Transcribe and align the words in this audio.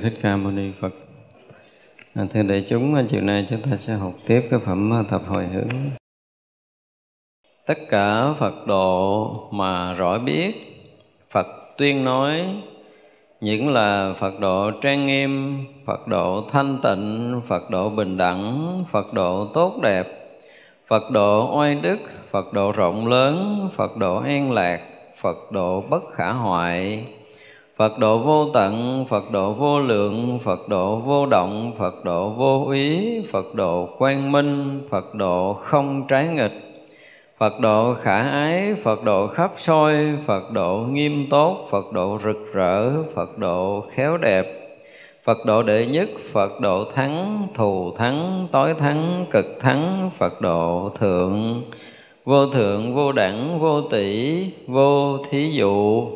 thích 0.00 0.18
ca 0.22 0.36
mâu 0.36 0.52
ni 0.52 0.70
phật. 0.80 0.94
À, 2.14 2.26
thưa 2.30 2.42
đại 2.42 2.66
chúng 2.68 3.06
chiều 3.08 3.20
nay 3.20 3.46
chúng 3.50 3.62
ta 3.62 3.76
sẽ 3.78 3.94
học 3.94 4.12
tiếp 4.26 4.46
cái 4.50 4.60
phẩm 4.64 5.04
thập 5.08 5.26
hồi 5.26 5.46
hướng. 5.46 5.90
Tất 7.66 7.78
cả 7.88 8.32
phật 8.38 8.66
độ 8.66 9.48
mà 9.50 9.94
rõ 9.94 10.18
biết 10.18 10.52
phật 11.30 11.46
tuyên 11.76 12.04
nói 12.04 12.62
những 13.40 13.68
là 13.68 14.14
phật 14.18 14.40
độ 14.40 14.70
trang 14.82 15.06
nghiêm 15.06 15.64
phật 15.86 16.08
độ 16.08 16.44
thanh 16.48 16.78
tịnh 16.82 17.40
phật 17.46 17.70
độ 17.70 17.90
bình 17.90 18.16
đẳng 18.16 18.84
phật 18.92 19.12
độ 19.12 19.46
tốt 19.54 19.78
đẹp 19.82 20.06
phật 20.86 21.10
độ 21.10 21.58
oai 21.58 21.74
đức 21.74 21.98
phật 22.30 22.52
độ 22.52 22.72
rộng 22.72 23.06
lớn 23.08 23.68
phật 23.76 23.96
độ 23.96 24.16
an 24.16 24.52
lạc 24.52 24.80
phật 25.16 25.52
độ 25.52 25.84
bất 25.90 26.02
khả 26.12 26.32
hoại 26.32 27.06
Phật 27.80 27.98
độ 27.98 28.18
vô 28.18 28.50
tận, 28.54 29.04
Phật 29.08 29.30
độ 29.30 29.52
vô 29.52 29.80
lượng, 29.80 30.38
Phật 30.44 30.68
độ 30.68 30.96
vô 30.96 31.26
động, 31.26 31.72
Phật 31.78 32.04
độ 32.04 32.28
vô 32.28 32.64
úy, 32.66 33.00
Phật 33.32 33.54
độ 33.54 33.88
quang 33.98 34.32
minh, 34.32 34.80
Phật 34.90 35.14
độ 35.14 35.52
không 35.52 36.06
trái 36.08 36.28
nghịch, 36.28 36.86
Phật 37.38 37.60
độ 37.60 37.94
khả 37.94 38.30
ái, 38.30 38.74
Phật 38.82 39.04
độ 39.04 39.26
khắp 39.26 39.52
soi, 39.56 39.94
Phật 40.26 40.50
độ 40.52 40.76
nghiêm 40.76 41.26
tốt, 41.30 41.66
Phật 41.70 41.92
độ 41.92 42.18
rực 42.24 42.52
rỡ, 42.52 43.02
Phật 43.14 43.38
độ 43.38 43.84
khéo 43.90 44.16
đẹp, 44.16 44.46
Phật 45.24 45.38
độ 45.46 45.62
đệ 45.62 45.86
nhất, 45.86 46.08
Phật 46.32 46.60
độ 46.60 46.84
thắng, 46.94 47.46
thù 47.54 47.92
thắng, 47.96 48.48
tối 48.52 48.74
thắng, 48.74 49.26
cực 49.30 49.60
thắng, 49.60 50.10
Phật 50.18 50.40
độ 50.40 50.90
thượng, 50.98 51.62
vô 52.24 52.46
thượng, 52.46 52.94
vô 52.94 53.12
đẳng, 53.12 53.58
vô 53.58 53.82
tỷ, 53.82 54.44
vô 54.66 55.18
thí 55.30 55.50
dụ, 55.50 56.06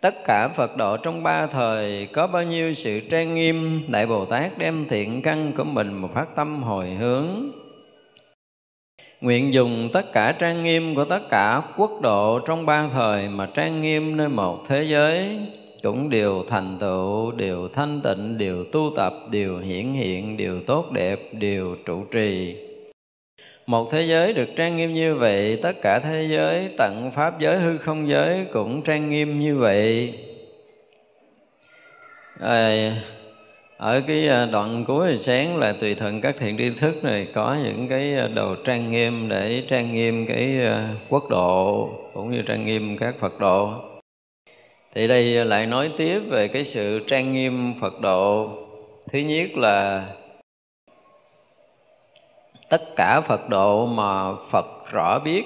tất 0.00 0.24
cả 0.24 0.48
Phật 0.48 0.76
độ 0.76 0.96
trong 0.96 1.22
ba 1.22 1.46
thời 1.46 2.06
có 2.12 2.26
bao 2.26 2.42
nhiêu 2.42 2.72
sự 2.72 3.00
trang 3.10 3.34
nghiêm 3.34 3.82
Đại 3.88 4.06
Bồ 4.06 4.24
Tát 4.24 4.58
đem 4.58 4.86
thiện 4.88 5.22
căn 5.22 5.52
của 5.56 5.64
mình 5.64 5.92
mà 5.92 6.08
phát 6.14 6.36
tâm 6.36 6.62
hồi 6.62 6.90
hướng. 6.90 7.50
Nguyện 9.20 9.54
dùng 9.54 9.90
tất 9.92 10.12
cả 10.12 10.32
trang 10.32 10.62
nghiêm 10.62 10.94
của 10.94 11.04
tất 11.04 11.28
cả 11.30 11.62
quốc 11.76 12.00
độ 12.02 12.40
trong 12.46 12.66
ba 12.66 12.88
thời 12.88 13.28
mà 13.28 13.48
trang 13.54 13.82
nghiêm 13.82 14.16
nơi 14.16 14.28
một 14.28 14.64
thế 14.68 14.82
giới. 14.82 15.38
Cũng 15.82 16.10
đều 16.10 16.44
thành 16.48 16.76
tựu, 16.80 17.32
đều 17.32 17.68
thanh 17.68 18.00
tịnh, 18.00 18.38
đều 18.38 18.64
tu 18.72 18.92
tập, 18.96 19.12
đều 19.30 19.58
hiển 19.58 19.92
hiện, 19.92 20.36
đều 20.36 20.60
tốt 20.66 20.92
đẹp, 20.92 21.18
đều 21.32 21.76
trụ 21.86 22.04
trì 22.12 22.56
một 23.68 23.90
thế 23.90 24.02
giới 24.02 24.32
được 24.32 24.48
trang 24.56 24.76
nghiêm 24.76 24.94
như 24.94 25.14
vậy 25.14 25.58
tất 25.62 25.82
cả 25.82 25.98
thế 25.98 26.26
giới 26.30 26.68
tận 26.78 27.10
pháp 27.14 27.38
giới 27.38 27.56
hư 27.56 27.78
không 27.78 28.08
giới 28.08 28.46
cũng 28.52 28.82
trang 28.82 29.10
nghiêm 29.10 29.40
như 29.40 29.58
vậy. 29.58 30.14
À, 32.40 32.92
ở 33.76 34.02
cái 34.06 34.28
ờ, 34.28 34.46
đoạn 34.46 34.84
cuối 34.84 35.18
sáng 35.18 35.56
là 35.56 35.72
tùy 35.72 35.94
thuận 35.94 36.20
các 36.20 36.36
thiện 36.38 36.58
tri 36.58 36.70
thức 36.70 37.04
này 37.04 37.26
có 37.34 37.56
những 37.64 37.88
cái 37.88 38.14
ờ, 38.14 38.28
đồ 38.28 38.54
trang 38.64 38.86
nghiêm 38.86 39.28
để 39.28 39.62
trang 39.68 39.92
nghiêm 39.92 40.26
cái 40.26 40.56
quốc 41.08 41.28
độ 41.30 41.88
cũng 42.14 42.30
như 42.30 42.42
trang 42.42 42.66
nghiêm 42.66 42.96
các 42.98 43.14
phật 43.20 43.40
độ. 43.40 43.72
Thì 44.94 45.08
đây 45.08 45.44
lại 45.44 45.66
nói 45.66 45.90
tiếp 45.96 46.20
về 46.28 46.48
cái 46.48 46.64
sự 46.64 47.04
trang 47.06 47.32
nghiêm 47.32 47.74
phật 47.80 48.00
độ. 48.00 48.50
Thứ 49.12 49.18
nhất 49.18 49.56
là 49.56 50.06
tất 52.68 52.96
cả 52.96 53.20
Phật 53.20 53.48
độ 53.48 53.86
mà 53.86 54.34
Phật 54.50 54.66
rõ 54.90 55.18
biết. 55.18 55.44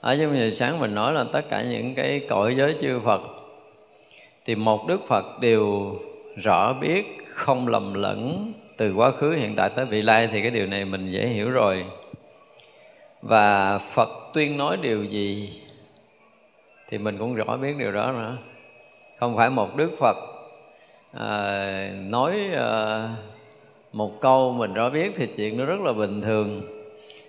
Ở 0.00 0.16
trong 0.20 0.36
giờ 0.38 0.50
sáng 0.50 0.80
mình 0.80 0.94
nói 0.94 1.12
là 1.12 1.24
tất 1.32 1.42
cả 1.50 1.62
những 1.62 1.94
cái 1.94 2.20
cõi 2.28 2.54
giới 2.58 2.74
chư 2.80 3.00
Phật 3.00 3.20
thì 4.44 4.54
một 4.54 4.86
Đức 4.86 5.00
Phật 5.08 5.40
đều 5.40 5.94
rõ 6.36 6.72
biết 6.72 7.18
không 7.28 7.68
lầm 7.68 7.94
lẫn 7.94 8.52
từ 8.76 8.94
quá 8.94 9.10
khứ 9.10 9.30
hiện 9.30 9.54
tại 9.56 9.70
tới 9.76 9.84
vị 9.84 10.02
lai 10.02 10.28
thì 10.32 10.42
cái 10.42 10.50
điều 10.50 10.66
này 10.66 10.84
mình 10.84 11.12
dễ 11.12 11.26
hiểu 11.26 11.50
rồi. 11.50 11.84
Và 13.22 13.78
Phật 13.78 14.08
tuyên 14.34 14.56
nói 14.56 14.76
điều 14.82 15.04
gì 15.04 15.60
thì 16.88 16.98
mình 16.98 17.18
cũng 17.18 17.34
rõ 17.34 17.56
biết 17.56 17.76
điều 17.78 17.92
đó 17.92 18.12
nữa. 18.12 18.36
Không 19.18 19.36
phải 19.36 19.50
một 19.50 19.76
Đức 19.76 19.90
Phật 19.98 20.16
à, 21.12 21.90
nói 22.08 22.40
à, 22.56 23.08
một 23.96 24.20
câu 24.20 24.52
mình 24.52 24.74
rõ 24.74 24.90
biết 24.90 25.12
thì 25.16 25.26
chuyện 25.26 25.56
nó 25.56 25.64
rất 25.64 25.80
là 25.80 25.92
bình 25.92 26.22
thường. 26.22 26.62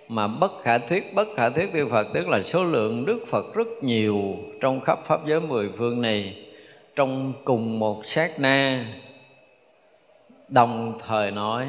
Mà 0.08 0.26
bất 0.26 0.62
khả 0.62 0.78
thuyết, 0.78 1.14
bất 1.14 1.28
khả 1.36 1.50
thuyết 1.50 1.72
tiêu 1.72 1.88
phật 1.90 2.06
tức 2.14 2.28
là 2.28 2.42
số 2.42 2.64
lượng 2.64 3.04
đức 3.04 3.24
phật 3.28 3.54
rất 3.54 3.66
nhiều 3.82 4.36
trong 4.60 4.80
khắp 4.80 4.98
pháp 5.06 5.26
giới 5.26 5.40
mười 5.40 5.68
phương 5.78 6.02
này. 6.02 6.36
Trong 6.96 7.32
cùng 7.44 7.78
một 7.78 8.04
sát 8.04 8.40
na, 8.40 8.86
đồng 10.48 10.98
thời 11.06 11.30
nói 11.30 11.66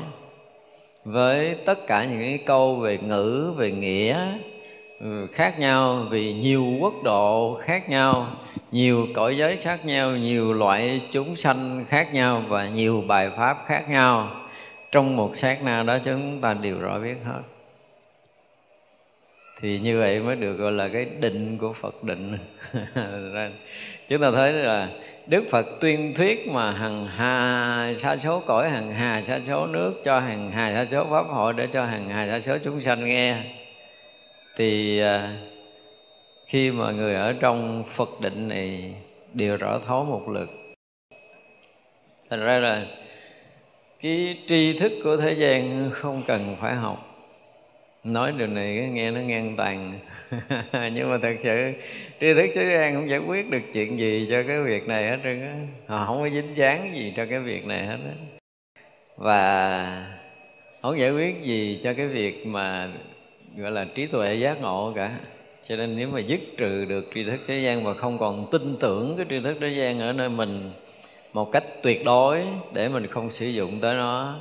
với 1.03 1.55
tất 1.65 1.87
cả 1.87 2.05
những 2.05 2.19
cái 2.19 2.39
câu 2.45 2.75
về 2.75 2.97
ngữ, 2.97 3.53
về 3.57 3.71
nghĩa 3.71 4.27
ừ, 4.99 5.27
khác 5.31 5.59
nhau, 5.59 6.05
vì 6.09 6.33
nhiều 6.33 6.65
quốc 6.81 6.93
độ 7.03 7.59
khác 7.61 7.89
nhau, 7.89 8.27
nhiều 8.71 9.07
cõi 9.15 9.37
giới 9.37 9.57
khác 9.57 9.85
nhau, 9.85 10.11
nhiều 10.11 10.53
loại 10.53 11.01
chúng 11.11 11.35
sanh 11.35 11.85
khác 11.87 12.13
nhau 12.13 12.43
và 12.47 12.69
nhiều 12.69 13.03
bài 13.07 13.29
pháp 13.37 13.57
khác 13.65 13.89
nhau 13.89 14.29
trong 14.91 15.15
một 15.15 15.35
sát 15.35 15.63
na 15.63 15.83
đó 15.83 15.97
chúng 16.05 16.41
ta 16.41 16.53
đều 16.53 16.79
rõ 16.79 16.99
biết 16.99 17.15
hết. 17.25 17.41
Thì 19.61 19.79
như 19.79 19.99
vậy 19.99 20.19
mới 20.19 20.35
được 20.35 20.53
gọi 20.53 20.71
là 20.71 20.87
cái 20.87 21.05
định 21.05 21.57
của 21.57 21.73
Phật 21.73 22.03
định. 22.03 22.37
Chúng 24.07 24.21
ta 24.21 24.31
thấy 24.31 24.53
là 24.53 24.89
Đức 25.27 25.43
Phật 25.51 25.65
tuyên 25.81 26.13
thuyết 26.13 26.47
mà 26.47 26.71
hằng 26.71 27.05
hà 27.05 27.93
sa 27.97 28.17
số 28.17 28.39
cõi, 28.39 28.69
hằng 28.69 28.93
hà 28.93 29.21
sa 29.21 29.39
số 29.47 29.65
nước, 29.65 29.93
cho 30.05 30.19
hằng 30.19 30.51
hà 30.51 30.73
sa 30.73 30.85
số 30.91 31.05
pháp 31.09 31.25
hội 31.27 31.53
để 31.53 31.67
cho 31.73 31.85
hằng 31.85 32.09
hà 32.09 32.27
sa 32.27 32.39
số 32.39 32.57
chúng 32.63 32.81
sanh 32.81 33.05
nghe. 33.05 33.35
Thì 34.57 34.99
à, 34.99 35.35
khi 36.47 36.71
mà 36.71 36.91
người 36.91 37.15
ở 37.15 37.33
trong 37.39 37.83
Phật 37.87 38.09
định 38.21 38.47
này 38.47 38.93
đều 39.33 39.57
rõ 39.57 39.79
thấu 39.79 40.03
một 40.05 40.29
lực. 40.29 40.49
Thành 42.29 42.39
ra 42.39 42.59
là 42.59 42.85
cái 44.01 44.37
tri 44.47 44.73
thức 44.73 44.91
của 45.03 45.17
thế 45.17 45.33
gian 45.33 45.89
không 45.93 46.23
cần 46.27 46.55
phải 46.61 46.75
học. 46.75 47.05
Nói 48.03 48.33
điều 48.37 48.47
này 48.47 48.89
nghe 48.91 49.11
nó 49.11 49.19
ngang 49.19 49.55
tàn. 49.57 49.99
Nhưng 50.93 51.09
mà 51.09 51.17
thật 51.21 51.35
sự, 51.43 51.71
tri 52.19 52.33
thức 52.33 52.45
thế 52.55 52.63
gian 52.73 52.95
không 52.95 53.09
giải 53.09 53.19
quyết 53.19 53.49
được 53.49 53.61
chuyện 53.73 53.99
gì 53.99 54.27
cho 54.29 54.43
cái 54.47 54.61
việc 54.61 54.87
này 54.87 55.09
hết 55.09 55.17
trơn 55.23 55.41
á. 55.41 55.55
Họ 55.87 56.05
không 56.05 56.19
có 56.19 56.29
dính 56.29 56.55
dáng 56.55 56.95
gì 56.95 57.13
cho 57.15 57.25
cái 57.29 57.39
việc 57.39 57.65
này 57.65 57.85
hết 57.85 57.97
á. 58.05 58.13
Và 59.17 60.17
không 60.81 60.99
giải 60.99 61.11
quyết 61.11 61.43
gì 61.43 61.79
cho 61.83 61.93
cái 61.93 62.07
việc 62.07 62.47
mà, 62.47 62.89
gọi 63.57 63.71
là, 63.71 63.85
trí 63.95 64.07
tuệ 64.07 64.35
giác 64.35 64.61
ngộ 64.61 64.93
cả. 64.95 65.19
Cho 65.67 65.75
nên 65.75 65.97
nếu 65.97 66.09
mà 66.09 66.19
dứt 66.19 66.39
trừ 66.57 66.85
được 66.85 67.09
tri 67.15 67.23
thức 67.23 67.39
thế 67.47 67.59
gian 67.59 67.83
và 67.83 67.93
không 67.93 68.17
còn 68.17 68.47
tin 68.51 68.77
tưởng 68.79 69.17
cái 69.17 69.25
tri 69.29 69.39
thức 69.39 69.57
thế 69.61 69.69
gian 69.69 69.99
ở 69.99 70.13
nơi 70.13 70.29
mình 70.29 70.71
một 71.33 71.51
cách 71.51 71.63
tuyệt 71.83 72.01
đối 72.05 72.45
để 72.73 72.89
mình 72.89 73.07
không 73.07 73.31
sử 73.31 73.47
dụng 73.47 73.79
tới 73.79 73.95
nó, 73.95 74.35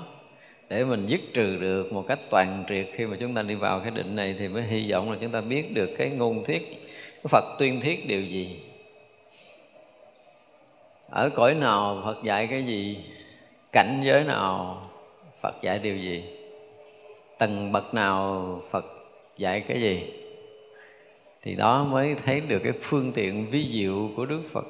để 0.68 0.84
mình 0.84 1.06
dứt 1.06 1.20
trừ 1.34 1.56
được 1.56 1.92
một 1.92 2.04
cách 2.08 2.18
toàn 2.30 2.64
triệt 2.68 2.86
khi 2.92 3.06
mà 3.06 3.16
chúng 3.20 3.34
ta 3.34 3.42
đi 3.42 3.54
vào 3.54 3.80
cái 3.80 3.90
định 3.90 4.16
này 4.16 4.36
thì 4.38 4.48
mới 4.48 4.62
hy 4.62 4.92
vọng 4.92 5.10
là 5.10 5.18
chúng 5.20 5.30
ta 5.30 5.40
biết 5.40 5.74
được 5.74 5.90
cái 5.98 6.10
ngôn 6.10 6.44
thuyết, 6.44 6.70
cái 7.14 7.24
Phật 7.28 7.44
tuyên 7.58 7.80
thuyết 7.80 8.08
điều 8.08 8.22
gì. 8.22 8.60
Ở 11.10 11.30
cõi 11.34 11.54
nào 11.54 12.02
Phật 12.04 12.24
dạy 12.24 12.46
cái 12.46 12.62
gì, 12.62 12.98
cảnh 13.72 14.00
giới 14.04 14.24
nào 14.24 14.82
Phật 15.42 15.54
dạy 15.62 15.78
điều 15.78 15.96
gì, 15.96 16.24
tầng 17.38 17.72
bậc 17.72 17.94
nào 17.94 18.62
Phật 18.70 18.84
dạy 19.38 19.60
cái 19.60 19.80
gì, 19.80 20.12
thì 21.42 21.54
đó 21.54 21.84
mới 21.84 22.14
thấy 22.14 22.40
được 22.40 22.60
cái 22.64 22.72
phương 22.80 23.12
tiện 23.12 23.46
ví 23.50 23.64
dụ 23.70 24.10
của 24.16 24.26
Đức 24.26 24.40
Phật 24.52 24.66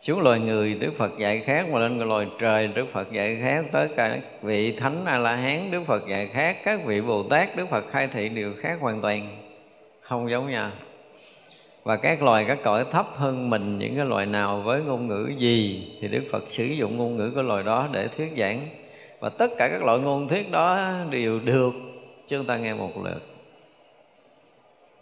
xuống 0.00 0.20
loài 0.20 0.40
người, 0.40 0.74
Đức 0.74 0.92
Phật 0.98 1.18
dạy 1.18 1.40
khác 1.40 1.66
mà 1.72 1.78
lên 1.78 1.98
loài 1.98 2.26
trời, 2.38 2.66
Đức 2.66 2.86
Phật 2.92 3.12
dạy 3.12 3.38
khác 3.42 3.64
tới 3.72 3.88
cả 3.96 4.08
các 4.08 4.42
vị 4.42 4.72
thánh 4.72 5.04
A 5.04 5.18
La 5.18 5.36
Hán 5.36 5.70
Đức 5.70 5.82
Phật 5.86 6.08
dạy 6.08 6.26
khác 6.26 6.56
các 6.64 6.84
vị 6.84 7.00
Bồ 7.00 7.22
Tát 7.22 7.56
Đức 7.56 7.68
Phật 7.70 7.84
khai 7.90 8.08
thị 8.08 8.28
đều 8.28 8.54
khác 8.58 8.78
hoàn 8.80 9.00
toàn. 9.00 9.28
Không 10.00 10.30
giống 10.30 10.50
nhau. 10.50 10.70
Và 11.82 11.96
các 11.96 12.22
loài, 12.22 12.44
các 12.48 12.58
cõi 12.64 12.84
thấp 12.90 13.06
hơn 13.14 13.50
mình, 13.50 13.78
những 13.78 13.96
cái 13.96 14.04
loài 14.04 14.26
nào 14.26 14.60
với 14.60 14.80
ngôn 14.80 15.08
ngữ 15.08 15.30
gì 15.38 15.88
thì 16.00 16.08
Đức 16.08 16.22
Phật 16.32 16.44
sử 16.48 16.64
dụng 16.64 16.96
ngôn 16.96 17.16
ngữ 17.16 17.32
của 17.34 17.42
loài 17.42 17.62
đó 17.62 17.88
để 17.92 18.08
thuyết 18.08 18.32
giảng. 18.36 18.68
Và 19.20 19.28
tất 19.28 19.50
cả 19.58 19.68
các 19.68 19.82
loại 19.82 19.98
ngôn 19.98 20.28
thuyết 20.28 20.50
đó 20.50 20.92
đều 21.10 21.40
được 21.40 21.74
chúng 22.28 22.46
ta 22.46 22.56
nghe 22.56 22.74
một 22.74 23.04
lượt. 23.04 23.22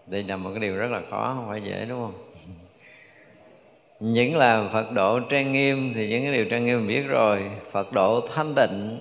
Đây 0.06 0.22
là 0.22 0.36
một 0.36 0.50
cái 0.50 0.60
điều 0.60 0.76
rất 0.76 0.90
là 0.90 1.00
khó, 1.10 1.34
không 1.36 1.48
phải 1.48 1.60
dễ, 1.62 1.86
đúng 1.88 2.00
không? 2.00 2.14
Những 4.06 4.36
là 4.36 4.68
Phật 4.72 4.92
độ 4.92 5.20
trang 5.20 5.52
nghiêm 5.52 5.92
thì 5.94 6.08
những 6.08 6.22
cái 6.22 6.32
điều 6.32 6.44
trang 6.44 6.64
nghiêm 6.64 6.78
mình 6.78 6.88
biết 6.88 7.02
rồi. 7.08 7.42
Phật 7.70 7.92
độ 7.92 8.20
thanh 8.34 8.54
tịnh. 8.54 9.00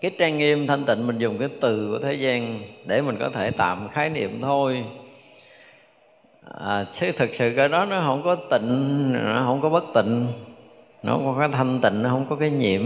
Cái 0.00 0.10
trang 0.18 0.38
nghiêm 0.38 0.66
thanh 0.66 0.84
tịnh 0.84 1.06
mình 1.06 1.18
dùng 1.18 1.38
cái 1.38 1.48
từ 1.60 1.88
của 1.90 1.98
thế 1.98 2.14
gian 2.14 2.60
để 2.86 3.02
mình 3.02 3.16
có 3.20 3.30
thể 3.34 3.50
tạm 3.50 3.88
khái 3.88 4.08
niệm 4.08 4.40
thôi. 4.40 4.84
À, 6.60 6.84
chứ 6.92 7.12
thực 7.12 7.34
sự 7.34 7.52
cái 7.56 7.68
đó 7.68 7.86
nó 7.90 8.02
không 8.06 8.22
có 8.22 8.34
tịnh 8.34 9.12
nó 9.12 9.42
không 9.46 9.60
có 9.60 9.68
bất 9.68 9.84
tịnh. 9.94 10.26
Nó 11.02 11.12
không 11.12 11.34
có 11.34 11.40
cái 11.40 11.48
thanh 11.52 11.80
tịnh 11.80 12.02
nó 12.02 12.08
không 12.08 12.26
có 12.30 12.36
cái 12.36 12.50
nhiễm. 12.50 12.82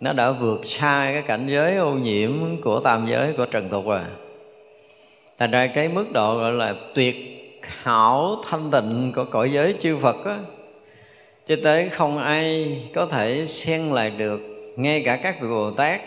Nó 0.00 0.12
đã 0.12 0.30
vượt 0.30 0.64
xa 0.64 1.10
cái 1.12 1.22
cảnh 1.22 1.46
giới 1.48 1.76
ô 1.76 1.92
nhiễm 1.92 2.30
của 2.62 2.80
tam 2.80 3.06
giới 3.06 3.32
của 3.32 3.46
trần 3.46 3.68
tục 3.68 3.86
rồi. 3.86 4.00
Thành 5.38 5.50
ra 5.50 5.66
cái 5.66 5.88
mức 5.88 6.12
độ 6.12 6.38
gọi 6.38 6.52
là 6.52 6.74
tuyệt 6.94 7.33
hảo 7.66 8.42
thanh 8.48 8.70
tịnh 8.70 9.12
của 9.14 9.24
cõi 9.24 9.52
giới 9.52 9.74
chư 9.80 9.98
Phật 9.98 10.24
á. 10.24 10.38
Cho 11.46 11.56
tới 11.64 11.88
không 11.88 12.18
ai 12.18 12.76
có 12.94 13.06
thể 13.06 13.46
xen 13.46 13.82
lại 13.82 14.10
được, 14.10 14.40
ngay 14.76 15.02
cả 15.04 15.16
các 15.16 15.40
vị 15.40 15.48
Bồ 15.48 15.70
Tát. 15.70 16.00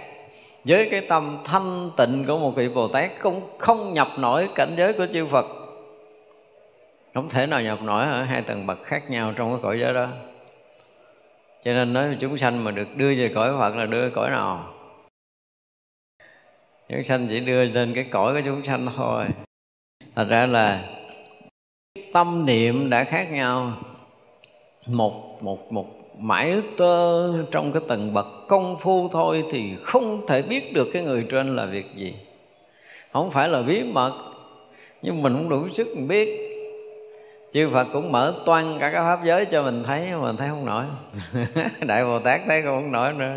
Với 0.64 0.88
cái 0.92 1.02
tâm 1.02 1.38
thanh 1.46 1.92
tịnh 1.98 2.26
của 2.28 2.38
một 2.38 2.52
vị 2.56 2.70
Bồ 2.70 2.88
Tát 2.88 3.12
không 3.20 3.42
không 3.58 3.94
nhập 3.94 4.08
nổi 4.18 4.50
cảnh 4.56 4.74
giới 4.78 4.94
của 4.94 5.08
chư 5.14 5.26
Phật. 5.26 5.46
Không 7.14 7.30
thể 7.30 7.46
nào 7.46 7.62
nhập 7.62 7.82
nổi 7.82 8.06
ở 8.06 8.24
hai 8.24 8.42
tầng 8.42 8.68
bậc 8.68 8.84
khác 8.84 9.10
nhau 9.10 9.34
trong 9.38 9.52
cái 9.52 9.60
cõi 9.64 9.80
giới 9.80 9.94
đó. 9.94 10.08
Cho 11.64 11.74
nên 11.74 11.94
nói 11.94 12.18
chúng 12.20 12.38
sanh 12.38 12.64
mà 12.64 12.72
được 12.72 12.88
đưa 12.96 13.16
về 13.16 13.32
cõi 13.36 13.54
Phật 13.60 13.76
là 13.76 13.86
đưa 13.86 14.10
cõi 14.10 14.30
nào? 14.30 14.74
Chúng 16.90 17.04
sanh 17.04 17.28
chỉ 17.30 17.40
đưa 17.40 17.64
lên 17.64 17.94
cái 17.96 18.06
cõi 18.12 18.34
của 18.34 18.42
chúng 18.46 18.64
sanh 18.64 18.88
thôi. 18.96 19.26
Thật 20.16 20.28
ra 20.30 20.46
là 20.46 20.90
tâm 22.18 22.46
niệm 22.46 22.90
đã 22.90 23.04
khác 23.04 23.32
nhau. 23.32 23.74
Một 24.86 25.44
một 25.44 25.72
một 25.72 25.86
mãi 26.18 26.56
tơ 26.78 27.44
trong 27.52 27.72
cái 27.72 27.82
tầng 27.88 28.14
bậc 28.14 28.26
công 28.48 28.80
phu 28.80 29.10
thôi 29.12 29.44
thì 29.52 29.76
không 29.84 30.28
thể 30.28 30.42
biết 30.42 30.74
được 30.74 30.88
cái 30.94 31.04
người 31.04 31.26
trên 31.32 31.56
là 31.56 31.66
việc 31.66 31.86
gì. 31.96 32.16
Không 33.14 33.32
phải 33.32 33.50
là 33.50 33.62
bí 33.62 33.84
mật, 33.84 34.14
nhưng 35.02 35.22
mình 35.22 35.34
không 35.34 35.50
đủ 35.50 35.70
sức 35.72 35.88
mình 35.96 36.08
biết. 36.08 36.30
Chư 37.54 37.70
Phật 37.74 37.88
cũng 37.94 38.12
mở 38.12 38.36
toan 38.46 38.80
cả 38.80 38.92
các 38.94 39.04
pháp 39.04 39.26
giới 39.26 39.46
cho 39.46 39.64
mình 39.64 39.84
thấy, 39.84 40.12
mà 40.12 40.22
mình 40.22 40.38
thấy 40.38 40.50
không 40.50 40.66
nổi. 40.66 40.86
Đại 41.88 42.06
Bồ 42.06 42.20
Tát 42.20 42.42
thấy 42.48 42.62
không 42.62 42.92
nổi 42.92 43.14
nữa. 43.14 43.36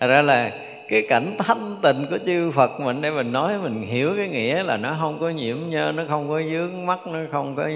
Thật 0.00 0.06
ra 0.06 0.22
là 0.22 0.50
cái 0.92 1.02
cảnh 1.08 1.36
thanh 1.38 1.76
tịnh 1.82 2.06
của 2.10 2.18
chư 2.26 2.50
Phật 2.50 2.80
mình 2.80 3.00
để 3.00 3.10
mình 3.10 3.32
nói 3.32 3.58
mình 3.58 3.82
hiểu 3.82 4.12
cái 4.16 4.28
nghĩa 4.28 4.62
là 4.62 4.76
nó 4.76 4.96
không 5.00 5.20
có 5.20 5.30
nhiễm 5.30 5.56
nhơ 5.68 5.92
nó 5.92 6.02
không 6.08 6.28
có 6.28 6.42
dướng 6.42 6.86
mắt 6.86 7.06
nó 7.06 7.18
không 7.32 7.56
có 7.56 7.70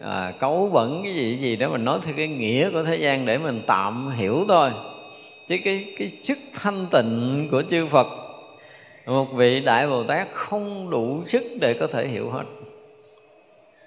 à, 0.00 0.32
cấu 0.40 0.70
bẩn 0.72 1.00
cái 1.04 1.14
gì 1.14 1.36
gì 1.36 1.56
đó 1.56 1.68
mình 1.68 1.84
nói 1.84 1.98
theo 2.02 2.14
cái 2.16 2.28
nghĩa 2.28 2.70
của 2.70 2.84
thế 2.84 2.96
gian 2.96 3.26
để 3.26 3.38
mình 3.38 3.62
tạm 3.66 4.10
hiểu 4.10 4.44
thôi. 4.48 4.70
Chứ 5.46 5.56
cái 5.64 5.84
cái 5.98 6.08
sức 6.08 6.38
thanh 6.54 6.86
tịnh 6.90 7.48
của 7.50 7.62
chư 7.68 7.86
Phật 7.86 8.06
một 9.06 9.26
vị 9.34 9.60
đại 9.60 9.88
Bồ 9.88 10.02
Tát 10.02 10.28
không 10.32 10.90
đủ 10.90 11.22
sức 11.26 11.42
để 11.60 11.74
có 11.74 11.86
thể 11.86 12.06
hiểu 12.06 12.30
hết. 12.30 12.44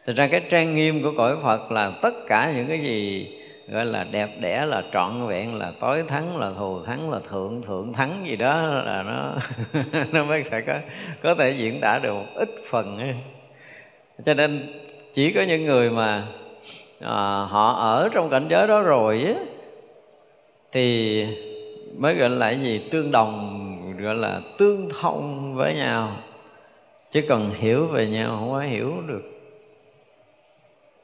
Thật 0.06 0.14
ra 0.16 0.28
cái 0.28 0.42
trang 0.50 0.74
nghiêm 0.74 1.04
của 1.04 1.12
cõi 1.18 1.36
Phật 1.44 1.72
là 1.72 1.92
tất 2.02 2.14
cả 2.28 2.54
những 2.56 2.68
cái 2.68 2.80
gì 2.80 3.28
gọi 3.68 3.86
là 3.86 4.04
đẹp 4.12 4.30
đẽ 4.40 4.66
là 4.66 4.84
trọn 4.94 5.28
vẹn 5.28 5.58
là 5.58 5.72
tối 5.80 6.04
thắng 6.08 6.38
là 6.38 6.52
thù 6.58 6.84
thắng 6.84 7.12
là 7.12 7.20
thượng 7.30 7.62
thượng 7.62 7.94
thắng 7.94 8.26
gì 8.26 8.36
đó 8.36 8.68
là 8.68 9.04
nó 9.04 9.36
nó 10.12 10.26
mới 10.26 10.44
phải 10.44 10.62
có 10.62 10.80
có 11.22 11.36
thể 11.36 11.52
diễn 11.52 11.80
tả 11.82 12.00
được 12.04 12.14
một 12.14 12.28
ít 12.36 12.50
phần 12.70 12.98
ấy. 12.98 13.16
cho 14.26 14.34
nên 14.34 14.74
chỉ 15.14 15.34
có 15.34 15.42
những 15.42 15.66
người 15.66 15.90
mà 15.90 16.28
à, 17.02 17.46
họ 17.50 17.74
ở 17.74 18.10
trong 18.14 18.30
cảnh 18.30 18.46
giới 18.50 18.68
đó 18.68 18.82
rồi 18.82 19.24
ấy, 19.24 19.36
thì 20.72 21.26
mới 21.98 22.16
gọi 22.16 22.30
là 22.30 22.52
gì? 22.52 22.82
Tương 22.92 23.12
đồng 23.12 23.98
gọi 24.00 24.16
là 24.16 24.42
tương 24.58 24.90
thông 25.00 25.56
với 25.56 25.76
nhau. 25.76 26.18
Chứ 27.12 27.22
cần 27.30 27.52
hiểu 27.58 27.88
về 27.88 28.08
nhau 28.08 28.38
không 28.40 28.52
có 28.52 28.60
hiểu 28.60 28.94
được. 29.08 29.22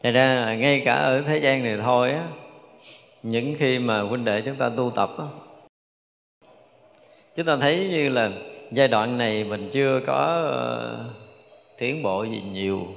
Cho 0.03 0.12
nên 0.12 0.60
ngay 0.60 0.82
cả 0.86 0.93
ở 0.96 1.22
thế 1.22 1.38
gian 1.38 1.63
này 1.63 1.77
thôi 1.84 2.12
á 2.12 2.27
những 3.23 3.55
khi 3.59 3.79
mà 3.79 4.01
huynh 4.01 4.25
đệ 4.25 4.41
chúng 4.41 4.55
ta 4.55 4.69
tu 4.69 4.91
tập 4.95 5.09
đó, 5.17 5.27
chúng 7.35 7.45
ta 7.45 7.57
thấy 7.57 7.87
như 7.91 8.09
là 8.09 8.31
giai 8.71 8.87
đoạn 8.87 9.17
này 9.17 9.43
mình 9.43 9.69
chưa 9.71 9.99
có 10.05 10.15
ờ, 10.51 11.05
tiến 11.77 12.03
bộ 12.03 12.23
gì 12.23 12.43
nhiều. 12.51 12.87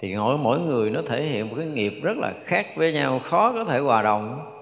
Thì 0.00 0.16
mỗi 0.16 0.38
mỗi 0.38 0.60
người 0.60 0.90
nó 0.90 1.02
thể 1.06 1.22
hiện 1.22 1.48
một 1.48 1.54
cái 1.56 1.66
nghiệp 1.66 1.92
rất 2.02 2.16
là 2.18 2.32
khác 2.44 2.66
với 2.76 2.92
nhau 2.92 3.18
khó 3.24 3.52
có 3.52 3.64
thể 3.64 3.78
hòa 3.78 4.02
đồng. 4.02 4.52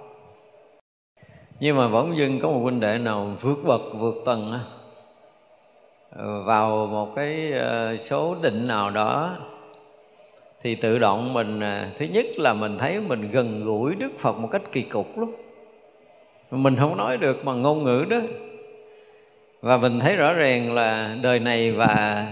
Nhưng 1.60 1.76
mà 1.76 1.88
bỗng 1.88 2.16
dưng 2.16 2.40
có 2.40 2.48
một 2.48 2.60
huynh 2.62 2.80
đệ 2.80 2.98
nào 2.98 3.36
vượt 3.40 3.58
bậc 3.64 3.80
vượt 3.94 4.14
tầng 4.24 4.58
ờ, 6.10 6.42
vào 6.42 6.86
một 6.86 7.12
cái 7.16 7.52
ờ, 7.52 7.96
số 7.98 8.36
định 8.42 8.66
nào 8.66 8.90
đó 8.90 9.36
thì 10.62 10.74
tự 10.74 10.98
động 10.98 11.32
mình 11.32 11.60
à, 11.60 11.90
thứ 11.98 12.06
nhất 12.06 12.26
là 12.36 12.54
mình 12.54 12.78
thấy 12.78 13.00
mình 13.00 13.30
gần 13.30 13.64
gũi 13.64 13.94
đức 13.94 14.18
phật 14.18 14.38
một 14.38 14.48
cách 14.52 14.62
kỳ 14.72 14.82
cục 14.82 15.18
lắm. 15.18 15.32
Mình 16.50 16.76
không 16.76 16.96
nói 16.96 17.16
được 17.16 17.44
bằng 17.44 17.62
ngôn 17.62 17.84
ngữ 17.84 18.04
đó. 18.10 18.18
Và 19.60 19.76
mình 19.76 20.00
thấy 20.00 20.16
rõ 20.16 20.32
ràng 20.32 20.74
là 20.74 21.16
đời 21.22 21.38
này 21.38 21.72
và 21.72 22.26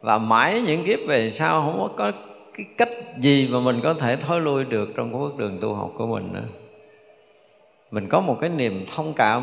và 0.00 0.18
mãi 0.18 0.62
những 0.66 0.84
kiếp 0.84 0.98
về 1.06 1.30
sau 1.30 1.62
không 1.62 1.92
có 1.96 2.12
cái 2.56 2.66
cách 2.78 2.90
gì 3.18 3.48
mà 3.52 3.60
mình 3.60 3.80
có 3.82 3.94
thể 3.94 4.16
thối 4.16 4.40
lui 4.40 4.64
được 4.64 4.88
trong 4.96 5.12
cái 5.12 5.20
bước 5.20 5.38
đường 5.38 5.58
tu 5.60 5.74
học 5.74 5.92
của 5.96 6.06
mình 6.06 6.32
nữa. 6.32 6.44
Mình 7.90 8.08
có 8.08 8.20
một 8.20 8.36
cái 8.40 8.50
niềm 8.50 8.82
thông 8.96 9.12
cảm 9.16 9.42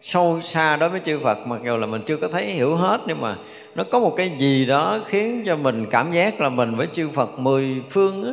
sâu 0.00 0.40
xa 0.40 0.76
đối 0.76 0.88
với 0.88 1.00
chư 1.04 1.18
Phật 1.18 1.38
mặc 1.46 1.60
dù 1.64 1.76
là 1.76 1.86
mình 1.86 2.02
chưa 2.06 2.16
có 2.16 2.28
thấy 2.28 2.46
hiểu 2.46 2.76
hết 2.76 3.00
nhưng 3.06 3.20
mà 3.20 3.36
nó 3.74 3.84
có 3.92 3.98
một 3.98 4.14
cái 4.16 4.30
gì 4.38 4.66
đó 4.66 4.98
khiến 5.06 5.42
cho 5.46 5.56
mình 5.56 5.86
cảm 5.90 6.12
giác 6.12 6.40
là 6.40 6.48
mình 6.48 6.76
với 6.76 6.86
chư 6.92 7.08
Phật 7.08 7.38
mười 7.38 7.82
phương 7.90 8.24
á 8.24 8.32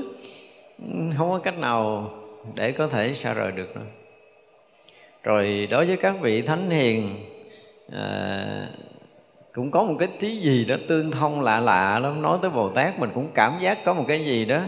không 1.17 1.29
có 1.29 1.39
cách 1.43 1.60
nào 1.60 2.10
để 2.53 2.72
có 2.72 2.88
thể 2.88 3.13
xa 3.13 3.34
rời 3.34 3.51
được 3.51 3.75
nữa. 3.75 3.81
Rồi 5.24 5.67
đối 5.72 5.86
với 5.86 5.98
các 5.98 6.15
vị 6.22 6.41
thánh 6.41 6.69
hiền 6.69 7.15
à, 7.91 8.67
cũng 9.53 9.72
có 9.72 9.84
một 9.84 9.95
cái 10.00 10.07
tí 10.19 10.36
gì 10.36 10.65
đó 10.65 10.75
tương 10.88 11.12
thông 11.12 11.41
lạ 11.41 11.60
lạ 11.60 12.00
lắm. 12.00 12.22
Nói 12.22 12.38
tới 12.41 12.51
bồ 12.51 12.69
tát 12.69 13.00
mình 13.00 13.10
cũng 13.13 13.27
cảm 13.34 13.53
giác 13.60 13.86
có 13.86 13.93
một 13.93 14.05
cái 14.07 14.25
gì 14.25 14.45
đó. 14.45 14.62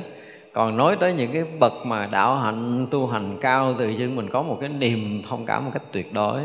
Còn 0.53 0.77
nói 0.77 0.97
tới 0.99 1.13
những 1.13 1.31
cái 1.33 1.43
bậc 1.59 1.73
mà 1.85 2.05
đạo 2.11 2.37
hạnh 2.37 2.87
tu 2.91 3.07
hành 3.07 3.37
cao 3.41 3.73
tự 3.73 3.89
dưng 3.89 4.15
mình 4.15 4.29
có 4.29 4.41
một 4.41 4.57
cái 4.59 4.69
niềm 4.69 5.21
thông 5.29 5.45
cảm 5.45 5.65
một 5.65 5.71
cách 5.73 5.83
tuyệt 5.91 6.13
đối 6.13 6.41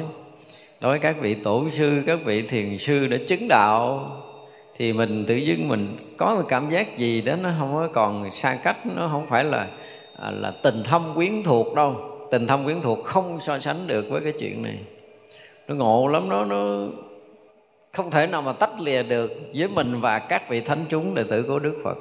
đối 0.82 0.90
với 0.90 0.98
các 0.98 1.16
vị 1.20 1.34
tổ 1.34 1.68
sư, 1.70 2.02
các 2.06 2.18
vị 2.24 2.42
thiền 2.42 2.78
sư 2.78 3.06
đã 3.06 3.16
chứng 3.26 3.48
đạo, 3.48 4.10
thì 4.76 4.92
mình 4.92 5.24
tự 5.26 5.34
dưng 5.34 5.68
mình 5.68 5.96
có 6.16 6.34
một 6.34 6.44
cảm 6.48 6.70
giác 6.70 6.98
gì 6.98 7.22
đó 7.22 7.34
nó 7.42 7.50
không 7.58 7.74
có 7.74 7.88
còn 7.92 8.32
xa 8.32 8.58
cách, 8.64 8.76
nó 8.96 9.08
không 9.08 9.26
phải 9.28 9.44
là 9.44 9.68
à, 10.16 10.30
là 10.30 10.52
tình 10.62 10.82
thâm 10.84 11.02
quyến 11.14 11.42
thuộc 11.42 11.74
đâu. 11.74 11.96
Tình 12.30 12.46
thâm 12.46 12.64
quyến 12.64 12.80
thuộc 12.80 13.04
không 13.04 13.38
so 13.40 13.58
sánh 13.58 13.86
được 13.86 14.06
với 14.10 14.20
cái 14.20 14.32
chuyện 14.40 14.62
này. 14.62 14.78
Nó 15.68 15.74
ngộ 15.74 16.08
lắm, 16.08 16.28
nó 16.28 16.44
nó 16.44 16.86
không 17.92 18.10
thể 18.10 18.26
nào 18.26 18.42
mà 18.42 18.52
tách 18.52 18.80
lìa 18.80 19.02
được 19.02 19.30
với 19.54 19.68
mình 19.68 20.00
và 20.00 20.18
các 20.18 20.48
vị 20.48 20.60
thánh 20.60 20.84
chúng 20.88 21.14
đệ 21.14 21.24
tử 21.30 21.42
của 21.42 21.58
Đức 21.58 21.74
Phật. 21.84 21.98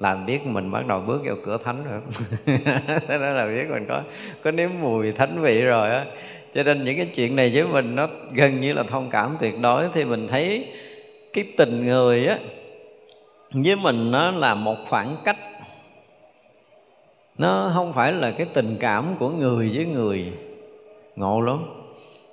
Làm 0.00 0.26
biết 0.26 0.46
mình 0.46 0.70
bắt 0.70 0.86
đầu 0.86 1.00
bước 1.00 1.20
vào 1.24 1.36
cửa 1.44 1.58
thánh 1.64 1.84
rồi. 1.90 2.00
Thế 3.08 3.18
đó 3.18 3.32
là 3.32 3.46
biết 3.46 3.70
mình 3.70 3.86
có 3.88 4.02
có 4.42 4.50
nếm 4.50 4.70
mùi 4.80 5.12
thánh 5.12 5.40
vị 5.40 5.62
rồi 5.62 5.90
á 5.90 6.04
cho 6.58 6.64
nên 6.64 6.84
những 6.84 6.96
cái 6.96 7.06
chuyện 7.06 7.36
này 7.36 7.50
với 7.54 7.64
mình 7.64 7.94
nó 7.94 8.08
gần 8.32 8.60
như 8.60 8.72
là 8.72 8.82
thông 8.82 9.10
cảm 9.10 9.36
tuyệt 9.40 9.60
đối. 9.60 9.88
Thì 9.94 10.04
mình 10.04 10.28
thấy 10.28 10.66
cái 11.32 11.44
tình 11.56 11.84
người 11.86 12.26
á, 12.26 12.38
với 13.50 13.76
mình 13.76 14.10
nó 14.10 14.30
là 14.30 14.54
một 14.54 14.76
khoảng 14.88 15.16
cách. 15.24 15.36
Nó 17.38 17.70
không 17.74 17.92
phải 17.92 18.12
là 18.12 18.30
cái 18.30 18.46
tình 18.52 18.76
cảm 18.80 19.14
của 19.18 19.28
người 19.28 19.70
với 19.74 19.86
người. 19.86 20.32
Ngộ 21.16 21.40
lắm. 21.40 21.58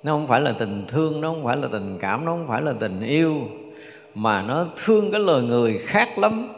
Nó 0.02 0.12
không 0.12 0.26
phải 0.26 0.40
là 0.40 0.54
tình 0.58 0.84
thương, 0.88 1.20
nó 1.20 1.28
không 1.28 1.44
phải 1.44 1.56
là 1.56 1.68
tình 1.72 1.98
cảm, 2.00 2.24
nó 2.24 2.32
không 2.32 2.48
phải 2.48 2.62
là 2.62 2.72
tình 2.80 3.00
yêu. 3.00 3.40
Mà 4.14 4.42
nó 4.42 4.66
thương 4.84 5.10
cái 5.12 5.20
lời 5.20 5.42
người 5.42 5.78
khác 5.78 6.18
lắm 6.18 6.48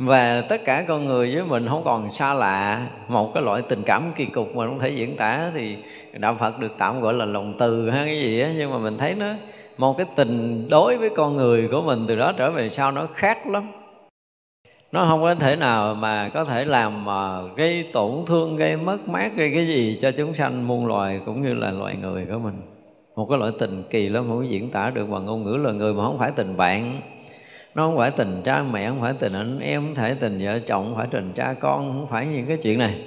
và 0.00 0.40
tất 0.48 0.64
cả 0.64 0.84
con 0.88 1.04
người 1.04 1.34
với 1.34 1.44
mình 1.44 1.68
không 1.68 1.84
còn 1.84 2.10
xa 2.10 2.34
lạ. 2.34 2.86
Một 3.08 3.34
cái 3.34 3.42
loại 3.42 3.62
tình 3.68 3.82
cảm 3.82 4.12
kỳ 4.16 4.24
cục 4.24 4.56
mà 4.56 4.66
không 4.66 4.78
thể 4.78 4.88
diễn 4.88 5.16
tả 5.16 5.50
thì 5.54 5.76
đạo 6.12 6.36
phật 6.40 6.58
được 6.58 6.74
tạm 6.78 7.00
gọi 7.00 7.14
là 7.14 7.24
lòng 7.24 7.54
từ 7.58 7.90
hay 7.90 8.06
cái 8.06 8.20
gì 8.20 8.40
á. 8.40 8.50
Nhưng 8.56 8.70
mà 8.70 8.78
mình 8.78 8.98
thấy 8.98 9.14
nó, 9.14 9.26
một 9.78 9.96
cái 9.98 10.06
tình 10.16 10.66
đối 10.70 10.96
với 10.96 11.10
con 11.16 11.36
người 11.36 11.68
của 11.68 11.82
mình 11.82 12.04
từ 12.08 12.16
đó 12.16 12.32
trở 12.32 12.50
về 12.50 12.70
sau 12.70 12.92
nó 12.92 13.06
khác 13.14 13.46
lắm. 13.46 13.72
Nó 14.92 15.06
không 15.08 15.22
có 15.22 15.34
thể 15.34 15.56
nào 15.56 15.94
mà 15.94 16.28
có 16.28 16.44
thể 16.44 16.64
làm 16.64 17.04
mà 17.04 17.42
gây 17.56 17.84
tổn 17.92 18.12
thương, 18.26 18.56
gây 18.56 18.76
mất 18.76 19.08
mát, 19.08 19.36
gây 19.36 19.50
cái 19.54 19.66
gì 19.66 19.98
cho 20.02 20.10
chúng 20.10 20.34
sanh 20.34 20.68
muôn 20.68 20.86
loài 20.86 21.20
cũng 21.24 21.42
như 21.42 21.54
là 21.54 21.70
loài 21.70 21.96
người 21.96 22.26
của 22.32 22.38
mình. 22.38 22.60
Một 23.16 23.26
cái 23.30 23.38
loại 23.38 23.52
tình 23.58 23.82
kỳ 23.90 24.08
lắm, 24.08 24.24
không 24.28 24.38
có 24.38 24.44
diễn 24.44 24.70
tả 24.70 24.90
được 24.90 25.06
bằng 25.10 25.24
ngôn 25.24 25.44
ngữ 25.44 25.56
loài 25.56 25.74
người 25.74 25.94
mà 25.94 26.04
không 26.04 26.18
phải 26.18 26.30
tình 26.36 26.56
bạn 26.56 27.00
nó 27.74 27.86
không 27.86 27.96
phải 27.96 28.10
tình 28.10 28.42
cha 28.44 28.62
mẹ, 28.62 28.88
không 28.88 29.00
phải 29.00 29.12
tình 29.12 29.32
anh 29.32 29.60
em, 29.60 29.86
không 29.86 29.94
phải 29.94 30.14
tình 30.14 30.38
vợ 30.42 30.58
chồng, 30.58 30.84
không 30.84 30.96
phải 30.96 31.06
tình 31.10 31.32
cha 31.36 31.54
con, 31.60 31.92
không 31.92 32.06
phải 32.10 32.26
những 32.26 32.46
cái 32.46 32.56
chuyện 32.56 32.78
này. 32.78 33.04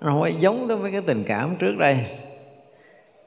Nó 0.00 0.10
không 0.10 0.22
phải 0.22 0.34
giống 0.40 0.66
với 0.80 0.92
cái 0.92 1.00
tình 1.06 1.24
cảm 1.24 1.56
trước 1.56 1.72
đây. 1.78 2.06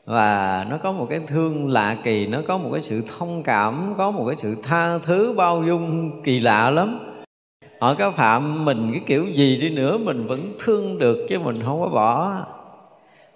Và 0.05 0.65
nó 0.69 0.77
có 0.77 0.91
một 0.91 1.07
cái 1.09 1.19
thương 1.27 1.67
lạ 1.67 1.97
kỳ, 2.03 2.27
nó 2.27 2.41
có 2.47 2.57
một 2.57 2.69
cái 2.71 2.81
sự 2.81 3.03
thông 3.17 3.43
cảm, 3.43 3.93
có 3.97 4.11
một 4.11 4.25
cái 4.27 4.35
sự 4.35 4.55
tha 4.63 4.97
thứ, 4.97 5.33
bao 5.37 5.63
dung 5.67 6.11
kỳ 6.23 6.39
lạ 6.39 6.69
lắm. 6.69 6.99
Họ 7.79 7.93
có 7.93 8.11
phạm 8.11 8.65
mình 8.65 8.91
cái 8.91 9.01
kiểu 9.05 9.25
gì 9.25 9.57
đi 9.61 9.69
nữa, 9.69 9.97
mình 9.97 10.27
vẫn 10.27 10.55
thương 10.59 10.99
được 10.99 11.25
chứ 11.29 11.39
mình 11.39 11.61
không 11.65 11.81
có 11.81 11.87
bỏ 11.87 12.45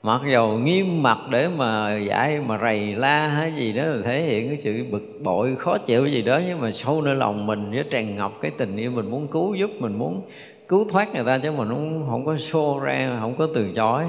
mặc 0.03 0.21
dầu 0.31 0.57
nghiêm 0.57 1.03
mặt 1.03 1.17
để 1.29 1.47
mà 1.47 1.97
giải, 1.97 2.39
mà 2.39 2.59
rầy 2.61 2.95
la 2.95 3.27
hay 3.27 3.51
gì 3.51 3.73
đó 3.73 3.83
là 3.83 4.01
thể 4.03 4.21
hiện 4.21 4.47
cái 4.47 4.57
sự 4.57 4.85
bực 4.91 5.19
bội, 5.23 5.55
khó 5.55 5.77
chịu 5.77 6.05
gì 6.05 6.21
đó, 6.21 6.41
nhưng 6.47 6.61
mà 6.61 6.71
sâu 6.71 7.01
nơi 7.01 7.15
lòng 7.15 7.45
mình 7.45 7.71
với 7.71 7.83
tràn 7.89 8.15
ngập 8.15 8.31
cái 8.41 8.51
tình 8.57 8.77
yêu 8.77 8.91
mình 8.91 9.11
muốn 9.11 9.27
cứu 9.27 9.55
giúp, 9.55 9.71
mình 9.79 9.97
muốn 9.97 10.21
cứu 10.67 10.87
thoát 10.89 11.15
người 11.15 11.23
ta 11.25 11.37
chứ 11.37 11.51
mình 11.51 11.69
không 11.69 12.05
không 12.09 12.25
có 12.25 12.37
xô 12.37 12.79
ra, 12.79 13.17
không 13.19 13.35
có 13.37 13.47
từ 13.55 13.71
chối. 13.75 14.03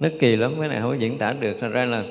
Nó 0.00 0.08
kỳ 0.20 0.36
lắm, 0.36 0.54
cái 0.60 0.68
này 0.68 0.80
không 0.80 0.90
có 0.90 0.96
diễn 0.96 1.18
tả 1.18 1.32
được. 1.32 1.56
Thật 1.60 1.68
ra 1.68 1.84
là 1.84 2.02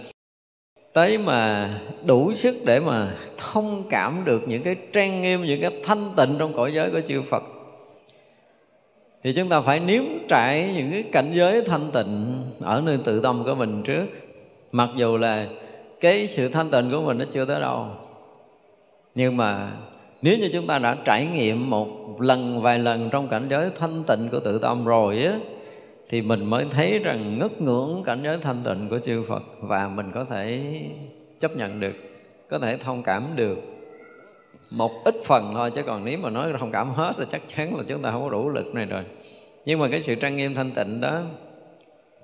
tới 0.93 1.17
mà 1.17 1.69
đủ 2.05 2.33
sức 2.33 2.55
để 2.65 2.79
mà 2.79 3.15
thông 3.37 3.83
cảm 3.89 4.21
được 4.25 4.47
những 4.47 4.63
cái 4.63 4.75
trang 4.93 5.21
nghiêm, 5.21 5.43
những 5.43 5.61
cái 5.61 5.71
thanh 5.83 6.09
tịnh 6.17 6.35
trong 6.39 6.53
cõi 6.53 6.73
giới 6.73 6.91
của 6.91 7.01
chư 7.07 7.21
Phật 7.21 7.43
thì 9.25 9.33
chúng 9.33 9.49
ta 9.49 9.61
phải 9.61 9.79
nếm 9.79 10.03
trải 10.27 10.73
những 10.75 10.91
cái 10.91 11.03
cảnh 11.11 11.31
giới 11.33 11.61
thanh 11.61 11.91
tịnh 11.93 12.41
ở 12.61 12.81
nơi 12.85 12.97
tự 13.03 13.19
tâm 13.19 13.43
của 13.45 13.55
mình 13.55 13.83
trước. 13.83 14.05
Mặc 14.71 14.89
dù 14.95 15.17
là 15.17 15.47
cái 16.01 16.27
sự 16.27 16.49
thanh 16.49 16.69
tịnh 16.69 16.91
của 16.91 17.01
mình 17.01 17.17
nó 17.17 17.25
chưa 17.31 17.45
tới 17.45 17.61
đâu. 17.61 17.87
Nhưng 19.15 19.37
mà 19.37 19.71
nếu 20.21 20.37
như 20.37 20.49
chúng 20.53 20.67
ta 20.67 20.79
đã 20.79 20.97
trải 21.05 21.25
nghiệm 21.25 21.69
một 21.69 21.87
lần 22.21 22.61
vài 22.61 22.79
lần 22.79 23.09
trong 23.09 23.27
cảnh 23.27 23.47
giới 23.49 23.69
thanh 23.75 24.03
tịnh 24.07 24.29
của 24.31 24.39
tự 24.39 24.59
tâm 24.59 24.85
rồi 24.85 25.23
á 25.23 25.39
thì 26.09 26.21
mình 26.21 26.45
mới 26.45 26.65
thấy 26.71 26.99
rằng 26.99 27.37
ngất 27.37 27.61
ngưỡng 27.61 28.03
cảnh 28.05 28.19
giới 28.23 28.37
thanh 28.37 28.63
tịnh 28.63 28.87
của 28.89 28.99
chư 29.05 29.23
Phật 29.27 29.43
và 29.61 29.87
mình 29.87 30.11
có 30.13 30.25
thể 30.29 30.81
chấp 31.39 31.55
nhận 31.55 31.79
được, 31.79 31.95
có 32.49 32.59
thể 32.59 32.77
thông 32.77 33.03
cảm 33.03 33.23
được 33.35 33.57
một 34.75 35.03
ít 35.05 35.15
phần 35.23 35.51
thôi, 35.53 35.71
chứ 35.75 35.83
còn 35.83 36.05
nếu 36.05 36.17
mà 36.17 36.29
nói 36.29 36.53
thông 36.59 36.71
cảm 36.71 36.93
hết 36.93 37.13
thì 37.17 37.23
chắc 37.31 37.41
chắn 37.47 37.75
là 37.75 37.83
chúng 37.87 38.01
ta 38.01 38.11
không 38.11 38.23
có 38.23 38.29
đủ 38.29 38.49
lực 38.49 38.75
này 38.75 38.85
rồi. 38.85 39.03
Nhưng 39.65 39.79
mà 39.79 39.87
cái 39.91 40.01
sự 40.01 40.15
trang 40.15 40.37
nghiêm 40.37 40.53
thanh 40.53 40.71
tịnh 40.71 41.01
đó, 41.01 41.21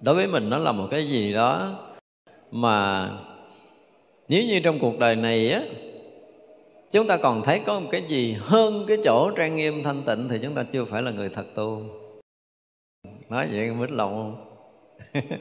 đối 0.04 0.16
với 0.16 0.28
mình 0.28 0.50
nó 0.50 0.58
là 0.58 0.72
một 0.72 0.88
cái 0.92 1.08
gì 1.08 1.34
đó 1.34 1.80
mà 2.52 3.10
nếu 4.28 4.44
như 4.44 4.60
trong 4.64 4.80
cuộc 4.80 5.00
đời 5.00 5.16
này 5.16 5.52
á, 5.52 5.62
chúng 6.92 7.08
ta 7.08 7.18
còn 7.18 7.44
thấy 7.44 7.62
có 7.66 7.80
một 7.80 7.88
cái 7.92 8.02
gì 8.08 8.38
hơn 8.40 8.86
cái 8.88 8.98
chỗ 9.04 9.32
trang 9.38 9.56
nghiêm 9.56 9.84
thanh 9.84 10.04
tịnh 10.04 10.28
thì 10.30 10.40
chúng 10.44 10.56
ta 10.56 10.64
chưa 10.72 10.86
phải 10.86 11.02
là 11.02 11.12
người 11.12 11.30
thật 11.30 11.46
tu 11.56 11.84
nói 13.30 13.48
vậy 13.52 13.72
mít 13.72 13.92
lòng 13.92 14.14
không 14.14 15.22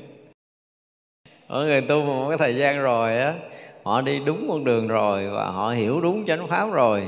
ở 1.46 1.64
người 1.64 1.80
tu 1.80 2.02
một 2.02 2.28
cái 2.28 2.38
thời 2.38 2.56
gian 2.56 2.82
rồi 2.82 3.18
á 3.18 3.34
họ 3.82 4.00
đi 4.00 4.18
đúng 4.24 4.46
con 4.48 4.64
đường 4.64 4.88
rồi 4.88 5.28
và 5.28 5.46
họ 5.46 5.70
hiểu 5.70 6.00
đúng 6.00 6.26
chánh 6.26 6.46
pháp 6.46 6.72
rồi. 6.72 7.02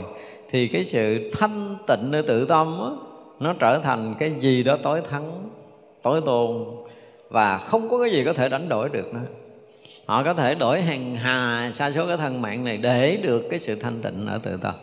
Thì 0.51 0.69
cái 0.69 0.85
sự 0.85 1.31
thanh 1.39 1.77
tịnh 1.87 2.11
nơi 2.11 2.23
tự 2.23 2.45
tâm 2.45 2.77
đó, 2.79 2.99
nó 3.41 3.55
trở 3.59 3.79
thành 3.79 4.15
cái 4.19 4.33
gì 4.41 4.63
đó 4.63 4.77
tối 4.83 5.01
thắng 5.11 5.31
tối 6.03 6.21
tôn. 6.27 6.65
Và 7.31 7.59
không 7.59 7.89
có 7.89 7.99
cái 7.99 8.11
gì 8.11 8.25
có 8.25 8.33
thể 8.33 8.49
đánh 8.49 8.69
đổi 8.69 8.89
được 8.89 9.15
nữa. 9.15 9.27
Họ 10.07 10.23
có 10.23 10.35
thể 10.35 10.55
đổi 10.55 10.83
hàng 10.83 11.17
hà 11.17 11.71
sa 11.75 11.91
số 11.91 12.07
cái 12.07 12.17
thân 12.17 12.43
mạng 12.43 12.65
này 12.65 12.77
để 12.77 13.17
được 13.23 13.43
cái 13.51 13.61
sự 13.61 13.75
thanh 13.75 14.03
tịnh 14.03 14.27
ở 14.27 14.39
tự 14.43 14.57
tâm. 14.57 14.75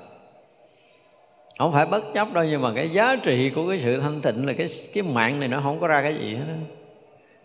Không 1.60 1.74
phải 1.74 1.86
bất 1.86 2.04
chấp 2.14 2.34
đâu 2.34 2.44
nhưng 2.44 2.62
mà 2.62 2.72
cái 2.76 2.90
giá 2.90 3.16
trị 3.24 3.50
của 3.50 3.70
cái 3.70 3.80
sự 3.80 4.00
thanh 4.00 4.22
tịnh 4.22 4.48
là 4.48 4.54
cái 4.54 4.68
cái 4.94 5.04
mạng 5.04 5.40
này 5.40 5.50
nó 5.50 5.62
không 5.64 5.80
có 5.80 5.88
ra 5.88 6.02
cái 6.02 6.16
gì 6.16 6.36
hết 6.36 6.44
đó. 6.48 6.54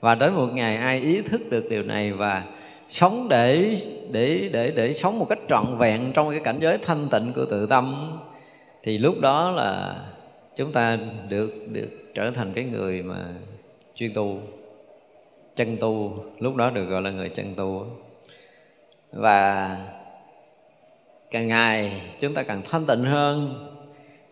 và 0.00 0.14
đến 0.14 0.34
một 0.34 0.48
ngày 0.52 0.76
ai 0.76 1.00
ý 1.00 1.22
thức 1.22 1.40
được 1.50 1.70
điều 1.70 1.82
này 1.82 2.12
và 2.12 2.42
sống 2.88 3.28
để 3.28 3.76
để 4.10 4.48
để 4.52 4.70
để 4.70 4.94
sống 4.94 5.18
một 5.18 5.26
cách 5.28 5.38
trọn 5.48 5.78
vẹn 5.78 6.12
trong 6.14 6.30
cái 6.30 6.40
cảnh 6.44 6.58
giới 6.60 6.78
thanh 6.78 7.08
tịnh 7.10 7.32
của 7.34 7.44
tự 7.44 7.66
tâm, 7.66 8.12
thì 8.82 8.98
lúc 8.98 9.20
đó 9.20 9.50
là 9.50 9.96
chúng 10.56 10.72
ta 10.72 10.98
được 11.28 11.52
được 11.72 11.90
trở 12.14 12.30
thành 12.30 12.52
cái 12.54 12.64
người 12.64 13.02
mà 13.02 13.24
chuyên 13.94 14.14
tu, 14.14 14.38
chân 15.56 15.76
tu, 15.76 16.24
lúc 16.38 16.56
đó 16.56 16.70
được 16.70 16.84
gọi 16.84 17.02
là 17.02 17.10
người 17.10 17.28
chân 17.28 17.54
tu. 17.54 17.86
Và 19.12 19.76
càng 21.30 21.48
ngày 21.48 22.02
chúng 22.20 22.34
ta 22.34 22.42
càng 22.42 22.62
thanh 22.70 22.86
tịnh 22.86 23.02
hơn, 23.02 23.66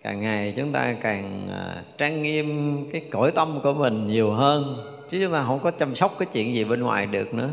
càng 0.02 0.20
ngày 0.20 0.52
chúng 0.56 0.72
ta 0.72 0.94
càng 1.00 1.48
à, 1.52 1.82
trang 1.98 2.22
nghiêm 2.22 2.76
cái 2.92 3.02
cõi 3.10 3.30
tâm 3.30 3.60
của 3.62 3.72
mình 3.72 4.06
nhiều 4.06 4.30
hơn, 4.30 4.76
chứ 5.08 5.20
chúng 5.22 5.32
ta 5.32 5.44
không 5.46 5.60
có 5.62 5.70
chăm 5.70 5.94
sóc 5.94 6.16
cái 6.18 6.28
chuyện 6.32 6.54
gì 6.54 6.64
bên 6.64 6.82
ngoài 6.82 7.06
được 7.06 7.34
nữa 7.34 7.50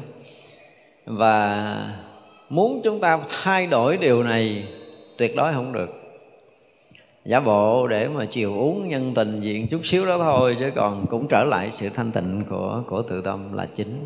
và 1.09 1.93
muốn 2.49 2.81
chúng 2.83 2.99
ta 2.99 3.19
thay 3.43 3.67
đổi 3.67 3.97
điều 3.97 4.23
này, 4.23 4.67
tuyệt 5.17 5.35
đối 5.35 5.53
không 5.53 5.73
được. 5.73 5.89
Giả 7.25 7.39
bộ 7.39 7.87
để 7.87 8.07
mà 8.07 8.25
chiều 8.25 8.59
uống 8.59 8.89
nhân 8.89 9.13
tình 9.15 9.39
diện 9.41 9.67
chút 9.67 9.79
xíu 9.83 10.05
đó 10.05 10.17
thôi, 10.17 10.57
chứ 10.59 10.71
còn 10.75 11.05
cũng 11.07 11.27
trở 11.27 11.43
lại 11.43 11.71
sự 11.71 11.89
thanh 11.89 12.11
tịnh 12.11 12.43
của 12.49 12.83
của 12.87 13.01
tự 13.01 13.21
tâm 13.21 13.53
là 13.53 13.67
chính. 13.75 14.05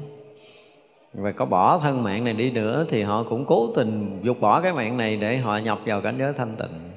Và 1.14 1.32
có 1.32 1.46
bỏ 1.46 1.80
thân 1.80 2.04
mạng 2.04 2.24
này 2.24 2.34
đi 2.34 2.52
nữa 2.52 2.86
thì 2.90 3.02
họ 3.02 3.24
cũng 3.24 3.46
cố 3.46 3.68
tình 3.76 4.20
dục 4.24 4.40
bỏ 4.40 4.62
cái 4.62 4.74
mạng 4.74 4.98
này 4.98 5.18
để 5.18 5.38
họ 5.38 5.58
nhập 5.58 5.80
vào 5.86 6.02
cảnh 6.02 6.16
giới 6.20 6.34
thanh 6.34 6.56
tịnh. 6.56 6.92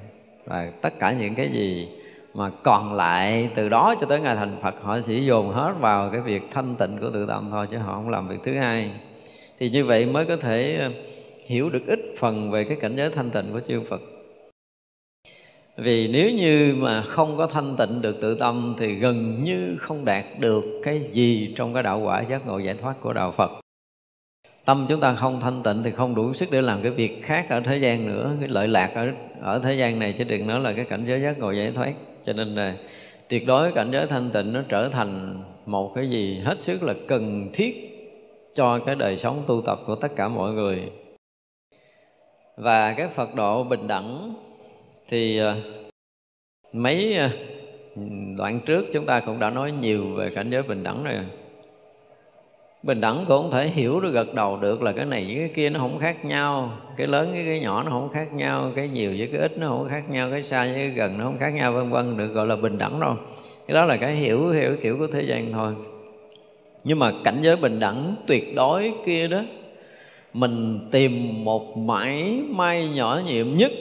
Và 0.45 0.71
tất 0.81 0.99
cả 0.99 1.11
những 1.11 1.35
cái 1.35 1.49
gì 1.49 1.89
mà 2.33 2.49
còn 2.63 2.93
lại 2.93 3.49
từ 3.55 3.69
đó 3.69 3.95
cho 3.99 4.07
tới 4.07 4.21
ngày 4.21 4.35
thành 4.35 4.57
Phật, 4.61 4.75
họ 4.83 4.99
chỉ 4.99 5.25
dồn 5.25 5.49
hết 5.49 5.73
vào 5.79 6.09
cái 6.09 6.21
việc 6.21 6.41
thanh 6.51 6.75
tịnh 6.75 6.97
của 7.01 7.09
tự 7.09 7.25
tâm 7.25 7.47
thôi, 7.51 7.67
chứ 7.71 7.77
họ 7.77 7.93
không 7.93 8.09
làm 8.09 8.27
việc 8.27 8.39
thứ 8.43 8.53
hai 8.53 8.91
thì 9.59 9.69
như 9.69 9.85
vậy 9.85 10.05
mới 10.05 10.25
có 10.25 10.37
thể 10.37 10.77
ờ, 10.79 10.91
hiểu 11.45 11.69
được 11.69 11.87
ít 11.87 11.99
phần 12.17 12.51
về 12.51 12.63
cái 12.63 12.77
cảnh 12.81 12.95
giới 12.95 13.09
thanh 13.09 13.29
tịnh 13.29 13.45
của 13.53 13.59
chư 13.59 13.81
Phật. 13.81 14.01
Vì 15.77 16.07
nếu 16.07 16.31
như 16.31 16.75
mà 16.77 17.01
không 17.01 17.37
có 17.37 17.47
thanh 17.47 17.75
tịnh 17.77 18.01
được 18.01 18.21
tự 18.21 18.35
tâm 18.35 18.75
thì 18.79 18.95
gần 18.95 19.43
như 19.43 19.77
không 19.79 20.05
đạt 20.05 20.25
được 20.39 20.63
cái 20.83 20.99
gì 20.99 21.53
trong 21.55 21.73
cái 21.73 21.83
đạo 21.83 21.99
quả 21.99 22.21
giác 22.21 22.47
ngộ 22.47 22.59
giải 22.59 22.75
thoát 22.75 23.01
của 23.01 23.13
đạo 23.13 23.31
Phật. 23.31 23.51
Tâm 24.65 24.85
chúng 24.89 24.99
ta 24.99 25.15
không 25.15 25.39
thanh 25.39 25.63
tịnh 25.63 25.83
thì 25.83 25.91
không 25.91 26.15
đủ 26.15 26.33
sức 26.33 26.49
để 26.51 26.61
làm 26.61 26.81
cái 26.81 26.91
việc 26.91 27.23
khác 27.23 27.45
ở 27.49 27.59
thế 27.59 27.77
gian 27.77 28.07
nữa, 28.07 28.31
cái 28.39 28.49
lợi 28.49 28.67
lạc 28.67 28.91
ở 28.95 29.11
ở 29.41 29.59
thế 29.63 29.73
gian 29.73 29.99
này, 29.99 30.13
chứ 30.17 30.23
đừng 30.23 30.47
nói 30.47 30.59
là 30.59 30.73
cái 30.73 30.85
cảnh 30.85 31.05
giới 31.05 31.21
giác 31.21 31.39
ngộ 31.39 31.51
giải 31.51 31.71
thoát. 31.71 31.93
Cho 32.25 32.33
nên 32.33 32.55
là 32.55 32.75
tuyệt 33.29 33.47
đối 33.47 33.71
cảnh 33.71 33.91
giới 33.91 34.07
thanh 34.07 34.31
tịnh 34.31 34.53
nó 34.53 34.61
trở 34.69 34.89
thành 34.89 35.43
một 35.65 35.91
cái 35.95 36.09
gì 36.09 36.39
hết 36.43 36.59
sức 36.59 36.83
là 36.83 36.93
cần 37.07 37.49
thiết 37.53 37.96
cho 38.57 38.79
cái 38.79 38.95
đời 38.95 39.17
sống 39.17 39.43
tu 39.47 39.61
tập 39.61 39.79
của 39.85 39.95
tất 39.95 40.15
cả 40.15 40.27
mọi 40.27 40.53
người. 40.53 40.91
Và 42.57 42.93
cái 42.93 43.07
phật 43.07 43.35
độ 43.35 43.63
bình 43.63 43.87
đẳng 43.87 44.33
thì 45.07 45.37
ờ, 45.37 45.57
mấy 46.73 47.17
ờ, 47.17 47.29
đoạn 48.37 48.59
trước 48.65 48.85
chúng 48.93 49.05
ta 49.05 49.19
cũng 49.19 49.39
đã 49.39 49.49
nói 49.49 49.71
nhiều 49.71 50.03
về 50.15 50.29
cảnh 50.29 50.49
giới 50.49 50.63
bình 50.63 50.83
đẳng 50.83 51.03
rồi. 51.03 51.13
Bình 52.83 53.01
đẳng 53.01 53.25
cũng 53.27 53.41
không 53.41 53.51
thể 53.51 53.67
hiểu 53.67 53.99
được, 53.99 54.11
gật 54.11 54.33
đầu 54.33 54.57
được 54.57 54.81
là 54.81 54.91
cái 54.91 55.05
này 55.05 55.25
với 55.25 55.35
cái 55.35 55.51
kia 55.55 55.69
nó 55.69 55.79
không 55.79 55.99
khác 55.99 56.25
nhau, 56.25 56.71
cái 56.97 57.07
lớn 57.07 57.31
với 57.31 57.45
cái 57.45 57.59
nhỏ 57.59 57.83
nó 57.83 57.91
không 57.91 58.09
khác 58.09 58.33
nhau, 58.33 58.71
cái 58.75 58.87
nhiều 58.87 59.13
với 59.17 59.29
cái 59.31 59.41
ít 59.41 59.57
nó 59.57 59.67
không 59.67 59.87
khác 59.89 60.09
nhau, 60.09 60.29
cái 60.31 60.43
xa 60.43 60.65
với 60.65 60.73
cái 60.73 60.89
gần 60.89 61.17
nó 61.17 61.23
không 61.23 61.37
khác 61.39 61.49
nhau, 61.49 61.73
vân 61.73 61.89
vân, 61.89 62.17
được 62.17 62.27
gọi 62.27 62.47
là 62.47 62.55
bình 62.55 62.77
đẳng 62.77 62.99
đâu 62.99 63.15
cái 63.67 63.75
đó 63.75 63.85
là 63.85 63.97
cái 63.97 64.15
hiểu 64.15 64.49
hiểu 64.49 64.75
kiểu 64.81 64.97
của 64.97 65.07
thế 65.07 65.21
gian 65.21 65.53
thôi 65.53 65.73
nhưng 66.87 66.99
mà 66.99 67.13
cảnh 67.23 67.37
giới 67.41 67.55
bình 67.55 67.79
đẳng 67.79 68.15
tuyệt 68.27 68.55
đối 68.55 68.93
kia 69.05 69.27
đó, 69.27 69.41
mình 70.33 70.87
tìm 70.91 71.43
một 71.43 71.77
mãi 71.77 72.41
may 72.49 72.89
nhỏ 72.89 73.21
nhiệm 73.25 73.55
nhất 73.55 73.71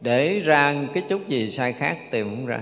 để 0.00 0.40
ra 0.40 0.74
cái 0.94 1.02
chút 1.08 1.28
gì 1.28 1.50
sai 1.50 1.72
khác 1.72 1.98
tìm 2.10 2.28
không 2.28 2.46
ra. 2.46 2.60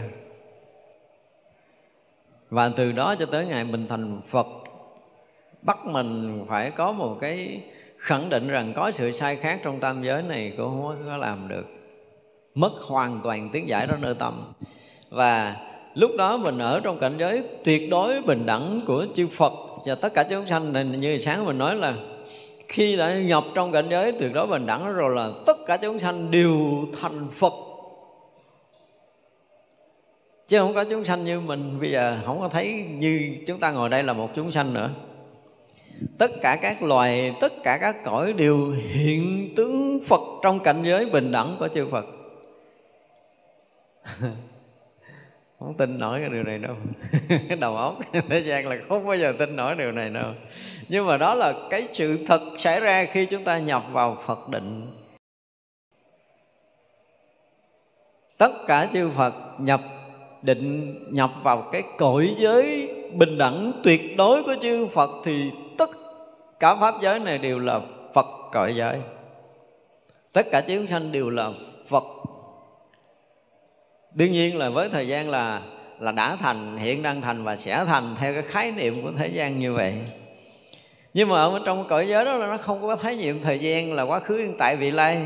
Và 2.51 2.71
từ 2.77 2.93
đó 2.93 3.15
cho 3.19 3.27
tới 3.27 3.47
ngày 3.47 3.65
mình 3.65 3.87
thành 3.87 4.21
phật, 4.27 4.47
bắt 5.63 5.79
mình 5.87 6.45
phải 6.49 6.71
có 6.71 6.93
một 6.93 7.19
cái 7.21 7.61
khẳng 7.97 8.29
định 8.29 8.49
rằng 8.49 8.73
có 8.77 8.91
sự 8.91 9.13
sai 9.13 9.37
khác 9.37 9.61
trong 9.63 9.81
tam 9.81 10.03
giới 10.03 10.23
này 10.23 10.53
cũng 10.57 10.83
không 10.83 11.03
có 11.07 11.17
làm 11.17 11.49
được. 11.49 11.67
Mất 12.55 12.73
hoàn 12.83 13.21
toàn 13.25 13.51
tiếng 13.53 13.69
giải 13.69 13.87
đó 13.87 13.95
nơi 14.01 14.15
tâm. 14.15 14.53
Và 15.11 15.57
lúc 15.95 16.11
đó 16.17 16.37
mình 16.37 16.59
ở 16.59 16.81
trong 16.81 16.99
cảnh 16.99 17.17
giới 17.19 17.43
tuyệt 17.65 17.91
đối 17.91 18.23
bình 18.23 18.47
đẳng 18.47 18.81
của 18.87 19.07
chư 19.15 19.27
Phật. 19.27 19.53
Và 19.85 19.95
tất 19.95 20.15
cả 20.15 20.25
chúng 20.31 20.47
sanh 20.47 20.73
này, 20.73 20.85
như 20.85 21.19
sáng 21.19 21.45
mình 21.45 21.59
nói 21.59 21.77
là 21.77 21.95
khi 22.69 22.97
đã 22.97 23.15
nhập 23.15 23.45
trong 23.55 23.73
cảnh 23.73 23.87
giới 23.91 24.13
tuyệt 24.13 24.33
đối 24.35 24.47
bình 24.47 24.67
đẳng 24.67 24.93
rồi 24.93 25.15
là 25.15 25.31
tất 25.47 25.57
cả 25.67 25.77
chúng 25.77 25.99
sanh 25.99 26.31
đều 26.31 26.57
thành 27.01 27.29
Phật. 27.33 27.53
Chứ 30.49 30.59
không 30.59 30.75
có 30.75 30.85
chúng 30.85 31.05
sanh 31.05 31.25
như 31.25 31.41
mình, 31.41 31.81
bây 31.81 31.91
giờ 31.91 32.19
không 32.27 32.41
có 32.41 32.49
thấy 32.49 32.85
như 32.99 33.37
chúng 33.47 33.59
ta 33.59 33.71
ngồi 33.73 33.89
đây 33.89 34.03
là 34.03 34.13
một 34.13 34.31
chúng 34.35 34.51
sanh 34.51 34.75
nữa. 34.75 34.91
Tất 36.19 36.31
cả 36.43 36.59
các 36.63 36.83
loài, 36.83 37.35
tất 37.41 37.53
cả 37.63 37.79
các 37.81 38.05
cõi 38.05 38.33
đều 38.33 38.71
hiện 38.71 39.53
tướng 39.57 40.01
phật 40.07 40.21
trong 40.43 40.61
cảnh 40.61 40.83
giới 40.85 41.07
bình 41.07 41.33
đẳng 41.33 41.57
của 41.59 41.69
chư 41.69 41.87
phật. 41.91 42.07
không 45.61 45.75
tin 45.75 45.99
nổi 45.99 46.21
cái 46.21 46.29
điều 46.29 46.43
này 46.43 46.59
đâu. 46.59 46.77
Đầu 47.61 47.77
óc 47.77 47.99
thế 48.29 48.41
gian 48.41 48.69
là 48.69 48.77
không 48.89 49.07
bao 49.07 49.17
giờ 49.17 49.33
tin 49.39 49.57
nổi 49.57 49.75
điều 49.75 49.93
này 49.93 50.11
đâu. 50.11 50.33
Nhưng 50.89 51.07
mà 51.07 51.17
đó 51.17 51.35
là 51.35 51.55
cái 51.71 51.89
sự 51.93 52.19
thật 52.27 52.41
xảy 52.59 52.81
ra 52.81 53.05
khi 53.05 53.27
chúng 53.27 53.45
ta 53.45 53.59
nhập 53.59 53.83
vào 53.93 54.19
phật 54.27 54.49
định. 54.49 54.87
Tất 58.39 58.51
cả 58.67 58.89
chư 58.93 59.11
phật 59.11 59.35
nhập 59.59 59.81
định, 60.43 60.95
nhập 61.15 61.31
vào 61.43 61.69
cái 61.73 61.83
cõi 61.99 62.35
giới 62.39 62.95
bình 63.13 63.39
đẳng 63.39 63.73
tuyệt 63.85 64.17
đối 64.17 64.43
của 64.43 64.55
chư 64.61 64.87
phật 64.87 65.11
thì 65.25 65.51
tất 65.79 65.91
cả 66.61 66.75
pháp 66.75 66.95
giới 67.01 67.19
này 67.19 67.39
đều 67.39 67.59
là 67.59 67.81
phật 68.15 68.27
cõi 68.53 68.77
giới. 68.77 68.99
Tất 70.33 70.47
cả 70.51 70.61
chúng 70.61 70.87
sanh 70.87 71.13
đều 71.13 71.31
là 71.31 71.51
phật 71.89 72.05
đương 74.15 74.33
nhiên 74.33 74.57
là 74.57 74.71
với 74.71 74.89
thời 74.89 75.09
gian 75.09 75.31
là 75.31 75.63
là 76.01 76.13
đã 76.13 76.37
thành, 76.37 76.77
hiện 76.77 77.03
đang 77.03 77.21
thành 77.21 77.45
và 77.45 77.57
sẽ 77.57 77.85
thành 77.85 78.17
theo 78.19 78.33
cái 78.33 78.43
khái 78.43 78.73
niệm 78.73 79.03
của 79.03 79.13
thế 79.17 79.29
gian 79.29 79.59
như 79.59 79.73
vậy. 79.73 79.95
Nhưng 81.15 81.29
mà 81.29 81.43
ở 81.43 81.61
trong 81.65 81.89
cõi 81.89 82.09
giới 82.09 82.25
đó 82.25 82.35
là 82.35 82.47
nó 82.47 82.57
không 82.57 82.83
có 82.83 82.97
khái 82.97 83.17
niệm 83.17 83.43
thời 83.43 83.59
gian 83.59 83.93
là 83.95 84.03
quá 84.03 84.21
khứ, 84.21 84.37
hiện 84.37 84.55
tại, 84.59 84.77
vị 84.77 84.91
lai. 84.91 85.23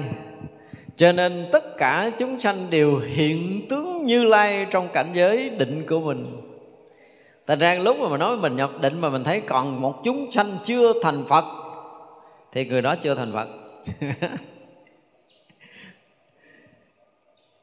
Cho 0.96 1.12
nên 1.12 1.48
tất 1.52 1.76
cả 1.78 2.10
chúng 2.18 2.40
sanh 2.40 2.56
đều 2.70 2.98
hiện 2.98 3.66
tướng 3.68 4.06
như 4.06 4.24
lai 4.24 4.66
trong 4.70 4.88
cảnh 4.92 5.06
giới 5.12 5.50
định 5.50 5.86
của 5.88 6.00
mình. 6.00 6.40
Thành 7.46 7.58
ra 7.58 7.74
lúc 7.74 7.96
mà 8.00 8.08
mình 8.08 8.20
nói 8.20 8.36
mình 8.36 8.56
nhập 8.56 8.70
định 8.80 9.00
mà 9.00 9.08
mình 9.08 9.24
thấy 9.24 9.40
còn 9.40 9.80
một 9.80 10.04
chúng 10.04 10.30
sanh 10.30 10.56
chưa 10.64 10.92
thành 11.02 11.24
Phật, 11.28 11.44
Thì 12.52 12.64
người 12.64 12.82
đó 12.82 12.96
chưa 12.96 13.14
thành 13.14 13.32
Phật. 13.32 13.48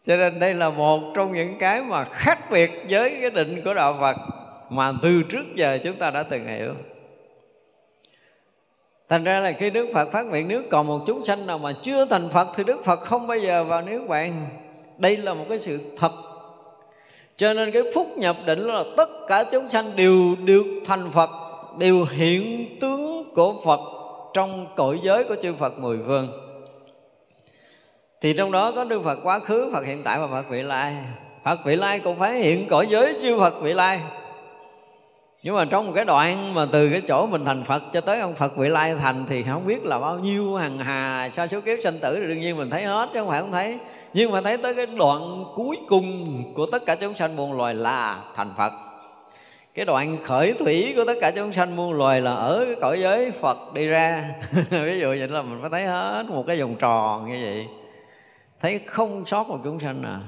Cho 0.04 0.18
nên 0.18 0.40
đây 0.40 0.54
là 0.54 0.70
một 0.70 1.00
trong 1.16 1.34
những 1.34 1.58
cái 1.60 1.82
mà 1.82 2.04
khác 2.04 2.52
biệt 2.52 2.72
với 2.90 3.18
cái 3.22 3.30
định 3.30 3.62
của 3.66 3.74
Đạo 3.74 3.98
Phật 4.00 4.18
Mà 4.70 4.92
từ 5.02 5.24
trước 5.30 5.56
giờ 5.56 5.80
chúng 5.84 5.96
ta 5.96 6.10
đã 6.10 6.24
từng 6.24 6.48
hiểu. 6.48 6.74
Thành 9.10 9.24
ra 9.24 9.40
là 9.40 9.52
khi 9.52 9.70
Đức 9.70 9.88
Phật 9.94 10.12
phát 10.12 10.22
nguyện 10.22 10.48
nếu 10.48 10.62
còn 10.72 10.88
một 10.88 11.00
chúng 11.08 11.26
sanh 11.26 11.48
nào 11.48 11.58
mà 11.58 11.74
chưa 11.84 12.06
thành 12.06 12.30
Phật 12.30 12.48
Thì 12.56 12.64
Đức 12.64 12.86
Phật 12.86 13.02
không 13.02 13.28
bao 13.28 13.38
giờ 13.38 13.64
vào 13.64 13.82
nếu 13.82 14.06
bạn 14.08 14.48
Đây 14.98 15.18
là 15.18 15.34
một 15.34 15.46
cái 15.50 15.60
sự 15.60 15.80
thật. 15.98 16.12
Cho 17.36 17.54
nên 17.54 17.72
cái 17.72 17.82
phúc 17.96 18.08
nhập 18.18 18.36
định 18.46 18.60
là 18.60 18.84
tất 18.98 19.10
cả 19.28 19.44
chúng 19.52 19.70
sanh 19.70 19.96
đều 19.96 20.36
được 20.46 20.66
thành 20.86 21.12
phật, 21.12 21.30
đều 21.80 22.06
hiện 22.12 22.68
tướng 22.80 23.32
của 23.36 23.62
phật 23.66 23.80
trong 24.34 24.68
cõi 24.76 25.00
giới 25.04 25.24
của 25.24 25.36
chư 25.42 25.54
phật 25.54 25.80
mười 25.80 25.98
phương 26.08 26.51
thì 28.22 28.34
trong 28.34 28.52
đó 28.52 28.72
có 28.72 28.84
đức 28.84 29.02
phật 29.04 29.20
quá 29.24 29.40
khứ, 29.40 29.70
phật 29.74 29.86
hiện 29.86 30.04
tại 30.04 30.20
và 30.20 30.28
phật 30.28 30.50
vị 30.50 30.62
lai. 30.62 30.96
Phật 31.44 31.60
vị 31.66 31.76
lai 31.76 32.00
cũng 32.00 32.20
phải 32.20 32.40
hiện 32.40 32.68
cõi 32.70 32.88
giới 32.90 33.16
chư 33.22 33.40
phật 33.40 33.62
vị 33.62 33.74
lai. 33.74 34.02
Nhưng 35.44 35.56
mà 35.56 35.66
trong 35.66 35.88
một 35.88 35.92
cái 35.96 36.06
đoạn 36.06 36.54
mà 36.54 36.66
từ 36.72 36.90
cái 36.90 37.02
chỗ 37.08 37.26
mình 37.26 37.46
thành 37.46 37.64
Phật 37.64 37.84
cho 37.94 38.02
tới 38.02 38.20
ông 38.20 38.34
Phật 38.34 38.58
vị 38.58 38.70
lai 38.70 38.96
thành 38.96 39.26
thì 39.30 39.44
không 39.44 39.68
biết 39.68 39.86
là 39.86 40.00
bao 40.00 40.20
nhiêu 40.20 40.56
hằng 40.56 40.78
hà 40.78 41.30
sa 41.30 41.48
số 41.48 41.62
kiếp 41.62 41.78
sanh 41.84 42.00
tử 42.00 42.16
thì 42.20 42.28
đương 42.28 42.40
nhiên 42.40 42.58
mình 42.58 42.70
thấy 42.70 42.84
hết 42.84 43.10
chứ 43.14 43.20
không 43.20 43.30
phải 43.30 43.42
không 43.42 43.52
thấy. 43.52 43.80
Nhưng 44.14 44.32
mà 44.32 44.42
thấy 44.42 44.58
tới 44.58 44.74
cái 44.74 44.86
đoạn 44.86 45.46
cuối 45.56 45.78
cùng 45.88 46.44
của 46.56 46.66
tất 46.66 46.86
cả 46.86 46.96
chúng 46.96 47.16
sanh 47.16 47.36
muôn 47.36 47.58
loài 47.58 47.74
là 47.74 48.20
thành 48.36 48.54
Phật. 48.58 48.72
Cái 49.74 49.86
đoạn 49.86 50.18
khởi 50.24 50.54
thủy 50.54 50.94
của 50.96 51.04
tất 51.08 51.16
cả 51.22 51.32
chúng 51.32 51.54
sanh 51.54 51.76
muôn 51.76 51.94
loài 51.94 52.22
là 52.22 52.32
ở 52.32 52.66
cái 52.66 52.76
cõi 52.82 53.00
giới 53.02 53.32
Phật 53.32 53.74
đi 53.74 53.88
ra. 53.88 54.30
Ví 54.70 55.00
dụ 55.00 55.08
vậy 55.08 55.28
là 55.28 55.42
mình 55.42 55.58
phải 55.62 55.70
thấy 55.70 55.86
hết 55.86 56.26
một 56.30 56.44
cái 56.48 56.60
vòng 56.60 56.76
tròn 56.76 57.30
như 57.30 57.40
vậy 57.44 57.68
thấy 58.62 58.80
không 58.86 59.26
sót 59.26 59.50
một 59.50 59.60
chúng 59.64 59.80
sanh 59.80 60.02
nào. 60.02 60.20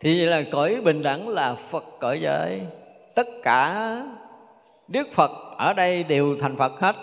Thì 0.00 0.18
vậy 0.18 0.26
là 0.26 0.50
cõi 0.52 0.76
bình 0.84 1.02
đẳng 1.02 1.28
là 1.28 1.54
Phật 1.54 1.84
cõi 2.00 2.20
giới. 2.20 2.60
Tất 3.14 3.26
cả 3.42 3.96
Đức 4.88 5.08
Phật 5.12 5.30
ở 5.58 5.72
đây 5.72 6.04
đều 6.04 6.36
thành 6.40 6.56
Phật 6.56 6.80
hết. 6.80 6.96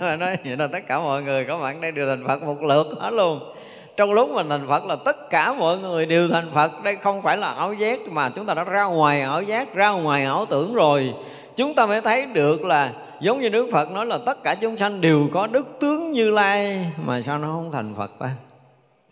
Nói 0.18 0.36
vậy 0.44 0.56
là 0.56 0.66
tất 0.66 0.86
cả 0.86 0.98
mọi 0.98 1.22
người 1.22 1.44
có 1.44 1.58
mặt 1.58 1.76
đây 1.82 1.92
đều 1.92 2.06
thành 2.06 2.26
Phật 2.26 2.42
một 2.42 2.62
lượt 2.62 2.86
hết 2.98 3.10
luôn. 3.10 3.54
Trong 3.96 4.12
lúc 4.12 4.30
mình 4.30 4.48
thành 4.48 4.68
Phật 4.68 4.84
là 4.84 4.96
tất 5.04 5.30
cả 5.30 5.52
mọi 5.52 5.78
người 5.78 6.06
đều 6.06 6.28
thành 6.28 6.50
Phật. 6.54 6.72
Đây 6.84 6.96
không 6.96 7.22
phải 7.22 7.36
là 7.36 7.48
ảo 7.48 7.72
giác 7.72 7.98
mà 8.10 8.28
chúng 8.28 8.46
ta 8.46 8.54
đã 8.54 8.64
ra 8.64 8.84
ngoài 8.84 9.22
ảo 9.22 9.42
giác, 9.42 9.74
ra 9.74 9.90
ngoài 9.90 10.24
ảo 10.24 10.46
tưởng 10.46 10.74
rồi. 10.74 11.14
Chúng 11.56 11.74
ta 11.74 11.86
mới 11.86 12.00
thấy 12.00 12.26
được 12.26 12.64
là 12.64 12.92
giống 13.20 13.40
như 13.40 13.48
Đức 13.48 13.68
Phật 13.72 13.90
nói 13.90 14.06
là 14.06 14.18
tất 14.26 14.42
cả 14.44 14.54
chúng 14.54 14.76
sanh 14.76 15.00
đều 15.00 15.28
có 15.34 15.46
đức 15.46 15.66
tướng 15.80 16.12
như 16.12 16.30
lai. 16.30 16.86
Mà 17.04 17.22
sao 17.22 17.38
nó 17.38 17.46
không 17.46 17.70
thành 17.72 17.94
Phật 17.96 18.10
ta? 18.18 18.30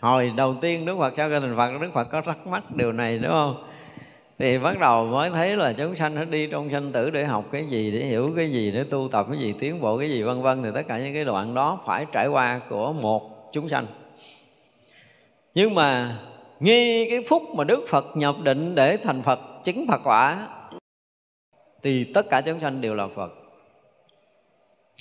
Hồi 0.00 0.32
đầu 0.37 0.54
tiên 0.61 0.85
Đức 0.85 0.98
Phật 0.98 1.14
sao 1.16 1.30
thành 1.30 1.56
Phật, 1.56 1.80
Đức 1.80 1.90
Phật 1.94 2.04
có 2.04 2.20
thắc 2.20 2.46
mắc 2.46 2.74
điều 2.74 2.92
này, 2.92 3.18
đúng 3.18 3.32
không? 3.32 3.64
Thì 4.38 4.59
bắt 4.59 4.78
đầu 4.78 5.06
mới 5.06 5.30
thấy 5.30 5.56
là 5.56 5.72
chúng 5.72 5.96
sanh 5.96 6.14
nó 6.14 6.24
đi 6.24 6.46
trong 6.46 6.70
sanh 6.70 6.92
tử 6.92 7.11
để 7.11 7.24
học 7.24 7.44
cái 7.52 7.66
gì, 7.66 7.90
để 7.90 7.98
hiểu 7.98 8.32
cái 8.37 8.50
gì, 8.50 8.70
để 8.70 8.85
tu 8.85 9.09
tập 9.12 9.26
cái 9.30 9.38
gì, 9.38 9.54
tiến 9.59 9.80
bộ 9.80 9.98
cái 9.98 10.11
gì, 10.11 10.22
vân 10.22 10.42
vân. 10.42 10.62
Thì 10.62 10.68
tất 10.74 10.82
cả 10.88 10.98
những 10.98 11.14
cái 11.14 11.24
đoạn 11.24 11.54
đó 11.54 11.80
phải 11.87 12.06
trải 12.12 12.26
qua 12.26 12.61
của 12.68 12.92
một 12.92 13.52
chúng 13.52 13.68
sanh. 13.68 13.87
Nhưng 15.54 15.74
mà 15.74 16.18
ngay 16.61 17.06
cái 17.11 17.24
phút 17.28 17.42
mà 17.54 17.64
Đức 17.64 17.85
Phật 17.88 18.16
nhập 18.16 18.37
định 18.42 18.74
để 18.74 18.96
thành 18.96 19.22
Phật, 19.22 19.40
chứng 19.64 19.87
Phật 19.88 20.00
quả, 20.04 20.48
thì 21.82 22.04
tất 22.14 22.26
cả 22.30 22.40
chúng 22.40 22.61
sanh 22.61 22.80
đều 22.80 22.94
là 22.94 23.09
Phật. 23.16 23.32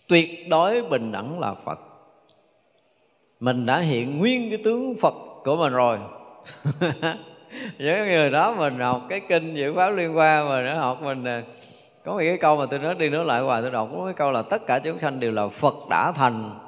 Tuyệt 0.07 0.49
đối 0.49 0.81
bình 0.81 1.11
đẳng 1.11 1.39
là 1.39 1.53
Phật 1.65 1.79
mình 3.39 3.65
đã 3.65 3.79
hiện 3.79 4.19
nguyên 4.19 4.49
cái 4.49 4.59
tướng 4.63 4.95
Phật 5.01 5.13
của 5.43 5.55
mình 5.55 5.73
rồi. 5.73 5.97
Những 7.77 8.05
người 8.05 8.29
đó 8.29 8.55
mình 8.57 8.79
học 8.79 9.01
cái 9.09 9.19
kinh 9.19 9.55
diệu 9.55 9.73
pháp 9.75 9.89
liên 9.89 10.17
quan 10.17 10.49
mà 10.49 10.61
nó 10.61 10.79
học 10.79 11.01
mình 11.01 11.25
có 12.05 12.11
một 12.11 12.19
cái 12.19 12.37
câu 12.37 12.57
mà 12.57 12.65
tôi 12.65 12.79
nói 12.79 12.95
đi 12.95 13.09
nói 13.09 13.25
lại 13.25 13.41
hoài, 13.41 13.61
tôi 13.61 13.71
đọc 13.71 13.89
có 13.97 14.05
cái 14.05 14.13
câu 14.13 14.31
là 14.31 14.41
tất 14.41 14.67
cả 14.67 14.79
chúng 14.79 14.99
sanh 14.99 15.19
đều 15.19 15.31
là 15.31 15.47
phật 15.47 15.75
đã 15.89 16.11
thành. 16.11 16.59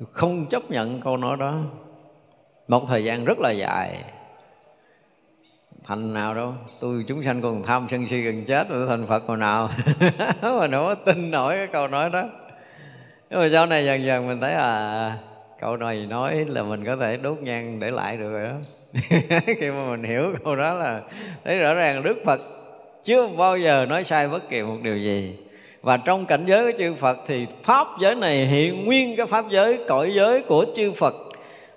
Tôi 0.00 0.08
không 0.12 0.46
chấp 0.46 0.70
nhận 0.70 1.00
câu 1.00 1.16
nói 1.16 1.36
đó. 1.36 1.54
Một 2.68 2.84
thời 2.88 3.04
gian 3.04 3.24
rất 3.24 3.38
là 3.38 3.50
dài. 3.50 4.04
Thành 5.84 6.14
nào 6.14 6.34
đâu, 6.34 6.54
tôi 6.80 7.04
chúng 7.08 7.22
sanh 7.22 7.42
còn 7.42 7.62
tham 7.62 7.86
sân 7.90 8.06
si 8.06 8.20
gần 8.20 8.44
chết 8.44 8.68
rồi 8.68 8.78
tôi 8.78 8.88
thành 8.88 9.06
phật 9.06 9.22
hồi 9.26 9.36
nào? 9.36 9.70
Mà 10.42 10.66
nó 10.66 10.94
tin 10.94 11.30
nổi 11.30 11.54
cái 11.56 11.66
câu 11.66 11.88
nói 11.88 12.10
đó. 12.10 12.24
Nhưng 13.30 13.40
mà 13.40 13.48
sau 13.52 13.66
này 13.66 13.84
dần 13.84 14.04
dần 14.04 14.28
mình 14.28 14.40
thấy 14.40 14.52
là 14.54 15.18
câu 15.60 15.76
này 15.76 16.06
nói 16.06 16.44
là 16.48 16.62
mình 16.62 16.84
có 16.84 16.96
thể 16.96 17.16
đốt 17.16 17.38
nhang 17.38 17.80
để 17.80 17.90
lại 17.90 18.16
được 18.16 18.32
rồi 18.32 18.48
đó. 18.48 18.54
Khi 19.60 19.70
mà 19.70 19.90
mình 19.90 20.02
hiểu 20.02 20.34
câu 20.44 20.56
đó 20.56 20.74
là 20.74 21.02
thấy 21.44 21.58
rõ 21.58 21.74
ràng 21.74 22.02
đức 22.02 22.16
phật 22.24 22.40
chưa 23.06 23.26
bao 23.26 23.58
giờ 23.58 23.86
nói 23.88 24.04
sai 24.04 24.28
bất 24.28 24.48
kỳ 24.48 24.62
một 24.62 24.76
điều 24.82 24.96
gì. 24.96 25.38
Và 25.82 25.96
trong 25.96 26.26
cảnh 26.26 26.44
giới 26.46 26.72
của 26.72 26.78
chư 26.78 26.94
Phật 26.94 27.18
thì 27.26 27.46
pháp 27.62 27.86
giới 28.00 28.14
này 28.14 28.46
hiện 28.46 28.84
nguyên 28.84 29.16
cái 29.16 29.26
pháp 29.26 29.44
giới, 29.48 29.84
cõi 29.88 30.12
giới 30.14 30.42
của 30.42 30.66
chư 30.74 30.92
Phật. 30.92 31.14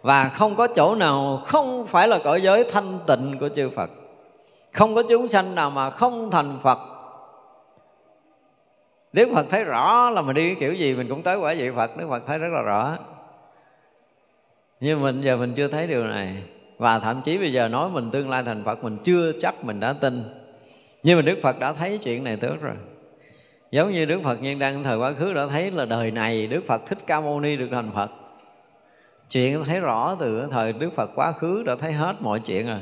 Và 0.02 0.30
không 0.30 0.56
có 0.56 0.68
chỗ 0.68 0.96
nào 0.96 1.42
không 1.46 1.88
phải 1.88 2.08
là 2.08 2.20
cõi 2.24 2.42
giới 2.42 2.64
thanh 2.72 3.00
tịnh 3.08 3.38
của 3.40 3.50
chư 3.50 3.70
Phật. 3.70 3.90
Không 4.72 4.96
có 4.96 5.04
chúng 5.10 5.28
sanh 5.28 5.56
nào 5.56 5.70
mà 5.70 5.90
không 5.90 6.32
thành 6.32 6.58
Phật. 6.62 6.80
Đức 9.14 9.30
Phật 9.36 9.46
thấy 9.50 9.64
rõ 9.64 10.10
là 10.10 10.22
mình 10.22 10.36
đi 10.36 10.48
cái 10.48 10.56
kiểu 10.60 10.74
gì, 10.74 10.96
mình 10.96 11.10
cũng 11.10 11.22
tới 11.22 11.38
quả 11.38 11.54
vị 11.58 11.72
Phật. 11.76 11.98
Đức 11.98 12.08
Phật 12.10 12.24
thấy 12.28 12.38
rất 12.38 12.50
là 12.52 12.62
rõ. 12.62 12.98
Nhưng 14.80 15.02
mình, 15.02 15.22
giờ 15.22 15.38
mình 15.38 15.54
chưa 15.56 15.68
thấy 15.68 15.88
điều 15.88 16.04
này. 16.04 16.44
Và 16.78 17.00
thậm 17.00 17.22
chí 17.26 17.38
bây 17.38 17.54
giờ 17.54 17.68
nói 17.68 17.90
mình 17.90 18.12
tương 18.12 18.30
lai 18.30 18.44
thành 18.44 18.64
phật, 18.66 18.84
mình 18.84 18.98
chưa 19.04 19.32
chắc 19.40 19.64
mình 19.64 19.80
đã 19.80 19.94
tin. 19.94 20.24
Nhưng 21.04 21.16
mà 21.16 21.22
đức 21.22 21.40
phật 21.44 21.60
đã 21.60 21.74
thấy 21.74 21.98
chuyện 21.98 22.24
này 22.24 22.38
trước 22.38 22.62
rồi. 22.62 22.76
Giống 23.72 23.94
như 23.94 24.06
đức 24.06 24.22
phật 24.24 24.42
nhân 24.42 24.60
đăng 24.60 24.84
thời 24.84 24.98
quá 24.98 25.14
khứ 25.14 25.34
đã 25.34 25.48
thấy 25.48 25.72
là 25.72 25.86
đời 25.86 26.12
này 26.12 26.48
đức 26.48 26.62
phật 26.68 26.82
thích 26.88 26.98
ca 27.08 27.22
mâu 27.22 27.40
ni 27.40 27.56
được 27.56 27.68
thành 27.72 27.92
phật. 27.96 28.12
Chuyện 29.30 29.64
thấy 29.64 29.80
rõ 29.80 30.16
từ 30.20 30.48
thời 30.52 30.74
đức 30.74 30.90
phật 30.96 31.12
quá 31.16 31.32
khứ 31.32 31.64
đã 31.64 31.76
thấy 31.76 31.94
hết 31.94 32.16
mọi 32.20 32.40
chuyện 32.40 32.68
rồi. 32.68 32.80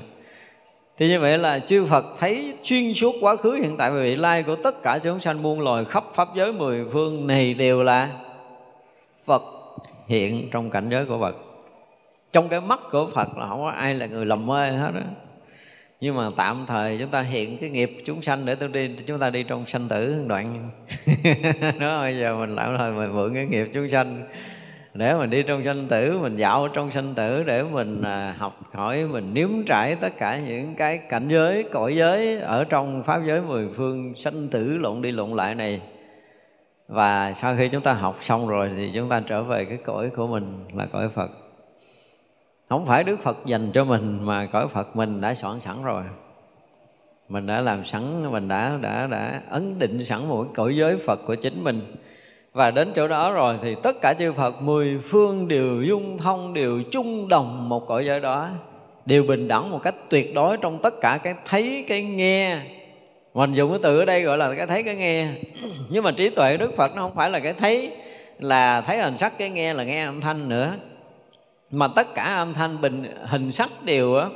Thì 0.98 1.08
như 1.08 1.20
vậy 1.20 1.38
là 1.38 1.60
chư 1.60 1.86
Phật 1.86 2.06
thấy 2.20 2.54
xuyên 2.64 2.94
suốt 2.94 3.16
quá 3.22 3.36
khứ 3.36 3.54
hiện 3.54 3.78
tại 3.78 3.92
và 3.92 4.02
vị 4.02 4.16
lai 4.16 4.44
của 4.44 4.56
tất 4.56 4.84
cả 4.84 5.00
chúng 5.04 5.20
sanh 5.20 5.44
muôn 5.44 5.62
loài 5.62 5.86
khắp 5.86 6.04
pháp 6.14 6.28
giới 6.36 6.54
mười 6.54 6.86
phương 6.92 7.28
này 7.28 7.54
đều 7.54 7.84
là 7.84 8.10
Phật 9.26 9.44
hiện 10.08 10.50
trong 10.52 10.70
cảnh 10.70 10.90
giới 10.90 11.06
của 11.06 11.20
Phật 11.22 11.36
trong 12.34 12.50
cái 12.50 12.62
mắt 12.62 12.80
của 12.92 13.10
Phật 13.16 13.38
là 13.38 13.48
không 13.48 13.62
có 13.62 13.70
ai 13.70 13.94
là 13.94 14.06
người 14.06 14.26
lầm 14.26 14.46
mê 14.48 14.72
hết 14.72 14.92
đó 14.94 15.02
nhưng 16.02 16.16
mà 16.16 16.30
tạm 16.38 16.66
thời 16.68 16.98
chúng 16.98 17.10
ta 17.10 17.22
hiện 17.22 17.58
cái 17.58 17.70
nghiệp 17.70 17.98
chúng 18.06 18.22
sanh 18.22 18.46
để 18.46 18.56
tôi 18.56 18.70
đi, 18.70 18.96
chúng 19.08 19.20
ta 19.20 19.30
đi 19.30 19.44
trong 19.44 19.66
sanh 19.66 19.88
tử 19.88 20.24
đoạn. 20.28 20.70
Đó, 21.80 22.02
bây 22.02 22.18
giờ 22.18 22.36
mình 22.36 22.56
làm 22.56 22.78
thôi, 22.78 22.92
mình 22.92 23.16
mượn 23.16 23.34
cái 23.34 23.46
nghiệp 23.46 23.70
chúng 23.74 23.90
sanh. 23.90 24.24
Để 24.94 25.14
mình 25.14 25.30
đi 25.30 25.44
trong 25.44 25.64
sanh 25.66 25.88
tử, 25.88 26.20
mình 26.22 26.36
dạo 26.36 26.68
trong 26.68 26.92
sanh 26.92 27.14
tử 27.16 27.44
để 27.44 27.64
mình 27.64 28.02
à, 28.02 28.36
học 28.38 28.60
hỏi, 28.74 29.06
mình 29.06 29.34
nếm 29.34 29.50
trải 29.66 29.96
tất 29.96 30.18
cả 30.18 30.40
những 30.40 30.76
cái 30.76 30.98
cảnh 30.98 31.28
giới, 31.30 31.64
cõi 31.64 31.96
giới 31.96 32.40
ở 32.40 32.64
trong 32.64 33.04
pháp 33.04 33.22
giới 33.26 33.42
mười 33.42 33.68
phương 33.76 34.14
sanh 34.18 34.48
tử 34.48 34.78
lộn 34.78 35.02
đi 35.02 35.12
lộn 35.12 35.30
lại 35.30 35.56
này. 35.56 35.82
Và 36.88 37.34
sau 37.34 37.56
khi 37.58 37.70
chúng 37.70 37.82
ta 37.82 37.94
học 37.94 38.18
xong 38.22 38.48
rồi 38.48 38.70
thì 38.76 38.92
chúng 38.94 39.10
ta 39.10 39.22
trở 39.28 39.44
về 39.44 39.66
cái 39.66 39.78
cõi 39.86 40.10
của 40.10 40.28
mình 40.28 40.66
là 40.74 40.86
cõi 40.86 41.10
phật 41.10 41.47
không 42.70 42.86
phải 42.86 43.04
đức 43.04 43.20
phật 43.24 43.38
dành 43.46 43.72
cho 43.74 43.84
mình 43.84 44.26
mà 44.26 44.46
cõi 44.46 44.68
phật 44.68 44.96
mình 44.96 45.22
đã 45.22 45.34
soạn 45.34 45.60
sẵn 45.60 45.84
rồi. 45.84 46.04
Mình 47.30 47.48
đã 47.48 47.62
làm 47.62 47.86
sẵn, 47.86 48.32
mình 48.32 48.48
đã 48.48 48.78
đã 48.82 49.08
đã 49.08 49.42
ấn 49.50 49.80
định 49.80 50.06
sẵn 50.06 50.28
một 50.28 50.48
cõi 50.56 50.76
giới 50.76 50.98
phật 50.98 51.20
của 51.28 51.36
chính 51.36 51.64
mình. 51.64 51.96
Và 52.54 52.72
đến 52.72 52.92
chỗ 52.96 53.08
đó 53.08 53.32
rồi 53.32 53.60
thì 53.62 53.76
tất 53.84 54.02
cả 54.02 54.14
chư 54.14 54.34
Phật, 54.34 54.62
mười 54.62 55.00
phương 55.04 55.48
đều 55.48 55.82
dung 55.82 56.18
thông, 56.18 56.54
đều 56.54 56.82
chung 56.92 57.28
đồng 57.28 57.70
một 57.70 57.88
cõi 57.88 58.06
giới 58.06 58.20
đó, 58.20 58.50
đều 59.06 59.24
bình 59.24 59.48
đẳng 59.48 59.72
một 59.72 59.80
cách 59.84 59.96
tuyệt 60.10 60.36
đối 60.36 60.58
trong 60.58 60.82
tất 60.82 60.94
cả 61.02 61.20
cái 61.24 61.36
thấy, 61.46 61.86
cái 61.88 62.04
nghe. 62.04 62.58
Mình 63.34 63.54
dùng 63.54 63.70
cái 63.70 63.80
từ 63.84 64.00
ở 64.00 64.06
đây 64.06 64.22
gọi 64.22 64.38
là 64.38 64.54
cái 64.56 64.68
thấy, 64.68 64.84
cái 64.84 64.96
nghe. 64.96 65.28
Nhưng 65.90 66.04
mà 66.04 66.12
trí 66.12 66.30
tuệ 66.30 66.58
Đức 66.58 66.76
Phật 66.78 66.96
nó 66.96 67.02
không 67.02 67.16
phải 67.16 67.30
là 67.30 67.40
cái 67.40 67.54
thấy, 67.54 67.98
là 68.40 68.82
thấy 68.82 68.98
hình 68.98 69.18
sắc, 69.18 69.38
cái 69.38 69.50
nghe 69.50 69.74
là 69.74 69.84
nghe 69.84 70.06
âm 70.06 70.22
thanh 70.22 70.50
nữa 70.50 70.74
mà 71.72 71.88
tất 71.88 72.08
cả 72.16 72.24
âm 72.24 72.54
thanh 72.54 72.82
bình 72.82 73.04
hình 73.26 73.52
sắc 73.52 73.70
đều 73.84 74.16
á 74.16 74.30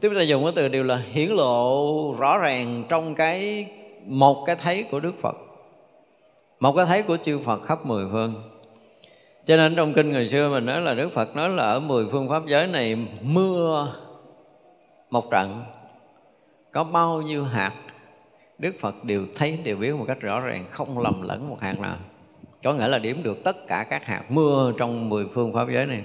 chúng 0.00 0.14
ta 0.14 0.22
dùng 0.22 0.44
cái 0.44 0.52
từ 0.56 0.68
đều 0.68 0.82
là 0.84 0.96
hiển 0.96 1.28
lộ 1.28 2.14
rõ 2.18 2.38
ràng 2.38 2.84
trong 2.88 3.14
cái, 3.14 3.66
một 4.06 4.44
cái 4.46 4.56
thấy 4.56 4.84
của 4.90 5.00
Đức 5.00 5.14
Phật. 5.22 5.36
Một 6.60 6.72
cái 6.76 6.86
thấy 6.86 7.02
của 7.02 7.16
chư 7.22 7.38
Phật 7.38 7.62
khắp 7.62 7.86
mười 7.86 8.06
phương. 8.12 8.34
Cho 9.44 9.56
nên 9.56 9.76
trong 9.76 9.92
kinh 9.92 10.10
ngày 10.10 10.28
xưa 10.28 10.48
mình 10.48 10.66
nói 10.66 10.80
là 10.80 10.94
Đức 10.94 11.08
Phật 11.14 11.36
nói 11.36 11.48
là 11.48 11.62
ở 11.62 11.80
mười 11.80 12.06
phương 12.12 12.28
pháp 12.28 12.42
giới 12.46 12.66
này 12.66 12.96
mưa 13.22 13.94
một 15.10 15.30
trận, 15.30 15.64
có 16.72 16.84
bao 16.84 17.22
nhiêu 17.22 17.44
hạt, 17.44 17.72
Đức 18.58 18.74
Phật 18.80 19.04
đều 19.04 19.26
thấy, 19.34 19.58
đều 19.64 19.76
biết 19.76 19.94
một 19.94 20.04
cách 20.08 20.20
rõ 20.20 20.40
ràng, 20.40 20.66
không 20.70 20.98
lầm 20.98 21.22
lẫn 21.22 21.48
một 21.48 21.56
hạt 21.60 21.78
nào. 21.80 21.96
Có 22.64 22.72
nghĩa 22.72 22.88
là 22.88 22.98
điểm 22.98 23.22
được 23.22 23.44
tất 23.44 23.66
cả 23.66 23.86
các 23.90 24.04
hạt 24.04 24.22
mưa 24.28 24.72
trong 24.78 25.08
mười 25.08 25.26
phương 25.34 25.52
pháp 25.52 25.68
giới 25.70 25.86
này 25.86 26.02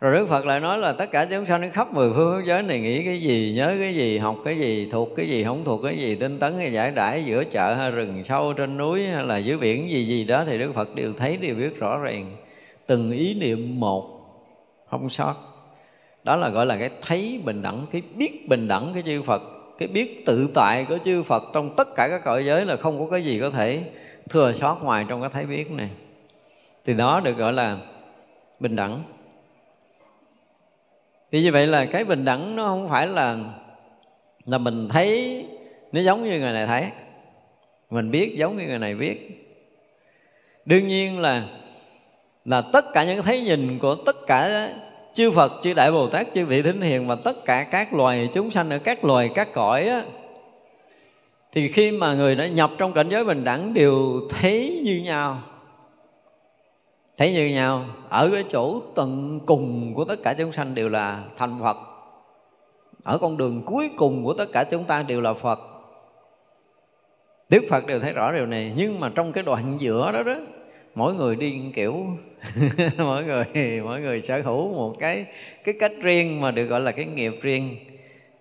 rồi 0.00 0.12
đức 0.12 0.26
phật 0.28 0.46
lại 0.46 0.60
nói 0.60 0.78
là 0.78 0.92
tất 0.92 1.10
cả 1.10 1.26
chúng 1.30 1.46
sanh 1.46 1.70
khắp 1.70 1.94
mười 1.94 2.12
phương 2.14 2.38
thế 2.38 2.44
giới 2.46 2.62
này 2.62 2.80
nghĩ 2.80 3.04
cái 3.04 3.20
gì, 3.20 3.52
nhớ 3.56 3.76
cái 3.78 3.94
gì, 3.94 4.18
học 4.18 4.36
cái 4.44 4.58
gì, 4.58 4.88
thuộc 4.92 5.08
cái 5.16 5.28
gì, 5.28 5.44
không 5.44 5.64
thuộc 5.64 5.80
cái 5.82 5.98
gì, 5.98 6.14
tinh 6.14 6.38
tấn 6.38 6.54
hay 6.58 6.72
giải 6.72 6.90
đãi 6.90 7.24
giữa 7.24 7.44
chợ 7.44 7.74
hay 7.74 7.90
rừng 7.90 8.24
sâu 8.24 8.52
trên 8.52 8.76
núi 8.76 9.06
hay 9.06 9.24
là 9.24 9.36
dưới 9.36 9.58
biển 9.58 9.90
gì 9.90 10.04
gì 10.04 10.24
đó 10.24 10.44
thì 10.46 10.58
đức 10.58 10.72
phật 10.74 10.94
đều 10.94 11.12
thấy, 11.12 11.36
đều 11.36 11.54
biết 11.54 11.78
rõ 11.78 11.98
ràng. 11.98 12.36
Từng 12.86 13.12
ý 13.12 13.34
niệm 13.34 13.80
một 13.80 14.20
không 14.90 15.08
sót. 15.08 15.34
Đó 16.24 16.36
là 16.36 16.48
gọi 16.48 16.66
là 16.66 16.76
cái 16.76 16.90
thấy 17.02 17.40
bình 17.44 17.62
đẳng, 17.62 17.86
cái 17.92 18.02
biết 18.14 18.48
bình 18.48 18.68
đẳng 18.68 18.90
cái 18.94 19.02
chư 19.06 19.22
phật. 19.22 19.42
Cái 19.78 19.88
biết 19.88 20.26
tự 20.26 20.50
tại 20.54 20.86
của 20.88 20.98
chư 21.04 21.22
phật 21.22 21.42
trong 21.54 21.76
tất 21.76 21.88
cả 21.96 22.08
các 22.08 22.20
cõi 22.24 22.44
giới 22.44 22.64
là 22.64 22.76
không 22.76 22.98
có 22.98 23.10
cái 23.10 23.24
gì 23.24 23.40
có 23.40 23.50
thể 23.50 23.82
thừa 24.28 24.52
sót 24.52 24.78
ngoài 24.82 25.06
trong 25.08 25.20
cái 25.20 25.30
thấy 25.32 25.46
biết 25.46 25.70
này. 25.70 25.90
Thì 26.84 26.94
đó 26.94 27.20
được 27.20 27.36
gọi 27.36 27.52
là 27.52 27.78
bình 28.60 28.76
đẳng 28.76 29.02
thì 31.36 31.42
như 31.42 31.52
vậy 31.52 31.66
là 31.66 31.84
cái 31.84 32.04
bình 32.04 32.24
đẳng 32.24 32.56
nó 32.56 32.66
không 32.66 32.88
phải 32.88 33.06
là 33.06 33.36
là 34.46 34.58
mình 34.58 34.88
thấy 34.88 35.44
nó 35.92 36.00
giống 36.00 36.24
như 36.24 36.40
người 36.40 36.52
này 36.52 36.66
thấy. 36.66 36.84
Mình 37.90 38.10
biết 38.10 38.36
giống 38.36 38.56
như 38.56 38.64
người 38.66 38.78
này 38.78 38.94
biết. 38.94 39.46
Đương 40.64 40.86
nhiên 40.86 41.20
là 41.20 41.44
là 42.44 42.60
tất 42.60 42.92
cả 42.92 43.04
những 43.04 43.22
thấy 43.22 43.40
nhìn 43.40 43.78
của 43.78 43.94
tất 43.94 44.16
cả 44.26 44.68
chư 45.12 45.30
Phật, 45.30 45.52
chư 45.62 45.74
Đại 45.74 45.92
Bồ 45.92 46.06
Tát, 46.08 46.26
chư 46.34 46.46
vị 46.46 46.62
Thính 46.62 46.80
Hiền 46.80 47.06
và 47.06 47.14
tất 47.14 47.44
cả 47.44 47.66
các 47.70 47.94
loài 47.94 48.28
chúng 48.32 48.50
sanh 48.50 48.70
ở 48.70 48.78
các 48.78 49.04
loài, 49.04 49.30
các 49.34 49.52
cõi 49.52 49.88
á, 49.88 50.02
thì 51.52 51.68
khi 51.68 51.90
mà 51.90 52.14
người 52.14 52.34
đã 52.34 52.46
nhập 52.46 52.70
trong 52.78 52.92
cảnh 52.92 53.08
giới 53.08 53.24
bình 53.24 53.44
đẳng 53.44 53.74
đều 53.74 54.20
thấy 54.28 54.80
như 54.84 55.00
nhau 55.04 55.42
thấy 57.16 57.32
như 57.32 57.46
nhau, 57.46 57.84
ở 58.08 58.30
cái 58.32 58.44
chỗ 58.48 58.80
tận 58.94 59.40
cùng 59.46 59.94
của 59.94 60.04
tất 60.04 60.16
cả 60.22 60.34
chúng 60.38 60.52
sanh 60.52 60.74
đều 60.74 60.88
là 60.88 61.24
thành 61.36 61.58
phật. 61.62 61.76
Ở 63.02 63.18
con 63.18 63.36
đường 63.36 63.62
cuối 63.66 63.90
cùng 63.96 64.24
của 64.24 64.34
tất 64.34 64.46
cả 64.52 64.64
chúng 64.70 64.84
ta 64.84 65.02
đều 65.02 65.20
là 65.20 65.34
phật. 65.34 65.60
Đức 67.48 67.64
phật 67.70 67.86
đều 67.86 68.00
thấy 68.00 68.12
rõ 68.12 68.32
điều 68.32 68.46
này, 68.46 68.72
nhưng 68.76 69.00
mà 69.00 69.12
trong 69.14 69.32
cái 69.32 69.44
đoạn 69.44 69.76
giữa 69.80 70.12
đó 70.12 70.22
đó, 70.22 70.36
mỗi 70.94 71.14
người 71.14 71.36
đi 71.36 71.60
kiểu, 71.74 71.94
mỗi 72.98 73.24
người 73.24 73.80
mỗi 73.84 74.00
người 74.00 74.22
sở 74.22 74.42
hữu 74.42 74.72
một 74.72 74.96
cái 74.98 75.26
cái 75.64 75.74
cách 75.80 75.92
riêng 76.02 76.40
mà 76.40 76.50
được 76.50 76.64
gọi 76.64 76.80
là 76.80 76.92
cái 76.92 77.04
nghiệp 77.04 77.34
riêng. 77.42 77.76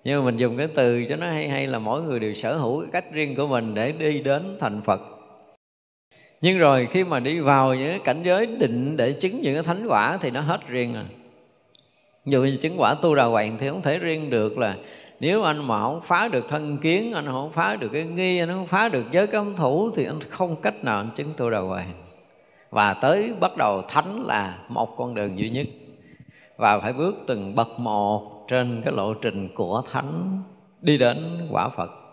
Nhưng 0.03 0.19
mà 0.19 0.25
mình 0.25 0.37
dùng 0.37 0.57
cái 0.57 0.67
từ 0.75 1.05
cho 1.09 1.15
nó 1.15 1.27
hay 1.27 1.49
hay 1.49 1.67
là 1.67 1.79
mỗi 1.79 2.01
người 2.01 2.19
đều 2.19 2.33
sở 2.33 2.57
hữu 2.57 2.81
cái 2.81 2.89
cách 2.91 3.11
riêng 3.11 3.35
của 3.35 3.47
mình 3.47 3.73
để 3.73 3.91
đi 3.91 4.21
đến 4.21 4.57
thành 4.59 4.81
phật 4.81 5.14
nhưng 6.45 6.57
rồi 6.57 6.87
khi 6.91 7.03
mà 7.03 7.19
đi 7.19 7.39
vào 7.39 7.75
những 7.75 7.89
cái 7.89 7.99
cảnh 7.99 8.23
giới 8.23 8.45
định 8.45 8.97
để 8.97 9.11
chứng 9.11 9.41
những 9.41 9.53
cái 9.53 9.63
thánh 9.63 9.87
quả 9.87 10.17
thì 10.21 10.31
nó 10.31 10.41
hết 10.41 10.67
riêng 10.67 10.93
rồi. 10.93 11.03
Dù 12.25 12.43
như 12.43 12.57
chứng 12.61 12.73
quả 12.77 12.95
tu 13.01 13.15
đà 13.15 13.23
hoàng 13.23 13.57
thì 13.59 13.69
không 13.69 13.81
thể 13.81 13.99
riêng 13.99 14.29
được 14.29 14.57
là 14.57 14.75
nếu 15.19 15.43
anh 15.43 15.67
mà 15.67 15.81
không 15.81 16.01
phá 16.03 16.27
được 16.27 16.45
thân 16.49 16.77
kiến, 16.77 17.13
anh 17.13 17.25
không 17.25 17.51
phá 17.51 17.75
được 17.75 17.89
cái 17.93 18.03
nghi, 18.03 18.39
anh 18.39 18.49
không 18.49 18.67
phá 18.67 18.89
được 18.89 19.05
giới 19.11 19.27
cấm 19.27 19.55
thủ 19.55 19.91
thì 19.95 20.05
anh 20.05 20.19
không 20.29 20.61
cách 20.61 20.83
nào 20.83 20.97
anh 20.97 21.09
chứng 21.15 21.33
tu 21.37 21.49
đà 21.49 21.59
hoàng. 21.59 21.91
Và 22.69 22.93
tới 22.93 23.33
bắt 23.39 23.57
đầu 23.57 23.81
thánh 23.81 24.23
là 24.23 24.57
một 24.69 24.97
con 24.97 25.15
đường 25.15 25.39
duy 25.39 25.49
nhất. 25.49 25.67
Và 26.57 26.79
phải 26.79 26.93
bước 26.93 27.15
từng 27.27 27.55
bậc 27.55 27.79
một 27.79 28.45
trên 28.47 28.81
cái 28.85 28.93
lộ 28.93 29.13
trình 29.13 29.49
của 29.55 29.81
thánh 29.91 30.41
đi 30.81 30.97
đến 30.97 31.47
quả 31.51 31.69
phật 31.69 32.04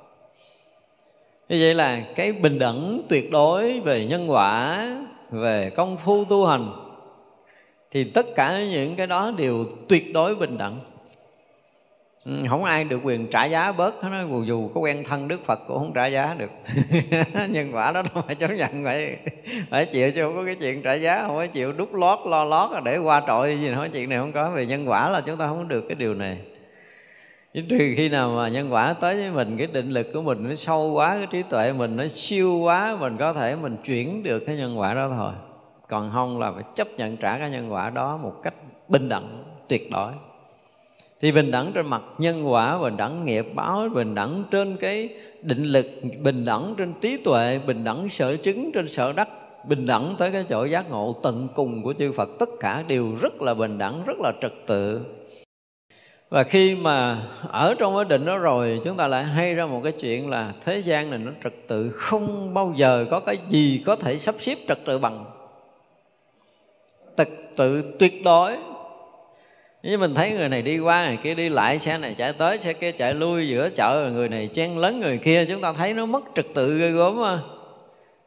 như 1.52 1.58
vậy 1.60 1.74
là 1.74 2.00
cái 2.14 2.32
bình 2.32 2.58
đẳng 2.58 3.02
tuyệt 3.08 3.30
đối 3.30 3.80
về 3.80 4.04
nhân 4.04 4.30
quả 4.30 4.86
về 5.30 5.70
công 5.70 5.96
phu 5.96 6.24
tu 6.24 6.46
hành 6.46 6.70
thì 7.90 8.04
tất 8.04 8.26
cả 8.36 8.60
những 8.70 8.96
cái 8.96 9.06
đó 9.06 9.32
đều 9.38 9.64
tuyệt 9.88 10.12
đối 10.12 10.34
bình 10.34 10.58
đẳng. 10.58 10.80
Ừ, 12.24 12.32
không 12.48 12.64
ai 12.64 12.84
được 12.84 13.00
quyền 13.04 13.26
trả 13.26 13.44
giá 13.44 13.72
bớt 13.72 14.04
nó 14.04 14.22
dù, 14.22 14.42
dù 14.42 14.68
có 14.74 14.80
quen 14.80 15.04
thân 15.04 15.28
đức 15.28 15.46
phật 15.46 15.60
cũng 15.68 15.78
không 15.78 15.92
trả 15.94 16.06
giá 16.06 16.36
được. 16.38 16.50
Nhân 17.50 17.70
quả 17.72 17.92
đó 17.92 18.02
đâu 18.02 18.22
phải 18.26 18.34
chấp 18.34 18.50
nhận 18.50 18.84
phải 18.84 19.16
phải 19.70 19.86
chịu 19.86 20.10
chứ 20.10 20.22
không 20.22 20.36
có 20.36 20.44
cái 20.46 20.54
chuyện 20.54 20.82
trả 20.82 20.94
giá 20.94 21.22
không 21.26 21.36
phải 21.36 21.48
chịu 21.48 21.72
đút 21.72 21.88
lót 21.92 22.18
lo 22.26 22.44
lót 22.44 22.84
để 22.84 22.98
qua 22.98 23.22
trội 23.26 23.58
gì 23.60 23.68
nói 23.68 23.90
chuyện 23.92 24.08
này 24.08 24.18
không 24.18 24.32
có 24.32 24.50
về 24.50 24.66
nhân 24.66 24.84
quả 24.86 25.10
là 25.10 25.20
chúng 25.20 25.36
ta 25.36 25.46
không 25.46 25.68
được 25.68 25.84
cái 25.88 25.94
điều 25.94 26.14
này 26.14 26.38
chứ 27.54 27.60
trừ 27.68 27.94
khi 27.96 28.08
nào 28.08 28.30
mà 28.36 28.48
nhân 28.48 28.72
quả 28.72 28.92
tới 28.92 29.14
với 29.14 29.30
mình, 29.30 29.56
cái 29.58 29.66
định 29.66 29.90
lực 29.90 30.12
của 30.12 30.22
mình 30.22 30.48
nó 30.48 30.54
sâu 30.54 30.92
quá, 30.92 31.16
cái 31.18 31.26
trí 31.30 31.42
tuệ 31.42 31.72
mình 31.72 31.96
nó 31.96 32.08
siêu 32.08 32.58
quá, 32.58 32.96
mình 33.00 33.16
có 33.16 33.32
thể 33.32 33.56
mình 33.56 33.76
chuyển 33.84 34.22
được 34.22 34.38
cái 34.46 34.56
nhân 34.56 34.78
quả 34.78 34.94
đó 34.94 35.08
thôi. 35.16 35.32
Còn 35.88 36.10
không 36.12 36.40
là 36.40 36.52
phải 36.52 36.62
chấp 36.74 36.88
nhận 36.96 37.16
trả 37.16 37.38
cái 37.38 37.50
nhân 37.50 37.72
quả 37.72 37.90
đó 37.90 38.16
một 38.16 38.34
cách 38.42 38.54
bình 38.88 39.08
đẳng, 39.08 39.44
tuyệt 39.68 39.90
đối. 39.92 40.12
Thì 41.20 41.32
bình 41.32 41.50
đẳng 41.50 41.70
trên 41.74 41.86
mặt 41.86 42.02
nhân 42.18 42.52
quả, 42.52 42.78
bình 42.78 42.96
đẳng 42.96 43.24
nghiệp 43.24 43.46
báo, 43.54 43.88
bình 43.94 44.14
đẳng 44.14 44.44
trên 44.50 44.76
cái 44.76 45.08
định 45.42 45.64
lực, 45.64 45.86
bình 46.22 46.44
đẳng 46.44 46.74
trên 46.78 46.92
trí 47.00 47.16
tuệ, 47.16 47.60
bình 47.66 47.84
đẳng 47.84 48.08
sở 48.08 48.36
chứng 48.36 48.72
trên 48.72 48.88
sở 48.88 49.12
đắc, 49.12 49.28
bình 49.68 49.86
đẳng 49.86 50.14
tới 50.18 50.30
cái 50.30 50.44
chỗ 50.48 50.64
giác 50.64 50.90
ngộ 50.90 51.16
tận 51.22 51.48
cùng 51.54 51.82
của 51.82 51.94
chư 51.98 52.12
Phật. 52.12 52.28
Tất 52.38 52.48
cả 52.60 52.84
đều 52.88 53.08
rất 53.20 53.42
là 53.42 53.54
bình 53.54 53.78
đẳng, 53.78 54.02
rất 54.06 54.18
là 54.20 54.32
trật 54.40 54.52
tự 54.66 55.00
và 56.32 56.44
khi 56.44 56.74
mà 56.74 57.22
ở 57.48 57.74
trong 57.78 57.96
cái 57.96 58.04
định 58.04 58.24
đó 58.24 58.38
rồi, 58.38 58.80
chúng 58.84 58.96
ta 58.96 59.06
lại 59.06 59.24
hay 59.24 59.54
ra 59.54 59.66
một 59.66 59.80
cái 59.84 59.92
chuyện 59.92 60.30
là 60.30 60.52
thế 60.64 60.78
gian 60.78 61.10
này 61.10 61.18
nó 61.18 61.30
trật 61.44 61.52
tự 61.68 61.88
không 61.88 62.54
bao 62.54 62.74
giờ 62.76 63.06
có 63.10 63.20
cái 63.20 63.38
gì 63.48 63.82
có 63.86 63.96
thể 63.96 64.18
sắp 64.18 64.34
xếp 64.38 64.58
trật 64.68 64.78
tự 64.84 64.98
bằng. 64.98 65.24
Trật 67.16 67.28
tự 67.56 67.82
tuyệt 67.98 68.12
đối. 68.24 68.56
Như 69.82 69.98
mình 69.98 70.14
thấy 70.14 70.30
người 70.30 70.48
này 70.48 70.62
đi 70.62 70.78
qua, 70.78 71.06
người 71.06 71.18
kia 71.22 71.34
đi 71.34 71.48
lại, 71.48 71.78
xe 71.78 71.98
này 71.98 72.14
chạy 72.18 72.32
tới, 72.32 72.58
xe 72.58 72.72
kia 72.72 72.92
chạy 72.92 73.14
lui 73.14 73.48
giữa 73.48 73.68
chợ, 73.70 74.10
người 74.12 74.28
này 74.28 74.50
chen 74.54 74.78
lấn, 74.78 75.00
người 75.00 75.18
kia, 75.18 75.44
chúng 75.44 75.60
ta 75.60 75.72
thấy 75.72 75.92
nó 75.92 76.06
mất 76.06 76.24
trật 76.34 76.46
tự 76.54 76.78
ghê 76.78 76.90
gớm 76.90 77.20
mà. 77.20 77.40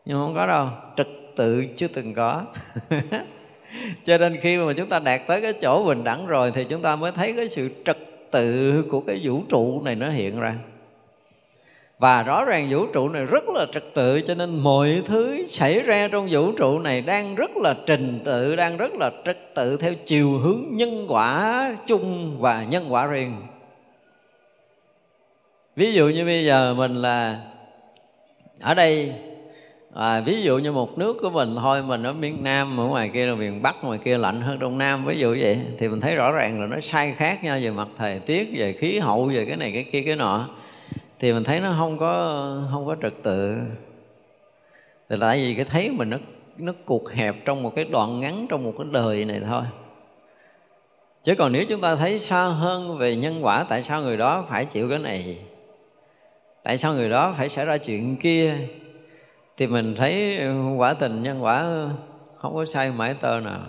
Nhưng 0.05 0.17
không 0.17 0.35
có 0.35 0.47
đâu, 0.47 0.67
trật 0.97 1.07
tự 1.35 1.65
chưa 1.75 1.87
từng 1.87 2.13
có. 2.13 2.41
cho 4.03 4.17
nên 4.17 4.37
khi 4.41 4.57
mà 4.57 4.73
chúng 4.73 4.89
ta 4.89 4.99
đạt 4.99 5.21
tới 5.27 5.41
cái 5.41 5.53
chỗ 5.53 5.83
bình 5.83 6.03
đẳng 6.03 6.27
rồi 6.27 6.51
thì 6.55 6.63
chúng 6.63 6.81
ta 6.81 6.95
mới 6.95 7.11
thấy 7.11 7.33
cái 7.33 7.49
sự 7.49 7.69
trật 7.85 7.97
tự 8.31 8.81
của 8.89 9.01
cái 9.01 9.19
vũ 9.23 9.41
trụ 9.49 9.81
này 9.81 9.95
nó 9.95 10.09
hiện 10.09 10.39
ra. 10.39 10.55
Và 11.99 12.23
rõ 12.23 12.45
ràng 12.45 12.67
vũ 12.71 12.85
trụ 12.85 13.09
này 13.09 13.25
rất 13.25 13.49
là 13.49 13.65
trật 13.73 13.83
tự, 13.93 14.21
cho 14.21 14.35
nên 14.35 14.59
mọi 14.59 15.01
thứ 15.05 15.45
xảy 15.47 15.79
ra 15.79 16.07
trong 16.07 16.27
vũ 16.31 16.51
trụ 16.51 16.79
này 16.79 17.01
đang 17.01 17.35
rất 17.35 17.57
là 17.57 17.75
trình 17.85 18.19
tự, 18.25 18.55
đang 18.55 18.77
rất 18.77 18.93
là 18.93 19.11
trật 19.25 19.55
tự 19.55 19.77
theo 19.77 19.93
chiều 20.05 20.31
hướng 20.31 20.63
nhân 20.71 21.05
quả 21.09 21.75
chung 21.87 22.35
và 22.39 22.63
nhân 22.63 22.85
quả 22.89 23.07
riêng. 23.07 23.35
Ví 25.75 25.93
dụ 25.93 26.07
như 26.07 26.25
bây 26.25 26.45
giờ 26.45 26.73
mình 26.73 26.95
là 26.95 27.41
ở 28.61 28.73
đây 28.73 29.13
à, 29.95 30.21
ví 30.21 30.41
dụ 30.41 30.57
như 30.57 30.71
một 30.71 30.97
nước 30.97 31.17
của 31.21 31.29
mình 31.29 31.55
thôi 31.61 31.83
mình 31.83 32.03
ở 32.03 32.13
miền 32.13 32.43
nam 32.43 32.79
ở 32.79 32.83
ngoài 32.83 33.11
kia 33.13 33.25
là 33.25 33.35
miền 33.35 33.61
bắc 33.61 33.83
ngoài 33.83 33.99
kia 34.03 34.17
lạnh 34.17 34.41
hơn 34.41 34.59
Đông 34.59 34.77
nam 34.77 35.05
ví 35.05 35.19
dụ 35.19 35.37
vậy 35.39 35.59
thì 35.77 35.87
mình 35.87 36.01
thấy 36.01 36.15
rõ 36.15 36.31
ràng 36.31 36.61
là 36.61 36.67
nó 36.67 36.79
sai 36.79 37.13
khác 37.13 37.43
nhau 37.43 37.59
về 37.61 37.71
mặt 37.71 37.87
thời 37.97 38.19
tiết 38.19 38.49
về 38.55 38.73
khí 38.73 38.99
hậu 38.99 39.25
về 39.25 39.45
cái 39.45 39.57
này 39.57 39.71
cái 39.71 39.83
kia 39.91 40.03
cái 40.05 40.15
nọ. 40.15 40.49
Thì 41.19 41.33
mình 41.33 41.43
thấy 41.43 41.59
nó 41.59 41.75
không 41.77 41.97
có 41.97 42.63
không 42.71 42.85
có 42.85 42.95
trật 43.01 43.13
tự. 43.23 43.57
Thì 45.09 45.15
tại 45.21 45.37
vì 45.37 45.55
cái 45.55 45.65
thấy 45.65 45.89
mình 45.89 46.09
nó 46.09 46.17
nó 46.57 46.73
cuộc 46.85 47.11
hẹp 47.11 47.35
trong 47.45 47.63
một 47.63 47.75
cái 47.75 47.85
đoạn 47.85 48.19
ngắn 48.19 48.45
trong 48.49 48.63
một 48.63 48.73
cái 48.77 48.87
đời 48.91 49.25
này 49.25 49.41
thôi. 49.47 49.63
Chứ 51.23 51.35
còn 51.35 51.51
nếu 51.51 51.63
chúng 51.69 51.81
ta 51.81 51.95
thấy 51.95 52.19
xa 52.19 52.43
hơn 52.43 52.97
về 52.97 53.15
nhân 53.15 53.45
quả 53.45 53.65
tại 53.69 53.83
sao 53.83 54.01
người 54.01 54.17
đó 54.17 54.45
phải 54.49 54.65
chịu 54.65 54.89
cái 54.89 54.99
này? 54.99 55.37
Tại 56.63 56.77
sao 56.77 56.93
người 56.93 57.09
đó 57.09 57.33
phải 57.37 57.49
xảy 57.49 57.65
ra 57.65 57.77
chuyện 57.77 58.15
kia? 58.15 58.57
Thì 59.57 59.67
mình 59.67 59.95
thấy 59.95 60.39
quả 60.77 60.93
tình 60.93 61.23
nhân 61.23 61.43
quả 61.43 61.87
không 62.37 62.55
có 62.55 62.65
sai 62.65 62.91
mãi 62.91 63.13
tơ 63.13 63.39
nào. 63.39 63.61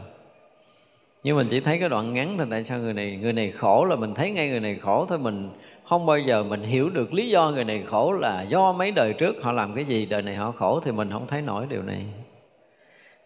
Nhưng 1.22 1.36
mình 1.36 1.48
chỉ 1.50 1.60
thấy 1.60 1.78
cái 1.78 1.88
đoạn 1.88 2.12
ngắn 2.12 2.38
thôi 2.38 2.46
tại 2.50 2.64
sao 2.64 2.78
người 2.78 2.92
này 2.92 3.18
người 3.22 3.32
này 3.32 3.50
khổ 3.50 3.84
là 3.84 3.96
mình 3.96 4.14
thấy 4.14 4.30
ngay 4.30 4.48
người 4.48 4.60
này 4.60 4.74
khổ 4.74 5.06
thôi. 5.08 5.18
Mình 5.18 5.50
không 5.88 6.06
bao 6.06 6.18
giờ 6.18 6.42
mình 6.42 6.62
hiểu 6.62 6.90
được 6.90 7.14
lý 7.14 7.28
do 7.28 7.50
người 7.50 7.64
này 7.64 7.82
khổ 7.86 8.12
là 8.12 8.42
do 8.42 8.72
mấy 8.72 8.90
đời 8.90 9.12
trước 9.12 9.42
họ 9.42 9.52
làm 9.52 9.74
cái 9.74 9.84
gì 9.84 10.06
đời 10.06 10.22
này 10.22 10.34
họ 10.34 10.50
khổ 10.50 10.80
thì 10.80 10.92
mình 10.92 11.10
không 11.10 11.26
thấy 11.26 11.42
nổi 11.42 11.66
điều 11.68 11.82
này. 11.82 12.04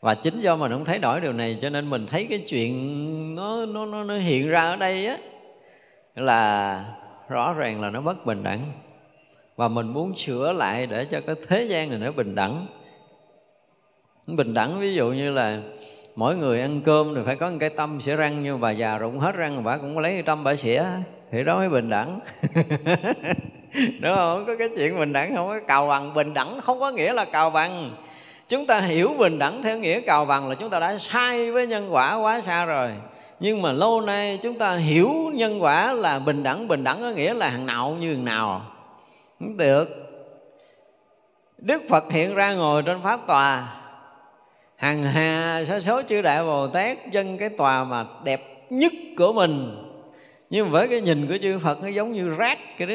Và 0.01 0.14
chính 0.14 0.40
do 0.40 0.57
mình 0.57 0.73
không 0.73 0.85
thấy 0.85 0.99
nổi 0.99 1.20
điều 1.20 1.33
này 1.33 1.59
cho 1.62 1.70
nên 1.70 1.90
mình 1.90 2.07
thấy 2.07 2.27
cái 2.31 2.38
chuyện 2.49 3.35
nó 3.35 3.66
nó 3.66 3.87
nó, 3.87 4.05
nó 4.05 4.14
hiện 4.16 4.49
ra 4.49 4.61
ở 4.61 4.77
đây 4.77 5.07
á 5.07 5.16
là 6.16 6.85
rõ 7.29 7.53
ràng 7.53 7.81
là 7.81 7.90
nó 7.90 8.01
bất 8.01 8.27
bình 8.27 8.42
đẳng 8.42 8.61
và 9.61 9.68
mình 9.68 9.88
muốn 9.88 10.16
sửa 10.16 10.53
lại 10.53 10.87
để 10.87 11.05
cho 11.05 11.20
cái 11.27 11.37
thế 11.49 11.64
gian 11.64 11.90
này 11.90 11.99
nó 11.99 12.12
bình 12.12 12.35
đẳng. 12.35 12.66
Bình 14.27 14.55
đẳng, 14.55 14.81
ví 14.81 14.94
dụ 14.94 15.07
như 15.07 15.31
là 15.31 15.59
mỗi 16.16 16.37
người 16.37 16.61
ăn 16.61 16.81
cơm 16.85 17.14
thì 17.14 17.20
phải 17.27 17.37
có 17.37 17.51
một 17.51 17.57
cái 17.61 17.70
tâm 17.70 18.01
sẽ 18.01 18.16
răng 18.16 18.42
nhưng 18.42 18.61
bà 18.61 18.70
già 18.70 18.99
rụng 18.99 19.18
hết 19.18 19.33
răng, 19.33 19.64
bà 19.64 19.77
cũng 19.77 19.99
lấy 19.99 20.12
cái 20.12 20.23
tâm 20.23 20.44
bà 20.44 20.57
xỉa 20.57 20.85
thì 21.33 21.44
đó 21.44 21.57
mới 21.57 21.68
bình 21.68 21.90
đẳng. 21.90 22.20
Đúng 24.01 24.14
không? 24.14 24.44
Có 24.46 24.57
cái 24.59 24.68
chuyện 24.77 24.99
bình 24.99 25.12
đẳng 25.12 25.37
không? 25.37 25.49
Có 25.49 25.61
cào 25.66 25.88
bằng 25.88 26.14
bình 26.14 26.35
đẳng 26.35 26.61
không 26.61 26.81
có 26.81 26.90
nghĩa 26.90 27.12
là 27.12 27.25
cào 27.25 27.51
bằng. 27.51 27.90
Chúng 28.49 28.66
ta 28.66 28.81
hiểu 28.81 29.14
bình 29.18 29.38
đẳng 29.38 29.62
theo 29.62 29.79
nghĩa 29.79 30.01
cào 30.01 30.25
bằng 30.25 30.49
là 30.49 30.55
chúng 30.55 30.70
ta 30.70 30.81
đã 30.81 30.99
sai 30.99 31.53
với 31.53 31.66
nhân 31.66 31.94
quả 31.94 32.14
quá 32.14 32.40
xa 32.40 32.64
rồi. 32.64 32.90
Nhưng 33.40 33.62
mà 33.62 33.73
lâu 33.73 34.01
nay 34.01 34.38
chúng 34.42 34.59
ta 34.59 34.77
hiểu 34.77 35.11
nhân 35.35 35.62
quả 35.62 35.92
là 35.92 36.18
bình 36.18 36.42
đẳng 36.42 36.68
bình 36.68 36.85
đẳng 36.85 37.01
có 37.01 37.11
nghĩa 37.11 37.35
là 37.35 37.49
hàng 37.49 37.66
nào 37.66 37.96
như 38.01 38.14
hàng 38.14 38.25
nào 38.25 38.62
không 39.40 39.57
được. 39.57 39.88
Đức 41.59 41.83
phật 41.88 42.05
hiện 42.12 42.35
ra 42.35 42.55
ngồi 42.55 42.83
trên 42.83 43.03
pháp 43.03 43.26
tòa. 43.26 43.76
Hằng 44.76 45.03
hà 45.03 45.64
số 45.68 45.81
số 45.81 46.03
chư 46.03 46.22
đại 46.22 46.44
bồ 46.44 46.66
tát 46.66 47.11
dân 47.11 47.38
cái 47.38 47.48
tòa 47.48 47.85
mà 47.85 48.07
đẹp 48.24 48.40
nhất 48.70 48.92
của 49.18 49.33
mình. 49.33 49.76
Nhưng 50.50 50.70
với 50.70 50.88
cái 50.88 51.00
nhìn 51.00 51.26
của 51.29 51.38
chư 51.42 51.59
phật 51.59 51.83
nó 51.83 51.88
giống 51.88 52.12
như 52.12 52.29
rác 52.29 52.59
cái 52.79 52.88
đó. 52.88 52.94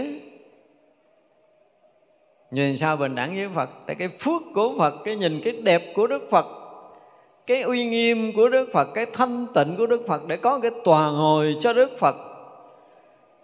Nhìn 2.51 2.77
sao 2.77 2.97
bình 2.97 3.15
đẳng 3.15 3.35
với 3.35 3.49
phật? 3.55 3.69
Tại 3.87 3.95
cái 3.95 4.09
phước 4.19 4.41
của 4.55 4.73
phật, 4.77 4.93
cái 5.05 5.15
nhìn 5.15 5.41
cái 5.43 5.53
đẹp 5.53 5.81
của 5.95 6.07
đức 6.07 6.27
phật, 6.31 6.45
cái 7.47 7.61
uy 7.61 7.85
nghiêm 7.85 8.31
của 8.35 8.49
đức 8.49 8.69
phật, 8.73 8.87
cái 8.93 9.05
thanh 9.13 9.45
tịnh 9.55 9.75
của 9.77 9.87
đức 9.87 10.01
phật 10.07 10.27
để 10.27 10.37
có 10.37 10.59
cái 10.59 10.71
tòa 10.83 11.11
ngồi 11.11 11.55
cho 11.59 11.73
đức 11.73 11.99
phật 11.99 12.15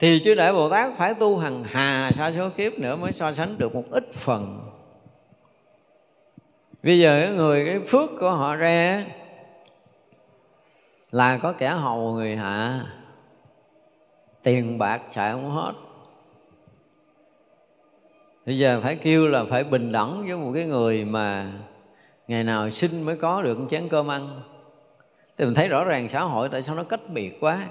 thì 0.01 0.21
chư 0.23 0.35
đại 0.35 0.53
bồ 0.53 0.69
tát 0.69 0.93
phải 0.97 1.13
tu 1.13 1.37
hằng 1.37 1.63
hà 1.63 2.11
sa 2.11 2.31
số 2.37 2.49
kiếp 2.49 2.73
nữa 2.73 2.95
mới 2.95 3.13
so 3.13 3.33
sánh 3.33 3.57
được 3.57 3.75
một 3.75 3.83
ít 3.91 4.03
phần. 4.13 4.69
Bây 6.83 6.99
giờ 6.99 7.21
cái 7.21 7.29
người, 7.29 7.65
cái 7.65 7.79
phước 7.87 8.09
của 8.19 8.31
họ 8.31 8.55
ra 8.55 9.05
là 11.11 11.37
có 11.37 11.53
kẻ 11.53 11.69
hầu 11.69 12.13
người 12.13 12.35
hạ. 12.35 12.85
Tiền 14.43 14.77
bạc 14.77 15.01
xài 15.15 15.31
không 15.31 15.51
hết. 15.51 15.73
Bây 18.45 18.57
giờ 18.57 18.79
phải 18.83 18.95
kêu 18.95 19.27
là 19.27 19.43
phải 19.49 19.63
bình 19.63 19.91
đẳng 19.91 20.25
với 20.27 20.37
một 20.37 20.51
cái 20.53 20.65
người 20.65 21.05
mà 21.05 21.51
ngày 22.27 22.43
nào 22.43 22.69
sinh 22.69 23.03
mới 23.03 23.17
có 23.17 23.41
được 23.41 23.59
một 23.59 23.67
chén 23.71 23.89
cơm 23.89 24.11
ăn. 24.11 24.41
Thì 25.37 25.45
mình 25.45 25.53
thấy 25.53 25.67
rõ 25.67 25.83
ràng 25.83 26.09
xã 26.09 26.21
hội 26.21 26.49
tại 26.51 26.61
sao 26.61 26.75
nó 26.75 26.83
cách 26.83 27.01
biệt 27.09 27.37
quá 27.39 27.67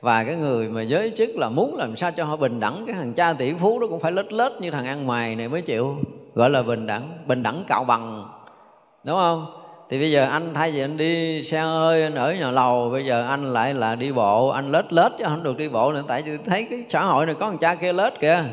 và 0.00 0.24
cái 0.24 0.36
người 0.36 0.68
mà 0.68 0.82
giới 0.82 1.12
chức 1.16 1.30
là 1.36 1.48
muốn 1.48 1.76
làm 1.76 1.96
sao 1.96 2.10
cho 2.12 2.24
họ 2.24 2.36
bình 2.36 2.60
đẳng, 2.60 2.84
cái 2.86 2.94
thằng 2.94 3.12
cha 3.14 3.32
tỷ 3.32 3.52
phú 3.52 3.80
đó 3.80 3.86
cũng 3.90 4.00
phải 4.00 4.12
lết 4.12 4.32
lết 4.32 4.52
như 4.60 4.70
thằng 4.70 4.86
ăn 4.86 5.06
mày 5.06 5.36
này 5.36 5.48
mới 5.48 5.62
chịu, 5.62 5.96
gọi 6.34 6.50
là 6.50 6.62
bình 6.62 6.86
đẳng 6.86 7.18
bình 7.26 7.42
đẳng 7.42 7.64
cạo 7.68 7.84
bằng, 7.84 8.28
đúng 9.04 9.16
không? 9.16 9.46
Thì 9.90 9.98
bây 9.98 10.10
giờ 10.10 10.26
anh 10.30 10.54
thay 10.54 10.70
vì 10.70 10.80
anh 10.80 10.96
đi 10.96 11.42
xe 11.42 11.60
hơi, 11.60 12.02
anh 12.02 12.14
ở 12.14 12.34
nhà 12.34 12.50
lầu, 12.50 12.90
bây 12.92 13.06
giờ 13.06 13.26
anh 13.28 13.52
lại 13.52 13.74
là 13.74 13.94
đi 13.94 14.12
bộ, 14.12 14.48
anh 14.48 14.72
lết 14.72 14.92
lết 14.92 15.12
chứ 15.18 15.24
không 15.24 15.42
được 15.42 15.56
đi 15.56 15.68
bộ 15.68 15.92
nữa, 15.92 16.02
tại 16.08 16.22
vì 16.22 16.38
thấy 16.46 16.66
cái 16.70 16.84
xã 16.88 17.04
hội 17.04 17.26
này 17.26 17.34
có 17.40 17.50
thằng 17.50 17.58
cha 17.58 17.74
kia 17.74 17.92
lết 17.92 18.20
kìa. 18.20 18.44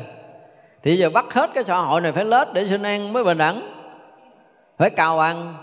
Thì 0.82 0.96
giờ 0.96 1.10
bắt 1.10 1.32
hết 1.34 1.50
cái 1.54 1.64
xã 1.64 1.76
hội 1.76 2.00
này 2.00 2.12
phải 2.12 2.24
lết 2.24 2.52
để 2.52 2.66
sinh 2.66 2.82
ăn 2.82 3.12
mới 3.12 3.24
bình 3.24 3.38
đẳng, 3.38 3.72
phải 4.78 4.90
cao 4.90 5.18
ăn 5.18 5.54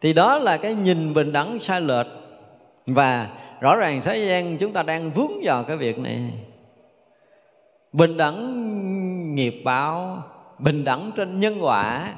thì 0.00 0.12
đó 0.12 0.38
là 0.38 0.56
cái 0.56 0.74
nhìn 0.74 1.14
bình 1.14 1.32
đẳng 1.32 1.58
sai 1.58 1.80
lệch. 1.80 2.06
Và 2.86 3.26
rõ 3.60 3.76
ràng 3.76 4.00
thế 4.04 4.18
gian 4.18 4.58
chúng 4.58 4.72
ta 4.72 4.82
đang 4.82 5.10
vướng 5.10 5.32
vào 5.42 5.64
cái 5.64 5.76
việc 5.76 5.98
này. 5.98 6.32
Bình 7.92 8.16
đẳng 8.16 9.34
nghiệp 9.34 9.62
báo, 9.64 10.22
bình 10.58 10.84
đẳng 10.84 11.12
trên 11.16 11.40
nhân 11.40 11.58
quả. 11.60 12.14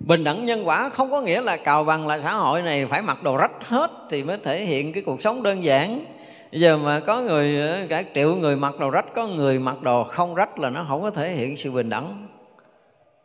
Bình 0.00 0.24
đẳng 0.24 0.44
nhân 0.44 0.68
quả 0.68 0.88
không 0.88 1.10
có 1.10 1.20
nghĩa 1.20 1.40
là 1.40 1.56
cào 1.56 1.84
bằng 1.84 2.06
là 2.06 2.18
xã 2.18 2.34
hội 2.34 2.62
này 2.62 2.86
phải 2.86 3.02
mặc 3.02 3.22
đồ 3.22 3.36
rách 3.36 3.64
hết 3.64 3.90
thì 4.10 4.22
mới 4.22 4.38
thể 4.38 4.64
hiện 4.64 4.92
cái 4.92 5.02
cuộc 5.02 5.22
sống 5.22 5.42
đơn 5.42 5.64
giản. 5.64 6.04
Bây 6.52 6.60
giờ 6.60 6.76
mà 6.76 7.00
có 7.00 7.20
người, 7.20 7.60
cả 7.88 8.02
triệu 8.14 8.34
người 8.34 8.56
mặc 8.56 8.78
đồ 8.78 8.90
rách, 8.90 9.06
có 9.14 9.26
người 9.26 9.58
mặc 9.58 9.82
đồ 9.82 10.04
không 10.04 10.34
rách 10.34 10.58
là 10.58 10.70
nó 10.70 10.84
không 10.88 11.02
có 11.02 11.10
thể 11.10 11.28
hiện 11.28 11.56
sự 11.56 11.72
bình 11.72 11.90
đẳng. 11.90 12.28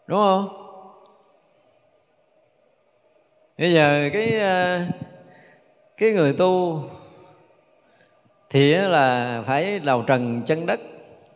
Đúng 0.07 0.19
không? 0.19 0.47
Bây 3.57 3.73
giờ 3.73 4.09
cái 4.13 4.39
ờ, 4.39 4.79
cái 5.97 6.11
người 6.11 6.33
tu 6.33 6.83
thì 8.49 8.73
là 8.73 9.43
phải 9.45 9.79
đầu 9.79 10.03
trần 10.03 10.41
chân 10.45 10.65
đất, 10.65 10.79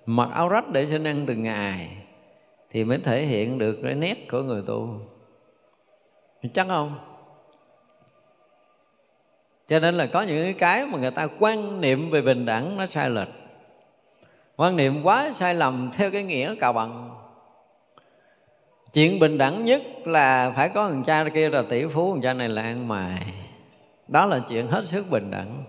mặc 0.06 0.30
áo 0.34 0.50
rách 0.50 0.69
để 0.71 0.88
sinh 0.88 1.04
ăn 1.04 1.26
từng 1.28 1.43
ngày 1.43 1.89
thì 2.71 2.84
mới 2.84 2.97
thể 2.97 3.26
hiện 3.26 3.58
được 3.58 3.80
cái 3.84 3.95
nét 3.95 4.30
của 4.32 4.41
người 4.41 4.63
tu. 4.67 5.00
Chắc 6.54 6.67
không? 6.67 7.00
Cho 9.67 9.80
nên 9.80 9.95
là 9.95 10.06
có 10.06 10.21
những 10.21 10.54
cái 10.58 10.86
mà 10.86 10.97
người 10.97 11.12
ta 11.12 11.28
quan 11.39 11.82
niệm 11.82 12.10
về 12.10 12.21
bình 12.21 12.45
đẳng 12.45 12.78
nó 12.78 12.86
sai 12.86 13.10
lệch. 13.10 13.28
Quan 14.56 14.76
niệm 14.76 15.04
quá 15.04 15.32
sai 15.32 15.56
lầm 15.56 15.89
theo 15.93 16.12
cái 16.12 16.24
nghĩa 16.24 16.56
cào 16.56 16.74
bằng. 16.74 17.10
Chuyện 18.93 19.19
bình 19.19 19.38
đẳng 19.38 19.65
nhất 19.65 19.82
là 20.06 20.54
phải 20.56 20.69
có 20.69 20.89
thằng 20.89 21.04
cha 21.04 21.26
kia 21.34 21.50
là 21.50 21.63
tỷ 21.69 21.86
phú, 21.86 22.13
thằng 22.13 22.21
cha 22.21 22.34
này 22.34 22.50
là 22.50 22.62
ăn 22.62 22.88
mày 22.88 23.34
đó 24.08 24.26
là 24.26 24.39
chuyện 24.39 24.67
hết 24.67 24.86
sức 24.86 25.10
bình 25.10 25.32
đẳng 25.32 25.63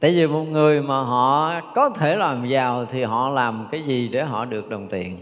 tại 0.00 0.10
vì 0.10 0.26
một 0.26 0.44
người 0.44 0.82
mà 0.82 1.02
họ 1.02 1.60
có 1.74 1.90
thể 1.90 2.16
làm 2.16 2.48
giàu 2.48 2.84
thì 2.84 3.02
họ 3.02 3.28
làm 3.28 3.68
cái 3.70 3.82
gì 3.82 4.08
để 4.08 4.24
họ 4.24 4.44
được 4.44 4.68
đồng 4.68 4.88
tiền. 4.88 5.16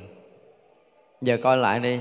Giờ 1.23 1.39
coi 1.43 1.57
lại 1.57 1.81
đi, 1.81 2.01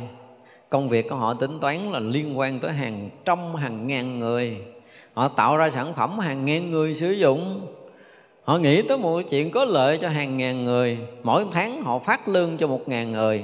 công 0.70 0.90
việc 0.90 1.10
của 1.10 1.16
họ 1.16 1.34
tính 1.34 1.60
toán 1.62 1.92
là 1.92 2.00
liên 2.00 2.40
quan 2.40 2.60
tới 2.60 2.74
hàng 2.74 3.10
trăm, 3.26 3.56
hàng 3.56 3.88
ngàn 3.88 4.20
người. 4.20 4.58
Họ 5.14 5.28
tạo 5.28 5.58
ra 5.58 5.70
sản 5.70 5.94
phẩm 5.94 6.20
hàng 6.20 6.46
ngàn 6.46 6.72
người 6.72 6.96
sử 6.96 7.12
dụng. 7.12 7.68
Họ 8.44 8.58
nghĩ 8.58 8.82
tới 8.82 8.98
một 8.98 9.22
chuyện 9.30 9.52
có 9.52 9.66
lợi 9.66 9.98
cho 10.02 10.10
hàng 10.10 10.38
ngàn 10.38 10.66
người. 10.66 10.98
Mỗi 11.24 11.46
tháng 11.52 11.82
họ 11.82 12.00
phát 12.00 12.28
lương 12.28 12.58
cho 12.58 12.68
một 12.68 12.90
ngàn 12.90 13.12
người. 13.12 13.44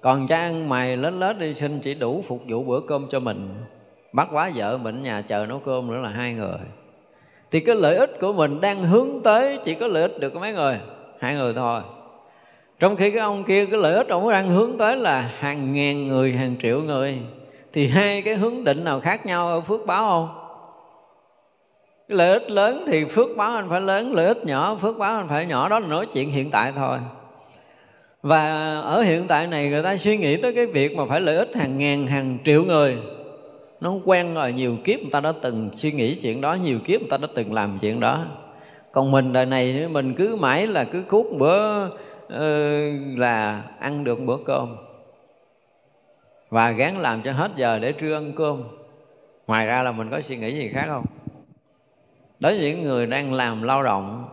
Còn 0.00 0.26
cha 0.26 0.36
ăn 0.36 0.68
mày 0.68 0.96
lết 0.96 1.12
lết 1.12 1.38
đi 1.38 1.54
sinh 1.54 1.80
chỉ 1.80 1.94
đủ 1.94 2.24
phục 2.28 2.42
vụ 2.48 2.64
bữa 2.64 2.80
cơm 2.80 3.06
cho 3.10 3.20
mình. 3.20 3.48
Bắt 4.12 4.28
quá 4.32 4.50
vợ 4.54 4.78
mình, 4.78 5.02
nhà 5.02 5.22
chờ 5.22 5.46
nấu 5.46 5.58
cơm 5.58 5.86
nữa 5.86 5.98
là 5.98 6.08
hai 6.08 6.34
người 6.34 6.58
thì 7.50 7.60
cái 7.60 7.76
lợi 7.76 7.96
ích 7.96 8.20
của 8.20 8.32
mình 8.32 8.60
đang 8.60 8.84
hướng 8.84 9.22
tới 9.24 9.58
chỉ 9.64 9.74
có 9.74 9.86
lợi 9.86 10.02
ích 10.02 10.20
được 10.20 10.30
có 10.34 10.40
mấy 10.40 10.52
người? 10.52 10.78
Hai 11.20 11.34
người 11.34 11.52
thôi. 11.54 11.80
Trong 12.78 12.96
khi 12.96 13.10
cái 13.10 13.20
ông 13.20 13.44
kia, 13.44 13.66
cái 13.66 13.80
lợi 13.80 13.94
ích 13.94 14.08
ông 14.08 14.30
đang 14.30 14.48
hướng 14.48 14.78
tới 14.78 14.96
là 14.96 15.30
hàng 15.38 15.72
ngàn 15.72 16.06
người, 16.06 16.32
hàng 16.32 16.54
triệu 16.62 16.80
người. 16.80 17.18
Thì 17.72 17.88
hai 17.88 18.22
cái 18.22 18.34
hướng 18.34 18.64
định 18.64 18.84
nào 18.84 19.00
khác 19.00 19.26
nhau 19.26 19.48
ở 19.48 19.60
phước 19.60 19.86
báo 19.86 20.08
không? 20.08 20.28
Cái 22.08 22.18
lợi 22.18 22.32
ích 22.32 22.50
lớn 22.50 22.84
thì 22.86 23.04
phước 23.04 23.36
báo 23.36 23.54
anh 23.54 23.68
phải 23.68 23.80
lớn, 23.80 24.12
lợi 24.14 24.26
ích 24.26 24.46
nhỏ, 24.46 24.78
phước 24.82 24.98
báo 24.98 25.16
anh 25.16 25.28
phải 25.28 25.46
nhỏ. 25.46 25.68
Đó 25.68 25.78
là 25.78 25.86
nói 25.86 26.06
chuyện 26.06 26.30
hiện 26.30 26.50
tại 26.50 26.72
thôi. 26.76 26.98
Và 28.22 28.74
ở 28.80 29.02
hiện 29.02 29.24
tại 29.28 29.46
này, 29.46 29.68
người 29.68 29.82
ta 29.82 29.96
suy 29.96 30.16
nghĩ 30.16 30.36
tới 30.36 30.54
cái 30.54 30.66
việc 30.66 30.96
mà 30.96 31.04
phải 31.08 31.20
lợi 31.20 31.36
ích 31.36 31.56
hàng 31.56 31.78
ngàn, 31.78 32.06
hàng 32.06 32.38
triệu 32.44 32.64
người 32.64 32.96
nó 33.80 33.94
quen 34.04 34.34
rồi 34.34 34.52
nhiều 34.52 34.76
kiếp 34.84 35.00
người 35.00 35.10
ta 35.10 35.20
đã 35.20 35.32
từng 35.42 35.70
suy 35.74 35.92
nghĩ 35.92 36.14
chuyện 36.14 36.40
đó 36.40 36.54
nhiều 36.54 36.78
kiếp 36.84 37.00
người 37.00 37.10
ta 37.10 37.16
đã 37.16 37.28
từng 37.34 37.52
làm 37.52 37.78
chuyện 37.80 38.00
đó. 38.00 38.24
Còn 38.92 39.10
mình 39.10 39.32
đời 39.32 39.46
này 39.46 39.88
mình 39.88 40.14
cứ 40.14 40.36
mãi 40.36 40.66
là 40.66 40.84
cứ 40.84 41.02
cuốc 41.02 41.26
bữa 41.38 41.86
uh, 41.86 43.18
là 43.18 43.62
ăn 43.78 44.04
được 44.04 44.20
bữa 44.20 44.36
cơm. 44.44 44.76
Và 46.50 46.70
gán 46.70 46.96
làm 46.96 47.22
cho 47.22 47.32
hết 47.32 47.50
giờ 47.56 47.78
để 47.78 47.92
trưa 47.92 48.14
ăn 48.14 48.32
cơm. 48.36 48.64
Ngoài 49.46 49.66
ra 49.66 49.82
là 49.82 49.92
mình 49.92 50.10
có 50.10 50.20
suy 50.20 50.36
nghĩ 50.36 50.54
gì 50.54 50.68
khác 50.68 50.84
không? 50.86 51.04
Đối 52.40 52.58
với 52.58 52.70
những 52.70 52.84
người 52.84 53.06
đang 53.06 53.32
làm 53.32 53.62
lao 53.62 53.82
động 53.82 54.28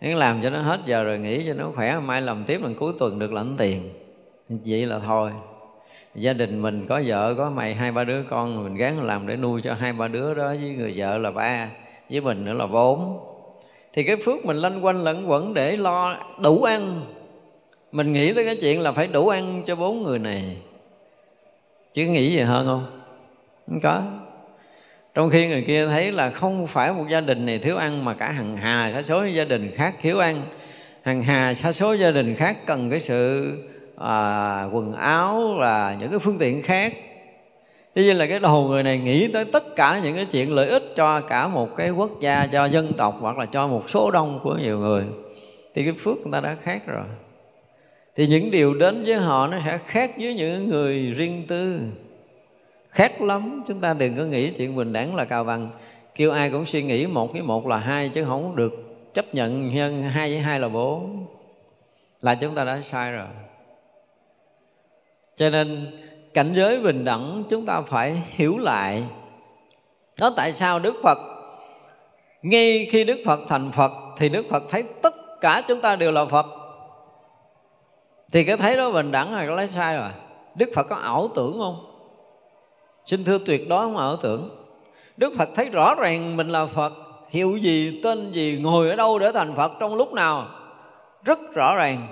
những 0.00 0.16
làm 0.16 0.42
cho 0.42 0.50
nó 0.50 0.58
hết 0.58 0.80
giờ 0.86 1.04
rồi 1.04 1.18
nghỉ 1.18 1.46
cho 1.46 1.54
nó 1.54 1.70
khỏe 1.74 1.98
mai 1.98 2.22
làm 2.22 2.44
tiếp 2.44 2.60
lần 2.62 2.74
cuối 2.74 2.92
tuần 2.98 3.18
được 3.18 3.32
lãnh 3.32 3.54
tiền. 3.58 3.82
Vậy 4.48 4.86
là 4.86 4.98
thôi 4.98 5.30
gia 6.16 6.32
đình 6.32 6.62
mình 6.62 6.86
có 6.88 7.02
vợ, 7.06 7.34
có 7.34 7.50
mày, 7.50 7.74
hai 7.74 7.92
ba 7.92 8.04
đứa 8.04 8.22
con, 8.22 8.64
mình 8.64 8.74
gắng 8.74 9.02
làm 9.02 9.26
để 9.26 9.36
nuôi 9.36 9.60
cho 9.64 9.74
hai 9.74 9.92
ba 9.92 10.08
đứa 10.08 10.34
đó, 10.34 10.48
với 10.48 10.74
người 10.78 10.94
vợ 10.96 11.18
là 11.18 11.30
ba, 11.30 11.68
với 12.10 12.20
mình 12.20 12.44
nữa 12.44 12.52
là 12.52 12.66
bốn. 12.66 13.18
Thì 13.92 14.02
cái 14.02 14.16
phước 14.24 14.44
mình 14.44 14.56
lanh 14.56 14.84
quanh 14.84 15.04
lẫn 15.04 15.30
quẩn 15.30 15.54
để 15.54 15.76
lo 15.76 16.16
đủ 16.42 16.62
ăn. 16.62 17.00
Mình 17.92 18.12
nghĩ 18.12 18.32
tới 18.32 18.44
cái 18.44 18.56
chuyện 18.56 18.80
là 18.80 18.92
phải 18.92 19.06
đủ 19.06 19.28
ăn 19.28 19.62
cho 19.66 19.76
bốn 19.76 20.02
người 20.02 20.18
này. 20.18 20.56
Chứ 21.94 22.04
nghĩ 22.04 22.32
gì 22.32 22.40
hơn 22.40 22.66
không? 22.66 23.00
Không 23.66 23.80
có. 23.80 24.02
Trong 25.14 25.30
khi 25.30 25.48
người 25.48 25.62
kia 25.62 25.86
thấy 25.86 26.12
là 26.12 26.30
không 26.30 26.66
phải 26.66 26.92
một 26.92 27.04
gia 27.08 27.20
đình 27.20 27.46
này 27.46 27.58
thiếu 27.58 27.76
ăn, 27.76 28.04
mà 28.04 28.14
cả 28.14 28.30
hàng 28.30 28.56
hà 28.56 28.92
sa 28.94 29.02
số 29.02 29.24
gia 29.24 29.44
đình 29.44 29.70
khác 29.74 29.94
thiếu 30.02 30.18
ăn. 30.18 30.42
Hàng 31.02 31.22
hà 31.22 31.54
sa 31.54 31.72
số 31.72 31.92
gia 31.92 32.10
đình 32.10 32.34
khác 32.34 32.56
cần 32.66 32.90
cái 32.90 33.00
sự 33.00 33.52
à, 33.98 34.68
quần 34.72 34.92
áo 34.94 35.58
là 35.58 35.96
những 36.00 36.10
cái 36.10 36.18
phương 36.18 36.38
tiện 36.38 36.62
khác. 36.62 36.94
Thế 37.94 38.02
nên 38.02 38.16
là 38.16 38.26
cái 38.26 38.38
đầu 38.38 38.64
người 38.64 38.82
này 38.82 38.98
nghĩ 38.98 39.28
tới 39.32 39.44
tất 39.44 39.76
cả 39.76 40.00
những 40.04 40.16
cái 40.16 40.24
chuyện 40.24 40.54
lợi 40.54 40.68
ích 40.68 40.92
cho 40.94 41.20
cả 41.20 41.48
một 41.48 41.76
cái 41.76 41.90
quốc 41.90 42.20
gia, 42.20 42.46
cho 42.46 42.64
dân 42.64 42.92
tộc 42.92 43.16
hoặc 43.20 43.38
là 43.38 43.46
cho 43.46 43.66
một 43.66 43.90
số 43.90 44.10
đông 44.10 44.40
của 44.42 44.54
nhiều 44.54 44.78
người 44.78 45.04
Thì 45.74 45.84
cái 45.84 45.92
phước 45.92 46.16
người 46.16 46.32
ta 46.32 46.40
đã 46.40 46.56
khác 46.62 46.86
rồi. 46.86 47.04
Thì 48.16 48.26
những 48.26 48.50
điều 48.50 48.74
đến 48.74 49.04
với 49.04 49.14
họ 49.14 49.46
nó 49.46 49.58
sẽ 49.64 49.78
khác 49.78 50.10
với 50.18 50.34
những 50.34 50.68
người 50.68 51.12
riêng 51.16 51.44
tư. 51.48 51.80
Khác 52.90 53.22
lắm 53.22 53.62
chúng 53.68 53.80
ta 53.80 53.94
đừng 53.94 54.16
có 54.16 54.22
nghĩ 54.22 54.50
chuyện 54.50 54.76
bình 54.76 54.92
đẳng 54.92 55.14
là 55.14 55.24
cao 55.24 55.44
bằng. 55.44 55.70
Kêu 56.14 56.30
ai 56.30 56.50
cũng 56.50 56.66
suy 56.66 56.82
nghĩ 56.82 57.06
một 57.06 57.32
với 57.32 57.42
một 57.42 57.66
là 57.66 57.76
hai 57.76 58.08
chứ 58.08 58.24
không 58.24 58.56
được 58.56 58.72
chấp 59.14 59.34
nhận 59.34 59.74
nhân 59.74 60.02
hai 60.02 60.30
với 60.30 60.40
hai 60.40 60.60
là 60.60 60.68
bốn. 60.68 61.26
Là 62.20 62.34
chúng 62.34 62.54
ta 62.54 62.64
đã 62.64 62.80
sai 62.90 63.12
rồi 63.12 63.26
cho 65.36 65.50
nên 65.50 65.92
cảnh 66.34 66.52
giới 66.54 66.80
bình 66.80 67.04
đẳng 67.04 67.44
chúng 67.50 67.66
ta 67.66 67.80
phải 67.80 68.22
hiểu 68.26 68.58
lại. 68.58 69.04
Đó 70.20 70.32
tại 70.36 70.52
sao 70.52 70.78
đức 70.78 70.94
phật, 71.02 71.18
ngay 72.42 72.88
khi 72.90 73.04
đức 73.04 73.18
phật 73.26 73.40
thành 73.48 73.72
phật 73.72 73.92
thì 74.16 74.28
đức 74.28 74.46
phật 74.50 74.62
thấy 74.68 74.84
tất 75.02 75.40
cả 75.40 75.62
chúng 75.68 75.80
ta 75.80 75.96
đều 75.96 76.12
là 76.12 76.24
phật. 76.24 76.46
Thì 78.32 78.44
cái 78.44 78.56
thấy 78.56 78.76
đó 78.76 78.90
bình 78.90 79.10
đẳng 79.10 79.34
là 79.34 79.46
có 79.46 79.54
lấy 79.54 79.68
sai 79.68 79.96
rồi. 79.96 80.10
Đức 80.54 80.70
phật 80.74 80.86
có 80.88 80.96
ảo 80.96 81.30
tưởng 81.34 81.58
không? 81.58 81.86
Xin 83.06 83.24
thưa 83.24 83.38
tuyệt 83.46 83.68
đối 83.68 83.82
không 83.82 83.96
ảo 83.96 84.16
tưởng. 84.16 84.50
Đức 85.16 85.32
phật 85.38 85.48
thấy 85.54 85.68
rõ 85.68 85.94
ràng 85.94 86.36
mình 86.36 86.48
là 86.48 86.66
phật 86.66 86.92
hiệu 87.30 87.56
gì, 87.56 88.00
tên 88.04 88.32
gì, 88.32 88.58
ngồi 88.62 88.90
ở 88.90 88.96
đâu 88.96 89.18
để 89.18 89.32
thành 89.32 89.54
phật 89.54 89.72
trong 89.80 89.94
lúc 89.94 90.12
nào, 90.12 90.46
rất 91.24 91.38
rõ 91.54 91.76
ràng. 91.76 92.08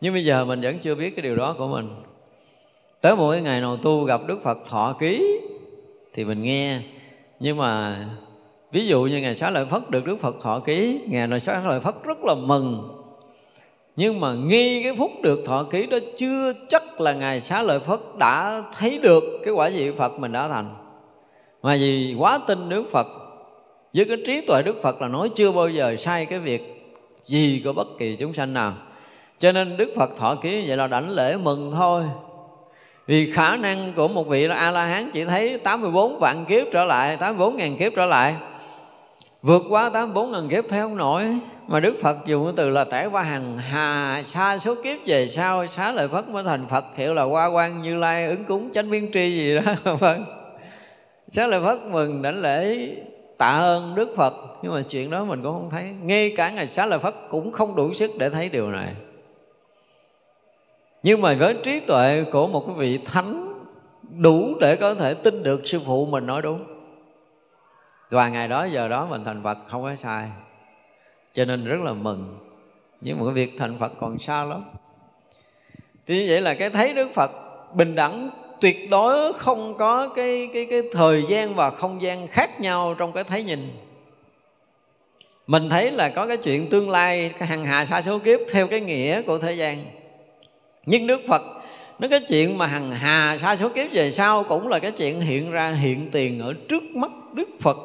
Nhưng 0.00 0.12
bây 0.12 0.24
giờ 0.24 0.44
mình 0.44 0.60
vẫn 0.60 0.78
chưa 0.78 0.94
biết 0.94 1.16
cái 1.16 1.22
điều 1.22 1.36
đó 1.36 1.54
của 1.58 1.66
mình 1.66 2.03
tới 3.04 3.16
mỗi 3.16 3.40
ngày 3.40 3.60
nào 3.60 3.76
tu 3.76 4.04
gặp 4.04 4.20
đức 4.26 4.38
phật 4.42 4.58
thọ 4.68 4.96
ký 4.98 5.40
thì 6.14 6.24
mình 6.24 6.42
nghe. 6.42 6.78
Nhưng 7.40 7.56
mà 7.56 7.98
ví 8.72 8.86
dụ 8.86 9.02
như 9.02 9.20
ngày 9.20 9.34
xá 9.34 9.50
lợi 9.50 9.64
phất 9.64 9.90
được 9.90 10.04
đức 10.04 10.16
phật 10.20 10.36
thọ 10.42 10.58
ký 10.58 11.00
ngày 11.06 11.26
này 11.26 11.40
xá 11.40 11.62
lợi 11.66 11.80
phất 11.80 11.94
rất 12.04 12.24
là 12.24 12.34
mừng. 12.34 12.88
Nhưng 13.96 14.20
mà 14.20 14.34
nghi 14.34 14.82
cái 14.82 14.92
phúc 14.98 15.10
được 15.22 15.42
thọ 15.46 15.62
ký 15.62 15.86
đó 15.86 15.98
chưa 16.16 16.52
chắc 16.68 17.00
là 17.00 17.12
ngài 17.12 17.40
xá 17.40 17.62
lợi 17.62 17.80
phất 17.80 18.00
đã 18.18 18.62
thấy 18.78 18.98
được 19.02 19.24
cái 19.44 19.54
quả 19.54 19.70
vị 19.70 19.90
phật 19.90 20.18
mình 20.18 20.32
đã 20.32 20.48
thành. 20.48 20.74
Mà 21.62 21.76
vì 21.80 22.16
quá 22.18 22.38
tin 22.46 22.68
đức 22.68 22.84
phật, 22.92 23.06
với 23.94 24.04
cái 24.04 24.16
trí 24.26 24.40
tuệ 24.40 24.62
đức 24.62 24.76
phật 24.82 25.00
là 25.02 25.08
nói 25.08 25.30
chưa 25.36 25.52
bao 25.52 25.68
giờ 25.68 25.96
sai 25.98 26.26
cái 26.26 26.38
việc 26.38 26.92
gì 27.24 27.62
của 27.64 27.72
bất 27.72 27.88
kỳ 27.98 28.16
chúng 28.16 28.34
sanh 28.34 28.54
nào. 28.54 28.72
Cho 29.38 29.52
nên 29.52 29.76
đức 29.76 29.92
phật 29.96 30.16
thọ 30.16 30.34
ký 30.34 30.64
vậy 30.66 30.76
là 30.76 30.86
đảnh 30.86 31.10
lễ 31.10 31.36
mừng 31.36 31.72
thôi 31.72 32.04
vì 33.06 33.30
khả 33.30 33.56
năng 33.56 33.92
của 33.96 34.08
một 34.08 34.28
vị 34.28 34.48
a 34.48 34.70
la 34.70 34.84
hán 34.84 35.10
chỉ 35.12 35.24
thấy 35.24 35.58
84 35.58 36.18
vạn 36.18 36.44
kiếp 36.48 36.66
trở 36.72 36.84
lại 36.84 37.16
84 37.16 37.56
ngàn 37.56 37.76
kiếp 37.76 37.92
trở 37.96 38.06
lại. 38.06 38.36
Vượt 39.42 39.62
qua 39.68 39.90
84 39.90 40.32
ngàn 40.32 40.48
kiếp 40.48 40.64
theo 40.68 40.88
không 40.88 40.96
nổi, 40.96 41.24
mà 41.68 41.80
Đức 41.80 41.96
Phật 42.02 42.16
dùng 42.26 42.44
cái 42.44 42.52
từ 42.56 42.70
là 42.70 42.84
trải 42.90 43.06
qua 43.06 43.22
hàng 43.22 43.58
hà 43.58 44.22
xa 44.26 44.58
số 44.58 44.74
kiếp 44.84 44.98
về 45.06 45.28
sau, 45.28 45.66
xá 45.66 45.92
lợi 45.92 46.08
Phất 46.08 46.28
mới 46.28 46.44
thành 46.44 46.66
Phật, 46.66 46.84
hiệu 46.96 47.14
là 47.14 47.22
qua 47.22 47.46
quan 47.46 47.82
như 47.82 47.96
lai, 47.96 48.26
ứng 48.26 48.44
cúng 48.44 48.70
chánh 48.74 48.90
biến 48.90 49.10
tri 49.12 49.30
gì 49.30 49.54
đó 49.54 49.94
vâng. 49.98 50.24
Xá 51.28 51.46
lợi 51.46 51.60
Phất 51.64 51.78
mừng 51.90 52.22
đảnh 52.22 52.40
lễ 52.40 52.88
tạ 53.38 53.58
ơn 53.58 53.94
Đức 53.94 54.14
Phật, 54.16 54.34
nhưng 54.62 54.72
mà 54.72 54.82
chuyện 54.88 55.10
đó 55.10 55.24
mình 55.24 55.42
cũng 55.42 55.52
không 55.52 55.70
thấy. 55.70 55.84
Ngay 56.02 56.34
cả 56.36 56.50
ngày 56.50 56.66
xá 56.66 56.86
lợi 56.86 56.98
Phất 56.98 57.14
cũng 57.30 57.52
không 57.52 57.76
đủ 57.76 57.92
sức 57.92 58.10
để 58.18 58.30
thấy 58.30 58.48
điều 58.48 58.70
này 58.70 58.94
nhưng 61.04 61.20
mà 61.20 61.34
với 61.34 61.54
trí 61.62 61.80
tuệ 61.80 62.24
của 62.32 62.46
một 62.46 62.64
cái 62.66 62.76
vị 62.76 62.98
thánh 63.04 63.54
đủ 64.18 64.54
để 64.60 64.76
có 64.76 64.94
thể 64.94 65.14
tin 65.14 65.42
được 65.42 65.66
sư 65.66 65.80
phụ 65.86 66.06
mình 66.06 66.26
nói 66.26 66.42
đúng. 66.42 66.64
Và 68.10 68.28
ngày 68.28 68.48
đó, 68.48 68.64
giờ 68.64 68.88
đó 68.88 69.06
mình 69.10 69.24
thành 69.24 69.42
Phật 69.42 69.58
không 69.68 69.82
có 69.82 69.96
sai. 69.96 70.30
Cho 71.34 71.44
nên 71.44 71.64
rất 71.64 71.80
là 71.80 71.92
mừng. 71.92 72.38
Nhưng 73.00 73.18
mà 73.18 73.24
cái 73.24 73.34
việc 73.34 73.54
thành 73.58 73.78
phật 73.78 73.92
còn 74.00 74.18
xa 74.18 74.44
lắm. 74.44 74.64
Thì 76.06 76.20
như 76.20 76.26
vậy 76.28 76.40
là 76.40 76.54
cái 76.54 76.70
thấy 76.70 76.92
đức 76.92 77.10
phật 77.14 77.30
bình 77.74 77.94
đẳng, 77.94 78.30
tuyệt 78.60 78.90
đối 78.90 79.32
không 79.32 79.74
có 79.78 80.08
cái 80.08 80.48
cái 80.54 80.66
cái 80.70 80.82
thời 80.92 81.24
gian 81.28 81.54
và 81.54 81.70
không 81.70 82.02
gian 82.02 82.26
khác 82.26 82.60
nhau 82.60 82.94
trong 82.98 83.12
cái 83.12 83.24
thấy 83.24 83.42
nhìn. 83.42 83.70
Mình 85.46 85.68
thấy 85.68 85.90
là 85.90 86.08
có 86.08 86.26
cái 86.26 86.36
chuyện 86.36 86.70
tương 86.70 86.90
lai 86.90 87.28
hàng 87.38 87.48
hằng 87.48 87.64
hà 87.64 87.84
sa 87.84 88.02
số 88.02 88.18
kiếp 88.18 88.40
theo 88.50 88.66
cái 88.66 88.80
nghĩa 88.80 89.22
của 89.22 89.38
thế 89.38 89.52
gian 89.52 89.84
nhưng 90.86 91.06
đức 91.06 91.20
phật. 91.28 91.42
Nó 91.98 92.08
cái 92.08 92.20
chuyện 92.28 92.58
mà 92.58 92.66
hằng 92.66 92.90
hà 92.90 93.38
sai 93.38 93.56
số 93.56 93.68
kiếp 93.68 93.92
về 93.92 94.10
sau 94.10 94.44
cũng 94.44 94.68
là 94.68 94.78
cái 94.78 94.90
chuyện 94.90 95.20
hiện 95.20 95.50
ra 95.50 95.70
hiện 95.70 96.10
tiền 96.12 96.40
ở 96.40 96.54
trước 96.68 96.82
mắt 96.94 97.10
đức 97.34 97.48
phật. 97.60 97.76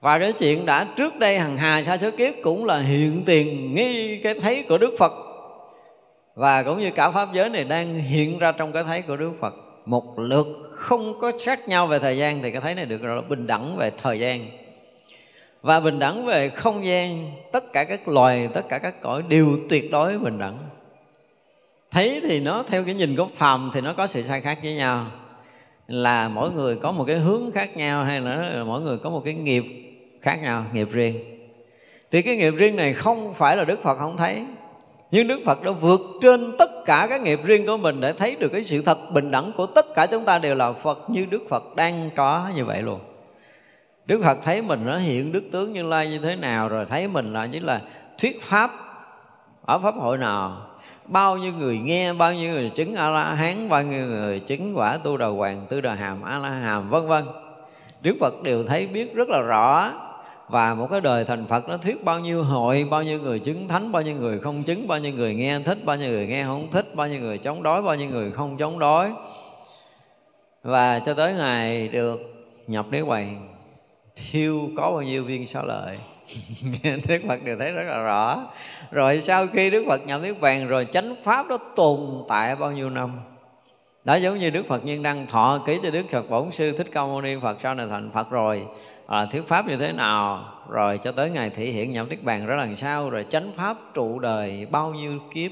Và 0.00 0.18
cái 0.18 0.32
chuyện 0.32 0.66
đã 0.66 0.86
trước 0.96 1.18
đây 1.18 1.38
hằng 1.38 1.56
hà 1.56 1.82
sai 1.82 1.98
số 1.98 2.10
kiếp 2.10 2.34
cũng 2.42 2.64
là 2.64 2.78
hiện 2.78 3.22
tiền 3.26 3.74
nghi 3.74 4.20
cái 4.22 4.34
thấy 4.34 4.64
của 4.68 4.78
đức 4.78 4.94
phật. 4.98 5.12
Và 6.34 6.62
cũng 6.62 6.80
như 6.80 6.90
cả 6.90 7.10
pháp 7.10 7.28
giới 7.34 7.48
này 7.48 7.64
đang 7.64 7.94
hiện 7.94 8.38
ra 8.38 8.52
trong 8.52 8.72
cái 8.72 8.84
thấy 8.84 9.02
của 9.02 9.16
đức 9.16 9.32
phật. 9.40 9.54
Một 9.86 10.18
lượt 10.18 10.46
không 10.72 11.20
có 11.20 11.32
khác 11.44 11.68
nhau 11.68 11.86
về 11.86 11.98
thời 11.98 12.18
gian 12.18 12.42
thì 12.42 12.50
cái 12.50 12.60
thấy 12.60 12.74
này 12.74 12.84
được 12.84 13.02
gọi 13.02 13.16
là 13.16 13.22
bình 13.28 13.46
đẳng 13.46 13.76
về 13.76 13.90
thời 14.02 14.20
gian. 14.20 14.40
Và 15.62 15.80
bình 15.80 15.98
đẳng 15.98 16.26
về 16.26 16.48
không 16.48 16.86
gian, 16.86 17.30
tất 17.52 17.72
cả 17.72 17.84
các 17.84 18.08
loài, 18.08 18.48
tất 18.54 18.68
cả 18.68 18.78
các 18.78 19.00
cõi 19.00 19.22
đều 19.28 19.58
tuyệt 19.68 19.90
đối 19.90 20.18
bình 20.18 20.38
đẳng 20.38 20.58
thấy 21.90 22.20
thì 22.24 22.40
nó 22.40 22.62
theo 22.62 22.84
cái 22.84 22.94
nhìn 22.94 23.16
của 23.16 23.28
phàm 23.34 23.70
thì 23.74 23.80
nó 23.80 23.92
có 23.92 24.06
sự 24.06 24.22
sai 24.22 24.40
khác 24.40 24.58
với 24.62 24.74
nhau. 24.74 25.06
Là 25.88 26.28
mỗi 26.28 26.50
người 26.50 26.76
có 26.76 26.92
một 26.92 27.04
cái 27.04 27.18
hướng 27.18 27.50
khác 27.54 27.76
nhau 27.76 28.04
hay 28.04 28.20
là 28.20 28.64
mỗi 28.66 28.80
người 28.80 28.98
có 28.98 29.10
một 29.10 29.22
cái 29.24 29.34
nghiệp 29.34 29.64
khác 30.20 30.38
nhau, 30.42 30.64
nghiệp 30.72 30.88
riêng. 30.90 31.38
Thì 32.10 32.22
cái 32.22 32.36
nghiệp 32.36 32.54
riêng 32.56 32.76
này 32.76 32.92
không 32.92 33.34
phải 33.34 33.56
là 33.56 33.64
đức 33.64 33.82
phật 33.82 33.98
không 33.98 34.16
thấy. 34.16 34.46
Nhưng 35.10 35.28
đức 35.28 35.40
phật 35.44 35.62
đã 35.62 35.70
vượt 35.70 36.00
trên 36.22 36.56
tất 36.58 36.70
cả 36.86 37.06
các 37.10 37.20
nghiệp 37.20 37.40
riêng 37.44 37.66
của 37.66 37.76
mình 37.76 38.00
để 38.00 38.12
thấy 38.12 38.36
được 38.40 38.48
cái 38.48 38.64
sự 38.64 38.82
thật 38.82 38.98
bình 39.12 39.30
đẳng 39.30 39.52
của 39.56 39.66
tất 39.66 39.86
cả 39.94 40.06
chúng 40.06 40.24
ta 40.24 40.38
đều 40.38 40.54
là 40.54 40.72
phật 40.72 41.10
như 41.10 41.26
đức 41.30 41.42
phật 41.48 41.76
đang 41.76 42.10
có 42.16 42.50
như 42.56 42.64
vậy 42.64 42.82
luôn. 42.82 43.00
Đức 44.06 44.20
phật 44.24 44.38
thấy 44.42 44.62
mình 44.62 44.80
nó 44.86 44.98
hiện 44.98 45.32
đức 45.32 45.42
tướng 45.52 45.72
như 45.72 45.82
lai 45.82 46.10
như 46.10 46.18
thế 46.18 46.36
nào 46.36 46.68
rồi 46.68 46.86
thấy 46.86 47.08
mình 47.08 47.32
là 47.32 47.46
như 47.46 47.60
là 47.60 47.80
thuyết 48.18 48.42
pháp, 48.42 48.70
ở 49.62 49.78
pháp 49.78 49.94
hội 49.94 50.18
nào 50.18 50.66
bao 51.08 51.36
nhiêu 51.36 51.52
người 51.52 51.78
nghe 51.78 52.12
bao 52.12 52.34
nhiêu 52.34 52.50
người 52.50 52.70
chứng 52.70 52.94
a 52.94 53.10
la 53.10 53.34
hán 53.34 53.68
bao 53.68 53.82
nhiêu 53.82 54.06
người 54.06 54.40
chứng 54.40 54.78
quả 54.78 54.96
tu 54.96 55.16
đà 55.16 55.26
hoàng 55.26 55.66
tư 55.68 55.80
đà 55.80 55.94
hàm 55.94 56.22
a 56.22 56.38
la 56.38 56.50
hàm 56.50 56.90
vân 56.90 57.06
vân 57.06 57.24
đức 58.00 58.16
phật 58.20 58.42
đều 58.42 58.64
thấy 58.64 58.86
biết 58.86 59.14
rất 59.14 59.28
là 59.28 59.40
rõ 59.40 59.92
và 60.48 60.74
một 60.74 60.86
cái 60.90 61.00
đời 61.00 61.24
thành 61.24 61.46
Phật 61.46 61.68
nó 61.68 61.76
thuyết 61.76 62.04
bao 62.04 62.20
nhiêu 62.20 62.42
hội, 62.42 62.86
bao 62.90 63.02
nhiêu 63.02 63.20
người 63.20 63.38
chứng 63.38 63.68
thánh, 63.68 63.92
bao 63.92 64.02
nhiêu 64.02 64.16
người 64.16 64.38
không 64.38 64.62
chứng, 64.62 64.88
bao 64.88 64.98
nhiêu 64.98 65.12
người 65.12 65.34
nghe 65.34 65.58
thích, 65.58 65.78
bao 65.84 65.96
nhiêu 65.96 66.10
người 66.10 66.26
nghe 66.26 66.44
không 66.44 66.68
thích, 66.70 66.94
bao 66.94 67.08
nhiêu 67.08 67.20
người 67.20 67.38
chống 67.38 67.62
đối, 67.62 67.82
bao 67.82 67.96
nhiêu 67.96 68.08
người 68.10 68.30
không 68.30 68.56
chống 68.56 68.78
đối. 68.78 69.10
Và 70.62 70.98
cho 70.98 71.14
tới 71.14 71.34
ngày 71.34 71.88
được 71.88 72.20
nhập 72.66 72.86
đế 72.90 73.00
hoàng 73.00 73.47
thiêu 74.30 74.70
có 74.76 74.90
bao 74.92 75.02
nhiêu 75.02 75.24
viên 75.24 75.46
xá 75.46 75.62
lợi. 75.62 75.98
Đức 77.08 77.18
Phật 77.28 77.44
đều 77.44 77.56
thấy 77.58 77.72
rất 77.72 77.82
là 77.82 78.02
rõ. 78.02 78.46
Rồi 78.90 79.20
sau 79.20 79.46
khi 79.46 79.70
Đức 79.70 79.84
Phật 79.88 80.06
nhập 80.06 80.20
Niết 80.22 80.40
Bàn 80.40 80.68
Rồi 80.68 80.86
chánh 80.92 81.14
Pháp 81.24 81.48
đó 81.48 81.58
tồn 81.76 82.00
tại 82.28 82.56
bao 82.56 82.72
nhiêu 82.72 82.90
năm? 82.90 83.20
Đó 84.04 84.14
giống 84.14 84.38
như 84.38 84.50
Đức 84.50 84.62
Phật 84.68 84.84
Nhân 84.84 85.02
Đăng 85.02 85.26
thọ 85.26 85.62
ký 85.66 85.78
cho 85.82 85.90
Đức 85.90 86.02
Phật 86.10 86.30
Bổn 86.30 86.52
Sư 86.52 86.72
Thích 86.72 86.88
Ca 86.92 87.02
Mâu 87.02 87.20
Ni 87.20 87.36
Phật 87.42 87.58
Sau 87.62 87.74
này 87.74 87.86
thành 87.90 88.10
Phật 88.14 88.30
rồi. 88.30 88.66
À, 89.06 89.26
Thuyết 89.32 89.48
Pháp 89.48 89.68
như 89.68 89.76
thế 89.76 89.92
nào? 89.92 90.44
Rồi 90.68 91.00
cho 91.04 91.12
tới 91.12 91.30
ngày 91.30 91.50
thị 91.50 91.72
hiện 91.72 91.92
nhập 91.92 92.06
Niết 92.10 92.22
Bàn 92.22 92.46
rất 92.46 92.56
lần 92.56 92.76
sau 92.76 93.10
Rồi 93.10 93.26
chánh 93.30 93.52
Pháp 93.56 93.76
trụ 93.94 94.18
đời 94.18 94.66
bao 94.70 94.94
nhiêu 94.94 95.18
kiếp? 95.34 95.50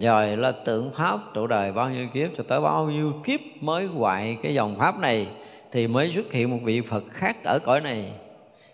Rồi 0.00 0.36
là 0.36 0.52
tượng 0.52 0.90
pháp 0.90 1.18
trụ 1.34 1.46
đời 1.46 1.72
bao 1.72 1.90
nhiêu 1.90 2.06
kiếp? 2.14 2.30
Cho 2.36 2.44
tới 2.48 2.60
bao 2.60 2.84
nhiêu 2.84 3.12
kiếp 3.24 3.40
mới 3.60 3.86
hoại 3.86 4.38
cái 4.42 4.54
dòng 4.54 4.78
pháp 4.78 4.98
này? 4.98 5.28
Thì 5.76 5.86
mới 5.86 6.10
xuất 6.10 6.32
hiện 6.32 6.50
một 6.50 6.58
vị 6.62 6.80
Phật 6.80 7.04
khác 7.10 7.36
ở 7.44 7.58
cõi 7.58 7.80
này. 7.80 8.12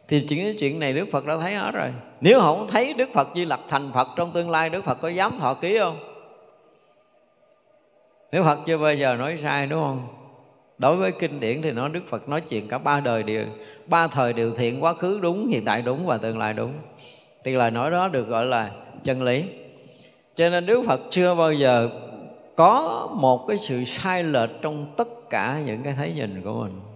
Thì 0.08 0.26
chuyện 0.28 0.56
chuyện 0.58 0.78
này 0.78 0.92
Đức 0.92 1.08
Phật 1.12 1.26
đã 1.26 1.36
thấy 1.40 1.54
hết 1.54 1.70
rồi. 1.74 1.88
Nếu 2.20 2.40
không 2.40 2.66
thấy 2.68 2.94
Đức 2.94 3.10
Phật 3.12 3.28
Di 3.34 3.44
Lặc 3.44 3.60
thành 3.68 3.90
Phật 3.94 4.08
trong 4.16 4.32
tương 4.32 4.50
lai, 4.50 4.70
Đức 4.70 4.84
Phật 4.84 4.94
có 5.00 5.08
dám 5.08 5.38
thọ 5.38 5.54
ký 5.54 5.78
không? 5.78 5.98
Đức 8.32 8.42
Phật 8.42 8.58
chưa 8.66 8.78
bao 8.78 8.94
giờ 8.94 9.16
nói 9.16 9.38
sai, 9.42 9.66
đúng 9.66 9.80
không? 9.80 10.08
Đối 10.78 10.96
với 10.96 11.12
kinh 11.12 11.40
điển 11.40 11.62
thì 11.62 11.70
nói 11.70 11.88
Đức 11.88 12.00
Phật 12.08 12.28
nói 12.28 12.40
chuyện 12.40 12.68
cả 12.68 12.78
ba 12.78 13.00
đời 13.00 13.22
đều, 13.22 13.44
ba 13.86 14.06
thời 14.06 14.32
đều 14.32 14.54
thiện, 14.54 14.82
quá 14.82 14.94
khứ 14.94 15.18
đúng, 15.22 15.48
hiện 15.48 15.64
tại 15.64 15.82
đúng 15.82 16.06
và 16.06 16.18
tương 16.18 16.38
lai 16.38 16.54
đúng. 16.54 16.72
Thì 17.44 17.52
lời 17.52 17.70
nói 17.70 17.90
đó 17.90 18.08
được 18.08 18.28
gọi 18.28 18.46
là 18.46 18.70
chân 19.04 19.22
lý. 19.22 19.44
Cho 20.34 20.48
nên 20.48 20.66
Đức 20.66 20.82
Phật 20.86 21.00
chưa 21.10 21.34
bao 21.34 21.52
giờ 21.52 21.88
có 22.56 23.08
một 23.14 23.46
cái 23.48 23.58
sự 23.58 23.84
sai 23.84 24.22
lệch 24.22 24.50
trong 24.62 24.86
tất 24.96 25.08
cả 25.30 25.62
những 25.66 25.82
cái 25.82 25.92
thấy 25.92 26.12
nhìn 26.16 26.42
của 26.44 26.52
mình 26.52 26.91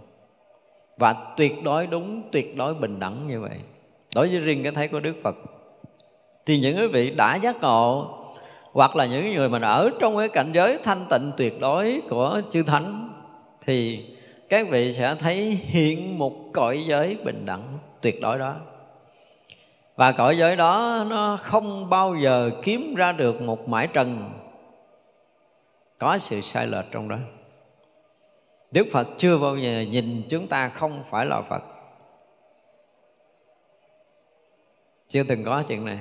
và 0.97 1.15
tuyệt 1.37 1.63
đối 1.63 1.87
đúng, 1.87 2.23
tuyệt 2.33 2.57
đối 2.57 2.75
bình 2.75 3.01
đẳng 3.01 3.29
như 3.29 3.41
vậy. 3.41 3.59
Đối 4.15 4.29
với 4.29 4.39
riêng 4.39 4.63
cái 4.63 4.73
thấy 4.73 4.89
của 4.89 5.01
đức 5.01 5.17
phật, 5.23 5.37
thì 6.47 6.59
những 6.59 6.77
quý 6.77 6.87
vị 6.87 7.11
đã 7.11 7.37
giác 7.37 7.57
ngộ, 7.61 8.11
hoặc 8.73 8.97
là 8.97 9.07
những 9.07 9.35
người 9.35 9.49
mà 9.49 9.59
ở 9.69 9.91
trong 10.01 10.17
cái 10.17 10.29
cảnh 10.29 10.51
giới 10.53 10.79
thanh 10.83 11.05
tịnh 11.11 11.33
tuyệt 11.37 11.61
đối 11.61 12.03
của 12.09 12.41
chư 12.51 12.63
thánh, 12.63 13.11
thì 13.67 14.07
các 14.49 14.67
vị 14.71 14.93
sẽ 14.93 15.15
thấy 15.15 15.37
hiện 15.51 16.19
một 16.19 16.33
cõi 16.53 16.85
giới 16.87 17.17
bình 17.25 17.47
đẳng 17.47 17.79
tuyệt 18.01 18.21
đối 18.21 18.39
đó. 18.39 18.57
Và 19.97 20.13
cõi 20.13 20.39
giới 20.39 20.57
đó 20.57 21.05
nó 21.11 21.39
không 21.43 21.91
bao 21.91 22.17
giờ 22.17 22.51
kiếm 22.63 22.95
ra 22.95 23.13
được 23.13 23.43
một 23.43 23.69
mãi 23.69 23.89
trần 23.93 24.31
có 25.99 26.19
sự 26.19 26.41
sai 26.41 26.67
lệch 26.67 26.85
trong 26.91 27.09
đó. 27.09 27.17
Đức 28.71 28.87
Phật 28.93 29.09
chưa 29.19 29.39
bao 29.39 29.57
giờ 29.57 29.81
nhìn 29.81 30.23
chúng 30.29 30.47
ta 30.47 30.69
không 30.69 31.03
phải 31.11 31.27
là 31.27 31.43
Phật. 31.43 31.63
Chưa 35.09 35.23
từng 35.23 35.45
có 35.45 35.65
chuyện 35.69 35.85
này. 35.85 35.99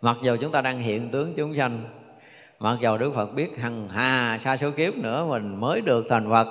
Mặc 0.00 0.16
dù 0.22 0.36
chúng 0.40 0.52
ta 0.52 0.60
đang 0.60 0.78
hiện 0.78 1.10
tướng 1.10 1.34
chúng 1.36 1.56
sanh, 1.56 1.98
Mặc 2.60 2.78
dù 2.80 2.98
Đức 2.98 3.12
Phật 3.14 3.34
biết 3.34 3.58
hằng 3.58 3.88
hà 3.88 4.38
xa 4.38 4.56
số 4.56 4.70
kiếp 4.70 4.96
nữa 4.96 5.26
mình 5.28 5.60
mới 5.60 5.80
được 5.80 6.06
thành 6.08 6.30
Phật, 6.30 6.48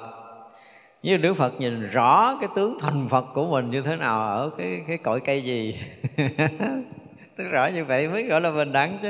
như 1.04 1.18
Đức 1.18 1.34
Phật 1.34 1.54
nhìn 1.60 1.90
rõ 1.90 2.38
cái 2.40 2.50
tướng 2.56 2.78
thành 2.80 3.10
Phật 3.10 3.26
của 3.34 3.46
mình 3.46 3.72
như 3.72 3.82
thế 3.82 3.96
nào 3.96 4.22
ở 4.22 4.50
cái 4.58 4.82
cái 4.88 4.98
cội 4.98 5.20
cây 5.20 5.44
gì. 5.44 5.80
Tức 7.38 7.44
rõ 7.52 7.68
như 7.68 7.86
vậy 7.86 8.10
mới 8.10 8.24
gọi 8.24 8.42
là 8.42 8.52
bình 8.52 8.72
đẳng 8.72 8.98
chứ. 9.02 9.10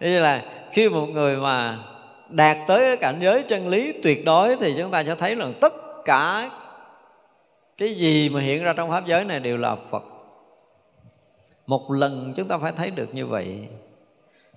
Như 0.00 0.18
là 0.18 0.42
khi 0.72 0.88
một 0.88 1.06
người 1.06 1.36
mà 1.36 1.78
đạt 2.28 2.56
tới 2.66 2.80
cái 2.80 2.96
cảnh 2.96 3.18
giới 3.20 3.42
chân 3.42 3.68
lý 3.68 3.92
tuyệt 4.02 4.24
đối 4.24 4.56
thì 4.56 4.74
chúng 4.78 4.90
ta 4.90 5.04
sẽ 5.04 5.14
thấy 5.14 5.36
là 5.36 5.48
tất 5.60 5.74
cả 6.04 6.50
cái 7.78 7.94
gì 7.94 8.28
mà 8.28 8.40
hiện 8.40 8.64
ra 8.64 8.72
trong 8.72 8.90
pháp 8.90 9.06
giới 9.06 9.24
này 9.24 9.40
đều 9.40 9.56
là 9.56 9.76
phật. 9.90 10.04
Một 11.66 11.90
lần 11.90 12.32
chúng 12.36 12.48
ta 12.48 12.58
phải 12.58 12.72
thấy 12.72 12.90
được 12.90 13.14
như 13.14 13.26
vậy. 13.26 13.68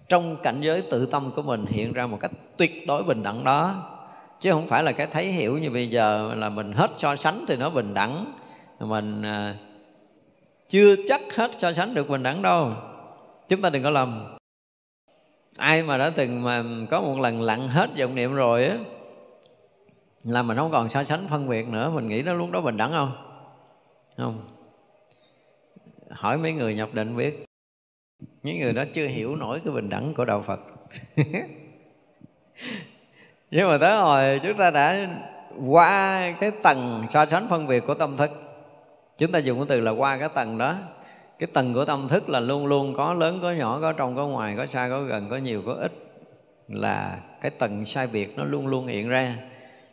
Trong 0.10 0.38
cảnh 0.44 0.62
giới 0.62 0.82
tự 0.82 1.06
tâm 1.06 1.32
của 1.36 1.42
mình 1.42 1.66
hiện 1.66 1.94
ra 1.94 2.08
một 2.08 2.18
cách 2.22 2.32
tuyệt 2.58 2.88
đối 2.88 3.04
bình 3.04 3.24
đẳng 3.24 3.44
đó. 3.44 3.84
Chứ 4.40 4.52
không 4.52 4.68
phải 4.68 4.84
là 4.84 4.92
cái 4.92 5.08
thấy 5.08 5.26
hiểu 5.26 5.58
như 5.58 5.70
bây 5.70 5.88
giờ 5.88 6.34
là 6.36 6.50
mình 6.50 6.72
hết 6.72 6.92
so 6.98 7.16
sánh 7.16 7.46
thì 7.48 7.56
nó 7.56 7.70
bình 7.70 7.94
đẳng. 7.94 8.34
Mình 8.80 9.22
à, 9.22 9.56
chưa 10.70 10.96
chắc 11.08 11.22
hết 11.36 11.52
so 11.58 11.74
sánh 11.74 11.94
được 11.94 12.10
bình 12.10 12.24
đẳng 12.24 12.42
đâu. 12.42 12.72
Chúng 13.48 13.62
ta 13.62 13.70
đừng 13.70 13.84
có 13.84 13.90
lầm 13.90 14.38
ai 15.58 15.84
mà 15.84 15.98
đã 15.98 16.10
từng 16.16 16.44
mà 16.44 16.64
có 16.90 17.02
một 17.02 17.20
lần 17.20 17.42
lặng 17.42 17.68
hết 17.68 17.90
vọng 18.00 18.16
niệm 18.16 18.36
rồi 18.36 18.66
á, 18.66 18.78
là 20.24 20.42
mình 20.42 20.58
không 20.58 20.72
còn 20.72 20.90
so 20.90 21.04
sánh 21.04 21.20
phân 21.30 21.50
biệt 21.50 21.68
nữa. 21.68 21.92
Mình 21.96 22.08
nghĩ 22.08 22.22
nó 22.22 22.34
lúc 22.34 22.52
đó 22.52 22.62
bình 22.62 22.78
đẳng 22.78 22.92
không? 22.92 23.12
Không. 24.18 24.50
Hỏi 26.10 26.38
mấy 26.38 26.54
người 26.54 26.76
nhập 26.76 26.90
định 26.94 27.18
biết. 27.18 27.46
Những 28.44 28.60
người 28.60 28.74
đó 28.74 28.84
chưa 28.94 29.08
hiểu 29.08 29.36
nổi 29.36 29.62
cái 29.66 29.74
bình 29.74 29.90
đẳng 29.90 30.14
của 30.14 30.26
đạo 30.26 30.44
phật. 30.48 30.60
Nhưng 33.52 33.68
mà 33.68 33.78
tới 33.82 33.98
hồi 33.98 34.40
chúng 34.44 34.58
ta 34.58 34.70
đã 34.70 35.08
qua 35.70 36.32
cái 36.40 36.52
tầng 36.64 37.06
so 37.10 37.26
sánh 37.26 37.48
phân 37.50 37.68
biệt 37.68 37.84
của 37.88 37.94
tâm 37.94 38.18
thức. 38.18 38.32
Chúng 39.18 39.32
ta 39.32 39.40
dùng 39.40 39.58
cái 39.60 39.66
từ 39.70 39.80
là 39.80 39.92
qua 39.92 40.18
cái 40.18 40.30
tầng 40.30 40.58
đó 40.58 40.76
cái 41.40 41.48
tầng 41.48 41.74
của 41.74 41.86
tâm 41.86 42.08
thức 42.08 42.30
là 42.30 42.40
luôn 42.40 42.66
luôn 42.66 42.94
có 42.94 43.14
lớn, 43.14 43.40
có 43.42 43.52
nhỏ, 43.52 43.80
có 43.82 43.94
trong, 43.94 44.16
có 44.16 44.28
ngoài, 44.28 44.54
có 44.58 44.66
xa, 44.66 44.90
có 44.90 45.02
gần, 45.02 45.28
có 45.30 45.38
nhiều, 45.38 45.62
có 45.66 45.74
ít 45.74 45.92
là 46.68 47.20
cái 47.42 47.52
tầng 47.52 47.86
sai 47.86 48.08
biệt 48.14 48.38
nó 48.38 48.44
luôn 48.44 48.68
luôn 48.68 48.88
hiện 48.88 49.10
ra. 49.10 49.38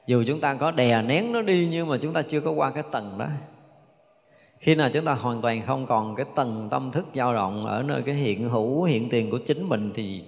Dù 0.06 0.24
chúng 0.26 0.40
ta 0.40 0.54
có 0.54 0.70
đè 0.70 1.02
nén 1.02 1.32
nó 1.32 1.42
đi 1.42 1.68
nhưng 1.70 1.88
mà 1.88 1.96
chúng 1.96 2.12
ta 2.12 2.22
chưa 2.22 2.40
có 2.40 2.50
qua 2.50 2.70
cái 2.70 2.82
tầng 2.90 3.18
đó. 3.18 3.26
Khi 4.58 4.74
nào 4.74 4.90
chúng 4.92 5.04
ta 5.04 5.14
hoàn 5.14 5.42
toàn 5.42 5.62
không 5.66 5.86
còn 5.86 6.14
cái 6.16 6.26
tầng 6.34 6.68
tâm 6.70 6.90
thức 6.90 7.06
dao 7.14 7.34
động 7.34 7.66
ở 7.66 7.82
nơi 7.82 8.02
cái 8.02 8.14
hiện 8.14 8.48
hữu, 8.48 8.82
hiện 8.82 9.08
tiền 9.08 9.30
của 9.30 9.38
chính 9.38 9.68
mình 9.68 9.92
thì 9.94 10.22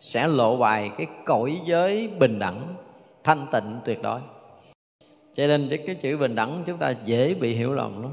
sẽ 0.00 0.28
lộ 0.28 0.56
bài 0.56 0.90
cái 0.98 1.06
cõi 1.24 1.60
giới 1.64 2.10
bình 2.18 2.38
đẳng, 2.38 2.74
thanh 3.24 3.46
tịnh 3.52 3.78
tuyệt 3.84 4.02
đối. 4.02 4.20
Cho 5.34 5.46
nên 5.46 5.68
cái 5.86 5.94
chữ 5.94 6.16
bình 6.16 6.34
đẳng 6.34 6.62
chúng 6.66 6.78
ta 6.78 6.94
dễ 7.04 7.34
bị 7.34 7.54
hiểu 7.54 7.74
lầm 7.74 8.02
lắm 8.02 8.12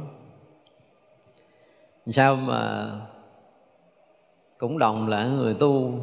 sao 2.07 2.35
mà 2.35 2.91
cũng 4.57 4.79
đồng 4.79 5.07
là 5.07 5.25
người 5.25 5.53
tu? 5.53 5.99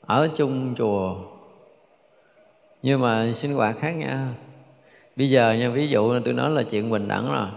Ở 0.00 0.28
chung 0.36 0.74
chùa. 0.78 1.16
Nhưng 2.82 3.00
mà 3.00 3.32
sinh 3.34 3.54
hoạt 3.54 3.76
khác 3.78 3.90
nhau. 3.90 4.26
Bây 5.16 5.30
giờ 5.30 5.52
nha 5.52 5.68
ví 5.68 5.88
dụ 5.88 6.20
tôi 6.24 6.34
nói 6.34 6.50
là 6.50 6.62
chuyện 6.62 6.90
bình 6.90 7.08
đẳng 7.08 7.32
rồi. 7.32 7.48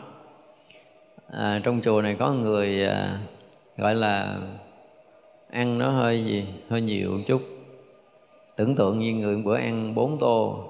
À, 1.31 1.61
trong 1.63 1.81
chùa 1.81 2.01
này 2.01 2.15
có 2.19 2.33
người 2.33 2.85
à, 2.85 3.17
gọi 3.77 3.95
là 3.95 4.39
ăn 5.49 5.77
nó 5.77 5.89
hơi 5.89 6.25
gì 6.25 6.47
hơi 6.69 6.81
nhiều 6.81 7.11
một 7.11 7.23
chút. 7.27 7.41
Tưởng 8.55 8.75
tượng 8.75 8.99
như 8.99 9.13
người 9.13 9.35
bữa 9.35 9.57
ăn 9.57 9.95
bốn 9.95 10.17
tô. 10.19 10.63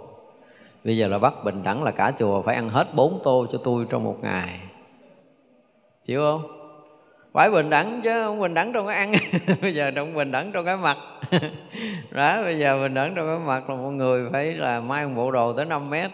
Bây 0.83 0.97
giờ 0.97 1.07
là 1.07 1.19
bắt 1.19 1.33
bình 1.43 1.63
đẳng 1.63 1.83
là 1.83 1.91
cả 1.91 2.13
chùa 2.19 2.41
phải 2.41 2.55
ăn 2.55 2.69
hết 2.69 2.87
bốn 2.95 3.19
tô 3.23 3.45
cho 3.51 3.57
tôi 3.63 3.85
trong 3.89 4.03
một 4.03 4.17
ngày 4.21 4.59
chịu 6.05 6.21
không? 6.21 6.61
Phải 7.33 7.51
bình 7.51 7.69
đẳng 7.69 8.01
chứ, 8.03 8.23
không 8.23 8.39
bình 8.39 8.53
đẳng 8.53 8.73
trong 8.73 8.87
cái 8.87 8.95
ăn. 8.95 9.13
Bây 9.61 9.75
giờ 9.75 9.91
trong 9.91 10.13
bình 10.13 10.31
đẳng 10.31 10.51
trong 10.51 10.65
cái 10.65 10.77
mặt 10.77 10.97
đó, 12.11 12.41
bây 12.41 12.59
giờ 12.59 12.81
bình 12.81 12.93
đẳng 12.93 13.13
trong 13.15 13.27
cái 13.27 13.47
mặt 13.47 13.69
là 13.69 13.75
một 13.75 13.89
người 13.89 14.29
phải 14.31 14.53
là 14.53 14.79
mai 14.79 15.07
một 15.07 15.13
bộ 15.15 15.31
đồ 15.31 15.53
tới 15.53 15.65
5 15.65 15.89
mét. 15.89 16.11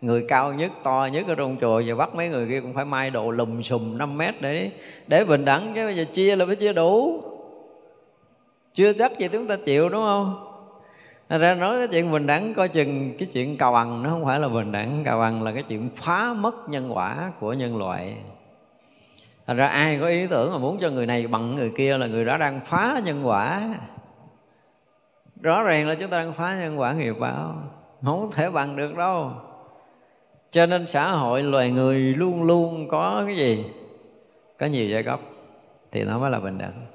Người 0.00 0.24
cao 0.28 0.52
nhất, 0.52 0.72
to 0.82 1.08
nhất 1.12 1.26
ở 1.28 1.34
trong 1.34 1.56
chùa, 1.60 1.80
giờ 1.80 1.96
bắt 1.96 2.14
mấy 2.14 2.28
người 2.28 2.48
kia 2.48 2.60
cũng 2.60 2.74
phải 2.74 2.84
mai 2.84 3.10
đồ 3.10 3.30
lùm 3.30 3.62
xùm 3.62 3.98
5 3.98 4.18
mét 4.18 4.34
để 4.40 4.70
để 5.06 5.24
bình 5.24 5.44
đẳng 5.44 5.72
chứ. 5.74 5.84
Bây 5.84 5.96
giờ 5.96 6.04
chia 6.12 6.36
là 6.36 6.46
phải 6.46 6.56
chia 6.56 6.72
đủ. 6.72 7.22
Chưa 8.74 8.92
chắc 8.92 9.18
gì 9.18 9.28
chúng 9.32 9.46
ta 9.46 9.56
chịu, 9.64 9.88
đúng 9.88 10.02
không? 10.02 10.44
Thật 11.28 11.38
ra 11.38 11.54
nói 11.54 11.78
cái 11.78 11.88
chuyện 11.88 12.12
bình 12.12 12.26
đẳng, 12.26 12.54
coi 12.54 12.68
chừng 12.68 13.14
cái 13.18 13.28
chuyện 13.32 13.56
cào 13.56 13.72
bằng 13.72 14.02
nó 14.02 14.10
không 14.10 14.24
phải 14.24 14.40
là 14.40 14.48
bình 14.48 14.72
đẳng. 14.72 15.02
Cào 15.04 15.18
bằng 15.18 15.42
là 15.42 15.52
cái 15.52 15.62
chuyện 15.62 15.88
phá 15.96 16.32
mất 16.32 16.68
nhân 16.68 16.90
quả 16.96 17.32
của 17.40 17.52
nhân 17.52 17.76
loại 17.76 18.16
thành 19.48 19.56
ra 19.56 19.66
ai 19.66 19.98
có 20.00 20.06
ý 20.06 20.26
tưởng 20.26 20.52
mà 20.52 20.58
muốn 20.58 20.78
cho 20.80 20.90
người 20.90 21.06
này 21.06 21.26
bằng 21.26 21.54
người 21.54 21.72
kia 21.76 21.98
là 21.98 22.06
người 22.06 22.24
đó 22.24 22.38
đang 22.38 22.60
phá 22.64 23.00
nhân 23.04 23.26
quả. 23.26 23.74
Rõ 25.40 25.62
ràng 25.62 25.88
là 25.88 25.94
chúng 25.94 26.10
ta 26.10 26.18
đang 26.18 26.32
phá 26.32 26.56
nhân 26.60 26.80
quả 26.80 26.92
nghiệp 26.92 27.14
báo, 27.18 27.62
không 28.04 28.30
thể 28.32 28.50
bằng 28.50 28.76
được 28.76 28.96
đâu. 28.96 29.32
Cho 30.50 30.66
nên 30.66 30.86
xã 30.86 31.10
hội 31.10 31.42
loài 31.42 31.70
người 31.70 31.98
luôn 31.98 32.42
luôn 32.42 32.88
có 32.88 33.22
cái 33.26 33.36
gì? 33.36 33.64
Có 34.58 34.66
nhiều 34.66 34.88
giai 34.88 35.02
cấp, 35.02 35.20
thì 35.92 36.04
nó 36.04 36.18
mới 36.18 36.30
là 36.30 36.40
bình 36.40 36.58
đẳng. 36.58 36.86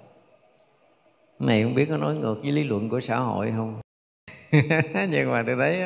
Này 1.39 1.63
không 1.63 1.75
biết 1.75 1.85
có 1.89 1.97
nói 1.97 2.15
ngược 2.15 2.35
với 2.41 2.51
lý 2.51 2.63
luận 2.63 2.89
của 2.89 2.99
xã 2.99 3.17
hội 3.17 3.53
không? 3.57 3.81
Nhưng 5.09 5.31
mà 5.31 5.43
tôi 5.47 5.55
thấy 5.59 5.83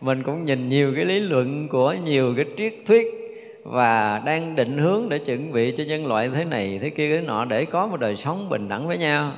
mình 0.00 0.22
cũng 0.22 0.44
nhìn 0.44 0.68
nhiều 0.68 0.92
cái 0.96 1.04
lý 1.04 1.20
luận 1.20 1.68
của 1.68 1.94
nhiều 2.04 2.34
cái 2.36 2.44
triết 2.56 2.74
thuyết 2.86 3.27
và 3.70 4.22
đang 4.24 4.56
định 4.56 4.78
hướng 4.78 5.08
để 5.08 5.18
chuẩn 5.18 5.52
bị 5.52 5.74
cho 5.76 5.84
nhân 5.84 6.06
loại 6.06 6.30
thế 6.34 6.44
này, 6.44 6.78
thế 6.82 6.90
kia, 6.90 7.08
thế 7.08 7.26
nọ 7.26 7.44
để 7.44 7.64
có 7.64 7.86
một 7.86 7.96
đời 7.96 8.16
sống 8.16 8.48
bình 8.48 8.68
đẳng 8.68 8.88
với 8.88 8.98
nhau. 8.98 9.32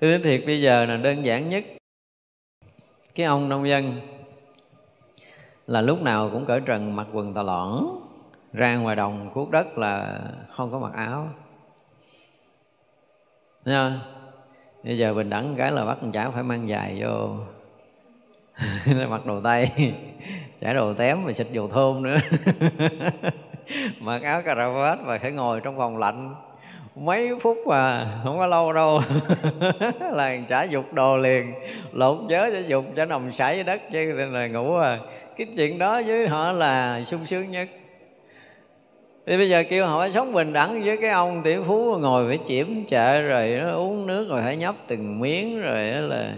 Tôi 0.00 0.10
nói 0.10 0.20
thiệt, 0.24 0.42
bây 0.46 0.60
giờ 0.60 0.84
là 0.84 0.96
đơn 0.96 1.26
giản 1.26 1.48
nhất. 1.48 1.64
Cái 3.14 3.26
ông 3.26 3.48
nông 3.48 3.68
dân 3.68 4.00
là 5.66 5.80
lúc 5.80 6.02
nào 6.02 6.30
cũng 6.32 6.44
cởi 6.46 6.60
trần 6.60 6.96
mặc 6.96 7.06
quần 7.12 7.34
tà 7.34 7.42
lõn, 7.42 7.84
ra 8.52 8.76
ngoài 8.76 8.96
đồng 8.96 9.30
cuốc 9.34 9.50
đất 9.50 9.78
là 9.78 10.20
không 10.50 10.72
có 10.72 10.78
mặc 10.78 10.92
áo. 10.94 11.28
Nha 13.64 14.00
bây 14.84 14.98
giờ 14.98 15.14
bình 15.14 15.30
đẳng 15.30 15.54
cái 15.56 15.72
là 15.72 15.84
bắt 15.84 15.98
con 16.00 16.12
chả 16.12 16.30
phải 16.30 16.42
mang 16.42 16.68
dài 16.68 16.98
vô 17.00 17.36
mặc 19.08 19.26
đồ 19.26 19.40
tay 19.40 19.94
chải 20.60 20.74
đồ 20.74 20.94
tém 20.94 21.24
mà 21.24 21.32
xịt 21.32 21.46
dầu 21.50 21.68
thơm 21.68 22.02
nữa. 22.02 22.16
Mặc 24.00 24.22
áo 24.22 24.42
cà 24.42 24.54
ra 24.54 24.68
và 25.04 25.18
phải 25.22 25.32
ngồi 25.32 25.60
trong 25.60 25.76
vòng 25.76 25.98
lạnh. 25.98 26.34
Mấy 26.96 27.30
phút 27.40 27.58
mà 27.66 28.06
không 28.24 28.38
có 28.38 28.46
lâu 28.46 28.72
đâu. 28.72 29.00
Là 30.12 30.36
trả 30.48 30.62
dục 30.62 30.92
đồ 30.92 31.16
liền. 31.16 31.52
Lột 31.92 32.18
chớ 32.28 32.50
cho 32.52 32.58
dục 32.58 32.84
cho 32.96 33.04
nằm 33.04 33.32
sải 33.32 33.54
dưới 33.54 33.64
đất 33.64 33.80
chứ 33.92 34.12
là 34.12 34.46
ngủ 34.46 34.76
à. 34.76 34.98
Cái 35.36 35.46
chuyện 35.56 35.78
đó 35.78 36.02
với 36.06 36.28
họ 36.28 36.52
là 36.52 37.02
sung 37.06 37.26
sướng 37.26 37.50
nhất. 37.50 37.68
Thì 39.26 39.36
bây 39.36 39.48
giờ 39.48 39.62
kêu 39.68 39.86
họ 39.86 40.10
sống 40.10 40.32
bình 40.32 40.52
đẳng 40.52 40.82
với 40.84 40.96
cái 40.96 41.10
ông 41.10 41.42
tỷ 41.42 41.56
phú 41.66 41.96
ngồi 42.00 42.28
phải 42.28 42.38
chiếm 42.48 42.66
chợ 42.84 43.20
rồi, 43.20 43.58
nó 43.62 43.72
uống 43.72 44.06
nước 44.06 44.26
rồi 44.28 44.42
phải 44.42 44.56
nhấp 44.56 44.74
từng 44.86 45.20
miếng 45.20 45.60
rồi 45.60 45.82
là 45.82 46.32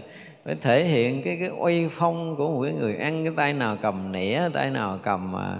phải 0.51 0.59
thể 0.61 0.85
hiện 0.85 1.23
cái 1.23 1.37
cái 1.41 1.49
uy 1.49 1.89
phong 1.89 2.37
của 2.37 2.49
một 2.49 2.63
cái 2.63 2.73
người 2.73 2.97
ăn 2.97 3.25
cái 3.25 3.33
tay 3.37 3.53
nào 3.53 3.77
cầm 3.83 4.13
nĩa 4.13 4.43
tay 4.53 4.71
nào 4.71 4.99
cầm 5.03 5.37
à, 5.37 5.59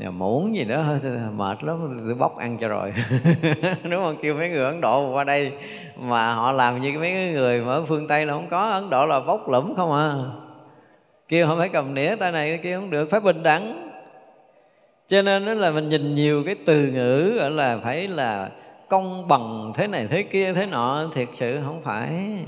à 0.00 0.10
muỗng 0.10 0.56
gì 0.56 0.64
đó 0.64 0.84
mệt 1.36 1.64
lắm 1.64 2.00
tôi 2.06 2.14
bóc 2.14 2.38
ăn 2.38 2.58
cho 2.60 2.68
rồi. 2.68 2.94
Đúng 3.82 4.02
không? 4.02 4.16
Kêu 4.22 4.34
mấy 4.34 4.48
người 4.48 4.64
ấn 4.64 4.80
độ 4.80 5.12
qua 5.12 5.24
đây 5.24 5.52
mà 5.96 6.34
họ 6.34 6.52
làm 6.52 6.80
như 6.80 6.98
mấy 6.98 7.10
cái 7.10 7.32
người 7.32 7.60
mà 7.60 7.72
ở 7.72 7.84
phương 7.84 8.08
tây 8.08 8.26
là 8.26 8.34
không 8.34 8.46
có. 8.50 8.62
Ấn 8.62 8.90
độ 8.90 9.06
là 9.06 9.20
bóc 9.20 9.48
lũm 9.48 9.74
không 9.76 9.92
à. 9.92 10.14
Kêu 11.28 11.46
họ 11.46 11.56
phải 11.58 11.68
cầm 11.68 11.94
nĩa 11.94 12.16
tay 12.16 12.32
này 12.32 12.48
kêu 12.50 12.58
kia 12.62 12.76
không 12.76 12.90
được 12.90 13.10
phải 13.10 13.20
bình 13.20 13.42
đẳng. 13.42 13.90
Cho 15.08 15.22
nên 15.22 15.46
đó 15.46 15.54
là 15.54 15.70
mình 15.70 15.88
nhìn 15.88 16.14
nhiều 16.14 16.42
cái 16.46 16.54
từ 16.66 16.86
ngữ 16.86 17.36
gọi 17.38 17.50
là 17.50 17.78
phải 17.84 18.08
là 18.08 18.50
công 18.88 19.28
bằng 19.28 19.72
thế 19.74 19.86
này 19.86 20.06
thế 20.10 20.22
kia 20.22 20.52
thế 20.52 20.66
nọ 20.66 21.10
thiệt 21.14 21.28
sự 21.32 21.60
không 21.64 21.82
phải 21.84 22.38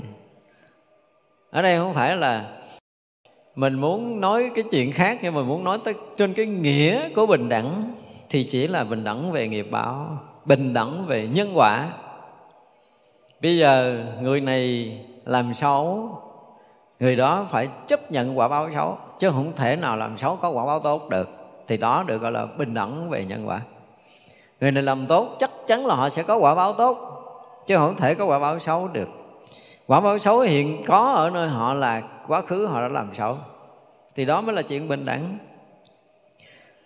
ở 1.51 1.61
đây 1.61 1.77
không 1.77 1.93
phải 1.93 2.15
là 2.15 2.45
mình 3.55 3.73
muốn 3.73 4.21
nói 4.21 4.51
cái 4.55 4.63
chuyện 4.71 4.91
khác, 4.91 5.19
nhưng 5.21 5.33
mà 5.33 5.41
muốn 5.41 5.63
nói 5.63 5.79
tới 5.83 5.93
trên 6.17 6.33
cái 6.33 6.45
nghĩa 6.45 7.09
của 7.15 7.25
bình 7.25 7.49
đẳng, 7.49 7.93
thì 8.29 8.43
chỉ 8.43 8.67
là 8.67 8.83
bình 8.83 9.03
đẳng 9.03 9.31
về 9.31 9.47
nghiệp 9.47 9.67
báo, 9.71 10.17
bình 10.45 10.73
đẳng 10.73 11.05
về 11.05 11.27
nhân 11.27 11.51
quả. 11.55 11.87
Bây 13.41 13.57
giờ 13.57 14.03
người 14.21 14.41
này 14.41 14.91
làm 15.25 15.53
xấu, 15.53 16.09
người 16.99 17.15
đó 17.15 17.47
phải 17.51 17.69
chấp 17.87 18.11
nhận 18.11 18.37
quả 18.37 18.47
báo 18.47 18.69
xấu, 18.75 18.97
chứ 19.19 19.29
không 19.29 19.51
thể 19.55 19.75
nào 19.75 19.97
làm 19.97 20.17
xấu 20.17 20.35
có 20.35 20.49
quả 20.49 20.65
báo 20.65 20.79
tốt 20.79 21.09
được. 21.09 21.29
Thì 21.67 21.77
đó 21.77 22.03
được 22.07 22.17
gọi 22.17 22.31
là 22.31 22.45
bình 22.57 22.73
đẳng 22.73 23.09
về 23.09 23.25
nhân 23.25 23.47
quả. 23.47 23.61
Người 24.61 24.71
này 24.71 24.83
làm 24.83 25.07
tốt, 25.07 25.35
chắc 25.39 25.51
chắn 25.67 25.85
là 25.85 25.95
họ 25.95 26.09
sẽ 26.09 26.23
có 26.23 26.37
quả 26.37 26.55
báo 26.55 26.73
tốt, 26.73 26.97
chứ 27.67 27.77
không 27.77 27.95
thể 27.95 28.15
có 28.15 28.25
quả 28.25 28.39
báo 28.39 28.59
xấu 28.59 28.87
được 28.87 29.09
quả 29.91 29.99
báo 29.99 30.19
xấu 30.19 30.39
hiện 30.39 30.83
có 30.87 31.13
ở 31.13 31.29
nơi 31.29 31.49
họ 31.49 31.73
là 31.73 32.01
quá 32.27 32.41
khứ 32.41 32.65
họ 32.65 32.81
đã 32.81 32.87
làm 32.87 33.15
xấu. 33.15 33.37
Thì 34.15 34.25
đó 34.25 34.41
mới 34.41 34.55
là 34.55 34.61
chuyện 34.61 34.87
bình 34.87 35.05
đẳng. 35.05 35.37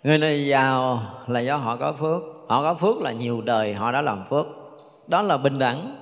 Người 0.03 0.17
này 0.17 0.47
giàu 0.47 0.99
là 1.27 1.39
do 1.39 1.57
họ 1.57 1.75
có 1.75 1.93
phước. 1.93 2.21
Họ 2.47 2.61
có 2.61 2.73
phước 2.73 3.01
là 3.01 3.11
nhiều 3.11 3.41
đời 3.41 3.73
họ 3.73 3.91
đã 3.91 4.01
làm 4.01 4.23
phước. 4.29 4.45
Đó 5.07 5.21
là 5.21 5.37
bình 5.37 5.59
đẳng. 5.59 5.95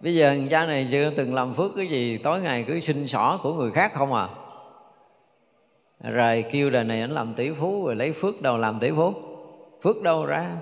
Bây 0.00 0.14
giờ 0.14 0.34
người 0.34 0.48
cha 0.50 0.66
này 0.66 0.88
chưa 0.90 1.10
từng 1.10 1.34
làm 1.34 1.54
phước 1.54 1.70
cái 1.76 1.86
gì, 1.86 2.18
tối 2.18 2.40
ngày 2.40 2.64
cứ 2.68 2.80
xin 2.80 3.06
xỏ 3.08 3.38
của 3.42 3.54
người 3.54 3.70
khác 3.70 3.92
không 3.94 4.14
à. 4.14 4.28
Rồi 6.00 6.44
kêu 6.52 6.70
đời 6.70 6.84
này 6.84 7.00
anh 7.00 7.10
làm 7.10 7.34
tỷ 7.34 7.50
phú, 7.50 7.86
rồi 7.86 7.96
lấy 7.96 8.12
phước 8.12 8.42
đâu 8.42 8.56
làm 8.58 8.78
tỷ 8.80 8.90
phú. 8.90 9.12
Phước 9.82 10.02
đâu 10.02 10.26
ra? 10.26 10.56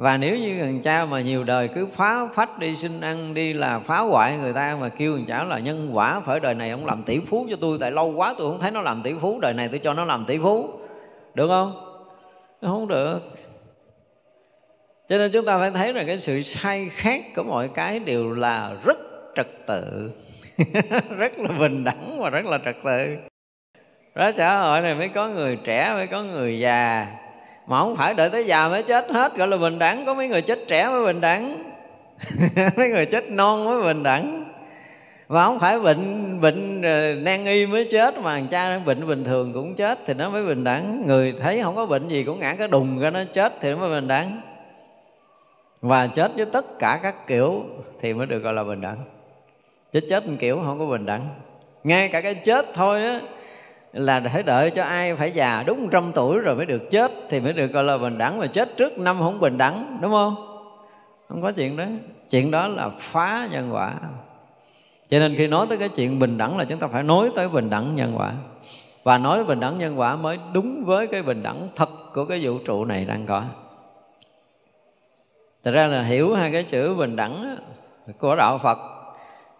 Và 0.00 0.16
nếu 0.16 0.38
như 0.38 0.62
thằng 0.62 0.80
cha 0.82 1.04
mà 1.04 1.20
nhiều 1.20 1.44
đời 1.44 1.68
cứ 1.68 1.86
phá 1.86 2.26
phách 2.34 2.58
đi, 2.58 2.76
xin 2.76 3.00
ăn 3.00 3.34
đi 3.34 3.52
là 3.52 3.78
phá 3.78 3.98
hoại 3.98 4.36
người 4.36 4.52
ta 4.52 4.76
mà 4.80 4.88
kêu 4.88 5.16
thằng 5.16 5.26
cha 5.26 5.44
là 5.44 5.58
nhân 5.58 5.90
quả 5.92 6.20
phải 6.20 6.40
đời 6.40 6.54
này, 6.54 6.70
ông 6.70 6.86
làm 6.86 7.02
tỷ 7.02 7.20
phú 7.20 7.46
cho 7.50 7.56
tôi, 7.60 7.78
tại 7.80 7.90
lâu 7.90 8.12
quá 8.16 8.34
tôi 8.38 8.50
không 8.50 8.60
thấy 8.60 8.70
nó 8.70 8.80
làm 8.80 9.02
tỷ 9.02 9.14
phú, 9.20 9.38
đời 9.40 9.54
này 9.54 9.68
tôi 9.68 9.78
cho 9.78 9.94
nó 9.94 10.04
làm 10.04 10.24
tỷ 10.24 10.38
phú. 10.38 10.68
Được 11.34 11.48
không? 11.48 12.02
Không 12.60 12.88
được. 12.88 13.18
Cho 15.08 15.18
nên 15.18 15.32
chúng 15.32 15.44
ta 15.44 15.58
phải 15.58 15.70
thấy 15.70 15.92
là 15.92 16.04
cái 16.06 16.18
sự 16.18 16.42
sai 16.42 16.88
khác 16.92 17.22
của 17.36 17.42
mọi 17.42 17.68
cái 17.74 17.98
đều 17.98 18.32
là 18.32 18.76
rất 18.84 18.98
trật 19.36 19.48
tự. 19.66 20.12
Rất 21.18 21.38
là 21.38 21.58
bình 21.58 21.84
đẳng 21.84 22.18
và 22.22 22.30
rất 22.30 22.44
là 22.44 22.58
trật 22.64 22.76
tự. 22.84 23.16
Đó, 24.14 24.30
xã 24.34 24.60
hội 24.60 24.80
này 24.80 24.94
mới 24.94 25.08
có 25.08 25.28
người 25.28 25.58
trẻ, 25.64 25.90
mới 25.94 26.06
có 26.06 26.22
người 26.22 26.58
già 26.58 27.06
mà 27.70 27.78
không 27.78 27.96
phải 27.96 28.14
đợi 28.14 28.30
tới 28.30 28.44
già 28.44 28.68
mới 28.68 28.82
chết 28.82 29.10
hết, 29.10 29.36
gọi 29.36 29.48
là 29.48 29.56
bình 29.56 29.78
đẳng. 29.78 30.06
Có 30.06 30.14
mấy 30.14 30.28
người 30.28 30.42
chết 30.42 30.58
trẻ 30.68 30.88
mới 30.88 31.04
bình 31.04 31.20
đẳng. 31.20 31.72
Mấy 32.76 32.88
người 32.88 33.06
chết 33.06 33.30
non 33.30 33.64
mới 33.64 33.82
bình 33.82 34.02
đẳng. 34.02 34.44
Và 35.28 35.44
không 35.44 35.58
phải 35.58 35.78
bệnh 35.78 36.40
bệnh 36.40 36.82
ờ, 36.82 37.14
nan 37.14 37.44
y 37.44 37.66
mới 37.66 37.86
chết, 37.90 38.18
mà 38.18 38.34
thằng 38.34 38.46
cha 38.50 38.78
bệnh 38.78 39.06
bình 39.06 39.24
thường 39.24 39.52
cũng 39.52 39.74
chết 39.74 39.98
thì 40.06 40.14
nó 40.14 40.30
mới 40.30 40.46
bình 40.46 40.64
đẳng. 40.64 41.02
Người 41.06 41.34
thấy 41.40 41.62
không 41.62 41.76
có 41.76 41.86
bệnh 41.86 42.08
gì 42.08 42.24
cũng 42.24 42.40
ngã 42.40 42.54
cái 42.54 42.68
đùng 42.68 43.00
ra 43.00 43.10
nó 43.10 43.20
chết 43.32 43.52
thì 43.60 43.70
nó 43.70 43.76
mới 43.76 43.90
bình 44.00 44.08
đẳng. 44.08 44.40
Và 45.80 46.06
chết 46.06 46.32
với 46.36 46.46
tất 46.46 46.78
cả 46.78 47.00
các 47.02 47.26
kiểu 47.26 47.64
thì 48.00 48.14
mới 48.14 48.26
được 48.26 48.38
gọi 48.38 48.52
là 48.52 48.64
bình 48.64 48.80
đẳng. 48.80 48.98
Chết 49.92 50.00
chết 50.08 50.28
một 50.28 50.36
kiểu 50.38 50.60
không 50.64 50.78
có 50.78 50.86
bình 50.86 51.06
đẳng. 51.06 51.28
Ngay 51.84 52.08
cả 52.08 52.20
cái 52.20 52.34
chết 52.34 52.66
thôi 52.74 53.04
á 53.04 53.20
là 53.92 54.20
phải 54.32 54.42
đợi 54.42 54.70
cho 54.70 54.82
ai 54.82 55.16
phải 55.16 55.30
già 55.30 55.64
đúng 55.66 55.88
trăm 55.88 56.12
tuổi 56.14 56.38
rồi 56.38 56.56
mới 56.56 56.66
được 56.66 56.90
chết, 56.90 57.12
thì 57.28 57.40
mới 57.40 57.52
được 57.52 57.72
gọi 57.72 57.84
là 57.84 57.98
bình 57.98 58.18
đẳng 58.18 58.38
mà 58.38 58.46
chết 58.46 58.76
trước 58.76 58.98
năm 58.98 59.18
không 59.18 59.40
bình 59.40 59.58
đẳng, 59.58 59.98
đúng 60.02 60.10
không? 60.10 60.34
Không 61.28 61.42
có 61.42 61.52
chuyện 61.52 61.76
đó. 61.76 61.84
Chuyện 62.30 62.50
đó 62.50 62.68
là 62.68 62.88
phá 62.98 63.48
nhân 63.52 63.68
quả. 63.72 63.94
Cho 65.08 65.18
nên 65.18 65.34
khi 65.36 65.46
nói 65.46 65.66
tới 65.68 65.78
cái 65.78 65.88
chuyện 65.88 66.18
bình 66.18 66.38
đẳng 66.38 66.58
là 66.58 66.64
chúng 66.64 66.78
ta 66.78 66.86
phải 66.86 67.02
nói 67.02 67.30
tới 67.36 67.48
bình 67.48 67.70
đẳng 67.70 67.96
nhân 67.96 68.14
quả. 68.16 68.32
Và 69.02 69.18
nói 69.18 69.44
bình 69.44 69.60
đẳng 69.60 69.78
nhân 69.78 69.98
quả 69.98 70.16
mới 70.16 70.38
đúng 70.52 70.84
với 70.84 71.06
cái 71.06 71.22
bình 71.22 71.42
đẳng 71.42 71.68
thật 71.76 71.88
của 72.14 72.24
cái 72.24 72.40
vũ 72.42 72.58
trụ 72.64 72.84
này 72.84 73.04
đang 73.04 73.26
có. 73.26 73.42
Thật 75.62 75.70
ra 75.70 75.86
là 75.86 76.02
hiểu 76.02 76.34
hai 76.34 76.52
cái 76.52 76.62
chữ 76.62 76.94
bình 76.94 77.16
đẳng 77.16 77.56
của 78.18 78.36
đạo 78.36 78.58
Phật 78.58 78.78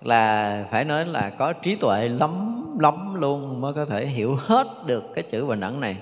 là 0.03 0.65
phải 0.71 0.85
nói 0.85 1.07
là 1.07 1.31
có 1.31 1.53
trí 1.53 1.75
tuệ 1.75 2.09
lắm 2.09 2.63
lắm 2.81 3.15
luôn 3.15 3.61
mới 3.61 3.73
có 3.73 3.85
thể 3.85 4.07
hiểu 4.07 4.37
hết 4.41 4.67
được 4.87 5.05
cái 5.15 5.25
chữ 5.25 5.47
bình 5.47 5.61
đẳng 5.61 5.81
này. 5.81 5.97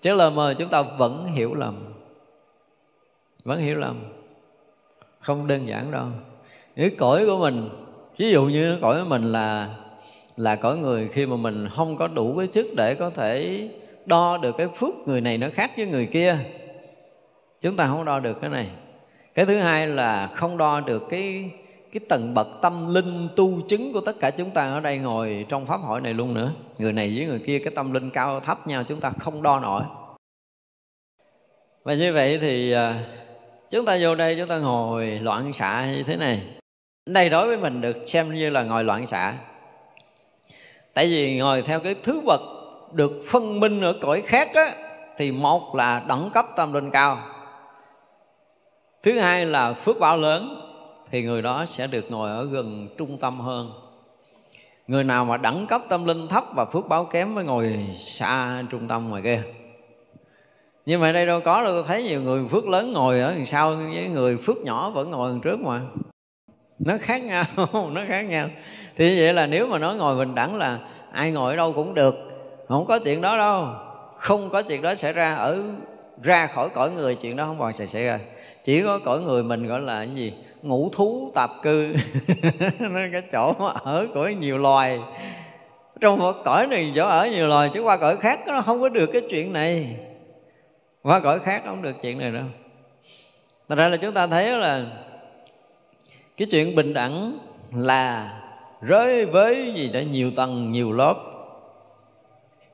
Chứ 0.00 0.14
lờ 0.14 0.30
mờ 0.30 0.54
chúng 0.58 0.68
ta 0.68 0.82
vẫn 0.82 1.26
hiểu 1.26 1.54
lầm. 1.54 1.94
Vẫn 3.44 3.60
hiểu 3.60 3.78
lầm. 3.78 4.00
Không 5.20 5.46
đơn 5.46 5.68
giản 5.68 5.90
đâu. 5.90 6.06
Cái 6.76 6.90
cõi 6.90 7.26
của 7.26 7.38
mình, 7.38 7.68
ví 8.16 8.30
dụ 8.30 8.44
như 8.44 8.78
cõi 8.80 9.00
của 9.00 9.08
mình 9.08 9.32
là 9.32 9.68
là 10.36 10.56
cõi 10.56 10.76
người 10.76 11.08
khi 11.08 11.26
mà 11.26 11.36
mình 11.36 11.68
không 11.76 11.96
có 11.96 12.08
đủ 12.08 12.34
cái 12.38 12.46
sức 12.46 12.66
để 12.76 12.94
có 12.94 13.10
thể 13.10 13.68
đo 14.06 14.36
được 14.36 14.56
cái 14.58 14.68
phước 14.76 14.94
người 15.06 15.20
này 15.20 15.38
nó 15.38 15.46
khác 15.52 15.70
với 15.76 15.86
người 15.86 16.06
kia, 16.06 16.38
chúng 17.60 17.76
ta 17.76 17.86
không 17.86 18.04
đo 18.04 18.20
được 18.20 18.40
cái 18.40 18.50
này. 18.50 18.68
Cái 19.34 19.46
thứ 19.46 19.56
hai 19.56 19.86
là 19.86 20.26
không 20.26 20.56
đo 20.56 20.80
được 20.80 21.02
cái 21.10 21.50
cái 21.92 22.00
tầng 22.08 22.34
bậc 22.34 22.46
tâm 22.62 22.94
linh 22.94 23.28
tu 23.36 23.60
chứng 23.68 23.92
của 23.92 24.00
tất 24.00 24.20
cả 24.20 24.30
chúng 24.30 24.50
ta 24.50 24.72
ở 24.72 24.80
đây 24.80 24.98
ngồi 24.98 25.46
trong 25.48 25.66
pháp 25.66 25.76
hội 25.76 26.00
này 26.00 26.14
luôn 26.14 26.34
nữa. 26.34 26.52
Người 26.78 26.92
này 26.92 27.12
với 27.16 27.26
người 27.26 27.38
kia, 27.38 27.58
cái 27.58 27.72
tâm 27.74 27.92
linh 27.92 28.10
cao 28.10 28.40
thấp 28.40 28.66
nhau, 28.66 28.84
chúng 28.84 29.00
ta 29.00 29.12
không 29.20 29.42
đo 29.42 29.60
nổi. 29.60 29.82
Và 31.82 31.94
như 31.94 32.12
vậy 32.12 32.38
thì 32.40 32.72
à, 32.72 33.04
chúng 33.70 33.86
ta 33.86 33.98
vô 34.00 34.14
đây, 34.14 34.36
chúng 34.38 34.48
ta 34.48 34.58
ngồi 34.58 35.06
loạn 35.06 35.52
xạ 35.52 35.86
như 35.92 36.02
thế 36.02 36.16
này. 36.16 36.42
Đây 37.06 37.28
đối 37.28 37.46
với 37.46 37.56
mình 37.56 37.80
được 37.80 37.96
xem 38.06 38.34
như 38.34 38.50
là 38.50 38.62
ngồi 38.62 38.84
loạn 38.84 39.06
xạ. 39.06 39.34
Tại 40.94 41.06
vì 41.06 41.38
ngồi 41.38 41.62
theo 41.62 41.80
cái 41.80 41.94
thứ 42.02 42.20
bậc 42.26 42.40
được 42.92 43.22
phân 43.30 43.60
minh 43.60 43.80
ở 43.80 43.94
cõi 44.00 44.22
khác 44.22 44.48
á, 44.54 44.74
thì 45.16 45.32
một 45.32 45.74
là 45.74 46.04
đẳng 46.08 46.30
cấp 46.34 46.46
tâm 46.56 46.72
linh 46.72 46.90
cao. 46.90 47.18
Thứ 49.02 49.18
hai 49.18 49.46
là 49.46 49.72
phước 49.72 49.98
báo 49.98 50.16
lớn 50.16 50.61
thì 51.12 51.22
người 51.22 51.42
đó 51.42 51.64
sẽ 51.68 51.86
được 51.86 52.10
ngồi 52.10 52.30
ở 52.30 52.44
gần 52.44 52.88
trung 52.98 53.18
tâm 53.18 53.40
hơn. 53.40 53.72
Người 54.86 55.04
nào 55.04 55.24
mà 55.24 55.36
đẳng 55.36 55.66
cấp 55.66 55.82
tâm 55.88 56.04
linh 56.04 56.28
thấp 56.28 56.44
và 56.54 56.64
phước 56.64 56.88
báo 56.88 57.04
kém 57.04 57.34
mới 57.34 57.44
ngồi 57.44 57.86
xa 57.98 58.62
trung 58.70 58.88
tâm 58.88 59.08
ngoài 59.08 59.22
kia. 59.22 59.42
Nhưng 60.86 61.00
mà 61.00 61.12
đây 61.12 61.26
đâu 61.26 61.40
có 61.44 61.62
đâu, 61.62 61.72
tôi 61.72 61.84
thấy 61.86 62.02
nhiều 62.02 62.20
người 62.20 62.48
phước 62.48 62.68
lớn 62.68 62.92
ngồi 62.92 63.20
ở 63.20 63.34
đằng 63.34 63.46
sau, 63.46 63.74
với 63.74 64.08
người 64.08 64.36
phước 64.36 64.56
nhỏ 64.56 64.90
vẫn 64.90 65.10
ngồi 65.10 65.30
đằng 65.30 65.40
trước 65.40 65.60
mà. 65.60 65.80
Nó 66.78 66.94
khác 67.00 67.24
nhau, 67.24 67.44
nó 67.92 68.00
khác 68.08 68.22
nhau. 68.22 68.48
Thì 68.96 69.08
như 69.08 69.22
vậy 69.22 69.32
là 69.32 69.46
nếu 69.46 69.66
mà 69.66 69.78
nói 69.78 69.96
ngồi 69.96 70.16
bình 70.16 70.34
đẳng 70.34 70.56
là 70.56 70.78
ai 71.12 71.30
ngồi 71.30 71.52
ở 71.52 71.56
đâu 71.56 71.72
cũng 71.72 71.94
được. 71.94 72.14
Không 72.68 72.86
có 72.86 72.98
chuyện 72.98 73.20
đó 73.20 73.36
đâu. 73.36 73.66
Không 74.16 74.50
có 74.50 74.62
chuyện 74.62 74.82
đó 74.82 74.94
xảy 74.94 75.12
ra 75.12 75.34
ở, 75.34 75.62
ra 76.22 76.46
khỏi 76.46 76.68
cõi 76.74 76.90
người, 76.90 77.14
chuyện 77.14 77.36
đó 77.36 77.44
không 77.44 77.58
bao 77.58 77.72
giờ 77.72 77.86
xảy 77.86 78.04
ra. 78.04 78.20
Chỉ 78.62 78.82
có 78.82 78.98
cõi 78.98 79.20
người 79.20 79.42
mình 79.42 79.66
gọi 79.66 79.80
là 79.80 80.04
cái 80.04 80.14
gì? 80.14 80.32
Ngũ 80.62 80.88
thú 80.92 81.30
tạp 81.34 81.50
cư. 81.62 81.94
Nó 82.78 83.00
cái 83.12 83.22
chỗ 83.32 83.52
mà 83.52 83.70
ở 83.70 84.06
của 84.14 84.28
nhiều 84.28 84.58
loài. 84.58 85.00
Trong 86.00 86.18
một 86.18 86.36
cõi 86.44 86.66
này 86.66 86.92
chỗ 86.96 87.06
ở 87.06 87.28
nhiều 87.28 87.46
loài, 87.46 87.70
chứ 87.74 87.80
qua 87.82 87.96
cõi 87.96 88.16
khác 88.16 88.40
nó 88.46 88.62
không 88.62 88.80
có 88.80 88.88
được 88.88 89.10
cái 89.12 89.22
chuyện 89.30 89.52
này. 89.52 89.96
Qua 91.02 91.20
cõi 91.20 91.38
khác 91.38 91.62
không 91.64 91.82
được 91.82 91.96
chuyện 92.02 92.18
này 92.18 92.30
đâu. 92.30 92.44
Thật 93.68 93.78
ra 93.78 93.88
là 93.88 93.96
chúng 93.96 94.14
ta 94.14 94.26
thấy 94.26 94.50
là 94.50 94.86
cái 96.36 96.48
chuyện 96.50 96.76
bình 96.76 96.94
đẳng 96.94 97.38
là 97.74 98.32
rơi 98.80 99.26
với 99.26 99.72
gì 99.76 99.88
đó 99.88 100.00
nhiều 100.00 100.30
tầng, 100.36 100.72
nhiều 100.72 100.92
lớp, 100.92 101.16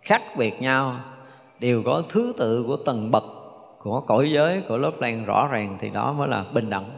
khác 0.03 0.23
biệt 0.37 0.63
nhau, 0.63 0.97
đều 1.59 1.83
có 1.83 2.03
thứ 2.09 2.33
tự 2.39 2.65
của 2.67 2.77
tầng 2.77 3.11
bậc 3.11 3.25
của 3.79 4.01
cõi 4.01 4.31
giới, 4.31 4.63
của 4.69 4.77
lớp 4.77 5.01
lan 5.01 5.25
rõ 5.25 5.49
ràng 5.51 5.79
thì 5.81 5.91
đó 5.91 6.13
mới 6.13 6.29
là 6.29 6.45
bình 6.53 6.71
đẳng 6.71 6.98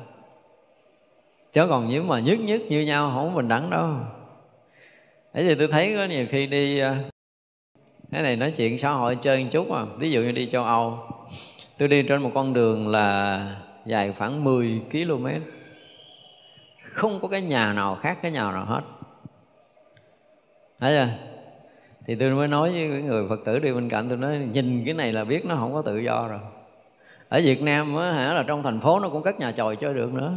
chứ 1.52 1.66
còn 1.68 1.88
nếu 1.88 2.02
mà 2.02 2.20
nhất 2.20 2.38
nhất 2.40 2.60
như 2.68 2.82
nhau, 2.82 3.12
không 3.14 3.34
bình 3.34 3.48
đẳng 3.48 3.70
đâu. 3.70 3.90
Thế 5.34 5.42
thì 5.42 5.54
tôi 5.54 5.68
thấy 5.68 5.94
có 5.96 6.04
nhiều 6.04 6.26
khi 6.30 6.46
đi 6.46 6.78
ờ, 6.78 6.96
cái 8.10 8.22
này 8.22 8.36
nói 8.36 8.50
chuyện 8.50 8.78
xã 8.78 8.90
hội 8.90 9.16
chơi 9.16 9.44
một 9.44 9.50
chút 9.52 9.68
mà 9.68 9.84
ví 9.84 10.10
dụ 10.10 10.20
như 10.20 10.32
đi 10.32 10.48
châu 10.52 10.64
Âu, 10.64 10.98
tôi 11.78 11.88
đi 11.88 12.02
trên 12.02 12.22
một 12.22 12.30
con 12.34 12.52
đường 12.52 12.88
là 12.88 13.56
dài 13.86 14.14
khoảng 14.18 14.44
10 14.44 14.82
km 14.92 15.26
không 16.82 17.20
có 17.22 17.28
cái 17.28 17.42
nhà 17.42 17.72
nào 17.72 17.94
khác, 17.94 18.18
cái 18.22 18.30
nhà 18.30 18.52
nào 18.52 18.64
hết. 18.64 18.80
Thấy 20.78 20.94
chưa? 20.94 21.08
Thì 22.06 22.14
tôi 22.14 22.30
mới 22.30 22.48
nói 22.48 22.70
với 22.70 23.02
người 23.02 23.28
phật 23.28 23.40
tử 23.44 23.58
đi 23.58 23.72
bên 23.72 23.88
cạnh, 23.88 24.08
tôi 24.08 24.18
nói, 24.18 24.38
nhìn 24.52 24.82
cái 24.84 24.94
này 24.94 25.12
là 25.12 25.24
biết 25.24 25.44
nó 25.44 25.56
không 25.56 25.72
có 25.74 25.82
tự 25.82 25.98
do 25.98 26.28
rồi. 26.28 26.40
Ở 27.28 27.40
việt 27.44 27.62
nam 27.62 27.96
á 27.96 28.12
hả, 28.12 28.34
là 28.34 28.44
trong 28.46 28.62
thành 28.62 28.80
phố 28.80 29.00
nó 29.00 29.08
cũng 29.08 29.22
cất 29.22 29.40
nhà 29.40 29.52
chòi 29.52 29.76
chơi 29.76 29.94
được 29.94 30.12
nữa 30.12 30.32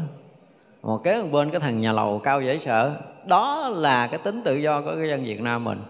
một 0.83 1.03
kế 1.03 1.21
bên 1.21 1.51
cái 1.51 1.59
thằng 1.59 1.81
nhà 1.81 1.91
lầu 1.91 2.21
cao 2.23 2.41
dễ 2.41 2.59
sợ. 2.59 2.95
Đó 3.25 3.69
là 3.73 4.07
cái 4.07 4.19
tính 4.23 4.41
tự 4.45 4.55
do 4.55 4.81
của 4.81 4.91
cái 4.99 5.09
dân 5.09 5.23
việt 5.23 5.41
nam 5.41 5.63
mình. 5.63 5.81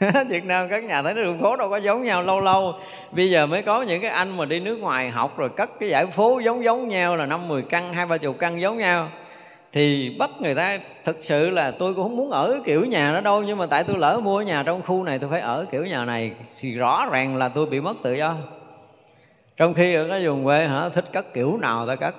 Việt 0.28 0.44
Nam 0.44 0.68
các 0.68 0.84
nhà 0.84 1.02
thấy 1.02 1.14
đường 1.14 1.40
phố 1.40 1.56
đâu 1.56 1.70
có 1.70 1.76
giống 1.76 2.04
nhau 2.04 2.22
lâu 2.22 2.40
lâu. 2.40 2.74
Bây 3.12 3.30
giờ 3.30 3.46
mới 3.46 3.62
có 3.62 3.82
những 3.82 4.00
cái 4.00 4.10
anh 4.10 4.36
mà 4.36 4.44
đi 4.44 4.60
nước 4.60 4.76
ngoài 4.76 5.10
học 5.10 5.38
rồi 5.38 5.48
cất 5.48 5.70
cái 5.80 5.88
giải 5.88 6.06
phố 6.06 6.38
giống 6.38 6.64
giống 6.64 6.88
nhau 6.88 7.16
là 7.16 7.26
năm 7.26 7.48
mười 7.48 7.62
căn, 7.62 7.94
hai 7.94 8.06
ba 8.06 8.16
chục 8.16 8.38
căn 8.38 8.60
giống 8.60 8.78
nhau. 8.78 9.08
Thì 9.72 10.16
bắt 10.18 10.30
người 10.40 10.54
ta 10.54 10.78
thực 11.04 11.18
sự 11.20 11.50
là 11.50 11.70
tôi 11.70 11.94
cũng 11.94 12.04
không 12.04 12.16
muốn 12.16 12.30
ở 12.30 12.60
kiểu 12.64 12.84
nhà 12.84 13.12
đó 13.12 13.20
đâu 13.20 13.42
nhưng 13.42 13.58
mà 13.58 13.66
tại 13.66 13.84
tôi 13.84 13.98
lỡ 13.98 14.20
mua 14.22 14.40
nhà 14.40 14.62
trong 14.62 14.82
khu 14.82 15.04
này 15.04 15.18
tôi 15.18 15.30
phải 15.30 15.40
ở 15.40 15.66
kiểu 15.70 15.84
nhà 15.84 16.04
này 16.04 16.32
thì 16.60 16.74
rõ 16.74 17.06
ràng 17.12 17.36
là 17.36 17.48
tôi 17.48 17.66
bị 17.66 17.80
mất 17.80 17.96
tự 18.02 18.14
do. 18.14 18.36
Trong 19.56 19.74
khi 19.74 19.94
ở 19.94 20.08
cái 20.08 20.26
vùng 20.26 20.44
quê 20.44 20.66
hả 20.66 20.88
thích 20.88 21.12
cất 21.12 21.34
kiểu 21.34 21.56
nào 21.56 21.86
ta 21.86 21.96
cất 21.96 22.14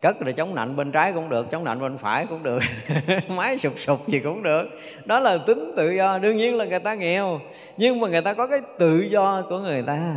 cất 0.00 0.20
rồi 0.20 0.32
chống 0.32 0.54
nạnh 0.54 0.76
bên 0.76 0.92
trái 0.92 1.12
cũng 1.12 1.28
được 1.28 1.50
chống 1.50 1.64
nạnh 1.64 1.80
bên 1.80 1.98
phải 1.98 2.26
cũng 2.26 2.42
được. 2.42 2.58
Máy 3.28 3.58
sụp 3.58 3.72
sụp 3.76 4.08
gì 4.08 4.18
cũng 4.18 4.42
được. 4.42 4.68
Đó 5.04 5.20
là 5.20 5.38
tính 5.38 5.72
tự 5.76 5.90
do 5.90 6.18
đương 6.18 6.36
nhiên 6.36 6.56
là 6.56 6.64
người 6.64 6.78
ta 6.78 6.94
nghèo 6.94 7.40
nhưng 7.76 8.00
mà 8.00 8.08
người 8.08 8.22
ta 8.22 8.34
có 8.34 8.46
cái 8.46 8.60
tự 8.78 8.98
do 9.10 9.42
của 9.48 9.58
người 9.58 9.82
ta. 9.86 10.14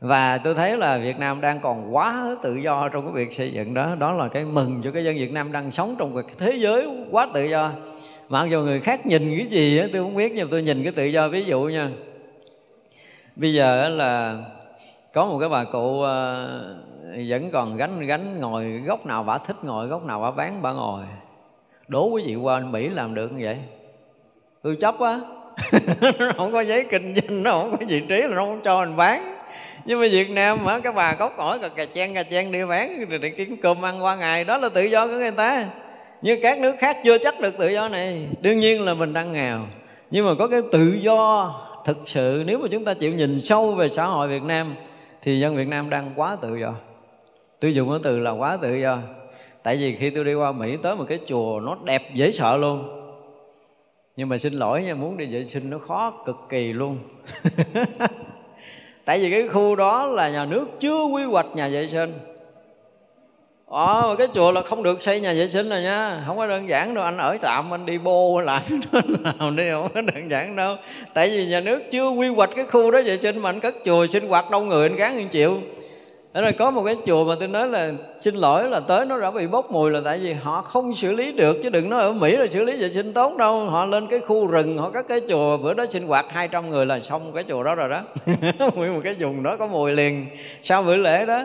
Và 0.00 0.38
tôi 0.38 0.54
thấy 0.54 0.76
là 0.76 0.98
Việt 0.98 1.18
Nam 1.18 1.40
đang 1.40 1.60
còn 1.60 1.94
quá 1.94 2.36
tự 2.42 2.56
do 2.56 2.88
trong 2.88 3.04
cái 3.04 3.12
việc 3.24 3.34
xây 3.34 3.52
dựng 3.52 3.74
đó. 3.74 3.94
Đó 3.98 4.12
là 4.12 4.28
cái 4.28 4.44
mừng 4.44 4.80
cho 4.84 4.90
cái 4.90 5.04
dân 5.04 5.14
Việt 5.14 5.32
Nam 5.32 5.52
đang 5.52 5.70
sống 5.70 5.96
trong 5.98 6.14
cái 6.14 6.34
thế 6.38 6.52
giới 6.58 6.86
quá 7.10 7.28
tự 7.34 7.44
do. 7.44 7.72
Mặc 8.28 8.44
dù 8.50 8.60
người 8.60 8.80
khác 8.80 9.06
nhìn 9.06 9.34
cái 9.38 9.46
gì 9.46 9.78
đó, 9.78 9.86
tôi 9.92 10.02
không 10.02 10.16
biết 10.16 10.32
nhưng 10.34 10.48
tôi 10.50 10.62
nhìn 10.62 10.82
cái 10.82 10.92
tự 10.92 11.04
do 11.04 11.28
ví 11.28 11.44
dụ 11.44 11.60
nha. 11.60 11.90
Bây 13.36 13.54
giờ 13.54 13.88
là 13.88 14.38
có 15.12 15.26
một 15.26 15.38
cái 15.38 15.48
bà 15.48 15.64
cụ 15.64 16.02
ờ, 16.02 16.76
vẫn 17.28 17.50
còn 17.50 17.76
gánh 17.76 18.06
gánh, 18.06 18.40
ngồi 18.40 18.64
góc 18.64 19.06
nào 19.06 19.22
bà 19.22 19.38
thích, 19.38 19.56
ngồi 19.62 19.86
góc 19.86 20.04
nào 20.04 20.20
bà 20.20 20.30
bán, 20.30 20.62
bà 20.62 20.72
ngồi. 20.72 21.02
Đố 21.88 22.08
quý 22.08 22.22
vị 22.26 22.34
qua 22.34 22.60
Mỹ 22.60 22.88
làm 22.88 23.14
được 23.14 23.32
như 23.32 23.44
vậy. 23.44 23.58
Tôi 24.62 24.76
chấp 24.80 25.00
á 25.00 25.20
không 26.36 26.52
có 26.52 26.60
giấy 26.60 26.84
kinh 26.90 27.14
doanh, 27.14 27.42
nó 27.42 27.52
không 27.52 27.70
có 27.70 27.86
vị 27.88 28.00
trí 28.08 28.16
là 28.16 28.28
nó 28.36 28.44
không 28.44 28.60
cho 28.64 28.84
mình 28.84 28.96
bán. 28.96 29.36
Nhưng 29.84 30.00
mà 30.00 30.06
Việt 30.10 30.30
Nam 30.30 30.58
mà 30.64 30.78
các 30.78 30.94
bà 30.94 31.14
cốc 31.14 31.32
cõi 31.36 31.58
cà 31.76 31.84
chen 31.84 32.14
cà 32.14 32.22
chen 32.22 32.52
đi 32.52 32.64
bán, 32.64 33.04
rồi 33.08 33.18
để 33.18 33.30
kiếm 33.30 33.56
cơm 33.62 33.84
ăn 33.84 34.04
qua 34.04 34.16
ngày. 34.16 34.44
Đó 34.44 34.58
là 34.58 34.68
tự 34.68 34.82
do 34.82 35.06
của 35.06 35.12
người 35.12 35.30
ta. 35.30 35.64
Như 36.22 36.38
các 36.42 36.58
nước 36.58 36.76
khác 36.78 36.96
chưa 37.04 37.18
chắc 37.18 37.40
được 37.40 37.58
tự 37.58 37.68
do 37.68 37.88
này. 37.88 38.28
Đương 38.40 38.58
nhiên 38.58 38.84
là 38.84 38.94
mình 38.94 39.12
đang 39.12 39.32
nghèo. 39.32 39.60
Nhưng 40.10 40.26
mà 40.26 40.32
có 40.38 40.48
cái 40.48 40.60
tự 40.72 40.98
do 41.00 41.54
thực 41.84 41.98
sự, 42.06 42.42
nếu 42.46 42.58
mà 42.58 42.68
chúng 42.72 42.84
ta 42.84 42.94
chịu 42.94 43.12
nhìn 43.14 43.40
sâu 43.40 43.72
về 43.72 43.88
xã 43.88 44.04
hội 44.04 44.28
Việt 44.28 44.42
Nam, 44.42 44.74
thì 45.22 45.40
dân 45.40 45.56
Việt 45.56 45.68
Nam 45.68 45.90
đang 45.90 46.12
quá 46.16 46.36
tự 46.42 46.56
do 46.56 46.74
tôi 47.62 47.74
dùng 47.74 47.90
cái 47.90 47.98
từ 48.02 48.18
là 48.18 48.30
quá 48.30 48.58
tự 48.62 48.74
do. 48.74 48.98
Tại 49.62 49.76
vì 49.76 49.94
khi 49.94 50.10
tôi 50.10 50.24
đi 50.24 50.34
qua 50.34 50.52
Mỹ 50.52 50.76
tới 50.82 50.96
một 50.96 51.04
cái 51.08 51.18
chùa 51.26 51.60
nó 51.60 51.76
đẹp 51.84 52.14
dễ 52.14 52.32
sợ 52.32 52.56
luôn. 52.56 52.88
Nhưng 54.16 54.28
mà 54.28 54.38
xin 54.38 54.52
lỗi 54.52 54.82
nha 54.82 54.94
muốn 54.94 55.16
đi 55.16 55.26
vệ 55.26 55.44
sinh 55.44 55.70
nó 55.70 55.78
khó 55.78 56.10
cực 56.26 56.36
kỳ 56.48 56.72
luôn. 56.72 56.98
Tại 59.04 59.18
vì 59.18 59.30
cái 59.30 59.48
khu 59.48 59.76
đó 59.76 60.06
là 60.06 60.28
nhà 60.30 60.44
nước 60.44 60.66
chưa 60.80 61.04
quy 61.04 61.24
hoạch 61.24 61.46
nhà 61.54 61.68
vệ 61.68 61.88
sinh. 61.88 62.18
Ờ, 63.66 64.14
cái 64.18 64.28
chùa 64.34 64.52
là 64.52 64.62
không 64.62 64.82
được 64.82 65.02
xây 65.02 65.20
nhà 65.20 65.32
vệ 65.32 65.48
sinh 65.48 65.68
rồi 65.68 65.82
nha. 65.82 66.24
Không 66.26 66.36
có 66.36 66.46
đơn 66.46 66.68
giản 66.68 66.94
đâu, 66.94 67.04
anh 67.04 67.16
ở 67.16 67.36
tạm 67.40 67.74
anh 67.74 67.86
đi 67.86 67.98
bô 67.98 68.40
làm 68.40 68.62
nào 69.22 69.50
đi 69.56 69.70
Không 69.70 69.88
có 69.94 70.00
đơn 70.00 70.30
giản 70.30 70.56
đâu. 70.56 70.76
Tại 71.14 71.30
vì 71.30 71.46
nhà 71.46 71.60
nước 71.60 71.82
chưa 71.92 72.08
quy 72.08 72.28
hoạch 72.28 72.50
cái 72.56 72.64
khu 72.64 72.90
đó 72.90 73.00
vệ 73.04 73.18
sinh 73.22 73.38
Mà 73.38 73.50
anh 73.50 73.60
cất 73.60 73.74
chùa 73.84 74.06
sinh 74.06 74.28
hoạt 74.28 74.50
đông 74.50 74.68
người 74.68 74.88
anh 74.88 74.96
gán 74.96 75.16
anh 75.16 75.28
chịu 75.28 75.60
Thế 76.34 76.40
rồi 76.40 76.52
có 76.52 76.70
một 76.70 76.82
cái 76.84 76.96
chùa 77.06 77.24
mà 77.24 77.34
tôi 77.38 77.48
nói 77.48 77.68
là 77.68 77.92
xin 78.20 78.34
lỗi 78.34 78.70
là 78.70 78.80
tới 78.80 79.06
nó 79.06 79.20
đã 79.20 79.30
bị 79.30 79.46
bốc 79.46 79.70
mùi 79.70 79.90
là 79.90 80.00
tại 80.04 80.18
vì 80.18 80.32
họ 80.32 80.62
không 80.62 80.94
xử 80.94 81.12
lý 81.12 81.32
được 81.32 81.56
chứ 81.62 81.68
đừng 81.68 81.90
nói 81.90 82.02
ở 82.02 82.12
Mỹ 82.12 82.36
là 82.36 82.46
xử 82.50 82.64
lý 82.64 82.76
vệ 82.76 82.90
sinh 82.90 83.12
tốt 83.12 83.36
đâu. 83.36 83.64
Họ 83.64 83.86
lên 83.86 84.06
cái 84.06 84.20
khu 84.20 84.46
rừng 84.46 84.78
họ 84.78 84.90
các 84.90 85.08
cái 85.08 85.20
chùa 85.28 85.56
bữa 85.56 85.74
đó 85.74 85.86
sinh 85.90 86.06
hoạt 86.06 86.26
200 86.28 86.70
người 86.70 86.86
là 86.86 87.00
xong 87.00 87.32
cái 87.34 87.44
chùa 87.48 87.62
đó 87.62 87.74
rồi 87.74 87.88
đó. 87.88 88.00
Nguyên 88.74 88.94
một 88.94 89.00
cái 89.04 89.14
vùng 89.14 89.42
đó 89.42 89.56
có 89.56 89.66
mùi 89.66 89.92
liền. 89.92 90.26
Sau 90.62 90.82
bữa 90.82 90.96
lễ 90.96 91.26
đó 91.26 91.42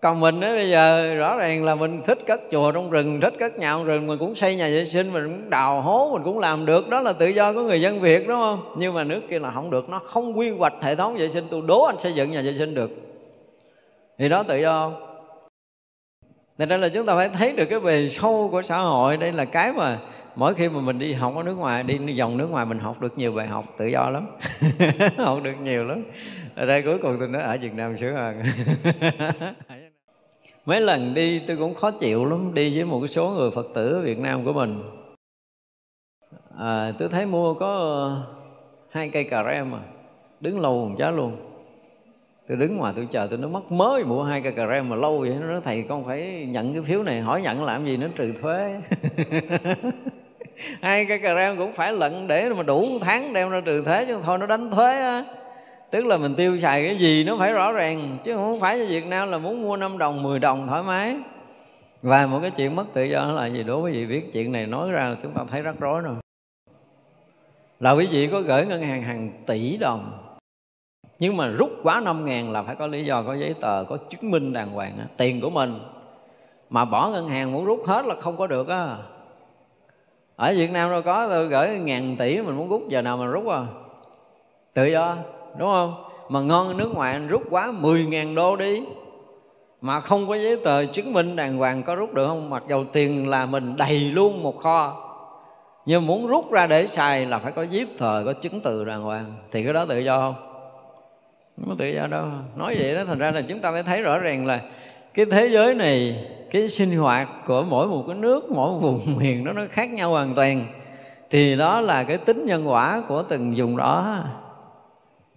còn 0.00 0.20
mình 0.20 0.40
ấy, 0.40 0.56
bây 0.56 0.70
giờ 0.70 1.14
rõ 1.14 1.36
ràng 1.36 1.64
là 1.64 1.74
mình 1.74 2.02
thích 2.06 2.18
cất 2.26 2.40
chùa 2.50 2.72
trong 2.72 2.90
rừng 2.90 3.20
thích 3.20 3.34
cất 3.38 3.58
nhà 3.58 3.72
trong 3.72 3.84
rừng 3.84 4.06
mình 4.06 4.18
cũng 4.18 4.34
xây 4.34 4.56
nhà 4.56 4.68
vệ 4.68 4.84
sinh 4.84 5.12
mình 5.12 5.24
cũng 5.24 5.50
đào 5.50 5.80
hố 5.80 6.10
mình 6.12 6.22
cũng 6.24 6.38
làm 6.38 6.66
được. 6.66 6.88
Đó 6.88 7.00
là 7.00 7.12
tự 7.12 7.26
do 7.26 7.52
của 7.52 7.60
người 7.60 7.80
dân 7.80 8.00
việt 8.00 8.28
đúng 8.28 8.40
không? 8.40 8.74
Nhưng 8.78 8.94
mà 8.94 9.04
nước 9.04 9.20
kia 9.30 9.38
là 9.38 9.50
không 9.50 9.70
được 9.70 9.88
nó 9.88 9.98
không 9.98 10.38
quy 10.38 10.50
hoạch 10.50 10.74
hệ 10.82 10.94
thống 10.94 11.16
vệ 11.16 11.28
sinh. 11.28 11.44
Tôi 11.50 11.62
đố 11.66 11.84
anh 11.84 11.98
xây 11.98 12.12
dựng 12.12 12.32
nhà 12.32 12.42
vệ 12.44 12.52
sinh 12.52 12.74
được 12.74 13.09
thì 14.20 14.28
đó 14.28 14.42
tự 14.42 14.56
do. 14.56 14.92
Nên 16.58 16.68
đây 16.68 16.78
là 16.78 16.88
chúng 16.88 17.06
ta 17.06 17.16
phải 17.16 17.28
thấy 17.28 17.52
được 17.56 17.66
cái 17.70 17.80
bề 17.80 18.08
sâu 18.08 18.48
của 18.52 18.62
xã 18.62 18.78
hội. 18.78 19.16
Đây 19.16 19.32
là 19.32 19.44
cái 19.44 19.72
mà 19.72 19.98
mỗi 20.36 20.54
khi 20.54 20.68
mà 20.68 20.80
mình 20.80 20.98
đi 20.98 21.12
học 21.12 21.36
ở 21.36 21.42
nước 21.42 21.54
ngoài 21.54 21.82
Đi 21.82 22.18
vòng 22.18 22.36
nước 22.36 22.50
ngoài 22.50 22.66
mình 22.66 22.78
học 22.78 23.00
được 23.00 23.18
nhiều 23.18 23.32
bài 23.32 23.46
học 23.46 23.64
tự 23.78 23.86
do 23.86 24.10
lắm. 24.10 24.26
Học 25.18 25.38
được 25.42 25.54
nhiều 25.62 25.84
lắm. 25.84 26.04
Ở 26.54 26.66
đây 26.66 26.82
cuối 26.82 26.98
cùng 27.02 27.16
tôi 27.18 27.28
nói 27.28 27.42
ở 27.42 27.56
Việt 27.60 27.74
Nam 27.74 27.96
sướng 28.00 28.14
hơn. 28.14 28.42
Mấy 30.66 30.80
lần 30.80 31.14
đi 31.14 31.42
tôi 31.46 31.56
cũng 31.56 31.74
khó 31.74 31.90
chịu 31.90 32.24
lắm 32.24 32.54
Đi 32.54 32.76
với 32.76 32.84
một 32.84 33.06
số 33.06 33.28
người 33.28 33.50
Phật 33.50 33.66
tử 33.74 33.94
ở 33.94 34.02
Việt 34.02 34.18
Nam 34.18 34.44
của 34.44 34.52
mình. 34.52 34.82
À, 36.58 36.92
Tôi 36.98 37.08
thấy 37.08 37.26
mua 37.26 37.54
có 37.54 38.22
hai 38.90 39.08
cây 39.08 39.24
cà 39.24 39.44
rem 39.44 39.70
mà 39.70 39.78
Đứng 40.40 40.60
lâu 40.60 40.88
một 40.88 40.94
chá 40.98 41.10
luôn 41.10 41.49
tôi 42.50 42.56
đứng 42.56 42.76
ngoài 42.76 42.92
tôi 42.96 43.08
chờ, 43.10 43.26
tôi 43.30 43.38
nó 43.38 43.48
mất 43.48 43.72
mới 43.72 44.04
mua 44.04 44.22
hai 44.22 44.40
cây 44.40 44.52
cà 44.52 44.66
rem 44.66 44.88
mà 44.88 44.96
lâu 44.96 45.18
vậy? 45.18 45.36
Nó 45.40 45.46
nói, 45.46 45.60
thầy, 45.64 45.82
con 45.88 46.04
phải 46.04 46.46
nhận 46.48 46.72
cái 46.72 46.82
phiếu 46.82 47.02
này, 47.02 47.20
hỏi 47.20 47.42
nhận 47.42 47.64
làm 47.64 47.86
gì 47.86 47.96
nó 47.96 48.06
trừ 48.16 48.32
thuế. 48.40 48.74
Hai 50.82 51.04
cây 51.04 51.18
cà 51.18 51.34
rem 51.34 51.56
cũng 51.56 51.72
phải 51.72 51.92
lận 51.92 52.26
để 52.26 52.48
mà 52.48 52.62
đủ 52.62 52.98
tháng 53.00 53.32
đem 53.32 53.50
ra 53.50 53.60
trừ 53.60 53.82
thuế 53.84 54.04
chứ 54.04 54.18
thôi, 54.24 54.38
nó 54.38 54.46
đánh 54.46 54.70
thuế 54.70 54.96
á. 54.96 55.24
Tức 55.90 56.06
là 56.06 56.16
mình 56.16 56.34
tiêu 56.34 56.58
xài 56.58 56.84
cái 56.84 56.96
gì 56.96 57.24
nó 57.24 57.36
phải 57.38 57.52
rõ 57.52 57.72
ràng, 57.72 58.18
chứ 58.24 58.36
không 58.36 58.60
phải 58.60 58.78
cho 58.78 58.84
Việt 58.88 59.06
Nam 59.06 59.30
là 59.30 59.38
muốn 59.38 59.62
mua 59.62 59.76
5 59.76 59.98
đồng 59.98 60.22
10 60.22 60.38
đồng 60.38 60.66
thoải 60.66 60.82
mái. 60.82 61.16
Và 62.02 62.26
một 62.26 62.38
cái 62.42 62.50
chuyện 62.50 62.76
mất 62.76 62.84
tự 62.94 63.02
do 63.02 63.32
là 63.32 63.46
gì? 63.46 63.62
Đối 63.62 63.82
với 63.82 63.92
vị 63.92 64.06
biết 64.06 64.32
chuyện 64.32 64.52
này 64.52 64.66
nói 64.66 64.90
ra 64.90 65.16
chúng 65.22 65.32
ta 65.32 65.44
thấy 65.50 65.62
rắc 65.62 65.74
rối 65.80 66.00
rồi. 66.00 66.14
Là 67.80 67.90
quý 67.90 68.08
vị 68.10 68.28
có 68.32 68.40
gửi 68.40 68.66
ngân 68.66 68.82
hàng 68.82 69.02
hàng 69.02 69.30
tỷ 69.46 69.76
đồng 69.76 70.29
nhưng 71.20 71.36
mà 71.36 71.46
rút 71.48 71.70
quá 71.82 72.00
năm 72.04 72.24
ngàn 72.24 72.52
là 72.52 72.62
phải 72.62 72.74
có 72.74 72.86
lý 72.86 73.04
do, 73.04 73.22
có 73.22 73.34
giấy 73.34 73.54
tờ, 73.60 73.84
có 73.84 73.96
chứng 73.96 74.30
minh 74.30 74.52
đàng 74.52 74.70
hoàng 74.70 74.92
á, 74.98 75.04
tiền 75.16 75.40
của 75.40 75.50
mình. 75.50 75.78
Mà 76.70 76.84
bỏ 76.84 77.08
ngân 77.08 77.28
hàng 77.28 77.52
muốn 77.52 77.64
rút 77.64 77.82
hết 77.86 78.06
là 78.06 78.14
không 78.20 78.36
có 78.36 78.46
được 78.46 78.68
á. 78.68 78.96
Ở 80.36 80.54
Việt 80.56 80.70
Nam 80.72 80.90
đâu 80.90 81.02
có, 81.02 81.28
tôi 81.28 81.48
gửi 81.48 81.68
ngàn 81.78 82.16
tỷ 82.18 82.42
mình 82.42 82.56
muốn 82.56 82.68
rút, 82.68 82.88
giờ 82.88 83.02
nào 83.02 83.16
mình 83.16 83.30
rút 83.30 83.46
à? 83.46 83.66
Tự 84.74 84.84
do, 84.84 85.16
đúng 85.58 85.68
không? 85.68 86.04
Mà 86.28 86.40
ngon 86.40 86.76
nước 86.76 86.94
ngoài 86.94 87.12
anh 87.12 87.28
rút 87.28 87.42
quá 87.50 87.72
10 87.72 88.06
ngàn 88.06 88.34
đô 88.34 88.56
đi. 88.56 88.82
Mà 89.80 90.00
không 90.00 90.28
có 90.28 90.34
giấy 90.34 90.56
tờ 90.64 90.84
chứng 90.84 91.12
minh 91.12 91.36
đàng 91.36 91.56
hoàng 91.56 91.82
có 91.82 91.94
rút 91.94 92.14
được 92.14 92.26
không? 92.26 92.50
Mặc 92.50 92.62
dầu 92.68 92.84
tiền 92.92 93.28
là 93.28 93.46
mình 93.46 93.76
đầy 93.76 94.00
luôn 94.00 94.42
một 94.42 94.58
kho. 94.58 95.06
Nhưng 95.86 96.06
muốn 96.06 96.26
rút 96.26 96.52
ra 96.52 96.66
để 96.66 96.86
xài 96.86 97.26
là 97.26 97.38
phải 97.38 97.52
có 97.52 97.62
giấy 97.62 97.86
tờ, 97.98 98.22
có 98.24 98.32
chứng 98.32 98.60
từ 98.60 98.84
đàng 98.84 99.02
hoàng. 99.02 99.34
Thì 99.50 99.64
cái 99.64 99.72
đó 99.72 99.84
tự 99.88 99.98
do 99.98 100.18
không? 100.18 100.49
Không 101.60 101.68
có 101.68 101.74
tự 101.78 101.86
do 101.86 102.06
đâu. 102.06 102.26
Nói 102.56 102.76
vậy 102.78 102.94
đó, 102.94 103.04
thành 103.06 103.18
ra 103.18 103.30
là 103.30 103.42
chúng 103.48 103.60
ta 103.60 103.72
phải 103.72 103.82
thấy 103.82 104.02
rõ 104.02 104.18
ràng 104.18 104.46
là 104.46 104.60
cái 105.14 105.26
thế 105.30 105.48
giới 105.48 105.74
này, 105.74 106.24
cái 106.50 106.68
sinh 106.68 106.90
hoạt 106.98 107.28
của 107.46 107.62
mỗi 107.62 107.86
một 107.86 108.04
cái 108.06 108.16
nước, 108.16 108.50
mỗi 108.50 108.72
một 108.72 108.78
vùng 108.80 109.18
miền 109.18 109.44
đó 109.44 109.52
nó 109.52 109.62
khác 109.70 109.90
nhau 109.90 110.10
hoàn 110.10 110.34
toàn. 110.34 110.66
Thì 111.30 111.56
đó 111.56 111.80
là 111.80 112.04
cái 112.04 112.16
tính 112.16 112.46
nhân 112.46 112.68
quả 112.68 113.02
của 113.08 113.22
từng 113.22 113.54
vùng 113.56 113.76
đó. 113.76 114.24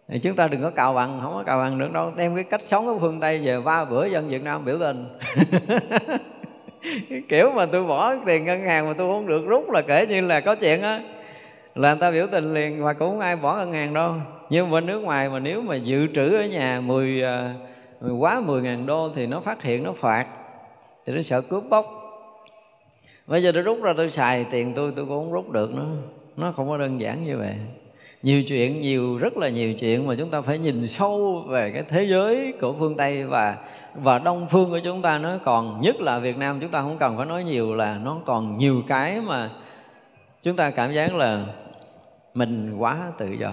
Thì 0.09 0.19
chúng 0.19 0.35
ta 0.35 0.47
đừng 0.47 0.61
có 0.61 0.69
cào 0.69 0.93
bằng, 0.93 1.19
không 1.21 1.33
có 1.33 1.43
cào 1.43 1.57
bằng 1.57 1.79
được 1.79 1.93
đâu. 1.93 2.11
Đem 2.15 2.35
cái 2.35 2.43
cách 2.43 2.61
sống 2.63 2.85
của 2.85 2.99
phương 2.99 3.19
tây 3.19 3.39
về 3.43 3.61
ba 3.61 3.85
bữa 3.85 4.05
dân 4.05 4.29
việt 4.29 4.43
nam 4.43 4.65
biểu 4.65 4.77
tình. 4.79 5.17
Kiểu 7.29 7.51
mà 7.51 7.65
tôi 7.65 7.83
bỏ 7.83 8.15
tiền 8.25 8.45
ngân 8.45 8.61
hàng 8.61 8.87
mà 8.87 8.93
tôi 8.97 9.07
không 9.07 9.27
được 9.27 9.45
rút 9.47 9.71
là 9.71 9.81
kể 9.81 10.07
như 10.07 10.21
là 10.21 10.39
có 10.39 10.55
chuyện 10.55 10.81
á. 10.81 10.99
Là 11.75 11.93
người 11.93 12.01
ta 12.01 12.11
biểu 12.11 12.27
tình 12.31 12.53
liền 12.53 12.83
mà 12.83 12.93
cũng 12.93 13.09
không 13.09 13.19
ai 13.19 13.35
bỏ 13.35 13.57
ngân 13.57 13.71
hàng 13.71 13.93
đâu 13.93 14.13
nhưng 14.49 14.71
bên 14.71 14.85
nước 14.85 14.99
ngoài 14.99 15.29
mà 15.29 15.39
nếu 15.39 15.61
mà 15.61 15.75
dự 15.75 16.07
trữ 16.15 16.35
ở 16.35 16.45
nhà 16.45 16.81
10, 16.81 17.23
à, 17.23 17.55
quá 18.19 18.41
10 18.45 18.61
ngàn 18.61 18.85
đô 18.85 19.09
thì 19.15 19.27
nó 19.27 19.39
phát 19.39 19.63
hiện 19.63 19.83
nó 19.83 19.93
phạt 19.93 20.27
thì 21.05 21.13
nó 21.13 21.21
sợ 21.21 21.41
cướp 21.41 21.63
bóc. 21.69 21.99
Bây 23.27 23.43
giờ 23.43 23.51
tôi 23.51 23.63
rút 23.63 23.83
ra 23.83 23.93
tôi 23.97 24.09
xài 24.09 24.45
tiền 24.51 24.73
tôi 24.75 24.93
tôi 24.95 25.05
cũng 25.05 25.23
không 25.23 25.33
rút 25.33 25.51
được 25.51 25.73
nữa. 25.73 25.87
Nó 26.37 26.51
không 26.51 26.69
có 26.69 26.77
đơn 26.77 27.01
giản 27.01 27.25
như 27.25 27.37
vậy. 27.37 27.55
Nhiều 28.23 28.43
chuyện 28.43 28.81
nhiều 28.81 29.17
rất 29.17 29.37
là 29.37 29.49
nhiều 29.49 29.73
chuyện 29.73 30.07
mà 30.07 30.15
chúng 30.17 30.29
ta 30.29 30.41
phải 30.41 30.57
nhìn 30.57 30.87
sâu 30.87 31.43
về 31.47 31.71
cái 31.71 31.83
thế 31.89 32.03
giới 32.03 32.53
của 32.61 32.73
phương 32.79 32.97
tây 32.97 33.23
và 33.23 33.57
và 33.93 34.19
đông 34.19 34.47
phương 34.49 34.69
của 34.69 34.79
chúng 34.83 35.01
ta 35.01 35.17
nó 35.17 35.37
còn 35.45 35.81
nhất 35.81 36.01
là 36.01 36.19
việt 36.19 36.37
nam 36.37 36.59
chúng 36.61 36.71
ta 36.71 36.81
không 36.81 36.97
cần 36.97 37.17
phải 37.17 37.25
nói 37.25 37.43
nhiều 37.43 37.75
là 37.75 37.99
nó 38.03 38.17
còn 38.25 38.57
nhiều 38.57 38.81
cái 38.87 39.21
mà 39.27 39.49
chúng 40.43 40.55
ta 40.55 40.69
cảm 40.69 40.93
giác 40.93 41.15
là 41.15 41.45
mình 42.33 42.75
quá 42.77 43.11
tự 43.17 43.31
do. 43.31 43.51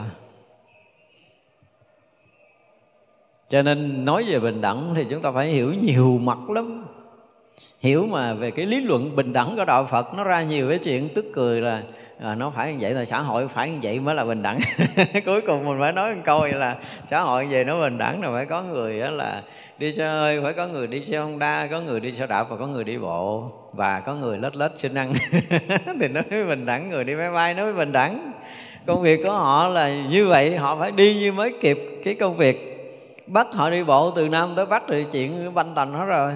Cho 3.51 3.63
nên 3.63 4.05
nói 4.05 4.25
về 4.29 4.39
bình 4.39 4.61
đẳng 4.61 4.93
thì 4.95 5.07
chúng 5.11 5.23
ta 5.23 5.31
phải 5.31 5.49
hiểu 5.49 5.75
nhiều 5.75 6.19
mặt 6.23 6.51
lắm. 6.51 6.85
Hiểu 7.81 8.07
mà 8.07 8.35
về 8.35 8.51
cái 8.51 8.67
lý 8.67 8.81
luận 8.81 9.17
bình 9.17 9.33
đẳng 9.33 9.57
của 9.57 9.65
đạo 9.65 9.89
phật 9.91 10.15
nó 10.17 10.25
ra 10.25 10.43
nhiều 10.43 10.69
cái 10.69 10.79
chuyện 10.79 11.09
tức 11.15 11.27
cười 11.35 11.61
là 11.61 11.83
à, 12.21 12.35
nó 12.35 12.53
phải 12.57 12.73
như 12.73 12.79
vậy 12.81 12.95
là 12.95 13.05
xã 13.05 13.21
hội 13.21 13.49
phải 13.49 13.71
như 13.71 13.79
vậy 13.83 14.01
mới 14.01 14.15
là 14.15 14.25
bình 14.25 14.43
đẳng. 14.43 14.59
Cuối 15.27 15.41
cùng 15.41 15.65
mình 15.65 15.77
phải 15.81 15.93
nói 15.93 16.15
một 16.15 16.21
câu 16.25 16.47
là 16.47 16.77
xã 17.05 17.21
hội 17.21 17.47
về 17.47 17.65
nó 17.65 17.81
bình 17.81 17.99
đẳng 17.99 18.23
là 18.23 18.31
phải 18.33 18.47
có 18.47 18.63
người 18.63 19.01
đó 19.01 19.11
là 19.11 19.43
đi 19.79 19.93
xe 19.93 20.09
hơi 20.09 20.41
phải 20.43 20.53
có 20.53 20.67
người 20.67 20.87
đi 20.87 21.01
xe 21.01 21.19
honda 21.19 21.67
có 21.67 21.81
người 21.81 22.01
đi 22.01 22.13
xe 22.13 22.27
đạp 22.27 22.47
và 22.51 22.57
có 22.57 22.67
người 22.67 22.85
đi 22.85 22.99
bộ 22.99 23.53
và 23.73 24.01
có 24.01 24.15
người 24.15 24.39
lết 24.39 24.57
lết 24.57 24.73
xin 24.77 24.95
ăn. 24.95 25.13
Thì 26.01 26.09
nó 26.09 26.21
mới 26.31 26.45
bình 26.45 26.67
đẳng 26.67 26.91
người 26.91 27.05
đi 27.05 27.15
máy 27.15 27.31
bay 27.31 27.55
nó 27.55 27.63
mới 27.63 27.73
bình 27.73 27.93
đẳng. 27.93 28.33
Công 28.87 29.03
việc 29.03 29.21
của 29.25 29.33
họ 29.33 29.69
là 29.69 29.89
như 30.11 30.29
vậy 30.29 30.57
họ 30.57 30.77
phải 30.77 30.91
đi 30.91 31.15
như 31.15 31.33
mới 31.33 31.53
kịp 31.61 31.79
cái 32.05 32.15
công 32.15 32.37
việc 32.37 32.70
bắt 33.33 33.47
họ 33.53 33.71
đi 33.71 33.83
bộ 33.83 34.11
từ 34.11 34.29
nam 34.29 34.53
tới 34.57 34.67
bắc 34.67 34.83
thì 34.89 35.07
chuyện 35.13 35.55
banh 35.55 35.75
tành 35.75 35.93
hết 35.93 36.05
rồi. 36.05 36.35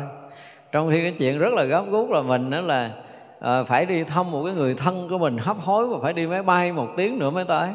Trong 0.72 0.90
khi 0.90 1.03
cái 1.03 1.14
chuyện 1.18 1.38
rất 1.38 1.53
là 1.53 1.64
gấp 1.64 1.84
gút 1.90 2.11
là 2.11 2.22
mình 2.22 2.51
đó 2.51 2.61
là 2.61 2.90
à, 3.40 3.64
phải 3.64 3.86
đi 3.86 4.05
thăm 4.05 4.30
một 4.30 4.45
cái 4.45 4.55
người 4.55 4.74
thân 4.74 5.09
của 5.11 5.18
mình 5.18 5.38
hấp 5.38 5.57
hối 5.61 5.86
và 5.86 5.99
phải 6.03 6.12
đi 6.12 6.26
máy 6.26 6.42
bay 6.42 6.72
một 6.72 6.88
tiếng 6.97 7.18
nữa 7.18 7.30
mới 7.30 7.45
tới. 7.45 7.68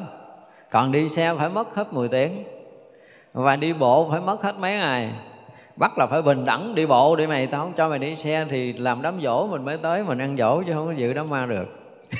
Còn 0.71 0.91
đi 0.91 1.09
xe 1.09 1.33
phải 1.37 1.49
mất 1.49 1.75
hết 1.75 1.93
10 1.93 2.07
tiếng. 2.07 2.43
Và 3.33 3.55
đi 3.55 3.73
bộ 3.73 4.09
phải 4.11 4.19
mất 4.21 4.43
hết 4.43 4.55
mấy 4.59 4.71
ngày. 4.71 5.11
Bắt 5.75 5.97
là 5.97 6.07
phải 6.07 6.21
bình 6.21 6.45
đẳng 6.45 6.75
đi 6.75 6.85
bộ 6.85 7.15
đi 7.15 7.27
mày 7.27 7.47
tao 7.47 7.61
không 7.61 7.73
cho 7.73 7.89
mày 7.89 7.99
đi 7.99 8.15
xe 8.15 8.45
thì 8.49 8.73
làm 8.73 9.01
đám 9.01 9.21
dỗ 9.21 9.47
mình 9.47 9.65
mới 9.65 9.77
tới 9.77 10.03
mình 10.03 10.17
ăn 10.17 10.37
dỗ 10.37 10.63
chứ 10.63 10.73
không 10.73 10.85
có 10.85 10.91
dự 10.91 11.13
đám 11.13 11.29
ma 11.29 11.45
được. 11.45 11.65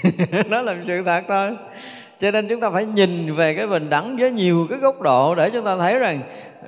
Đó 0.50 0.62
là 0.62 0.76
sự 0.84 1.04
thật 1.04 1.24
thôi 1.28 1.50
cho 2.20 2.32
nên 2.32 2.48
chúng 2.48 2.60
ta 2.60 2.70
phải 2.70 2.86
nhìn 2.86 3.36
về 3.36 3.54
cái 3.54 3.68
bình 3.68 3.90
đẳng 3.90 4.18
với 4.18 4.32
nhiều 4.32 4.68
cái 4.70 4.80
góc 4.80 5.02
độ 5.02 5.36
để 5.36 5.50
chúng 5.50 5.66
ta 5.66 5.78
thấy 5.78 6.00
rằng 6.00 6.22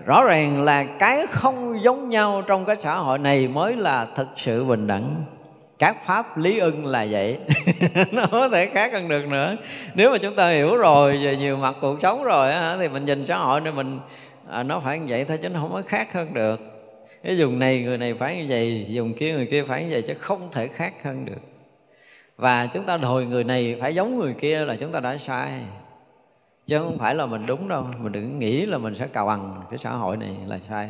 rõ 0.06 0.24
ràng 0.26 0.64
là 0.64 0.84
cái 0.99 1.28
không 1.30 1.84
giống 1.84 2.10
nhau 2.10 2.43
trong 2.47 2.66
cái 2.66 2.76
xã 2.80 2.95
hội 2.95 3.20
này 3.20 3.47
mới 3.47 3.76
là 3.76 4.08
thực 4.16 4.28
sự 4.36 4.66
bình 4.66 4.88
đẳng. 4.88 5.24
Các 5.80 6.06
pháp 6.06 6.38
lý 6.38 6.60
ưng 6.60 6.86
là 6.86 7.08
vậy. 7.12 7.39
Nó 8.12 8.26
có 8.32 8.49
thể 8.49 8.66
khác 8.66 8.93
hơn 8.93 9.08
được 9.10 9.28
nữa. 9.28 9.56
Nếu 9.93 10.12
mà 10.12 10.18
chúng 10.18 10.36
ta 10.36 10.49
hiểu 10.49 10.78
rồi 10.78 11.20
về 11.24 11.36
nhiều 11.36 11.58
mặt 11.58 11.76
cuộc 11.82 12.02
sống 12.02 12.24
rồi 12.24 12.52
á, 12.52 12.76
thì 12.80 12.88
mình 12.88 13.06
nhìn 13.06 13.26
xã 13.26 13.38
hội 13.38 13.62
này 13.62 13.74
mình 13.74 13.99
à, 14.49 14.64
nó 14.64 14.80
phải 14.80 14.99
như 14.99 15.06
vậy 15.10 15.26
thôi 15.26 15.39
chứ 15.41 15.49
nó 15.49 15.60
không 15.60 15.72
có 15.72 15.82
khác 15.88 16.14
hơn 16.14 16.34
được. 16.34 16.62
Cái 17.24 17.38
dùng 17.38 17.60
này 17.60 17.82
người 17.82 17.97
này 17.97 18.14
phải 18.14 18.38
như 18.38 18.45
vậy 18.49 18.86
dùng 18.89 19.14
kia 19.14 19.34
người 19.34 19.47
kia 19.52 19.64
phải 19.64 19.84
như 19.84 19.89
vậy 19.91 20.02
chứ 20.02 20.14
không 20.20 20.49
thể 20.52 20.68
khác 20.68 20.93
hơn 21.04 21.26
được 21.26 21.51
và 22.41 22.67
chúng 22.67 22.83
ta 22.83 22.97
đòi 22.97 23.25
người 23.25 23.43
này 23.43 23.77
phải 23.81 23.95
giống 23.95 24.19
người 24.19 24.33
kia 24.33 24.65
là 24.65 24.75
chúng 24.75 24.91
ta 24.91 24.99
đã 24.99 25.17
sai. 25.17 25.61
Chứ 26.67 26.79
không 26.79 26.97
phải 26.97 27.15
là 27.15 27.25
mình 27.25 27.45
đúng 27.45 27.67
đâu. 27.67 27.85
Mình 27.99 28.11
đừng 28.11 28.39
nghĩ 28.39 28.65
là 28.65 28.77
mình 28.77 28.95
sẽ 28.95 29.07
cào 29.07 29.25
bằng 29.25 29.61
cái 29.69 29.77
xã 29.77 29.91
hội 29.91 30.17
này 30.17 30.37
là 30.47 30.59
sai. 30.69 30.89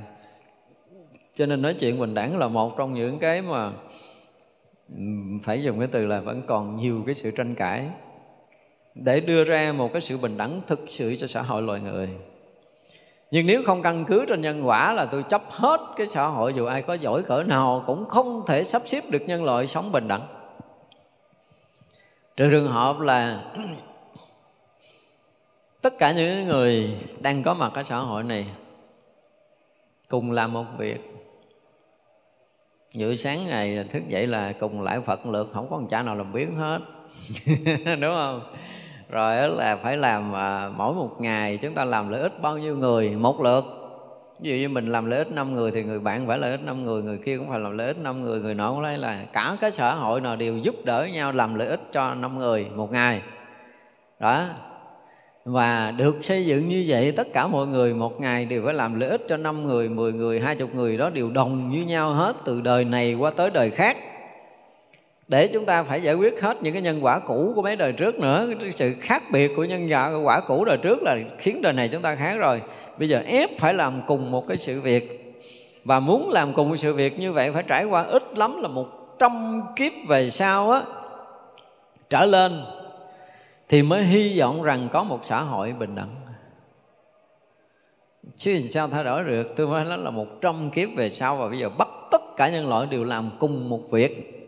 Cho 1.36 1.46
nên 1.46 1.62
nói 1.62 1.76
chuyện 1.80 2.00
bình 2.00 2.14
đẳng 2.14 2.38
là 2.38 2.48
một 2.48 2.78
trong 2.78 2.94
những 2.94 3.20
cái 3.20 3.42
mà 3.42 3.72
phải 5.44 5.64
dùng 5.64 5.80
cái 5.80 5.88
từ 5.92 6.06
là 6.06 6.20
vẫn 6.20 6.42
còn 6.48 6.76
nhiều 6.76 7.04
cái 7.06 7.16
sự 7.16 7.32
tranh 7.32 7.56
cãi. 7.56 7.90
Để 8.96 9.20
đưa 9.20 9.44
ra 9.44 9.72
một 9.72 9.90
cái 9.94 10.02
sự 10.02 10.18
bình 10.18 10.38
đẳng 10.38 10.62
thực 10.68 10.80
sự 10.88 11.16
cho 11.16 11.28
xã 11.28 11.42
hội 11.42 11.62
loài 11.62 11.80
người. 11.80 12.10
Nhưng 13.32 13.46
nếu 13.46 13.64
không 13.66 13.82
căn 13.82 14.06
cứ 14.06 14.26
trên 14.28 14.42
nhân 14.42 14.68
quả 14.68 14.94
là 14.94 15.06
tôi 15.06 15.24
chấp 15.24 15.42
hết 15.50 15.80
cái 15.98 16.08
xã 16.08 16.28
hội 16.28 16.54
dù 16.54 16.66
ai 16.66 16.82
có 16.82 16.94
giỏi 16.94 17.24
cỡ 17.24 17.44
nào 17.44 17.84
cũng 17.88 18.06
không 18.06 18.44
thể 18.48 18.64
sắp 18.64 18.82
xếp 18.86 19.04
được 19.10 19.22
nhân 19.28 19.44
loại 19.44 19.68
sống 19.68 19.92
bình 19.92 20.08
đẳng 20.08 20.28
trừ 22.42 22.52
trường 22.52 22.68
hợp 22.68 23.00
là 23.00 23.44
tất 25.82 25.94
cả 26.00 26.12
những 26.12 26.48
người 26.48 26.98
đang 27.20 27.44
có 27.44 27.54
mặt 27.54 27.72
ở 27.74 27.84
xã 27.84 27.98
hội 27.98 28.24
này 28.24 28.46
cùng 30.08 30.32
làm 30.32 30.54
một 30.54 30.66
việc. 30.78 31.12
Như 32.94 33.16
sáng 33.16 33.48
ngày 33.48 33.88
thức 33.92 34.04
dậy 34.08 34.28
là 34.28 34.54
cùng 34.60 34.82
lại 34.82 35.02
Phật 35.02 35.26
lượt, 35.26 35.50
Không 35.54 35.70
có 35.70 35.78
một 35.78 35.88
cha 35.90 36.02
nào 36.02 36.16
làm 36.16 36.34
biến 36.34 36.56
hết. 36.56 36.80
Đúng 38.02 38.14
không? 38.14 38.56
Rồi 39.10 39.50
là 39.50 39.76
phải 39.76 39.98
làm 39.98 40.36
à, 40.36 40.70
mỗi 40.76 40.94
một 40.94 41.16
ngày 41.20 41.58
chúng 41.58 41.74
ta 41.74 41.86
làm 41.86 42.10
lợi 42.10 42.22
ích 42.22 42.42
bao 42.42 42.58
nhiêu 42.58 42.78
người 42.78 43.10
Một 43.10 43.42
lượt. 43.42 43.81
Ví 44.42 44.50
dụ 44.50 44.56
như 44.56 44.70
mình 44.70 44.88
làm 44.88 45.06
lợi 45.06 45.20
ích 45.20 45.32
năm 45.32 45.54
người 45.54 45.72
Thì 45.72 45.84
người 45.84 46.00
bạn 46.00 46.28
phải 46.28 46.38
lợi 46.38 46.52
ích 46.52 46.64
năm 46.64 46.86
người 46.86 47.02
Người 47.02 47.18
kia 47.18 47.38
cũng 47.38 47.50
phải 47.50 47.60
làm 47.60 47.78
lợi 47.78 47.88
ích 47.88 47.98
năm 47.98 48.22
người 48.22 48.40
Người 48.40 48.56
nọ 48.56 48.72
cũng 48.72 48.82
lấy 48.82 48.98
là 48.98 49.26
cả 49.34 49.58
cái 49.62 49.72
xã 49.72 49.96
hội 49.96 50.22
nào 50.22 50.36
đều 50.36 50.58
giúp 50.58 50.76
đỡ 50.86 51.08
nhau 51.14 51.32
Làm 51.32 51.56
lợi 51.56 51.68
ích 51.68 51.82
cho 51.92 52.14
năm 52.14 52.38
người 52.38 52.68
một 52.76 52.92
ngày. 52.92 53.22
Đó. 54.20 54.46
Và 55.46 55.92
được 55.92 56.26
xây 56.26 56.46
dựng 56.46 56.70
như 56.70 56.86
vậy 56.88 57.12
tất 57.12 57.28
cả 57.34 57.48
mọi 57.48 57.68
người 57.68 57.94
một 57.94 58.22
ngày 58.22 58.46
đều 58.46 58.66
phải 58.66 58.74
làm 58.74 59.00
lợi 59.00 59.10
ích 59.10 59.22
cho 59.28 59.38
năm 59.38 59.66
người, 59.66 59.90
mười 59.90 60.14
người, 60.14 60.40
hai 60.40 60.56
chục 60.56 60.76
người 60.76 60.98
đó 60.98 61.10
đều 61.10 61.30
đồng 61.30 61.70
như 61.70 61.86
nhau 61.86 62.14
hết 62.14 62.36
từ 62.46 62.62
đời 62.62 62.86
này 62.86 63.14
qua 63.14 63.32
tới 63.32 63.50
đời 63.50 63.70
khác 63.70 63.98
để 65.32 65.48
chúng 65.48 65.66
ta 65.66 65.84
phải 65.84 66.04
giải 66.04 66.16
quyết 66.16 66.42
hết 66.42 66.64
những 66.64 66.74
cái 66.74 66.82
nhân 66.82 67.04
quả 67.06 67.20
cũ 67.20 67.54
của 67.56 67.62
mấy 67.62 67.76
đời 67.76 67.92
trước 67.92 68.20
nữa. 68.20 68.48
Cái 68.62 68.72
sự 68.72 68.94
khác 69.00 69.24
biệt 69.32 69.52
của 69.56 69.64
nhân 69.64 69.90
quả 70.26 70.40
cũ 70.40 70.66
đời 70.66 70.78
trước 70.78 71.04
là 71.04 71.18
khiến 71.38 71.62
đời 71.62 71.74
này 71.74 71.90
chúng 71.90 72.02
ta 72.02 72.16
khác 72.16 72.36
rồi. 72.38 72.62
Bây 72.98 73.10
giờ 73.10 73.24
ép 73.26 73.50
phải 73.58 73.74
làm 73.74 74.02
cùng 74.08 74.32
một 74.32 74.48
cái 74.48 74.58
sự 74.58 74.82
việc. 74.82 75.34
Và 75.86 76.00
muốn 76.00 76.30
làm 76.30 76.54
cùng 76.54 76.70
một 76.70 76.76
sự 76.76 76.94
việc 76.94 77.20
như 77.20 77.32
vậy 77.34 77.52
phải 77.52 77.64
trải 77.64 77.86
qua 77.86 78.04
ít 78.04 78.24
lắm 78.38 78.62
là 78.62 78.68
một 78.68 78.88
trăm 79.20 79.62
kiếp 79.76 79.92
về 80.08 80.30
sau 80.30 80.72
á, 80.72 80.82
trở 82.10 82.26
lên, 82.26 82.66
thì 83.70 83.84
mới 83.84 84.04
hy 84.04 84.40
vọng 84.40 84.64
rằng 84.64 84.90
có 84.92 85.04
một 85.04 85.20
xã 85.24 85.42
hội 85.42 85.74
bình 85.80 85.96
đẳng. 85.96 86.16
Chứ 88.38 88.62
sao 88.70 88.88
thay 88.88 89.04
đổi 89.04 89.24
được? 89.24 89.54
Tôi 89.56 89.68
nói 89.86 89.98
là 89.98 90.10
một 90.10 90.28
trăm 90.42 90.70
kiếp 90.70 90.90
về 90.96 91.10
sau 91.10 91.36
và 91.36 91.50
bây 91.50 91.60
giờ 91.60 91.70
bắt 91.70 91.88
tất 92.12 92.22
cả 92.38 92.50
nhân 92.50 92.70
loại 92.70 92.88
đều 92.92 93.04
làm 93.04 93.32
cùng 93.40 93.70
một 93.70 93.92
việc 93.92 94.41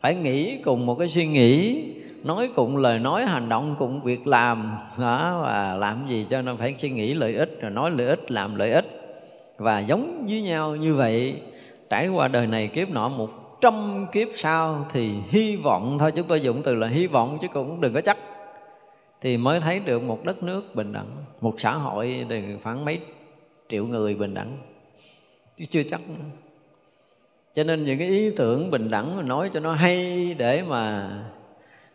phải 0.00 0.14
nghĩ 0.14 0.58
cùng 0.64 0.86
một 0.86 0.94
cái 0.94 1.08
suy 1.08 1.26
nghĩ, 1.26 1.84
nói 2.22 2.50
cùng 2.54 2.76
lời 2.76 2.98
nói, 2.98 3.24
hành 3.24 3.48
động 3.48 3.76
cùng 3.78 4.02
việc 4.02 4.26
làm. 4.26 4.76
Đó, 4.98 5.40
và 5.42 5.76
làm 5.76 6.06
gì 6.08 6.26
cho 6.30 6.42
nên 6.42 6.56
phải 6.56 6.74
suy 6.76 6.90
nghĩ 6.90 7.14
lợi 7.14 7.34
ích, 7.34 7.58
rồi 7.60 7.70
nói 7.70 7.90
lợi 7.90 8.06
ích, 8.06 8.30
làm 8.30 8.54
lợi 8.54 8.72
ích. 8.72 8.86
Và 9.56 9.80
giống 9.80 10.26
với 10.28 10.42
nhau 10.42 10.76
như 10.76 10.94
vậy, 10.94 11.40
trải 11.90 12.08
qua 12.08 12.28
đời 12.28 12.46
này 12.46 12.68
kiếp 12.68 12.90
nọ, 12.90 13.08
một 13.08 13.60
trăm 13.60 14.06
kiếp 14.12 14.28
sau 14.34 14.86
thì 14.92 15.10
hy 15.28 15.56
vọng, 15.56 15.96
thôi 15.98 16.12
chúng 16.16 16.26
tôi 16.26 16.40
dùng 16.40 16.62
từ 16.62 16.74
là 16.74 16.86
hy 16.86 17.06
vọng 17.06 17.38
chứ 17.42 17.48
cũng 17.52 17.80
đừng 17.80 17.94
có 17.94 18.00
chắc, 18.00 18.18
thì 19.20 19.36
mới 19.36 19.60
thấy 19.60 19.78
được 19.78 20.02
một 20.02 20.24
đất 20.24 20.42
nước 20.42 20.74
bình 20.74 20.92
đẳng, 20.92 21.08
một 21.40 21.54
xã 21.58 21.72
hội 21.72 22.26
thì 22.28 22.42
khoảng 22.62 22.84
mấy 22.84 23.00
triệu 23.68 23.86
người 23.86 24.14
bình 24.14 24.34
đẳng. 24.34 24.56
Chứ 25.56 25.64
chưa 25.70 25.82
chắc 25.82 26.00
nữa 26.08 26.24
cho 27.54 27.64
nên 27.64 27.84
những 27.84 27.98
cái 27.98 28.08
ý 28.08 28.30
tưởng 28.36 28.70
bình 28.70 28.90
đẳng 28.90 29.16
mà 29.16 29.22
nói 29.22 29.50
cho 29.52 29.60
nó 29.60 29.72
hay 29.72 30.34
để 30.38 30.62
mà 30.62 31.10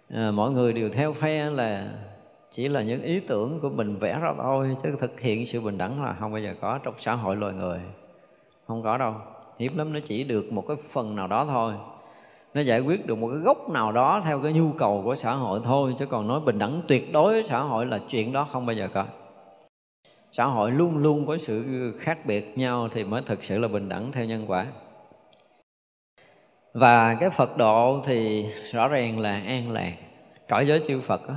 à, 0.09 0.31
mọi 0.31 0.51
người 0.51 0.73
đều 0.73 0.89
theo 0.89 1.13
phe 1.13 1.49
là 1.49 1.89
chỉ 2.51 2.67
là 2.69 2.81
những 2.81 3.01
ý 3.01 3.19
tưởng 3.19 3.59
của 3.59 3.69
mình 3.69 3.95
vẽ 3.95 4.19
ra 4.21 4.33
thôi 4.37 4.75
chứ 4.83 4.95
thực 4.99 5.19
hiện 5.19 5.45
sự 5.45 5.61
bình 5.61 5.77
đẳng 5.77 6.03
là 6.03 6.15
không 6.19 6.31
bao 6.31 6.41
giờ 6.41 6.53
có 6.61 6.79
trong 6.83 6.93
xã 6.99 7.13
hội 7.13 7.35
loài 7.35 7.53
người. 7.53 7.79
Không 8.67 8.83
có 8.83 8.97
đâu. 8.97 9.13
Hiếm 9.59 9.77
lắm 9.77 9.93
nó 9.93 9.99
chỉ 10.05 10.23
được 10.23 10.51
một 10.51 10.67
cái 10.67 10.77
phần 10.93 11.15
nào 11.15 11.27
đó 11.27 11.45
thôi. 11.45 11.73
Nó 12.53 12.61
giải 12.61 12.79
quyết 12.79 13.07
được 13.07 13.15
một 13.15 13.27
cái 13.27 13.39
gốc 13.39 13.69
nào 13.69 13.91
đó 13.91 14.21
theo 14.25 14.39
cái 14.41 14.53
nhu 14.53 14.71
cầu 14.71 15.01
của 15.05 15.15
xã 15.15 15.33
hội 15.33 15.59
thôi 15.63 15.95
chứ 15.99 16.05
còn 16.05 16.27
nói 16.27 16.39
bình 16.45 16.59
đẳng 16.59 16.81
tuyệt 16.87 17.13
đối 17.13 17.43
xã 17.43 17.59
hội 17.59 17.85
là 17.85 17.99
chuyện 18.09 18.33
đó 18.33 18.47
không 18.51 18.65
bao 18.65 18.73
giờ 18.73 18.87
có. 18.93 19.05
Xã 20.31 20.45
hội 20.45 20.71
luôn 20.71 20.97
luôn 20.97 21.27
có 21.27 21.37
sự 21.37 21.91
khác 21.99 22.25
biệt 22.25 22.57
nhau 22.57 22.89
thì 22.91 23.03
mới 23.03 23.21
thực 23.21 23.43
sự 23.43 23.59
là 23.59 23.67
bình 23.67 23.89
đẳng 23.89 24.11
theo 24.11 24.25
nhân 24.25 24.45
quả 24.47 24.65
và 26.76 27.15
cái 27.19 27.30
phật 27.30 27.57
độ 27.57 28.01
thì 28.05 28.45
rõ 28.71 28.88
ràng 28.88 29.19
là 29.19 29.41
an 29.47 29.71
lạc. 29.71 29.93
Cõi 30.49 30.67
giới 30.67 30.82
chư 30.88 31.01
phật 31.01 31.28
đó, 31.28 31.34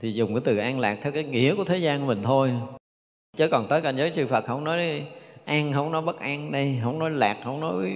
thì 0.00 0.12
dùng 0.12 0.34
cái 0.34 0.42
từ 0.44 0.56
an 0.56 0.80
lạc 0.80 0.98
theo 1.02 1.12
cái 1.12 1.24
nghĩa 1.24 1.54
của 1.54 1.64
thế 1.64 1.78
gian 1.78 2.00
của 2.00 2.06
mình 2.06 2.22
thôi. 2.22 2.52
Chứ 3.36 3.48
còn 3.48 3.68
tới 3.68 3.80
cảnh 3.80 3.96
giới 3.96 4.10
chư 4.10 4.26
phật 4.26 4.44
không 4.46 4.64
nói 4.64 5.06
an 5.44 5.72
không 5.72 5.92
nói 5.92 6.02
bất 6.02 6.20
an 6.20 6.52
đây 6.52 6.80
không 6.82 6.98
nói 6.98 7.10
lạc 7.10 7.36
không 7.44 7.60
nói 7.60 7.92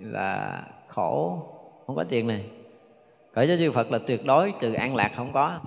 là 0.00 0.62
khổ 0.88 1.42
không 1.86 1.96
có 1.96 2.04
chuyện 2.04 2.26
này. 2.26 2.44
Cõi 3.34 3.48
giới 3.48 3.58
chư 3.58 3.72
phật 3.72 3.90
là 3.90 3.98
tuyệt 4.06 4.26
đối 4.26 4.52
từ 4.60 4.72
an 4.72 4.96
lạc 4.96 5.12
không 5.16 5.32
có. 5.32 5.60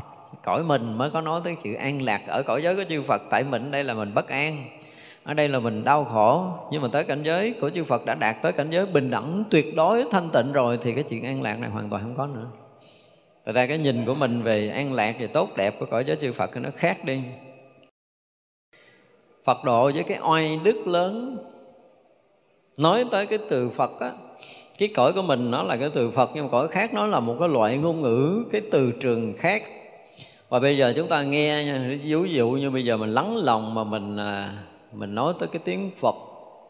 Cõi 0.43 0.63
mình 0.63 0.97
mới 0.97 1.09
có 1.09 1.21
nói 1.21 1.41
tới 1.43 1.55
chữ 1.63 1.73
an 1.73 2.01
lạc 2.01 2.21
ở 2.27 2.43
cõi 2.43 2.63
giới 2.63 2.75
của 2.75 2.83
chư 2.89 3.03
phật 3.07 3.21
tại 3.29 3.43
mình 3.43 3.71
đây 3.71 3.83
là 3.83 3.93
mình 3.93 4.13
bất 4.13 4.27
an 4.27 4.74
ở 5.25 5.33
đây 5.33 5.47
là 5.47 5.59
mình 5.59 5.83
đau 5.83 6.05
khổ 6.05 6.47
nhưng 6.71 6.81
mà 6.81 6.87
tới 6.91 7.03
cảnh 7.03 7.23
giới 7.23 7.53
của 7.61 7.69
chư 7.69 7.83
Phật 7.83 8.05
đã 8.05 8.15
đạt 8.15 8.35
tới 8.41 8.51
cảnh 8.51 8.69
giới 8.69 8.85
bình 8.85 9.09
đẳng 9.09 9.43
tuyệt 9.49 9.75
đối 9.75 10.03
thanh 10.11 10.29
tịnh 10.33 10.51
rồi 10.51 10.79
thì 10.81 10.93
cái 10.93 11.03
chuyện 11.03 11.23
an 11.23 11.41
lạc 11.41 11.59
này 11.59 11.69
hoàn 11.69 11.89
toàn 11.89 12.03
không 12.03 12.15
có 12.17 12.27
nữa. 12.27 12.47
Thật 13.45 13.51
ra 13.55 13.67
cái 13.67 13.77
nhìn 13.77 14.05
của 14.05 14.15
mình 14.15 14.41
về 14.41 14.69
an 14.69 14.93
lạc 14.93 15.15
thì 15.19 15.27
tốt 15.27 15.49
đẹp 15.55 15.73
của 15.79 15.85
cõi 15.85 16.03
giới 16.05 16.17
chư 16.21 16.33
Phật 16.33 16.57
nó 16.57 16.69
khác 16.75 17.05
đi. 17.05 17.21
Phật 19.45 19.63
độ 19.63 19.91
với 19.91 20.03
cái 20.03 20.19
oai 20.21 20.59
đức 20.63 20.87
lớn 20.87 21.37
Nói 22.77 23.05
tới 23.11 23.25
cái 23.25 23.39
từ 23.49 23.69
Phật 23.69 23.99
á 23.99 24.11
Cái 24.77 24.89
cõi 24.95 25.13
của 25.13 25.21
mình 25.21 25.51
nó 25.51 25.63
là 25.63 25.77
cái 25.77 25.89
từ 25.93 26.11
Phật 26.11 26.29
Nhưng 26.33 26.45
mà 26.45 26.51
cõi 26.51 26.67
khác 26.67 26.93
nó 26.93 27.05
là 27.05 27.19
một 27.19 27.35
cái 27.39 27.49
loại 27.49 27.77
ngôn 27.77 28.01
ngữ 28.01 28.45
Cái 28.51 28.61
từ 28.71 28.91
trường 28.91 29.33
khác. 29.37 29.63
Và 30.49 30.59
bây 30.59 30.77
giờ 30.77 30.93
chúng 30.95 31.07
ta 31.07 31.23
nghe 31.23 31.63
nha 31.65 31.97
Ví 32.03 32.33
dụ 32.33 32.49
như 32.49 32.71
bây 32.71 32.85
giờ 32.85 32.97
mình 32.97 33.09
lắng 33.09 33.37
lòng 33.37 33.73
mà 33.73 33.83
mình 33.83 34.17
à, 34.17 34.53
mình 34.95 35.15
nói 35.15 35.33
tới 35.39 35.49
cái 35.51 35.61
tiếng 35.65 35.91
phật 35.97 36.15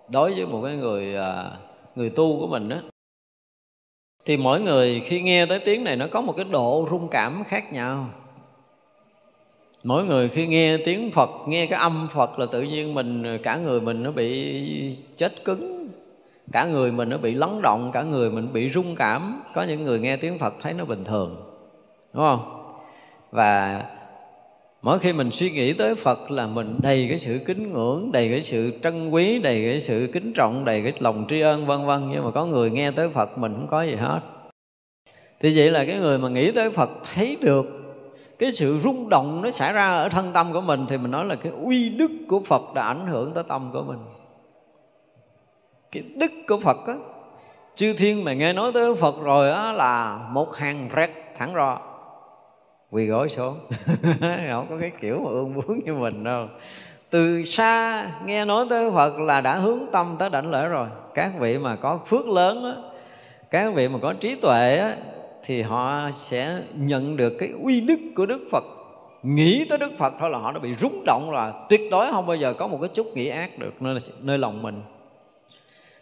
đối 0.09 0.33
với 0.33 0.45
một 0.45 0.61
cái 0.63 0.75
người 0.75 1.15
à, 1.15 1.51
người 1.95 2.09
tu 2.09 2.39
của 2.39 2.47
mình 2.47 2.69
đó 2.69 2.77
thì 4.25 4.37
mỗi 4.37 4.61
người 4.61 4.99
khi 4.99 5.21
nghe 5.21 5.45
tới 5.45 5.59
tiếng 5.59 5.83
này 5.83 5.95
nó 5.95 6.07
có 6.11 6.21
một 6.21 6.33
cái 6.37 6.45
độ 6.51 6.87
rung 6.91 7.07
cảm 7.07 7.43
khác 7.47 7.73
nhau. 7.73 8.07
Mỗi 9.83 10.05
người 10.05 10.29
khi 10.29 10.47
nghe 10.47 10.77
tiếng 10.77 11.11
phật, 11.11 11.29
nghe 11.47 11.65
cái 11.65 11.79
âm 11.79 12.07
phật 12.11 12.39
là 12.39 12.45
tự 12.45 12.61
nhiên 12.61 12.93
mình, 12.93 13.39
cả 13.43 13.57
người 13.57 13.81
mình 13.81 14.03
nó 14.03 14.11
bị 14.11 14.97
chết 15.17 15.45
cứng, 15.45 15.89
cả 16.51 16.65
người 16.65 16.91
mình 16.91 17.09
nó 17.09 17.17
bị 17.17 17.33
lắng 17.33 17.61
động, 17.61 17.91
cả 17.93 18.03
người 18.03 18.31
mình 18.31 18.53
bị 18.53 18.69
rung 18.69 18.95
cảm. 18.95 19.41
Có 19.53 19.63
những 19.63 19.83
người 19.83 19.99
nghe 19.99 20.17
tiếng 20.17 20.39
phật 20.39 20.53
thấy 20.61 20.73
nó 20.73 20.85
bình 20.85 21.03
thường, 21.03 21.35
đúng 22.13 22.23
không? 22.23 22.73
Và 23.31 23.83
mỗi 24.85 24.99
khi 24.99 25.13
mình 25.13 25.31
suy 25.31 25.51
nghĩ 25.51 25.73
tới 25.73 25.95
phật 25.95 26.31
là 26.31 26.47
mình 26.47 26.79
đầy 26.81 27.05
cái 27.09 27.19
sự 27.19 27.39
kính 27.45 27.71
ngưỡng, 27.71 28.11
đầy 28.11 28.29
cái 28.29 28.41
sự 28.43 28.79
trân 28.83 29.09
quý, 29.09 29.39
đầy 29.39 29.65
cái 29.69 29.81
sự 29.81 30.09
kính 30.13 30.33
trọng, 30.33 30.65
đầy 30.65 30.83
cái 30.83 30.93
lòng 30.99 31.25
tri 31.29 31.41
ân, 31.41 31.65
vân 31.65 31.85
vân. 31.85 32.09
Nhưng 32.11 32.23
mà 32.23 32.31
có 32.31 32.45
người 32.45 32.69
nghe 32.69 32.91
tới 32.91 33.09
phật 33.09 33.37
mình 33.37 33.53
không 33.53 33.67
có 33.67 33.81
gì 33.81 33.95
hết. 33.95 34.19
Thì 35.39 35.57
vậy 35.57 35.71
là 35.71 35.85
cái 35.85 35.99
người 35.99 36.17
mà 36.17 36.29
nghĩ 36.29 36.51
tới 36.51 36.69
phật 36.69 36.89
thấy 37.13 37.37
được 37.41 37.65
cái 38.39 38.51
sự 38.51 38.79
rung 38.79 39.09
động 39.09 39.41
nó 39.41 39.51
xảy 39.51 39.73
ra 39.73 39.95
ở 39.95 40.09
thân 40.09 40.33
tâm 40.33 40.53
của 40.53 40.61
mình 40.61 40.85
thì 40.89 40.97
mình 40.97 41.11
nói 41.11 41.25
là 41.25 41.35
cái 41.35 41.51
uy 41.63 41.89
đức 41.89 42.11
của 42.27 42.39
phật 42.39 42.73
đã 42.75 42.87
ảnh 42.87 43.07
hưởng 43.07 43.33
tới 43.33 43.43
tâm 43.47 43.69
của 43.73 43.83
mình. 43.83 43.99
Cái 45.91 46.03
đức 46.15 46.31
của 46.47 46.59
phật 46.59 46.87
á, 46.87 46.95
chư 47.75 47.93
thiên 47.93 48.23
mà 48.23 48.33
nghe 48.33 48.53
nói 48.53 48.71
tới 48.73 48.95
phật 48.95 49.15
rồi 49.23 49.51
á 49.51 49.71
là 49.71 50.19
một 50.31 50.55
hàng 50.55 50.89
rét 50.93 51.09
thẳng 51.37 51.53
rò 51.53 51.94
quỳ 52.91 53.05
gối 53.05 53.29
xuống. 53.29 53.59
Không 54.49 54.67
có 54.69 54.77
cái 54.81 54.91
kiểu 55.01 55.19
mà 55.19 55.29
ương 55.29 55.53
bướng 55.53 55.79
như 55.85 55.93
mình 55.93 56.23
đâu. 56.23 56.47
Từ 57.09 57.45
xa 57.45 58.07
nghe 58.25 58.45
nói 58.45 58.65
tới 58.69 58.91
Phật 58.91 59.19
là 59.19 59.41
đã 59.41 59.55
hướng 59.55 59.79
tâm 59.91 60.15
tới 60.19 60.29
đảnh 60.29 60.51
lễ 60.51 60.67
rồi. 60.67 60.87
Các 61.13 61.31
vị 61.39 61.57
mà 61.57 61.75
có 61.75 61.99
phước 62.05 62.27
lớn 62.27 62.63
á, 62.63 62.81
các 63.51 63.73
vị 63.73 63.87
mà 63.87 63.99
có 64.01 64.13
trí 64.13 64.35
tuệ 64.35 64.77
á, 64.77 64.95
thì 65.43 65.61
họ 65.61 66.11
sẽ 66.13 66.61
nhận 66.73 67.17
được 67.17 67.33
cái 67.39 67.49
uy 67.63 67.81
đức 67.81 67.99
của 68.15 68.25
Đức 68.25 68.47
Phật. 68.51 68.63
Nghĩ 69.23 69.65
tới 69.69 69.77
Đức 69.77 69.91
Phật 69.97 70.13
thôi 70.19 70.29
là 70.29 70.37
họ 70.37 70.51
đã 70.51 70.59
bị 70.59 70.75
rung 70.75 71.03
động 71.05 71.31
rồi. 71.31 71.51
Tuyệt 71.69 71.81
đối 71.91 72.11
không 72.11 72.25
bao 72.25 72.35
giờ 72.35 72.53
có 72.53 72.67
một 72.67 72.77
cái 72.81 72.89
chút 72.93 73.07
nghĩ 73.13 73.27
ác 73.27 73.59
được 73.59 73.81
nơi, 73.81 73.99
nơi 74.19 74.37
lòng 74.37 74.61
mình. 74.61 74.81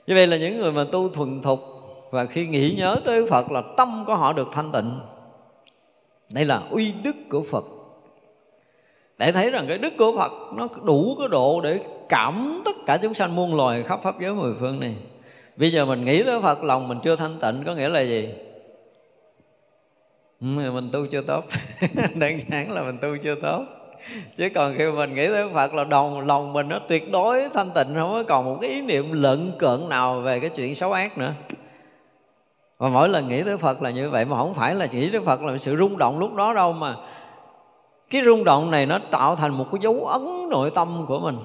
Như 0.07 0.15
vậy 0.15 0.27
là 0.27 0.37
những 0.37 0.57
người 0.57 0.71
mà 0.71 0.85
tu 0.91 1.09
thuần 1.09 1.41
thục 1.41 1.59
và 2.11 2.25
khi 2.25 2.47
nghĩ 2.47 2.75
nhớ 2.77 2.97
tới 3.05 3.27
Phật 3.29 3.51
là 3.51 3.61
tâm 3.77 4.03
của 4.07 4.15
họ 4.15 4.33
được 4.33 4.47
thanh 4.51 4.71
tịnh 4.71 4.99
đây 6.31 6.45
là 6.45 6.61
uy 6.69 6.93
đức 7.03 7.15
của 7.29 7.43
phật. 7.51 7.63
Để 9.17 9.31
thấy 9.31 9.51
rằng 9.51 9.65
cái 9.67 9.77
đức 9.77 9.93
của 9.97 10.17
phật 10.17 10.31
nó 10.55 10.67
đủ 10.83 11.15
cái 11.19 11.27
độ 11.31 11.61
để 11.61 11.79
cảm 12.09 12.61
tất 12.65 12.75
cả 12.85 12.97
chúng 13.01 13.13
sanh 13.13 13.35
muôn 13.35 13.55
loài 13.55 13.83
khắp 13.83 13.99
pháp 14.03 14.19
giới 14.19 14.33
mười 14.33 14.53
phương 14.59 14.79
này. 14.79 14.95
Bây 15.55 15.71
giờ 15.71 15.85
mình 15.85 16.05
nghĩ 16.05 16.23
tới 16.23 16.41
phật, 16.41 16.63
lòng 16.63 16.87
mình 16.87 16.97
chưa 17.03 17.15
thanh 17.15 17.39
tịnh, 17.41 17.63
có 17.65 17.75
nghĩa 17.75 17.89
là 17.89 18.01
gì? 18.01 18.29
Ừ, 20.41 20.47
mình 20.47 20.89
tu 20.91 21.05
chưa 21.05 21.21
tốt. 21.21 21.45
Đơn 22.15 22.39
giản 22.51 22.71
là 22.71 22.81
mình 22.83 22.97
tu 23.01 23.07
chưa 23.23 23.35
tốt. 23.41 23.65
Chứ 24.35 24.49
còn 24.55 24.75
khi 24.77 24.85
mình 24.85 25.15
nghĩ 25.15 25.27
tới 25.27 25.45
phật 25.53 25.73
là 25.73 25.83
đồng, 25.83 26.27
lòng 26.27 26.53
mình 26.53 26.69
nó 26.69 26.79
tuyệt 26.89 27.11
đối 27.11 27.49
thanh 27.53 27.69
tịnh, 27.75 27.93
không 27.93 28.11
có 28.11 28.23
còn 28.27 28.45
một 28.45 28.57
cái 28.61 28.69
ý 28.69 28.81
niệm 28.81 29.11
lợn 29.11 29.51
cợn 29.59 29.89
nào 29.89 30.21
về 30.21 30.39
cái 30.39 30.49
chuyện 30.49 30.75
xấu 30.75 30.91
ác 30.91 31.17
nữa 31.17 31.33
và 32.77 32.89
mỗi 32.89 33.09
lần 33.09 33.27
nghĩ 33.27 33.43
tới 33.43 33.57
phật 33.57 33.81
là 33.81 33.89
như 33.89 34.09
vậy, 34.09 34.25
mà 34.25 34.37
không 34.37 34.53
phải 34.53 34.75
là 34.75 34.87
chỉ 34.87 35.09
tới 35.09 35.21
phật, 35.21 35.41
là 35.41 35.57
sự 35.57 35.77
rung 35.77 35.97
động 35.97 36.19
lúc 36.19 36.33
đó 36.33 36.53
đâu 36.53 36.73
mà. 36.73 36.95
Cái 38.09 38.21
rung 38.25 38.43
động 38.43 38.71
này 38.71 38.85
nó 38.85 38.99
tạo 39.11 39.35
thành 39.35 39.57
một 39.57 39.65
cái 39.71 39.81
dấu 39.83 40.05
ấn 40.05 40.49
nội 40.49 40.71
tâm 40.75 41.05
của 41.07 41.19
mình. 41.19 41.37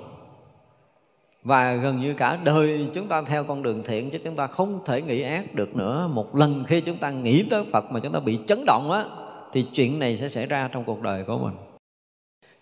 Và 1.43 1.75
gần 1.75 2.01
như 2.01 2.15
cả 2.15 2.39
đời 2.45 2.87
chúng 2.95 3.07
ta 3.07 3.23
theo 3.23 3.45
con 3.45 3.63
đường 3.63 3.83
thiện, 3.85 4.11
chứ 4.11 4.19
chúng 4.25 4.37
ta 4.37 4.47
không 4.47 4.81
thể 4.85 5.03
nghĩ 5.03 5.23
ác 5.23 5.55
được 5.55 5.77
nữa. 5.77 6.09
Một 6.13 6.37
lần 6.37 6.65
khi 6.69 6.81
chúng 6.81 6.97
ta 6.97 7.11
nghĩ 7.11 7.43
tới 7.51 7.65
phật 7.73 7.93
mà 7.93 8.01
chúng 8.01 8.13
ta 8.13 8.21
bị 8.21 8.39
chấn 8.47 8.65
động 8.67 8.91
á, 8.91 9.05
thì 9.53 9.63
chuyện 9.73 9.99
này 9.99 10.17
sẽ 10.17 10.29
xảy 10.29 10.47
ra 10.47 10.69
trong 10.73 10.85
cuộc 10.85 11.03
đời 11.03 11.25
của 11.25 11.39
mình. 11.39 11.55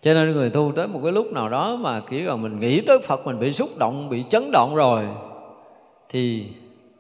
Cho 0.00 0.14
nên 0.14 0.32
người 0.32 0.50
tu 0.50 0.72
tới 0.76 0.88
một 0.88 1.00
cái 1.02 1.12
lúc 1.12 1.32
nào 1.32 1.48
đó 1.48 1.76
mà 1.76 2.00
kiểu 2.00 2.28
là 2.28 2.36
mình 2.36 2.60
nghĩ 2.60 2.80
tới 2.80 2.98
phật, 2.98 3.26
mình 3.26 3.38
bị 3.38 3.52
xúc 3.52 3.68
động, 3.78 4.08
bị 4.08 4.24
chấn 4.28 4.50
động 4.52 4.74
rồi, 4.74 5.04
thì 6.08 6.46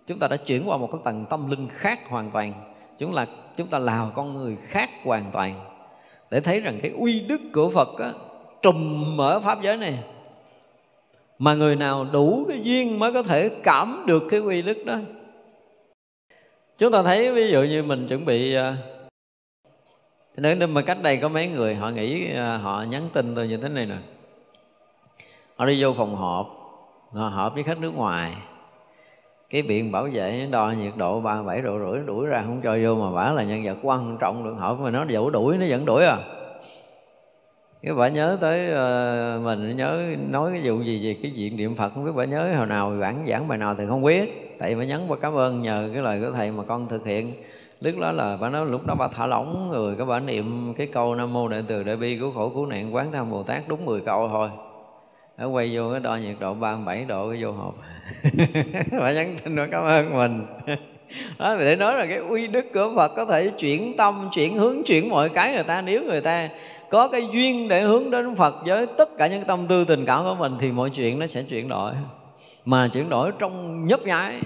chúng 0.06 0.18
ta 0.18 0.28
đã 0.28 0.36
chuyển 0.36 0.68
qua 0.68 0.76
một 0.76 0.88
cái 0.92 1.00
tầng 1.04 1.24
tâm 1.30 1.50
linh 1.50 1.68
khác 1.68 2.08
hoàn 2.08 2.30
toàn. 2.30 2.52
Chúng 2.98 3.14
là 3.14 3.26
chúng 3.56 3.66
ta 3.66 3.78
là 3.78 4.10
con 4.14 4.34
người 4.34 4.56
khác 4.56 4.90
hoàn 5.04 5.30
toàn. 5.32 5.54
Để 6.30 6.40
thấy 6.40 6.60
rằng 6.60 6.78
cái 6.82 6.90
uy 6.90 7.20
đức 7.28 7.40
của 7.52 7.70
Phật 7.70 7.98
á, 7.98 8.12
trùm 8.62 9.20
ở 9.20 9.40
pháp 9.40 9.62
giới 9.62 9.76
này. 9.76 9.98
Mà 11.38 11.54
người 11.54 11.76
nào 11.76 12.04
đủ 12.04 12.46
cái 12.48 12.60
duyên 12.62 12.98
mới 12.98 13.12
có 13.12 13.22
thể 13.22 13.50
cảm 13.64 14.04
được 14.06 14.22
cái 14.30 14.40
uy 14.40 14.62
đức 14.62 14.84
đó. 14.86 14.98
Chúng 16.78 16.92
ta 16.92 17.02
thấy 17.02 17.32
ví 17.32 17.50
dụ 17.50 17.62
như 17.62 17.82
mình 17.82 18.06
chuẩn 18.08 18.24
bị 18.24 18.54
ờ, 18.54 18.74
nếu 20.36 20.68
mà 20.68 20.82
cách 20.82 20.98
đây 21.02 21.16
có 21.16 21.28
mấy 21.28 21.46
người 21.46 21.74
họ 21.74 21.90
nghĩ 21.90 22.34
ờ, 22.34 22.56
họ 22.56 22.82
nhắn 22.82 23.08
tin 23.12 23.34
tôi 23.34 23.48
như 23.48 23.56
thế 23.56 23.68
này 23.68 23.86
nè. 23.86 23.96
Họ 25.56 25.66
đi 25.66 25.82
vô 25.82 25.94
phòng 25.96 26.16
họp 26.16 26.46
họ 27.12 27.28
họp 27.28 27.54
với 27.54 27.62
khách 27.62 27.78
nước 27.78 27.94
ngoài 27.94 28.36
cái 29.50 29.62
biện 29.62 29.92
bảo 29.92 30.08
vệ 30.12 30.48
đo 30.50 30.70
nhiệt 30.70 30.92
độ 30.96 31.20
37 31.20 31.62
độ 31.62 31.78
rưỡi 31.78 32.00
đuổi 32.06 32.26
ra 32.26 32.42
không 32.46 32.60
cho 32.64 32.78
vô 32.82 32.94
mà 32.94 33.10
bả 33.10 33.32
là 33.32 33.42
nhân 33.42 33.64
vật 33.64 33.76
quan 33.82 34.16
trọng 34.20 34.44
được 34.44 34.54
hỏi 34.58 34.76
mà 34.80 34.90
nó 34.90 35.04
dẫu 35.08 35.30
đuổi 35.30 35.56
nó 35.58 35.66
vẫn 35.68 35.84
đuổi 35.84 36.04
à. 36.04 36.18
Cái 37.82 37.94
bà 37.94 38.08
nhớ 38.08 38.38
tới 38.40 38.68
uh, 38.68 39.44
mình 39.44 39.76
nhớ 39.76 40.14
nói 40.30 40.50
cái 40.52 40.60
vụ 40.64 40.82
gì 40.82 41.06
về 41.06 41.16
cái 41.22 41.32
chuyện 41.36 41.56
niệm 41.56 41.76
phật 41.76 41.94
không 41.94 42.04
biết 42.04 42.12
bà 42.14 42.24
nhớ 42.24 42.54
hồi 42.56 42.66
nào 42.66 42.92
bản 43.00 43.26
giảng 43.28 43.48
bài 43.48 43.58
nào 43.58 43.74
thì 43.74 43.86
không 43.86 44.02
biết. 44.02 44.56
Tại 44.58 44.74
bà 44.74 44.84
nhắn 44.84 45.08
bà 45.08 45.16
cảm 45.16 45.34
ơn 45.34 45.62
nhờ 45.62 45.90
cái 45.94 46.02
lời 46.02 46.20
của 46.20 46.30
thầy 46.30 46.50
mà 46.50 46.62
con 46.62 46.88
thực 46.88 47.06
hiện. 47.06 47.32
Lúc 47.80 47.94
đó 48.00 48.12
là 48.12 48.36
bà 48.40 48.48
nói 48.48 48.66
lúc 48.66 48.86
đó 48.86 48.94
bà 48.98 49.08
thả 49.08 49.26
lỏng 49.26 49.68
người 49.70 49.94
các 49.98 50.04
bà 50.04 50.20
niệm 50.20 50.74
cái 50.76 50.86
câu 50.86 51.14
nam 51.14 51.32
mô 51.32 51.48
đại 51.48 51.64
từ 51.68 51.82
đại 51.82 51.96
bi 51.96 52.18
cứu 52.18 52.32
khổ 52.32 52.48
cứu 52.48 52.66
nạn 52.66 52.94
quán 52.94 53.12
tham 53.12 53.30
bồ 53.30 53.42
tát 53.42 53.62
đúng 53.68 53.84
10 53.84 54.00
câu 54.00 54.28
thôi 54.28 54.48
nó 55.38 55.48
quay 55.48 55.70
vô 55.76 55.90
cái 55.90 56.00
đo 56.00 56.16
nhiệt 56.16 56.36
độ 56.40 56.54
37 56.54 57.04
độ, 57.04 57.30
cái 57.30 57.42
vô 57.42 57.52
hộp. 57.52 57.74
Bà 59.00 59.12
nhắn 59.12 59.36
tin 59.44 59.54
nó 59.54 59.64
cảm 59.70 59.84
ơn 59.84 60.16
mình. 60.16 60.46
Đó, 61.38 61.56
để 61.58 61.76
nói 61.76 61.94
là 61.94 62.06
cái 62.06 62.18
uy 62.18 62.46
đức 62.46 62.64
của 62.74 62.92
Phật 62.96 63.08
có 63.16 63.24
thể 63.24 63.48
chuyển 63.48 63.96
tâm, 63.96 64.28
chuyển 64.32 64.54
hướng, 64.54 64.82
chuyển 64.84 65.08
mọi 65.08 65.28
cái 65.28 65.54
người 65.54 65.62
ta. 65.62 65.80
Nếu 65.80 66.04
người 66.04 66.20
ta 66.20 66.48
có 66.90 67.08
cái 67.08 67.28
duyên 67.32 67.68
để 67.68 67.82
hướng 67.82 68.10
đến 68.10 68.34
Phật 68.34 68.54
với 68.66 68.86
tất 68.86 69.08
cả 69.18 69.26
những 69.26 69.44
tâm 69.44 69.66
tư, 69.68 69.84
tình 69.84 70.04
cảm 70.04 70.24
của 70.24 70.34
mình, 70.34 70.56
thì 70.60 70.72
mọi 70.72 70.90
chuyện 70.90 71.18
nó 71.18 71.26
sẽ 71.26 71.42
chuyển 71.42 71.68
đổi. 71.68 71.92
Mà 72.64 72.88
chuyển 72.88 73.08
đổi 73.08 73.32
trong 73.38 73.86
nhấp 73.86 74.02
nháy. 74.02 74.40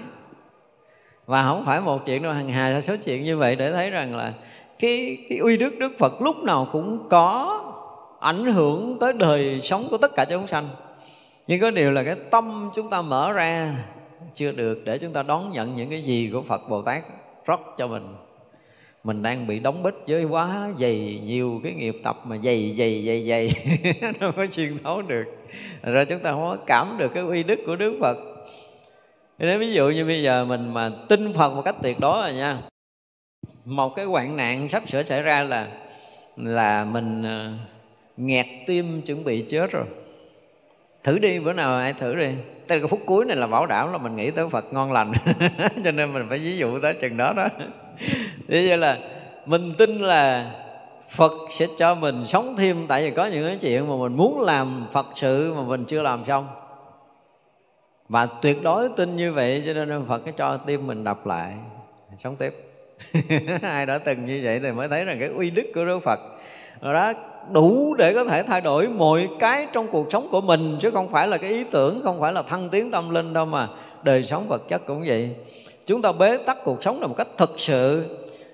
Và 1.25 1.43
không 1.43 1.65
phải 1.65 1.81
một 1.81 2.05
chuyện 2.05 2.23
đâu, 2.23 2.33
hàng 2.33 2.49
hà 2.49 2.81
số 2.81 2.95
chuyện 3.05 3.23
như 3.23 3.37
vậy 3.37 3.55
để 3.55 3.71
thấy 3.71 3.89
rằng 3.89 4.15
là 4.15 4.33
cái 4.79 5.17
cái 5.29 5.37
uy 5.37 5.57
đức 5.57 5.73
Đức 5.79 5.91
Phật 5.99 6.21
lúc 6.21 6.43
nào 6.43 6.69
cũng 6.71 7.09
có 7.09 7.61
ảnh 8.21 8.45
hưởng 8.45 8.97
tới 8.99 9.13
đời 9.13 9.61
sống 9.63 9.87
của 9.89 9.97
tất 9.97 10.11
cả 10.15 10.25
chúng 10.25 10.47
sanh. 10.47 10.69
Nhưng 11.47 11.61
có 11.61 11.71
điều 11.71 11.91
là 11.91 12.03
cái 12.03 12.15
tâm 12.29 12.69
chúng 12.75 12.89
ta 12.89 13.01
mở 13.01 13.31
ra 13.31 13.75
chưa 14.35 14.51
được 14.51 14.81
để 14.85 14.97
chúng 14.97 15.13
ta 15.13 15.23
đón 15.23 15.51
nhận 15.51 15.75
những 15.75 15.89
cái 15.89 16.01
gì 16.01 16.29
của 16.33 16.41
phật 16.41 16.61
bồ 16.69 16.81
tát 16.81 17.03
rót 17.45 17.59
cho 17.77 17.87
mình. 17.87 18.15
Mình 19.03 19.23
đang 19.23 19.47
bị 19.47 19.59
đóng 19.59 19.83
bích 19.83 19.93
với 20.07 20.23
quá 20.23 20.69
dày 20.79 21.21
nhiều 21.23 21.61
cái 21.63 21.73
nghiệp 21.73 21.95
tập 22.03 22.17
mà 22.23 22.37
dày 22.37 22.75
dày 22.77 23.05
dày 23.05 23.25
dày. 23.27 23.51
Nó 24.19 24.31
có 24.31 24.47
xuyên 24.51 24.77
thấu 24.83 25.01
được. 25.01 25.23
Rồi 25.83 26.05
chúng 26.05 26.19
ta 26.19 26.31
không 26.31 26.41
có 26.41 26.57
cảm 26.65 26.95
được 26.97 27.11
cái 27.13 27.23
uy 27.23 27.43
đức 27.43 27.59
của 27.65 27.75
đức 27.75 27.97
phật. 28.01 28.17
Nếu 29.39 29.59
ví 29.59 29.73
dụ 29.73 29.89
như 29.89 30.05
bây 30.05 30.23
giờ 30.23 30.45
mình 30.45 30.73
mà 30.73 30.91
tin 31.09 31.33
phật 31.33 31.53
một 31.53 31.61
cách 31.61 31.75
tuyệt 31.83 31.99
đối 31.99 32.21
rồi 32.21 32.33
nha, 32.33 32.57
một 33.65 33.95
cái 33.95 34.05
hoạn 34.05 34.37
nạn 34.37 34.69
sắp 34.69 34.83
sửa 34.87 35.03
xảy 35.03 35.21
ra 35.21 35.43
là 35.43 35.67
là 36.35 36.85
mình 36.85 37.23
ờ, 37.23 37.51
nghẹt 38.17 38.45
tim 38.67 39.01
chuẩn 39.01 39.23
bị 39.23 39.45
chết 39.49 39.71
rồi. 39.71 39.85
Thử 41.03 41.19
đi, 41.19 41.39
bữa 41.39 41.53
nào 41.53 41.77
ai 41.77 41.93
thử 41.93 42.15
đi. 42.15 42.29
Tới 42.67 42.79
cái 42.79 42.87
phút 42.87 43.01
cuối 43.05 43.25
này 43.25 43.37
là 43.37 43.47
bảo 43.47 43.65
đảm 43.65 43.91
là 43.91 43.97
mình 43.97 44.15
nghĩ 44.15 44.31
tới 44.31 44.49
phật 44.49 44.73
ngon 44.73 44.91
lành. 44.91 45.11
Cho 45.83 45.91
nên 45.91 46.13
mình 46.13 46.25
phải 46.29 46.37
ví 46.37 46.57
dụ 46.57 46.79
tới 46.79 46.93
chừng 46.93 47.17
đó 47.17 47.33
đó. 47.33 47.47
Thế 48.47 48.67
vậy 48.67 48.77
là 48.77 48.97
mình 49.45 49.73
tin 49.77 49.97
là 49.97 50.51
Phật 51.09 51.31
sẽ 51.49 51.67
cho 51.77 51.95
mình 51.95 52.25
sống 52.25 52.55
thêm. 52.57 52.87
Tại 52.87 53.03
vì 53.03 53.15
có 53.15 53.25
những 53.25 53.47
cái 53.47 53.57
chuyện 53.61 53.89
mà 53.89 53.95
mình 53.95 54.17
muốn 54.17 54.41
làm 54.41 54.85
Phật 54.91 55.07
sự 55.15 55.53
mà 55.53 55.61
mình 55.61 55.85
chưa 55.85 56.01
làm 56.01 56.25
xong. 56.25 56.47
Và 58.09 58.27
tuyệt 58.41 58.63
đối 58.63 58.89
tin 58.97 59.15
như 59.15 59.33
vậy, 59.33 59.63
Cho 59.65 59.73
nên 59.73 60.05
Phật 60.07 60.19
cái 60.25 60.33
cho 60.37 60.57
tim 60.57 60.87
mình 60.87 61.03
đập 61.03 61.27
lại. 61.27 61.53
Sống 62.17 62.35
tiếp. 62.35 62.53
Ai 63.61 63.85
đã 63.85 63.97
từng 63.97 64.25
như 64.25 64.41
vậy 64.43 64.59
thì 64.63 64.71
mới 64.71 64.87
thấy 64.87 65.03
rằng 65.03 65.17
cái 65.19 65.29
uy 65.29 65.49
đức 65.49 65.71
của 65.75 65.85
Đức 65.85 65.99
Phật. 65.99 66.19
Đó 66.81 67.13
đủ 67.51 67.95
để 67.97 68.13
có 68.13 68.23
thể 68.23 68.43
thay 68.43 68.61
đổi 68.61 68.87
mọi 68.87 69.29
cái 69.39 69.67
trong 69.73 69.87
cuộc 69.87 70.11
sống 70.11 70.27
của 70.31 70.41
mình, 70.41 70.77
chứ 70.79 70.91
không 70.91 71.09
phải 71.09 71.27
là 71.27 71.37
cái 71.37 71.49
ý 71.49 71.63
tưởng, 71.63 72.01
không 72.03 72.19
phải 72.19 72.33
là 72.33 72.41
thăng 72.41 72.69
tiến 72.69 72.91
tâm 72.91 73.09
linh 73.09 73.33
đâu 73.33 73.45
mà 73.45 73.69
đời 74.03 74.23
sống 74.23 74.47
vật 74.47 74.61
chất 74.67 74.81
cũng 74.85 75.03
vậy. 75.07 75.35
Chúng 75.85 76.01
ta 76.01 76.11
bế 76.11 76.37
tắc 76.37 76.63
cuộc 76.63 76.83
sống 76.83 77.01
là 77.01 77.07
một 77.07 77.15
cách 77.17 77.27
thực 77.37 77.59
sự. 77.59 78.05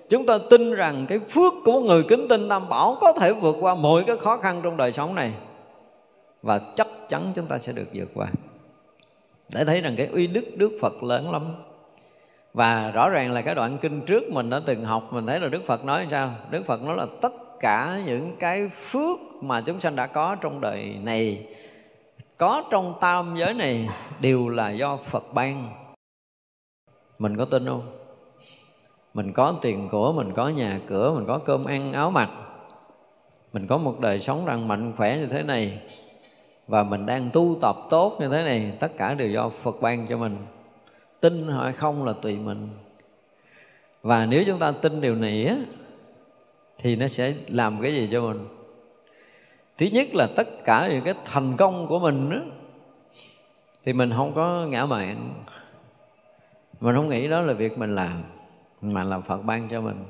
Chúng 0.10 0.26
ta 0.26 0.38
tin 0.50 0.74
rằng 0.74 1.06
cái 1.10 1.20
phước 1.20 1.54
của 1.66 1.80
người 1.80 2.04
kính 2.04 2.28
tinh 2.28 2.50
tam 2.50 2.70
bảo 2.70 2.98
có 3.02 3.14
thể 3.14 3.34
vượt 3.34 3.56
qua 3.60 3.76
mọi 3.76 4.04
cái 4.08 4.18
khó 4.18 4.38
khăn 4.38 4.60
trong 4.64 4.78
đời 4.78 4.94
sống 4.94 5.16
này. 5.16 5.34
Và 6.42 6.60
chắc 6.76 6.88
chắn 7.10 7.32
chúng 7.36 7.46
ta 7.46 7.58
sẽ 7.58 7.74
được 7.74 7.88
vượt 7.94 8.10
qua. 8.16 8.28
Để 9.56 9.66
thấy 9.66 9.82
rằng 9.82 9.96
cái 9.98 10.08
uy 10.14 10.28
đức 10.28 10.46
đức 10.56 10.72
phật 10.82 11.04
lớn 11.04 11.32
lắm. 11.32 11.56
Và 12.54 12.92
rõ 12.92 13.10
ràng 13.10 13.32
là 13.32 13.42
cái 13.42 13.56
đoạn 13.56 13.78
kinh 13.78 14.02
trước 14.02 14.24
mình 14.30 14.50
đã 14.50 14.62
từng 14.66 14.86
học, 14.86 15.14
mình 15.14 15.28
thấy 15.28 15.40
là 15.40 15.48
đức 15.48 15.66
phật 15.66 15.86
nói 15.86 16.08
sao? 16.12 16.32
Đức 16.50 16.66
phật 16.66 16.82
nói 16.82 16.98
là 16.98 17.06
tất 17.22 17.34
cả 17.60 18.00
những 18.06 18.36
cái 18.40 18.70
phước 18.70 19.20
mà 19.42 19.62
chúng 19.62 19.80
sanh 19.80 19.96
đã 19.96 20.08
có 20.08 20.36
trong 20.42 20.62
đời 20.62 20.96
này, 21.04 21.48
có 22.38 22.64
trong 22.72 22.94
tam 23.02 23.36
giới 23.38 23.54
này 23.54 23.90
đều 24.22 24.50
là 24.50 24.70
do 24.70 24.98
phật 24.98 25.34
ban. 25.34 25.70
Mình 27.20 27.38
có 27.38 27.46
tin 27.46 27.66
không? 27.66 27.98
Mình 29.14 29.34
có 29.34 29.54
tiền 29.62 29.90
của, 29.92 30.12
mình 30.12 30.34
có 30.34 30.48
nhà 30.48 30.80
cửa, 30.88 31.14
mình 31.14 31.26
có 31.28 31.38
cơm 31.38 31.66
ăn 31.66 31.94
áo 31.94 32.12
mặc. 32.12 32.30
Mình 33.54 33.68
có 33.68 33.78
một 33.78 34.00
đời 34.00 34.22
sống 34.22 34.46
rằng 34.46 34.68
mạnh, 34.68 34.94
khỏe 34.98 35.18
như 35.18 35.26
thế 35.26 35.44
này. 35.44 35.82
Và 36.68 36.84
mình 36.84 37.06
đang 37.06 37.30
tu 37.34 37.56
tập 37.62 37.76
tốt 37.90 38.18
như 38.20 38.28
thế 38.28 38.44
này, 38.44 38.74
tất 38.80 38.98
cả 38.98 39.14
đều 39.14 39.30
do 39.30 39.50
phật 39.50 39.82
ban 39.82 40.08
cho 40.08 40.18
mình. 40.18 40.38
Tin 41.20 41.48
hay 41.48 41.74
không 41.74 42.06
là 42.06 42.14
tùy 42.22 42.36
mình. 42.36 42.70
Và 44.02 44.26
nếu 44.26 44.44
chúng 44.48 44.60
ta 44.60 44.72
tin 44.72 45.02
điều 45.02 45.16
này 45.16 45.46
á 45.46 45.56
thì 46.78 46.96
nó 46.96 47.08
sẽ 47.08 47.34
làm 47.48 47.82
cái 47.82 47.94
gì 47.94 48.10
cho 48.12 48.22
mình? 48.22 48.48
Thứ 49.78 49.86
nhất 49.86 50.08
là 50.14 50.28
tất 50.36 50.48
cả 50.66 50.88
những 50.92 51.04
cái 51.04 51.14
thành 51.26 51.58
công 51.58 51.88
của 51.88 52.00
mình 52.00 52.30
đó, 52.30 52.42
thì 53.84 53.94
mình 53.94 54.12
không 54.16 54.34
có 54.34 54.66
ngã 54.70 54.86
mạn. 54.86 55.34
Mình 56.80 56.96
không 56.96 57.10
nghĩ 57.10 57.28
đó 57.28 57.42
là 57.42 57.54
việc 57.54 57.78
mình 57.78 57.96
làm 57.96 58.24
mà 58.82 59.04
là 59.04 59.20
phật 59.20 59.38
ban 59.38 59.70
cho 59.70 59.82
mình. 59.82 60.06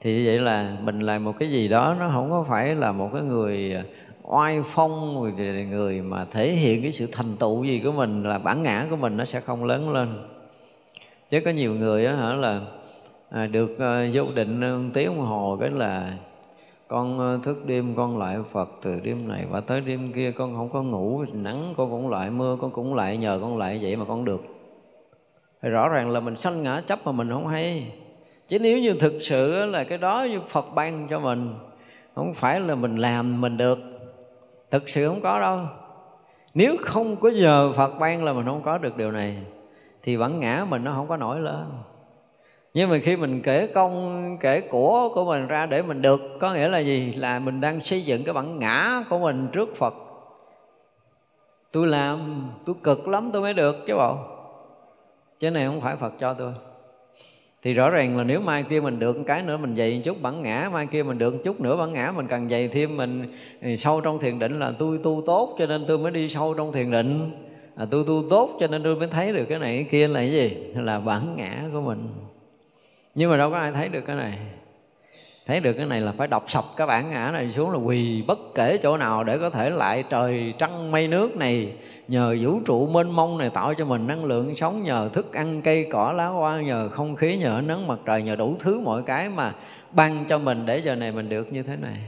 Thì 0.00 0.26
vậy 0.26 0.38
là 0.38 0.76
mình 0.82 1.00
làm 1.00 1.24
một 1.24 1.34
cái 1.38 1.50
gì 1.50 1.68
đó 1.68 1.96
nó 1.98 2.10
không 2.12 2.30
có 2.30 2.44
phải 2.48 2.74
là 2.74 2.92
một 2.92 3.10
cái 3.12 3.22
người 3.22 3.74
à, 3.74 3.82
oai 4.22 4.62
phong 4.66 5.14
người, 5.14 5.64
người 5.64 6.02
mà 6.02 6.24
thể 6.24 6.50
hiện 6.50 6.82
cái 6.82 6.92
sự 6.92 7.08
thành 7.12 7.36
tựu 7.36 7.64
gì 7.64 7.80
của 7.84 7.92
mình 7.92 8.22
là 8.22 8.38
bản 8.38 8.62
ngã 8.62 8.86
của 8.90 8.96
mình 8.96 9.16
nó 9.16 9.24
sẽ 9.24 9.40
không 9.40 9.64
lớn 9.64 9.92
lên. 9.92 10.28
Chứ 11.28 11.40
có 11.44 11.50
nhiều 11.50 11.74
người 11.74 12.06
á 12.06 12.16
hả 12.16 12.32
là 12.32 12.60
à, 13.34 13.46
được 13.46 13.72
uh, 13.72 14.14
vô 14.14 14.24
định 14.34 14.86
uh, 14.86 14.94
tiếng 14.94 15.06
đồng 15.06 15.26
hồ 15.26 15.56
cái 15.60 15.70
là 15.70 16.12
con 16.88 17.20
à, 17.20 17.38
thức 17.42 17.66
đêm 17.66 17.94
con 17.96 18.18
lại 18.18 18.38
Phật 18.52 18.70
từ 18.82 19.00
đêm 19.04 19.28
này 19.28 19.44
và 19.50 19.60
tới 19.60 19.80
đêm 19.80 20.12
kia 20.12 20.32
con 20.32 20.56
không 20.56 20.68
có 20.68 20.82
ngủ 20.82 21.24
nắng 21.32 21.74
con 21.76 21.90
cũng 21.90 22.10
lại 22.10 22.30
mưa 22.30 22.56
con 22.60 22.70
cũng 22.70 22.94
lại 22.94 23.16
nhờ 23.16 23.38
con 23.42 23.58
lại 23.58 23.78
vậy 23.82 23.96
mà 23.96 24.04
con 24.04 24.24
được. 24.24 24.44
Thì 25.62 25.68
rõ 25.68 25.88
ràng 25.88 26.10
là 26.10 26.20
mình 26.20 26.36
sanh 26.36 26.62
ngã 26.62 26.80
chấp 26.86 26.98
mà 27.04 27.12
mình 27.12 27.30
không 27.30 27.46
hay. 27.46 27.92
Chứ 28.48 28.58
nếu 28.58 28.78
như 28.78 28.94
thực 29.00 29.12
sự 29.20 29.66
là 29.66 29.84
cái 29.84 29.98
đó 29.98 30.26
như 30.30 30.40
Phật 30.48 30.74
ban 30.74 31.08
cho 31.08 31.18
mình 31.18 31.54
không 32.14 32.34
phải 32.34 32.60
là 32.60 32.74
mình 32.74 32.96
làm 32.96 33.40
mình 33.40 33.56
được. 33.56 33.78
Thực 34.70 34.88
sự 34.88 35.08
không 35.08 35.20
có 35.20 35.40
đâu. 35.40 35.60
Nếu 36.54 36.76
không 36.80 37.16
có 37.16 37.30
giờ 37.30 37.72
Phật 37.72 37.98
ban 37.98 38.24
là 38.24 38.32
mình 38.32 38.44
không 38.44 38.62
có 38.62 38.78
được 38.78 38.96
điều 38.96 39.10
này 39.10 39.38
thì 40.02 40.16
vẫn 40.16 40.38
ngã 40.38 40.66
mình 40.68 40.84
nó 40.84 40.92
không 40.92 41.08
có 41.08 41.16
nổi 41.16 41.40
lên 41.40 41.64
nhưng 42.74 42.90
mà 42.90 42.98
khi 42.98 43.16
mình 43.16 43.40
kể 43.42 43.66
công 43.66 44.36
kể 44.40 44.60
của 44.60 45.10
của 45.14 45.24
mình 45.24 45.46
ra 45.46 45.66
để 45.66 45.82
mình 45.82 46.02
được 46.02 46.20
có 46.40 46.54
nghĩa 46.54 46.68
là 46.68 46.78
gì? 46.78 47.14
Là 47.16 47.38
mình 47.38 47.60
đang 47.60 47.80
xây 47.80 48.02
dựng 48.02 48.24
cái 48.24 48.32
bản 48.32 48.58
ngã 48.58 49.04
của 49.10 49.18
mình 49.18 49.48
trước 49.52 49.76
phật. 49.76 49.94
Tôi 51.72 51.86
làm 51.86 52.50
tôi 52.64 52.76
cực 52.82 53.08
lắm 53.08 53.30
tôi 53.32 53.42
mới 53.42 53.54
được 53.54 53.76
chứ 53.86 53.94
bộ. 53.96 54.16
Chứ 55.38 55.50
này 55.50 55.66
không 55.66 55.80
phải 55.80 55.96
phật 55.96 56.12
cho 56.20 56.34
tôi. 56.34 56.52
Thì 57.62 57.72
rõ 57.72 57.90
ràng 57.90 58.16
là 58.16 58.24
nếu 58.24 58.40
mai 58.40 58.62
kia 58.62 58.80
mình 58.80 58.98
được 58.98 59.16
cái 59.26 59.42
nữa 59.42 59.56
mình 59.56 59.76
dày 59.76 60.02
chút 60.04 60.22
bản 60.22 60.42
ngã 60.42 60.70
mai 60.72 60.86
kia 60.86 61.02
mình 61.02 61.18
được 61.18 61.44
chút 61.44 61.60
nữa 61.60 61.76
bản 61.76 61.92
ngã 61.92 62.12
mình 62.16 62.26
cần 62.26 62.50
dày 62.50 62.68
thêm 62.68 62.96
mình 62.96 63.32
ừ, 63.62 63.76
sâu 63.76 64.00
trong 64.00 64.18
thiền 64.18 64.38
định 64.38 64.58
là 64.58 64.72
tôi 64.78 64.98
tu 65.02 65.22
tốt 65.26 65.56
cho 65.58 65.66
nên 65.66 65.84
tôi 65.88 65.98
mới 65.98 66.12
đi 66.12 66.28
sâu 66.28 66.54
trong 66.54 66.72
thiền 66.72 66.90
định. 66.90 67.30
À, 67.76 67.86
tôi 67.90 68.04
tu 68.06 68.24
tốt 68.30 68.56
cho 68.60 68.66
nên 68.66 68.82
tôi 68.82 68.96
mới 68.96 69.08
thấy 69.08 69.32
được 69.32 69.44
cái 69.48 69.58
này 69.58 69.76
cái 69.76 69.86
kia 69.90 70.08
là 70.08 70.20
cái 70.20 70.32
gì? 70.32 70.72
Là 70.74 71.00
bản 71.00 71.34
ngã 71.36 71.62
của 71.72 71.80
mình 71.80 72.08
nhưng 73.14 73.30
mà 73.30 73.36
đâu 73.36 73.50
có 73.50 73.56
ai 73.56 73.72
thấy 73.72 73.88
được 73.88 74.00
cái 74.00 74.16
này. 74.16 74.38
Thấy 75.46 75.60
được 75.60 75.72
cái 75.72 75.86
này 75.86 76.00
là 76.00 76.12
phải 76.12 76.28
đọc 76.28 76.44
sập 76.46 76.64
cái 76.76 76.86
bản 76.86 77.10
ngã 77.10 77.30
này 77.32 77.50
xuống 77.50 77.70
là 77.70 77.78
quỳ 77.78 78.22
bất 78.26 78.38
kể 78.54 78.78
chỗ 78.82 78.96
nào 78.96 79.24
để 79.24 79.38
có 79.38 79.50
thể 79.50 79.70
lại 79.70 80.04
trời 80.10 80.54
trăng 80.58 80.90
mây 80.90 81.08
nước 81.08 81.36
này. 81.36 81.72
Nhờ 82.08 82.36
vũ 82.40 82.60
trụ 82.66 82.86
mênh 82.86 83.10
mông 83.10 83.38
này 83.38 83.50
tạo 83.50 83.74
cho 83.74 83.84
mình 83.84 84.06
năng 84.06 84.24
lượng 84.24 84.56
sống, 84.56 84.82
nhờ 84.82 85.08
thức 85.12 85.32
ăn, 85.32 85.62
cây 85.62 85.86
cỏ, 85.90 86.12
lá 86.12 86.26
hoa, 86.26 86.60
nhờ 86.60 86.88
không 86.88 87.16
khí, 87.16 87.36
nhờ 87.36 87.60
nắng 87.66 87.86
mặt 87.86 87.98
trời, 88.04 88.22
nhờ 88.22 88.36
đủ 88.36 88.56
thứ 88.58 88.80
mọi 88.80 89.02
cái 89.02 89.28
mà 89.28 89.54
ban 89.92 90.24
cho 90.28 90.38
mình 90.38 90.66
để 90.66 90.78
giờ 90.78 90.94
này 90.94 91.12
mình 91.12 91.28
được 91.28 91.52
như 91.52 91.62
thế 91.62 91.76
này. 91.76 91.98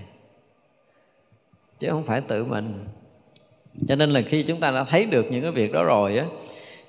Chứ 1.79 1.89
không 1.91 2.05
phải 2.05 2.21
tự 2.21 2.45
mình. 2.45 2.85
Cho 3.89 3.97
nên 3.97 4.11
là 4.11 4.21
khi 4.21 4.43
chúng 4.43 4.61
ta 4.61 4.71
đã 4.71 4.85
thấy 4.85 5.05
được 5.05 5.27
những 5.31 5.43
cái 5.43 5.51
việc 5.51 5.73
đó 5.73 5.85
rồi 5.85 6.19
á, 6.19 6.25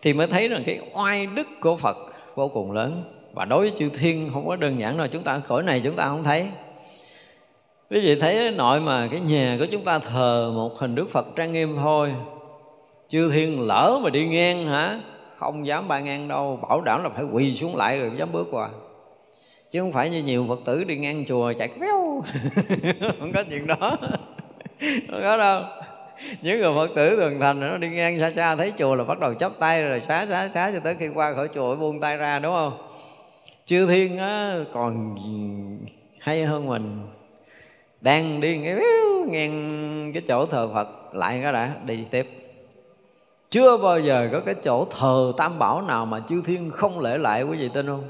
thì 0.02 0.14
mới 0.14 0.28
thấy 0.28 0.48
rằng 0.48 0.64
cái 0.66 0.80
oai 0.94 1.26
đức 1.26 1.48
của 1.62 1.78
phật 1.78 1.98
vô 2.36 2.48
cùng 2.48 2.72
lớn 2.72 3.04
và 3.38 3.46
đối 3.46 3.60
với 3.60 3.78
chư 3.78 3.90
thiên, 3.90 4.30
không 4.34 4.48
có 4.48 4.56
đơn 4.56 4.80
giản 4.80 4.98
đâu, 4.98 5.08
chúng 5.08 5.24
ta 5.24 5.40
khỏi 5.40 5.64
này 5.64 5.82
chúng 5.84 5.96
ta 5.96 6.04
không 6.08 6.24
thấy. 6.24 6.48
Quý 7.90 8.00
vị 8.00 8.16
thấy 8.16 8.52
nội 8.52 8.80
mà 8.80 9.08
cái 9.12 9.20
nhà 9.20 9.56
của 9.60 9.66
chúng 9.72 9.84
ta 9.84 10.00
thờ 10.00 10.52
một 10.56 10.80
hình 10.80 10.96
đức 10.96 11.12
phật 11.12 11.28
trang 11.36 11.54
nghiêm 11.54 11.76
thôi. 11.76 12.14
Chư 13.10 13.32
thiên 13.32 13.62
lỡ 13.62 14.00
mà 14.04 14.10
đi 14.10 14.26
ngang 14.26 14.68
hả? 14.68 15.00
Không 15.38 15.68
dám 15.68 15.88
ba 15.88 16.00
ngang 16.00 16.28
đâu, 16.28 16.60
bảo 16.70 16.82
đảm 16.82 17.04
là 17.04 17.10
phải 17.10 17.24
quỳ 17.24 17.54
xuống 17.54 17.76
lại 17.76 18.00
rồi 18.00 18.12
dám 18.18 18.32
bước 18.32 18.48
qua. 18.52 18.70
Chứ 19.72 19.80
không 19.80 19.92
phải 19.92 20.10
như 20.10 20.24
nhiều 20.24 20.46
phật 20.50 20.60
tử 20.66 20.84
đi 20.84 20.98
ngang 20.98 21.26
chùa 21.28 21.54
chạy 21.58 21.70
véo. 21.80 22.24
Không 23.20 23.32
có 23.34 23.44
chuyện 23.50 23.68
đó. 23.68 23.98
Không 25.12 25.22
có 25.22 25.38
đâu. 25.38 25.62
Những 26.42 26.60
người 26.60 26.74
phật 26.76 26.96
tử 26.96 27.16
thường 27.16 27.40
thành 27.40 27.60
nó 27.60 27.78
đi 27.78 27.90
ngang 27.90 28.20
xa 28.20 28.32
xa, 28.32 28.56
thấy 28.56 28.74
chùa 28.78 28.96
là 28.96 29.04
bắt 29.04 29.20
đầu 29.20 29.34
chắp 29.34 29.52
tay 29.60 29.84
rồi 29.84 30.02
xá 30.08 30.26
xá 30.30 30.50
xá 30.54 30.72
cho 30.72 30.80
tới 30.80 30.96
khi 31.00 31.08
qua 31.08 31.34
khỏi 31.34 31.50
chùa 31.54 31.76
buông 31.76 32.00
tay 32.00 32.18
ra, 32.18 32.40
đúng 32.40 32.54
không? 32.54 32.88
Chư 33.68 33.88
thiên 33.88 34.18
á, 34.18 34.58
còn 34.74 35.16
hay 36.20 36.46
hơn 36.46 36.68
mình? 36.68 37.00
Đang 38.02 38.42
đi 38.42 38.58
ngang 39.28 40.12
cái 40.14 40.24
chỗ 40.28 40.46
thờ 40.46 40.70
phật. 40.74 41.16
Lại 41.16 41.40
cái 41.44 41.54
đã 41.54 41.76
đi 41.86 42.06
tiếp. 42.12 42.28
Chưa 43.50 43.78
bao 43.78 44.00
giờ 44.00 44.30
có 44.32 44.40
cái 44.40 44.56
chỗ 44.64 44.86
thờ 44.86 45.32
tam 45.38 45.60
bảo 45.60 45.82
nào 45.82 46.06
mà 46.06 46.20
chư 46.30 46.42
thiên 46.46 46.72
không 46.72 47.00
lễ 47.00 47.18
lại 47.18 47.44
quý 47.44 47.58
vị 47.58 47.70
tin 47.74 47.88
không? 47.88 48.04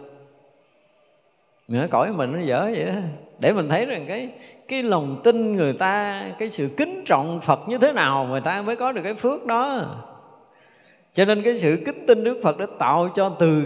Nữa 1.68 1.88
cõi 1.92 2.12
mình 2.14 2.32
nó 2.32 2.40
dở 2.42 2.72
vậy 2.76 2.86
đó 2.86 2.94
để 3.40 3.54
mình 3.54 3.70
thấy 3.70 3.86
rằng 3.86 4.06
cái 4.08 4.30
cái 4.68 4.84
lòng 4.84 5.22
tin 5.24 5.56
người 5.56 5.74
ta 5.74 6.24
cái 6.40 6.50
sự 6.50 6.70
kính 6.78 7.04
trọng 7.06 7.42
phật 7.42 7.60
như 7.68 7.78
thế 7.78 7.92
nào 7.92 8.26
người 8.26 8.42
ta 8.42 8.62
mới 8.62 8.76
có 8.76 8.92
được 8.92 9.02
cái 9.04 9.14
phước 9.14 9.46
đó. 9.46 9.82
Cho 11.14 11.26
nên 11.26 11.42
cái 11.42 11.58
sự 11.58 11.84
kính 11.86 12.06
tin 12.08 12.24
đức 12.24 12.40
phật 12.44 12.58
đã 12.58 12.66
tạo 12.80 13.10
cho 13.16 13.30
từ 13.30 13.66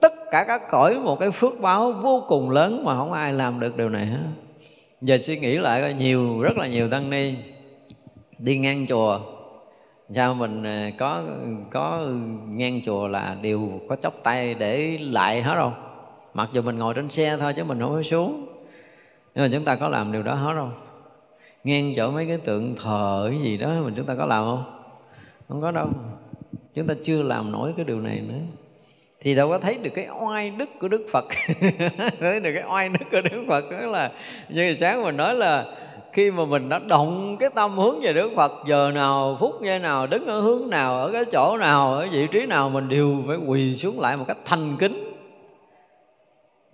tất 0.00 0.12
cả 0.30 0.44
các 0.48 0.62
cõi 0.70 0.94
một 0.94 1.20
cái 1.20 1.30
phước 1.30 1.60
báo 1.60 1.92
vô 1.92 2.24
cùng 2.28 2.50
lớn 2.50 2.84
mà 2.84 2.96
không 2.96 3.12
ai 3.12 3.32
làm 3.32 3.60
được 3.60 3.76
điều 3.76 3.88
này 3.88 4.06
hết. 4.06 4.26
Giờ 5.00 5.18
suy 5.18 5.38
nghĩ 5.38 5.58
lại 5.58 5.80
coi, 5.82 5.94
nhiều, 5.94 6.40
rất 6.40 6.56
là 6.56 6.66
nhiều 6.66 6.90
tăng 6.90 7.10
ni 7.10 7.34
đi 8.38 8.58
ngang 8.58 8.86
chùa. 8.86 9.20
Sao 10.10 10.34
mình 10.34 10.62
à, 10.62 10.90
có 10.98 11.22
có 11.70 12.06
ngang 12.48 12.80
chùa 12.84 13.08
là 13.08 13.36
đều 13.42 13.80
có 13.88 13.96
chóc 13.96 14.14
tay 14.22 14.54
để 14.54 14.98
lại 15.00 15.42
hết 15.42 15.54
không 15.54 15.72
mặc 16.34 16.48
dù 16.52 16.62
mình 16.62 16.78
ngồi 16.78 16.94
trên 16.94 17.10
xe 17.10 17.36
thôi 17.36 17.52
chứ 17.56 17.64
mình 17.64 17.80
không 17.80 17.94
có 17.94 18.02
xuống. 18.02 18.46
Nhưng 19.34 19.44
mà 19.44 19.50
chúng 19.52 19.64
ta 19.64 19.76
có 19.76 19.88
làm 19.88 20.12
điều 20.12 20.22
đó 20.22 20.34
hết 20.34 20.52
không 20.56 20.72
ngang 21.64 21.92
chỗ 21.96 22.10
mấy 22.10 22.26
cái 22.26 22.38
tượng 22.38 22.74
thờ 22.76 23.26
cái 23.30 23.40
gì 23.40 23.56
đó 23.56 23.68
mình 23.84 23.94
chúng 23.96 24.06
ta 24.06 24.14
có 24.14 24.26
làm 24.26 24.44
không? 24.44 24.64
Không 25.48 25.60
có 25.60 25.70
đâu. 25.70 25.88
Chúng 26.74 26.86
ta 26.86 26.94
chưa 27.02 27.22
làm 27.22 27.52
nổi 27.52 27.74
cái 27.76 27.84
điều 27.84 28.00
này 28.00 28.20
nữa 28.20 28.40
thì 29.26 29.34
đâu 29.34 29.48
có 29.48 29.58
thấy 29.58 29.78
được 29.82 29.90
cái 29.94 30.08
oai 30.24 30.50
đức 30.50 30.68
của 30.80 30.88
đức 30.88 31.06
phật. 31.12 31.24
Thấy 32.20 32.40
được 32.40 32.50
cái 32.54 32.64
oai 32.70 32.88
đức 32.88 33.04
của 33.10 33.20
đức 33.20 33.44
phật. 33.48 33.64
Đó 33.70 33.86
là 33.86 34.10
như 34.48 34.74
sáng 34.74 35.02
mình 35.02 35.16
nói 35.16 35.34
là 35.34 35.64
khi 36.12 36.30
mà 36.30 36.44
mình 36.44 36.68
đã 36.68 36.78
động 36.78 37.36
cái 37.40 37.50
tâm 37.54 37.70
hướng 37.70 38.00
về 38.00 38.12
Đức 38.12 38.30
Phật, 38.36 38.52
giờ 38.68 38.90
nào, 38.94 39.36
phút 39.40 39.62
giây 39.62 39.78
nào, 39.78 40.06
đứng 40.06 40.26
ở 40.26 40.40
hướng 40.40 40.70
nào, 40.70 40.98
ở 40.98 41.12
cái 41.12 41.24
chỗ 41.32 41.56
nào, 41.56 41.94
ở 41.94 42.08
vị 42.12 42.26
trí 42.26 42.46
nào, 42.46 42.68
mình 42.70 42.88
đều 42.88 43.24
phải 43.26 43.36
quỳ 43.36 43.76
xuống 43.76 44.00
lại 44.00 44.16
một 44.16 44.24
cách 44.28 44.38
thành 44.44 44.76
kính. 44.78 45.14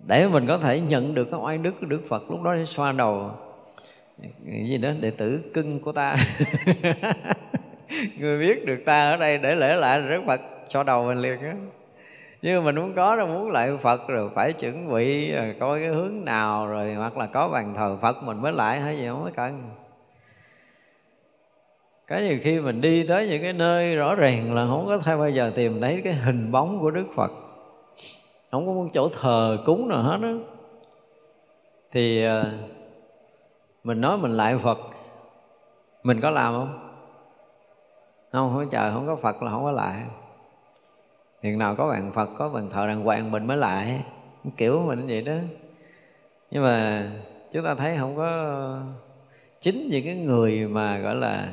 Để 0.07 0.27
mình 0.27 0.47
có 0.47 0.57
thể 0.57 0.79
nhận 0.79 1.13
được 1.13 1.27
cái 1.31 1.39
oai 1.43 1.57
đức 1.57 1.71
của 1.81 1.85
Đức 1.85 2.01
Phật. 2.09 2.23
Lúc 2.29 2.41
đó 2.41 2.55
để 2.55 2.65
xoa 2.65 2.91
đầu. 2.91 3.31
Gì 4.69 4.77
đó, 4.77 4.89
đệ 4.99 5.11
tử 5.11 5.39
cưng 5.53 5.79
của 5.79 5.91
ta. 5.91 6.15
Người 8.19 8.39
biết 8.39 8.65
được 8.65 8.77
ta 8.85 9.11
ở 9.11 9.17
đây 9.17 9.37
để 9.37 9.55
lễ 9.55 9.75
lại 9.75 10.01
Đức 10.09 10.21
Phật. 10.27 10.41
Xoa 10.69 10.83
đầu 10.83 11.05
mình 11.05 11.17
liền 11.17 11.39
á 11.39 11.53
nhưng 12.43 12.55
mà 12.55 12.65
mình 12.65 12.75
muốn 12.75 12.93
có 12.95 13.15
rồi, 13.15 13.27
muốn 13.27 13.51
lại 13.51 13.77
Phật 13.81 14.07
rồi, 14.07 14.29
phải 14.35 14.53
chuẩn 14.53 14.93
bị 14.93 15.31
rồi 15.31 15.55
coi 15.59 15.79
cái 15.79 15.89
hướng 15.89 16.25
nào 16.25 16.67
rồi, 16.67 16.93
hoặc 16.93 17.17
là 17.17 17.25
có 17.25 17.49
bàn 17.49 17.73
thờ 17.73 17.97
Phật 18.01 18.23
mình 18.23 18.41
mới 18.41 18.51
lại 18.51 18.79
hay 18.79 18.97
gì 18.97 19.07
không 19.07 19.23
có 19.23 19.31
cần. 19.35 19.63
Cái 22.07 22.27
gì 22.27 22.39
khi 22.39 22.59
mình 22.59 22.81
đi 22.81 23.07
tới 23.07 23.27
những 23.27 23.41
cái 23.41 23.53
nơi 23.53 23.95
rõ 23.95 24.15
ràng 24.15 24.53
là 24.53 24.67
không 24.67 24.85
có 24.87 24.97
thay, 24.97 25.17
bao 25.17 25.29
giờ 25.29 25.51
tìm 25.55 25.81
thấy 25.81 26.01
cái 26.03 26.13
hình 26.13 26.51
bóng 26.51 26.79
của 26.81 26.91
Đức 26.91 27.05
Phật. 27.15 27.31
Không 28.51 28.67
có 28.67 28.73
một 28.73 28.87
chỗ 28.93 29.09
thờ 29.09 29.57
cúng 29.65 29.89
nào 29.89 30.01
hết 30.01 30.17
á. 30.21 30.33
Thì 31.91 32.25
à, 32.25 32.43
mình 33.83 34.01
nói 34.01 34.17
mình 34.17 34.31
lại 34.31 34.57
Phật, 34.57 34.79
mình 36.03 36.21
có 36.21 36.29
làm 36.29 36.53
không? 36.53 36.89
Không 38.31 38.53
không 38.53 38.69
trời, 38.69 38.91
không 38.91 39.07
có 39.07 39.15
Phật 39.15 39.43
là 39.43 39.51
không 39.51 39.63
có 39.63 39.71
lại. 39.71 40.03
Hiện 41.43 41.59
nào 41.59 41.75
có 41.75 41.87
bàn 41.87 42.11
Phật, 42.13 42.29
có 42.37 42.49
bàn 42.49 42.69
thờ 42.69 42.87
đàng 42.87 43.03
hoàng 43.03 43.31
mình 43.31 43.47
mới 43.47 43.57
lại. 43.57 44.01
Kiểu 44.57 44.83
mình 44.87 45.07
vậy 45.07 45.21
đó. 45.21 45.33
Nhưng 46.51 46.63
mà 46.63 47.07
chúng 47.51 47.63
ta 47.63 47.75
thấy 47.75 47.97
không 47.97 48.15
có 48.15 48.79
Chính 49.61 49.89
những 49.91 50.05
cái 50.05 50.15
người 50.15 50.67
mà 50.67 50.97
gọi 50.97 51.15
là 51.15 51.49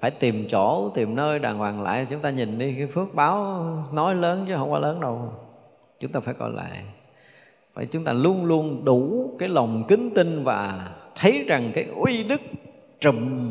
Phải 0.00 0.10
tìm 0.10 0.46
chỗ, 0.48 0.90
tìm 0.94 1.16
nơi 1.16 1.38
đàng 1.38 1.58
hoàng 1.58 1.82
lại 1.82 2.06
Chúng 2.10 2.20
ta 2.20 2.30
nhìn 2.30 2.58
đi 2.58 2.74
cái 2.74 2.86
phước 2.86 3.14
báo 3.14 3.66
nói 3.92 4.14
lớn 4.14 4.44
chứ 4.48 4.54
không 4.56 4.72
quá 4.72 4.78
lớn 4.78 5.00
đâu. 5.00 5.32
Chúng 6.00 6.12
ta 6.12 6.20
phải 6.20 6.34
coi 6.34 6.50
lại. 6.50 6.82
Phải 7.74 7.86
chúng 7.86 8.04
ta 8.04 8.12
luôn 8.12 8.44
luôn 8.44 8.84
đủ 8.84 9.30
cái 9.38 9.48
lòng 9.48 9.84
kính 9.88 10.10
tin 10.14 10.44
Và 10.44 10.90
thấy 11.14 11.44
rằng 11.48 11.72
cái 11.74 11.84
uy 11.84 12.24
đức 12.24 12.40
trùm 13.00 13.50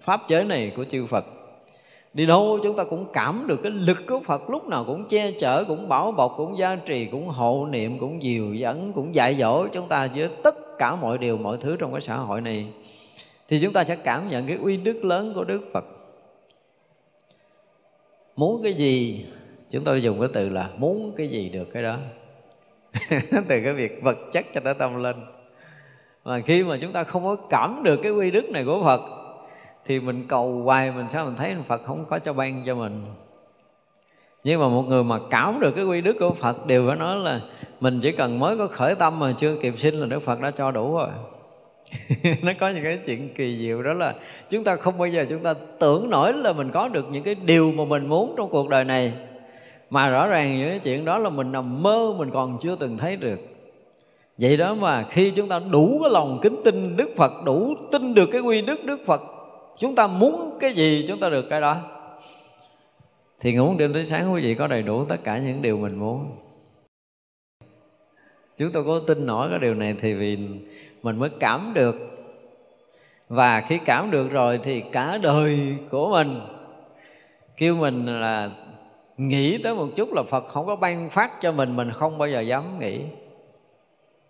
pháp 0.00 0.20
giới 0.28 0.44
này 0.44 0.72
của 0.76 0.84
chư 0.84 1.06
Phật 1.06 1.24
đi 2.14 2.26
đâu 2.26 2.58
chúng 2.62 2.76
ta 2.76 2.84
cũng 2.84 3.06
cảm 3.12 3.44
được 3.46 3.60
cái 3.62 3.72
lực 3.72 3.98
của 4.08 4.20
Phật 4.20 4.50
lúc 4.50 4.68
nào 4.68 4.84
cũng 4.84 5.08
che 5.08 5.32
chở, 5.32 5.64
cũng 5.68 5.88
bảo 5.88 6.12
bọc, 6.12 6.34
cũng 6.36 6.58
gia 6.58 6.76
trì, 6.76 7.06
cũng 7.06 7.26
hộ 7.26 7.66
niệm, 7.70 7.98
cũng 7.98 8.22
dìu 8.22 8.54
dẫn 8.54 8.92
cũng 8.92 9.14
dạy 9.14 9.34
dỗ 9.34 9.68
chúng 9.68 9.88
ta 9.88 10.08
với 10.14 10.28
tất 10.42 10.78
cả 10.78 10.96
mọi 10.96 11.18
điều, 11.18 11.36
mọi 11.36 11.56
thứ 11.60 11.76
trong 11.76 11.92
cái 11.92 12.00
xã 12.00 12.16
hội 12.16 12.40
này. 12.40 12.72
Thì 13.48 13.60
chúng 13.62 13.72
ta 13.72 13.84
sẽ 13.84 13.96
cảm 13.96 14.28
nhận 14.28 14.46
cái 14.46 14.56
uy 14.56 14.76
đức 14.76 15.04
lớn 15.04 15.32
của 15.34 15.44
Đức 15.44 15.60
Phật. 15.72 15.84
Muốn 18.36 18.62
cái 18.62 18.74
gì, 18.74 19.26
chúng 19.70 19.84
tôi 19.84 20.02
dùng 20.02 20.20
cái 20.20 20.28
từ 20.32 20.48
là 20.48 20.70
muốn 20.76 21.12
cái 21.16 21.28
gì 21.28 21.48
được 21.48 21.72
cái 21.72 21.82
đó. 21.82 21.96
Từ 23.30 23.60
cái 23.64 23.72
việc 23.72 24.02
vật 24.02 24.18
chất 24.32 24.46
cho 24.54 24.60
tới 24.60 24.74
tâm 24.74 25.02
linh. 25.02 25.16
Mà 26.24 26.40
khi 26.40 26.62
mà 26.62 26.78
chúng 26.80 26.92
ta 26.92 27.04
không 27.04 27.24
có 27.24 27.36
cảm 27.36 27.82
được 27.82 28.00
cái 28.02 28.12
uy 28.12 28.30
đức 28.30 28.50
này 28.50 28.64
của 28.64 28.82
Phật 28.84 29.17
thì 29.88 30.00
mình 30.00 30.24
cầu 30.28 30.62
hoài, 30.64 30.90
mình 30.90 31.06
sao 31.12 31.24
mình 31.24 31.36
thấy 31.36 31.56
Phật 31.66 31.82
không 31.84 32.04
có 32.08 32.18
cho 32.18 32.32
ban 32.32 32.62
cho 32.66 32.74
mình. 32.74 33.02
Nhưng 34.44 34.60
mà 34.60 34.68
một 34.68 34.82
người 34.82 35.04
mà 35.04 35.18
cảm 35.30 35.60
được 35.60 35.70
cái 35.76 35.84
quy 35.84 36.00
đức 36.00 36.16
của 36.20 36.32
Phật 36.32 36.66
đều 36.66 36.88
phải 36.88 36.96
nói 36.96 37.16
là 37.16 37.40
mình 37.80 38.00
chỉ 38.02 38.12
cần 38.12 38.38
mới 38.38 38.58
có 38.58 38.66
khởi 38.66 38.94
tâm 38.94 39.18
mà 39.18 39.34
chưa 39.38 39.56
kịp 39.62 39.74
sinh 39.78 39.94
là 39.94 40.06
Đức 40.06 40.20
Phật 40.20 40.40
đã 40.40 40.50
cho 40.50 40.70
đủ 40.70 40.96
rồi. 40.96 41.08
Nó 42.42 42.52
có 42.60 42.68
những 42.68 42.84
cái 42.84 42.98
chuyện 43.06 43.34
kỳ 43.34 43.58
diệu 43.58 43.82
đó 43.82 43.92
là 43.92 44.14
chúng 44.48 44.64
ta 44.64 44.76
không 44.76 44.98
bao 44.98 45.08
giờ 45.08 45.26
chúng 45.30 45.42
ta 45.42 45.54
tưởng 45.78 46.10
nổi 46.10 46.32
là 46.32 46.52
mình 46.52 46.70
có 46.70 46.88
được 46.88 47.06
những 47.10 47.22
cái 47.22 47.34
điều 47.34 47.72
mà 47.72 47.84
mình 47.84 48.06
muốn 48.06 48.34
trong 48.36 48.50
cuộc 48.50 48.68
đời 48.68 48.84
này. 48.84 49.12
Mà 49.90 50.10
rõ 50.10 50.26
ràng 50.26 50.58
những 50.58 50.68
cái 50.68 50.78
chuyện 50.78 51.04
đó 51.04 51.18
là 51.18 51.30
mình 51.30 51.52
nằm 51.52 51.82
mơ, 51.82 52.14
mình 52.18 52.30
còn 52.32 52.58
chưa 52.62 52.76
từng 52.76 52.98
thấy 52.98 53.16
được. 53.16 53.40
Vậy 54.38 54.56
đó 54.56 54.74
mà 54.74 55.04
khi 55.10 55.30
chúng 55.30 55.48
ta 55.48 55.60
đủ 55.70 56.00
cái 56.02 56.10
lòng 56.12 56.38
kính 56.42 56.60
tin 56.64 56.96
Đức 56.96 57.08
Phật, 57.16 57.32
đủ 57.44 57.74
tin 57.92 58.14
được 58.14 58.28
cái 58.32 58.40
quy 58.40 58.62
đức 58.62 58.84
Đức 58.84 59.00
Phật 59.06 59.22
chúng 59.78 59.94
ta 59.94 60.06
muốn 60.06 60.58
cái 60.60 60.72
gì, 60.72 61.04
chúng 61.08 61.20
ta 61.20 61.28
được 61.28 61.46
cái 61.50 61.60
đó. 61.60 61.76
Thì 63.40 63.52
ngủ 63.52 63.74
đêm 63.78 63.92
tới 63.92 64.04
sáng, 64.04 64.32
quý 64.32 64.42
vị 64.42 64.54
có 64.54 64.66
đầy 64.66 64.82
đủ 64.82 65.04
tất 65.04 65.16
cả 65.24 65.38
những 65.38 65.62
điều 65.62 65.76
mình 65.76 65.94
muốn. 65.94 66.36
Chúng 68.56 68.72
tôi 68.72 68.84
có 68.84 69.00
tin 69.06 69.26
nổi 69.26 69.48
cái 69.50 69.58
điều 69.58 69.74
này 69.74 69.94
thì 70.00 70.14
vì 70.14 70.38
mình 71.02 71.18
mới 71.18 71.30
cảm 71.40 71.72
được. 71.74 71.96
Và 73.28 73.60
khi 73.60 73.78
cảm 73.84 74.10
được 74.10 74.30
rồi 74.30 74.60
thì 74.62 74.80
cả 74.80 75.18
đời 75.22 75.74
của 75.90 76.10
mình 76.10 76.40
kêu 77.56 77.76
mình 77.76 78.20
là 78.20 78.50
nghĩ 79.16 79.58
tới 79.62 79.74
một 79.74 79.88
chút 79.96 80.12
là 80.12 80.22
phật 80.22 80.48
không 80.48 80.66
có 80.66 80.76
ban 80.76 81.10
phát 81.10 81.40
cho 81.40 81.52
mình 81.52 81.76
mình 81.76 81.92
không 81.92 82.18
bao 82.18 82.28
giờ 82.28 82.40
dám 82.40 82.78
nghĩ 82.78 83.00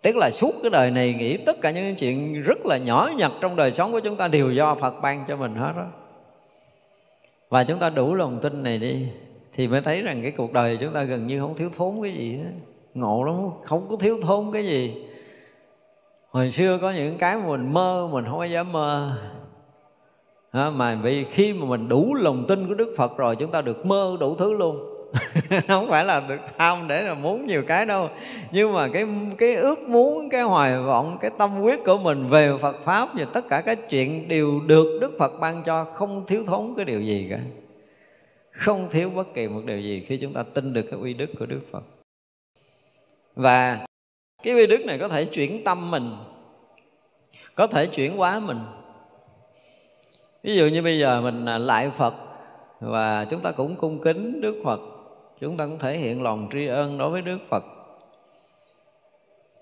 tức 0.01 0.17
là 0.17 0.31
suốt 0.31 0.51
cái 0.63 0.69
đời 0.69 0.91
này 0.91 1.13
nghĩ 1.13 1.37
tất 1.37 1.61
cả 1.61 1.71
những 1.71 1.95
chuyện 1.95 2.41
rất 2.41 2.65
là 2.65 2.77
nhỏ 2.77 3.09
nhặt 3.17 3.31
trong 3.41 3.55
đời 3.55 3.73
sống 3.73 3.91
của 3.91 3.99
chúng 3.99 4.15
ta 4.15 4.27
đều 4.27 4.51
do 4.51 4.75
phật 4.75 5.01
ban 5.01 5.25
cho 5.27 5.35
mình 5.35 5.55
hết 5.55 5.73
đó. 5.75 5.85
Và 7.49 7.63
chúng 7.63 7.79
ta 7.79 7.89
đủ 7.89 8.15
lòng 8.15 8.39
tin 8.41 8.63
này 8.63 8.77
đi, 8.77 9.07
thì 9.53 9.67
mới 9.67 9.81
thấy 9.81 10.01
rằng 10.01 10.21
cái 10.21 10.31
cuộc 10.31 10.53
đời 10.53 10.77
chúng 10.81 10.93
ta 10.93 11.03
gần 11.03 11.27
như 11.27 11.39
không 11.39 11.55
thiếu 11.55 11.69
thốn 11.77 11.93
cái 12.03 12.11
gì 12.11 12.37
hết. 12.37 12.51
Ngộ 12.93 13.23
lắm, 13.23 13.35
không 13.63 13.87
có 13.89 13.95
thiếu 13.95 14.19
thốn 14.21 14.51
cái 14.53 14.65
gì. 14.65 15.05
Hồi 16.29 16.51
xưa 16.51 16.77
có 16.81 16.91
những 16.91 17.17
cái 17.17 17.35
mà 17.35 17.47
mình 17.47 17.73
mơ, 17.73 18.09
mình 18.11 18.25
không 18.25 18.37
có 18.37 18.45
dám 18.45 18.71
mơ. 18.71 19.11
Mà 20.53 20.95
vì 20.95 21.23
khi 21.23 21.53
mà 21.53 21.65
mình 21.65 21.89
đủ 21.89 22.13
lòng 22.13 22.45
tin 22.47 22.67
của 22.67 22.73
đức 22.73 22.93
phật 22.97 23.17
rồi, 23.17 23.35
chúng 23.35 23.51
ta 23.51 23.61
được 23.61 23.85
mơ 23.85 24.17
đủ 24.19 24.35
thứ 24.35 24.53
luôn. 24.53 24.88
không 25.67 25.89
phải 25.89 26.05
là 26.05 26.19
được 26.29 26.39
tham 26.57 26.87
để 26.87 27.01
là 27.01 27.13
muốn 27.13 27.47
nhiều 27.47 27.63
cái 27.67 27.85
đâu. 27.85 28.09
Nhưng 28.51 28.73
mà 28.73 28.89
cái 28.93 29.05
cái 29.37 29.55
ước 29.55 29.79
muốn, 29.79 30.29
cái 30.29 30.41
hoài 30.41 30.77
vọng, 30.81 31.17
cái 31.21 31.31
tâm 31.37 31.61
quyết 31.61 31.79
của 31.85 31.97
mình 31.97 32.29
về 32.29 32.57
Phật 32.61 32.75
pháp 32.83 33.09
và 33.13 33.25
tất 33.33 33.45
cả 33.49 33.61
các 33.61 33.89
chuyện 33.89 34.27
đều 34.27 34.59
được 34.67 34.99
Đức 35.01 35.11
Phật 35.19 35.39
ban 35.39 35.63
cho 35.63 35.83
không 35.83 36.25
thiếu 36.25 36.43
thốn 36.45 36.73
cái 36.75 36.85
điều 36.85 37.01
gì 37.01 37.27
cả. 37.29 37.39
Không 38.51 38.89
thiếu 38.89 39.09
bất 39.09 39.33
kỳ 39.33 39.47
một 39.47 39.61
điều 39.65 39.79
gì 39.79 40.05
khi 40.07 40.17
chúng 40.17 40.33
ta 40.33 40.43
tin 40.53 40.73
được 40.73 40.85
cái 40.91 40.99
uy 40.99 41.13
đức 41.13 41.29
của 41.39 41.45
Đức 41.45 41.61
Phật. 41.71 41.83
Và 43.35 43.85
cái 44.43 44.53
uy 44.53 44.67
đức 44.67 44.85
này 44.85 44.97
có 44.99 45.07
thể 45.07 45.25
chuyển 45.25 45.63
tâm 45.63 45.91
mình, 45.91 46.11
có 47.55 47.67
thể 47.67 47.85
chuyển 47.85 48.17
hóa 48.17 48.39
mình. 48.39 48.59
Ví 50.43 50.55
dụ 50.55 50.67
như 50.67 50.81
bây 50.81 50.99
giờ 50.99 51.21
mình 51.21 51.45
à, 51.45 51.57
lại 51.57 51.89
Phật 51.89 52.13
và 52.79 53.25
chúng 53.29 53.41
ta 53.41 53.51
cũng 53.51 53.75
cung 53.75 54.01
kính 54.01 54.41
Đức 54.41 54.61
Phật 54.63 54.79
chúng 55.41 55.57
ta 55.57 55.65
cũng 55.65 55.79
thể 55.79 55.97
hiện 55.97 56.23
lòng 56.23 56.47
tri 56.53 56.67
ân 56.67 56.97
đối 56.97 57.09
với 57.09 57.21
Đức 57.21 57.37
Phật. 57.49 57.63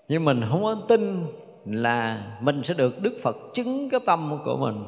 Nhưng 0.08 0.24
mình 0.24 0.44
không 0.50 0.62
có 0.62 0.76
tin 0.88 1.24
là 1.64 2.22
mình 2.40 2.62
sẽ 2.64 2.74
được 2.74 3.02
Đức 3.02 3.18
Phật 3.22 3.36
chứng 3.54 3.90
cái 3.90 4.00
tâm 4.06 4.38
của 4.44 4.56
mình. 4.56 4.84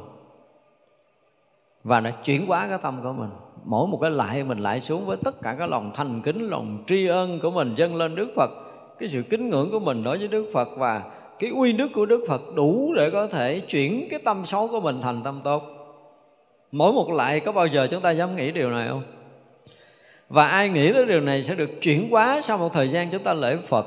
Và 1.84 2.00
nó 2.00 2.10
chuyển 2.24 2.46
hóa 2.46 2.66
cái 2.68 2.78
tâm 2.82 3.00
của 3.02 3.12
mình. 3.12 3.30
Mỗi 3.64 3.86
một 3.86 3.98
cái 4.02 4.10
lại, 4.10 4.44
mình 4.44 4.58
lại 4.58 4.80
xuống 4.80 5.06
với 5.06 5.16
tất 5.24 5.42
cả 5.42 5.56
cái 5.58 5.68
lòng 5.68 5.90
thành 5.94 6.22
kính, 6.22 6.48
lòng 6.48 6.84
tri 6.86 7.06
ân 7.06 7.40
của 7.40 7.50
mình 7.50 7.74
dâng 7.76 7.96
lên 7.96 8.14
Đức 8.14 8.28
Phật. 8.36 8.50
Cái 8.98 9.08
sự 9.08 9.22
kính 9.22 9.50
ngưỡng 9.50 9.70
của 9.70 9.80
mình 9.80 10.04
đối 10.04 10.18
với 10.18 10.28
Đức 10.28 10.50
Phật 10.54 10.68
và 10.76 11.02
cái 11.38 11.50
uy 11.50 11.72
đức 11.72 11.88
của 11.94 12.06
Đức 12.06 12.24
Phật 12.28 12.42
đủ 12.54 12.92
để 12.96 13.10
có 13.10 13.26
thể 13.26 13.60
chuyển 13.60 14.08
cái 14.10 14.20
tâm 14.24 14.46
xấu 14.46 14.68
của 14.68 14.80
mình 14.80 15.00
thành 15.00 15.22
tâm 15.22 15.40
tốt. 15.44 15.62
Mỗi 16.72 16.92
một 16.92 17.10
lại 17.10 17.40
có 17.40 17.52
bao 17.52 17.66
giờ 17.66 17.88
chúng 17.90 18.00
ta 18.00 18.10
dám 18.10 18.36
nghĩ 18.36 18.50
điều 18.52 18.70
này 18.70 18.88
không? 18.88 19.02
Và 20.30 20.46
ai 20.46 20.68
nghĩ 20.68 20.92
tới 20.92 21.06
điều 21.06 21.20
này 21.20 21.42
sẽ 21.42 21.54
được 21.54 21.70
chuyển 21.82 22.10
hóa 22.10 22.40
sau 22.42 22.58
một 22.58 22.72
thời 22.72 22.88
gian 22.88 23.08
chúng 23.10 23.22
ta 23.22 23.34
lễ 23.34 23.56
Phật. 23.68 23.86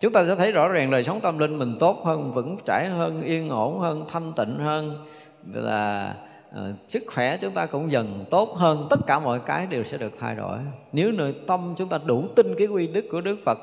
Chúng 0.00 0.12
ta 0.12 0.24
sẽ 0.24 0.34
thấy 0.34 0.52
rõ 0.52 0.68
ràng 0.68 0.90
đời 0.90 1.04
sống 1.04 1.20
tâm 1.20 1.38
linh 1.38 1.58
mình 1.58 1.76
tốt 1.78 2.02
hơn 2.04 2.32
vững 2.32 2.56
chãi 2.66 2.88
hơn 2.88 3.22
yên 3.22 3.48
ổn 3.48 3.80
hơn 3.80 4.04
thanh 4.08 4.32
tịnh 4.36 4.58
hơn. 4.58 5.06
Là 5.52 6.14
uh, 6.48 6.54
ờ, 6.54 6.72
sức 6.88 7.02
khỏe 7.06 7.36
chúng 7.36 7.52
ta 7.52 7.66
cũng 7.66 7.92
dần 7.92 8.24
tốt 8.30 8.56
hơn. 8.56 8.86
Tất 8.90 9.00
cả 9.06 9.18
mọi 9.18 9.40
cái 9.40 9.66
đều 9.66 9.84
sẽ 9.84 9.98
được 9.98 10.12
thay 10.18 10.34
đổi. 10.34 10.58
Nếu 10.92 11.12
nơi 11.12 11.34
tâm 11.46 11.74
chúng 11.76 11.88
ta 11.88 11.98
đủ 12.04 12.24
tin 12.36 12.46
cái 12.58 12.66
quy 12.66 12.86
đức 12.86 13.04
của 13.10 13.20
Đức 13.20 13.36
Phật 13.44 13.58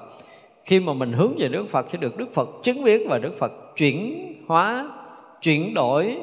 khi 0.64 0.80
mà 0.80 0.94
mình 0.94 1.14
hướng 1.14 1.36
về 1.40 1.48
Đức 1.48 1.66
Phật 1.70 1.90
sẽ 1.90 1.98
được 1.98 2.18
Đức 2.18 2.34
Phật 2.34 2.50
chứng 2.64 2.84
biết 2.84 3.08
và 3.10 3.18
Đức 3.18 3.34
Phật 3.40 3.52
chuyển 3.76 4.34
hóa 4.48 4.90
chuyển 5.42 5.74
đổi 5.74 6.18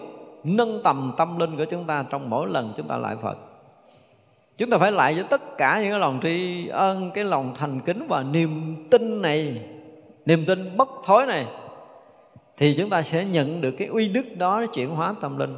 nâng 0.44 0.80
tầm 0.84 1.14
tâm 1.16 1.38
linh 1.38 1.56
của 1.56 1.64
chúng 1.64 1.84
ta 1.84 2.04
trong 2.10 2.30
mỗi 2.30 2.48
lần 2.48 2.72
chúng 2.76 2.88
ta 2.88 2.96
lại 2.96 3.16
Phật 3.22 3.38
chúng 4.62 4.70
ta 4.70 4.78
phải 4.78 4.92
lại 4.92 5.14
với 5.14 5.24
tất 5.30 5.58
cả 5.58 5.80
những 5.82 5.90
cái 5.90 6.00
lòng 6.00 6.20
tri 6.22 6.68
ân, 6.68 7.10
cái 7.14 7.24
lòng 7.24 7.54
thành 7.56 7.80
kính 7.80 8.06
và 8.08 8.22
niềm 8.22 8.76
tin 8.90 9.22
này, 9.22 9.62
niềm 10.26 10.44
tin 10.46 10.76
bất 10.76 10.88
thối 11.04 11.26
này, 11.26 11.46
thì 12.56 12.74
chúng 12.78 12.90
ta 12.90 13.02
sẽ 13.02 13.24
nhận 13.24 13.60
được 13.60 13.70
cái 13.70 13.88
uy 13.88 14.08
đức 14.08 14.36
đó 14.36 14.66
chuyển 14.66 14.90
hóa 14.90 15.14
tâm 15.20 15.38
linh. 15.38 15.54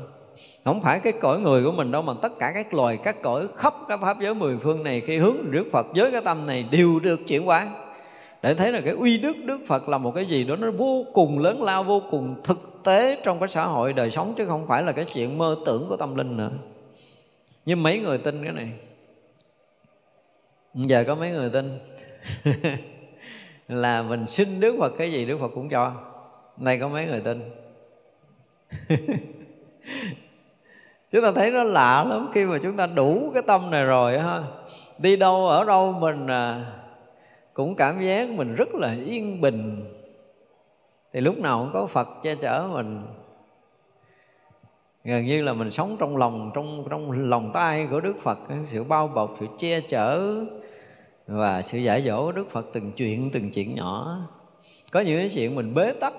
Không 0.64 0.82
phải 0.82 1.00
cái 1.00 1.12
cõi 1.12 1.40
người 1.40 1.64
của 1.64 1.72
mình 1.72 1.92
đâu, 1.92 2.02
mà 2.02 2.12
tất 2.22 2.38
cả 2.38 2.52
các 2.54 2.74
loài, 2.74 2.98
các 3.04 3.22
cõi 3.22 3.48
khắp 3.56 3.74
các 3.88 4.00
pháp 4.00 4.20
giới 4.20 4.34
mười 4.34 4.56
phương 4.56 4.82
này 4.82 5.00
khi 5.00 5.18
hướng 5.18 5.36
Đức 5.50 5.64
Phật 5.72 5.86
với 5.94 6.10
cái 6.10 6.20
tâm 6.24 6.46
này 6.46 6.64
đều 6.70 7.00
được 7.00 7.20
chuyển 7.26 7.44
hóa. 7.44 7.68
Để 8.42 8.54
thấy 8.54 8.72
là 8.72 8.80
cái 8.80 8.94
uy 8.94 9.18
đức 9.18 9.36
Đức 9.44 9.58
Phật 9.66 9.88
là 9.88 9.98
một 9.98 10.14
cái 10.14 10.26
gì 10.26 10.44
đó 10.44 10.56
nó 10.56 10.70
vô 10.70 11.04
cùng 11.12 11.38
lớn 11.38 11.62
lao, 11.62 11.84
vô 11.84 12.02
cùng 12.10 12.34
thực 12.44 12.80
tế 12.84 13.18
trong 13.24 13.38
cái 13.38 13.48
xã 13.48 13.64
hội 13.64 13.92
đời 13.92 14.10
sống, 14.10 14.34
chứ 14.38 14.46
không 14.46 14.66
phải 14.66 14.82
là 14.82 14.92
cái 14.92 15.04
chuyện 15.04 15.38
mơ 15.38 15.56
tưởng 15.66 15.86
của 15.88 15.96
tâm 15.96 16.16
linh 16.16 16.36
nữa. 16.36 16.50
Nhưng 17.66 17.82
mấy 17.82 17.98
người 17.98 18.18
tin 18.18 18.44
cái 18.44 18.52
này 18.52 18.68
giờ 20.74 21.04
có 21.06 21.14
mấy 21.14 21.30
người 21.30 21.50
tin? 21.50 21.78
Là 23.68 24.02
mình 24.02 24.26
xin 24.26 24.60
Đức 24.60 24.76
Phật 24.78 24.92
cái 24.98 25.12
gì 25.12 25.26
Đức 25.26 25.38
Phật 25.40 25.48
cũng 25.54 25.68
cho. 25.68 25.92
Nay 26.56 26.78
có 26.78 26.88
mấy 26.88 27.06
người 27.06 27.20
tin? 27.20 27.50
Chúng 31.12 31.22
ta 31.22 31.32
thấy 31.32 31.50
nó 31.50 31.62
lạ 31.62 32.04
lắm, 32.08 32.30
Khi 32.32 32.44
mà 32.44 32.58
chúng 32.62 32.76
ta 32.76 32.86
đủ 32.86 33.30
cái 33.34 33.42
tâm 33.46 33.70
này 33.70 33.84
rồi 33.84 34.18
ha. 34.18 34.42
Đi 34.98 35.16
đâu, 35.16 35.48
ở 35.48 35.64
đâu 35.64 35.92
mình 35.92 36.26
à, 36.26 36.72
Cũng 37.52 37.74
cảm 37.74 38.00
giác 38.00 38.28
mình 38.28 38.54
rất 38.54 38.74
là 38.74 38.96
yên 39.06 39.40
bình. 39.40 39.84
Thì 41.12 41.20
lúc 41.20 41.38
nào 41.38 41.58
cũng 41.58 41.70
có 41.72 41.86
Phật 41.86 42.08
che 42.22 42.34
chở 42.34 42.68
mình. 42.72 43.02
Gần 45.04 45.24
như 45.24 45.42
là 45.42 45.52
mình 45.52 45.70
sống 45.70 45.96
trong 45.98 46.16
lòng, 46.16 46.50
trong 46.54 46.84
trong 46.90 47.10
lòng 47.30 47.50
tay 47.54 47.86
của 47.90 48.00
Đức 48.00 48.14
Phật 48.22 48.38
sự 48.64 48.84
bao 48.84 49.08
bọc, 49.08 49.36
sự 49.40 49.46
che 49.58 49.80
chở 49.80 50.44
và 51.26 51.62
sự 51.62 51.78
giải 51.78 52.02
dỗ 52.02 52.32
Đức 52.32 52.50
Phật 52.50 52.66
từng 52.72 52.92
chuyện 52.92 53.30
từng 53.32 53.50
chuyện 53.50 53.74
nhỏ. 53.74 54.18
Có 54.92 55.00
những 55.00 55.18
cái 55.18 55.30
chuyện 55.34 55.54
mình 55.54 55.74
bế 55.74 55.92
tắc 56.00 56.12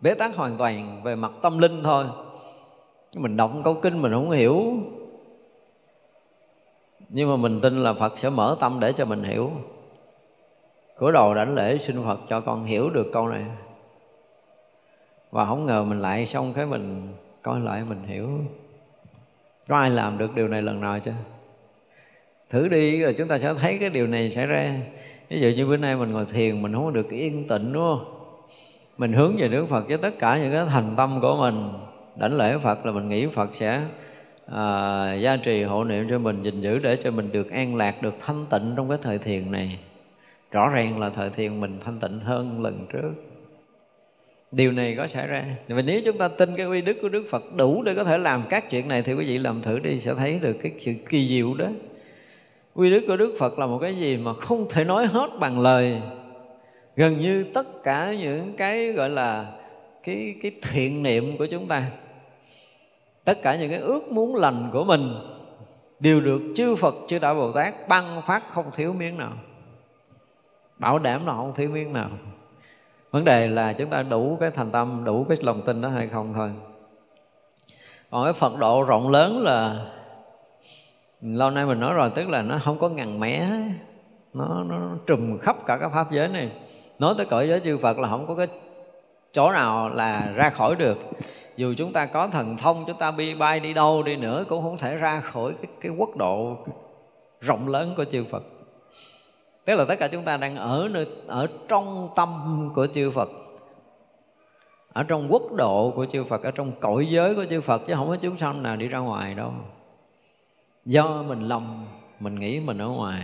bế 0.00 0.14
tắc 0.14 0.36
hoàn 0.36 0.56
toàn 0.56 1.00
về 1.04 1.14
mặt 1.14 1.32
tâm 1.42 1.58
linh 1.58 1.82
thôi. 1.82 2.04
Mình 3.16 3.36
đọc 3.36 3.52
câu 3.64 3.74
kinh 3.74 4.02
mình 4.02 4.12
không 4.12 4.30
hiểu. 4.30 4.62
Nhưng 7.08 7.30
mà 7.30 7.36
mình 7.36 7.60
tin 7.60 7.82
là 7.82 7.92
Phật 7.92 8.18
sẽ 8.18 8.30
mở 8.30 8.56
tâm 8.60 8.80
để 8.80 8.92
cho 8.92 9.04
mình 9.04 9.22
hiểu. 9.22 9.50
Cúi 10.98 11.12
đầu 11.12 11.34
đảnh 11.34 11.54
lễ 11.54 11.78
xin 11.78 12.04
Phật 12.04 12.20
cho 12.28 12.40
con 12.40 12.64
hiểu 12.64 12.90
được 12.90 13.06
câu 13.12 13.28
này. 13.28 13.44
Và 15.30 15.44
không 15.44 15.66
ngờ 15.66 15.84
mình 15.84 15.98
lại 15.98 16.26
xong 16.26 16.52
cái 16.52 16.66
mình 16.66 17.08
coi 17.42 17.60
lại 17.60 17.84
mình 17.88 18.02
hiểu. 18.06 18.28
Có 19.68 19.76
ai 19.76 19.90
làm 19.90 20.18
được 20.18 20.34
điều 20.34 20.48
này 20.48 20.62
lần 20.62 20.80
nào 20.80 20.98
chưa? 21.00 21.12
Thử 22.50 22.68
đi 22.68 23.00
rồi 23.00 23.14
chúng 23.18 23.28
ta 23.28 23.38
sẽ 23.38 23.54
thấy 23.54 23.78
cái 23.80 23.90
điều 23.90 24.06
này 24.06 24.30
xảy 24.30 24.46
ra. 24.46 24.74
Ví 25.28 25.40
dụ 25.40 25.48
như 25.48 25.66
bữa 25.66 25.76
nay 25.76 25.96
mình 25.96 26.12
ngồi 26.12 26.24
thiền 26.24 26.62
mình 26.62 26.72
không 26.72 26.84
có 26.84 26.90
được 26.90 27.10
yên 27.10 27.46
tĩnh 27.46 27.72
đúng 27.72 27.82
không? 27.82 28.12
Mình 28.98 29.12
hướng 29.12 29.36
về 29.36 29.48
Đức 29.48 29.66
Phật 29.68 29.88
với 29.88 29.98
tất 29.98 30.18
cả 30.18 30.38
những 30.38 30.52
cái 30.52 30.66
thành 30.70 30.94
tâm 30.96 31.18
của 31.20 31.36
mình. 31.40 31.68
Đảnh 32.16 32.36
lễ 32.36 32.58
Phật 32.62 32.86
là 32.86 32.92
mình 32.92 33.08
nghĩ 33.08 33.26
Phật 33.26 33.54
sẽ 33.54 33.82
à, 34.52 35.14
gia 35.14 35.36
trì 35.36 35.62
hộ 35.62 35.84
niệm 35.84 36.06
cho 36.10 36.18
mình 36.18 36.42
gìn 36.42 36.60
giữ 36.60 36.78
để 36.78 36.96
cho 37.02 37.10
mình 37.10 37.32
được 37.32 37.50
an 37.50 37.76
lạc 37.76 38.02
được 38.02 38.14
thanh 38.20 38.46
tịnh 38.50 38.72
trong 38.76 38.88
cái 38.88 38.98
thời 39.02 39.18
thiền 39.18 39.52
này. 39.52 39.78
Rõ 40.50 40.68
ràng 40.68 41.00
là 41.00 41.10
thời 41.10 41.30
thiền 41.30 41.60
mình 41.60 41.78
thanh 41.84 42.00
tịnh 42.00 42.20
hơn 42.20 42.62
lần 42.62 42.86
trước. 42.92 43.12
Điều 44.52 44.72
này 44.72 44.94
có 44.96 45.06
xảy 45.06 45.26
ra. 45.26 45.44
Và 45.68 45.82
nếu 45.82 46.00
chúng 46.04 46.18
ta 46.18 46.28
tin 46.28 46.56
cái 46.56 46.66
uy 46.66 46.80
đức 46.80 46.96
của 47.02 47.08
đức 47.08 47.26
phật 47.30 47.56
đủ 47.56 47.82
để 47.82 47.94
có 47.94 48.04
thể 48.04 48.18
làm 48.18 48.42
các 48.48 48.70
chuyện 48.70 48.88
này 48.88 49.02
thì 49.02 49.14
quý 49.14 49.24
vị 49.24 49.38
làm 49.38 49.62
thử 49.62 49.78
đi 49.78 50.00
sẽ 50.00 50.14
thấy 50.14 50.38
được 50.42 50.56
cái 50.62 50.72
sự 50.78 50.92
kỳ 51.08 51.26
diệu 51.26 51.54
đó 51.54 51.66
quy 52.76 52.90
đức 52.90 53.04
của 53.06 53.16
đức 53.16 53.34
phật 53.38 53.58
là 53.58 53.66
một 53.66 53.78
cái 53.78 53.96
gì 53.96 54.16
mà 54.16 54.34
không 54.34 54.66
thể 54.70 54.84
nói 54.84 55.06
hết 55.06 55.30
bằng 55.40 55.60
lời. 55.60 56.02
Gần 56.96 57.18
như 57.18 57.46
tất 57.54 57.66
cả 57.82 58.12
những 58.12 58.52
cái 58.56 58.92
gọi 58.92 59.10
là 59.10 59.52
cái 60.02 60.34
cái 60.42 60.52
thiện 60.62 61.02
niệm 61.02 61.36
của 61.38 61.46
chúng 61.46 61.68
ta, 61.68 61.82
tất 63.24 63.42
cả 63.42 63.56
những 63.56 63.70
cái 63.70 63.78
ước 63.78 64.12
muốn 64.12 64.34
lành 64.34 64.70
của 64.72 64.84
mình 64.84 65.14
đều 66.00 66.20
được 66.20 66.40
chư 66.56 66.76
Phật, 66.76 66.94
chư 67.08 67.18
Đạo 67.18 67.34
Bồ 67.34 67.52
Tát 67.52 67.88
băng 67.88 68.22
phát 68.26 68.42
không 68.50 68.70
thiếu 68.74 68.92
miếng 68.92 69.18
nào, 69.18 69.32
bảo 70.78 70.98
đảm 70.98 71.26
là 71.26 71.32
không 71.32 71.54
thiếu 71.54 71.70
miếng 71.70 71.92
nào. 71.92 72.10
Vấn 73.10 73.24
đề 73.24 73.48
là 73.48 73.72
chúng 73.72 73.90
ta 73.90 74.02
đủ 74.02 74.36
cái 74.40 74.50
thành 74.50 74.70
tâm, 74.70 75.02
đủ 75.04 75.26
cái 75.28 75.38
lòng 75.40 75.62
tin 75.62 75.80
đó 75.80 75.88
hay 75.88 76.08
không 76.08 76.34
thôi. 76.34 76.50
Còn 78.10 78.24
cái 78.24 78.32
phật 78.32 78.58
độ 78.58 78.82
rộng 78.82 79.10
lớn 79.10 79.42
là 79.42 79.86
lâu 81.20 81.50
nay 81.50 81.66
mình 81.66 81.80
nói 81.80 81.94
rồi 81.94 82.10
tức 82.14 82.28
là 82.28 82.42
nó 82.42 82.58
không 82.58 82.78
có 82.78 82.88
ngằn 82.88 83.20
mẻ 83.20 83.48
nó 84.34 84.64
nó 84.64 84.96
trùm 85.06 85.38
khắp 85.38 85.56
cả 85.66 85.78
các 85.80 85.92
pháp 85.92 86.12
giới 86.12 86.28
này. 86.28 86.50
Nói 86.98 87.14
tới 87.16 87.26
cõi 87.26 87.48
giới 87.48 87.60
chư 87.60 87.78
phật 87.78 87.98
là 87.98 88.08
không 88.08 88.26
có 88.26 88.34
cái 88.34 88.46
chỗ 89.32 89.52
nào 89.52 89.88
là 89.88 90.32
ra 90.34 90.50
khỏi 90.50 90.76
được. 90.76 90.98
Dù 91.56 91.74
chúng 91.78 91.92
ta 91.92 92.06
có 92.06 92.28
thần 92.28 92.56
thông 92.56 92.84
chúng 92.86 92.98
ta 92.98 93.10
bi 93.10 93.34
bay 93.34 93.60
đi 93.60 93.74
đâu 93.74 94.02
đi 94.02 94.16
nữa 94.16 94.44
cũng 94.48 94.62
không 94.62 94.78
thể 94.78 94.96
ra 94.96 95.20
khỏi 95.20 95.54
cái, 95.62 95.70
cái 95.80 95.92
quốc 95.96 96.16
độ 96.16 96.56
rộng 97.40 97.68
lớn 97.68 97.94
của 97.96 98.04
chư 98.04 98.24
phật. 98.24 98.42
Tức 99.66 99.74
là 99.74 99.84
tất 99.84 99.94
cả 99.98 100.08
chúng 100.08 100.22
ta 100.22 100.36
đang 100.36 100.56
ở 100.56 100.88
nơi 100.92 101.06
ở 101.26 101.46
trong 101.68 102.08
tâm 102.16 102.30
của 102.74 102.86
chư 102.86 103.10
Phật. 103.10 103.28
Ở 104.92 105.02
trong 105.02 105.26
quốc 105.30 105.52
độ 105.52 105.92
của 105.96 106.06
chư 106.06 106.24
Phật 106.24 106.42
ở 106.42 106.50
trong 106.50 106.72
cõi 106.80 107.06
giới 107.10 107.34
của 107.34 107.44
chư 107.44 107.60
Phật 107.60 107.82
chứ 107.86 107.94
không 107.94 108.08
có 108.08 108.16
chúng 108.16 108.38
sanh 108.38 108.62
nào 108.62 108.76
đi 108.76 108.88
ra 108.88 108.98
ngoài 108.98 109.34
đâu 109.34 109.52
do 110.86 111.22
mình 111.22 111.40
lầm, 111.40 111.84
mình 112.20 112.40
nghĩ 112.40 112.60
mình 112.60 112.78
ở 112.78 112.88
ngoài. 112.88 113.22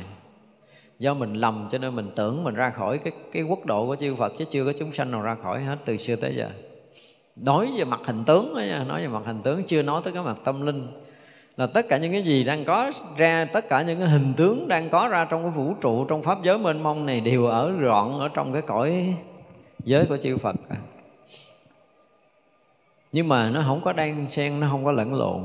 Do 0.98 1.14
mình 1.14 1.34
lầm 1.34 1.68
cho 1.72 1.78
nên 1.78 1.96
mình 1.96 2.10
tưởng 2.16 2.44
mình 2.44 2.54
ra 2.54 2.70
khỏi 2.70 2.98
cái 2.98 3.12
cái 3.32 3.42
quốc 3.42 3.66
độ 3.66 3.86
của 3.86 3.96
chư 3.96 4.14
Phật 4.14 4.32
chứ 4.38 4.44
chưa 4.50 4.64
có 4.64 4.72
chúng 4.78 4.92
sanh 4.92 5.10
nào 5.10 5.22
ra 5.22 5.36
khỏi 5.42 5.62
hết 5.62 5.76
từ 5.84 5.96
xưa 5.96 6.16
tới 6.16 6.34
giờ. 6.36 6.50
Nói 7.36 7.72
về 7.76 7.84
mặt 7.84 8.00
hình 8.04 8.24
tướng 8.24 8.54
đó 8.54 8.60
nha, 8.60 8.84
nói 8.88 9.00
về 9.00 9.08
mặt 9.08 9.22
hình 9.26 9.42
tướng, 9.42 9.64
chưa 9.64 9.82
nói 9.82 10.00
tới 10.04 10.12
cái 10.12 10.22
mặt 10.22 10.36
tâm 10.44 10.66
linh. 10.66 10.88
Là 11.56 11.66
tất 11.66 11.88
cả 11.88 11.98
những 11.98 12.12
cái 12.12 12.22
gì 12.22 12.44
đang 12.44 12.64
có 12.64 12.92
ra, 13.16 13.44
tất 13.44 13.68
cả 13.68 13.82
những 13.82 13.98
cái 13.98 14.08
hình 14.08 14.32
tướng 14.36 14.68
đang 14.68 14.90
có 14.90 15.08
ra 15.08 15.24
trong 15.24 15.42
cái 15.42 15.50
vũ 15.50 15.74
trụ, 15.80 16.04
trong 16.04 16.22
pháp 16.22 16.42
giới 16.42 16.58
mênh 16.58 16.82
mông 16.82 17.06
này 17.06 17.20
đều 17.20 17.46
ở 17.46 17.70
gọn 17.70 18.18
ở 18.18 18.28
trong 18.28 18.52
cái 18.52 18.62
cõi 18.62 19.14
giới 19.84 20.06
của 20.06 20.16
chư 20.16 20.38
Phật 20.38 20.56
à. 20.68 20.76
nhưng 23.12 23.28
mà 23.28 23.50
nó 23.50 23.62
không 23.66 23.80
có 23.84 23.92
đang 23.92 24.26
xen, 24.26 24.60
nó 24.60 24.68
không 24.70 24.84
có 24.84 24.92
lẫn 24.92 25.14
lộn 25.14 25.42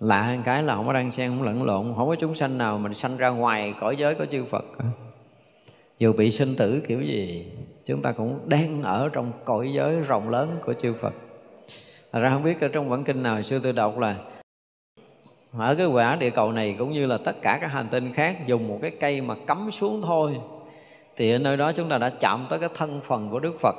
lạ 0.00 0.36
cái 0.44 0.62
là 0.62 0.74
không 0.74 0.86
có 0.86 0.92
đang 0.92 1.10
xen 1.10 1.30
không 1.30 1.42
lẫn 1.42 1.64
lộn. 1.64 1.94
Không 1.96 2.08
có 2.08 2.14
chúng 2.14 2.34
sanh 2.34 2.58
nào 2.58 2.78
mình 2.78 2.94
sanh 2.94 3.16
ra 3.16 3.28
ngoài 3.28 3.74
cõi 3.80 3.96
giới 3.96 4.14
của 4.14 4.26
chư 4.26 4.44
Phật 4.44 4.64
dù 5.98 6.12
bị 6.12 6.30
sinh 6.30 6.56
tử 6.56 6.82
kiểu 6.88 7.02
gì, 7.02 7.52
chúng 7.84 8.02
ta 8.02 8.12
cũng 8.12 8.38
đang 8.46 8.82
ở 8.82 9.08
trong 9.12 9.32
cõi 9.44 9.72
giới 9.72 10.00
rộng 10.00 10.30
lớn 10.30 10.58
của 10.64 10.74
chư 10.82 10.94
Phật. 11.00 11.14
Thật 12.12 12.20
ra 12.20 12.30
không 12.30 12.42
biết 12.42 12.60
ở 12.60 12.68
trong 12.68 12.90
bản 12.90 13.04
kinh 13.04 13.22
nào 13.22 13.42
xưa 13.42 13.58
tôi 13.58 13.72
đọc 13.72 13.98
là 13.98 14.16
ở 15.58 15.74
cái 15.74 15.86
quả 15.86 16.16
địa 16.16 16.30
cầu 16.30 16.52
này 16.52 16.76
cũng 16.78 16.92
như 16.92 17.06
là 17.06 17.18
tất 17.24 17.42
cả 17.42 17.58
các 17.60 17.66
hành 17.68 17.88
tinh 17.90 18.12
khác 18.12 18.46
dùng 18.46 18.68
một 18.68 18.78
cái 18.82 18.90
cây 18.90 19.20
mà 19.20 19.34
cắm 19.46 19.70
xuống 19.70 20.02
thôi, 20.02 20.36
thì 21.16 21.32
ở 21.32 21.38
nơi 21.38 21.56
đó 21.56 21.72
chúng 21.72 21.88
ta 21.88 21.98
đã 21.98 22.10
chạm 22.20 22.46
tới 22.50 22.58
cái 22.58 22.68
thân 22.74 23.00
phần 23.04 23.30
của 23.30 23.40
Đức 23.40 23.60
Phật. 23.60 23.74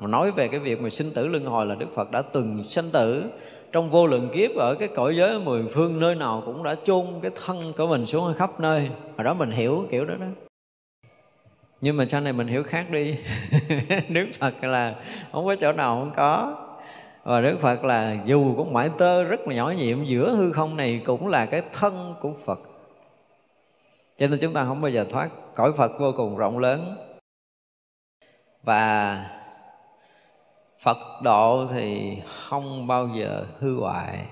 Mà 0.00 0.06
nói 0.06 0.30
về 0.30 0.48
cái 0.48 0.60
việc 0.60 0.80
mà 0.80 0.90
sinh 0.90 1.10
tử 1.14 1.28
luân 1.28 1.44
hồi 1.44 1.66
là 1.66 1.74
Đức 1.74 1.94
Phật 1.94 2.10
đã 2.10 2.22
từng 2.22 2.64
sinh 2.64 2.90
tử 2.92 3.30
trong 3.72 3.90
vô 3.90 4.06
lượng 4.06 4.28
kiếp 4.32 4.50
ở 4.56 4.74
cái 4.74 4.88
cõi 4.88 5.16
giới 5.16 5.38
mười 5.38 5.64
phương 5.72 6.00
nơi 6.00 6.14
nào 6.14 6.42
cũng 6.46 6.62
đã 6.62 6.76
chôn 6.84 7.06
cái 7.22 7.30
thân 7.44 7.72
của 7.76 7.86
mình 7.86 8.06
xuống 8.06 8.34
khắp 8.34 8.60
nơi. 8.60 8.90
Và 9.16 9.24
đó 9.24 9.34
mình 9.34 9.50
hiểu 9.50 9.86
kiểu 9.90 10.04
đó 10.04 10.14
đó. 10.14 10.26
Nhưng 11.80 11.96
mà 11.96 12.06
sau 12.06 12.20
này 12.20 12.32
mình 12.32 12.46
hiểu 12.46 12.62
khác 12.62 12.90
đi. 12.90 13.16
Đức 14.08 14.26
Phật 14.38 14.64
là 14.64 14.94
không 15.32 15.46
có 15.46 15.56
chỗ 15.56 15.72
nào 15.72 15.98
không 16.00 16.12
có. 16.16 16.56
Và 17.24 17.40
Đức 17.40 17.56
Phật 17.60 17.84
là 17.84 18.16
dù 18.24 18.54
cũng 18.56 18.72
mãi 18.72 18.90
tơ 18.98 19.24
rất 19.24 19.48
là 19.48 19.54
nhỏ 19.54 19.70
nhiệm, 19.70 20.04
giữa 20.04 20.34
hư 20.34 20.52
không 20.52 20.76
này 20.76 21.00
cũng 21.04 21.28
là 21.28 21.46
cái 21.46 21.62
thân 21.72 22.14
của 22.20 22.32
Phật. 22.44 22.60
Cho 24.18 24.26
nên 24.26 24.38
chúng 24.40 24.52
ta 24.52 24.64
không 24.64 24.80
bao 24.80 24.90
giờ 24.90 25.06
thoát. 25.10 25.28
Cõi 25.54 25.72
Phật 25.76 25.92
vô 25.98 26.12
cùng 26.16 26.36
rộng 26.36 26.58
lớn. 26.58 26.96
Và 28.62 29.16
Phật 30.82 30.98
độ 31.22 31.66
thì 31.72 32.16
không 32.26 32.86
bao 32.86 33.08
giờ 33.14 33.44
hư 33.58 33.80
hoại. 33.80 34.26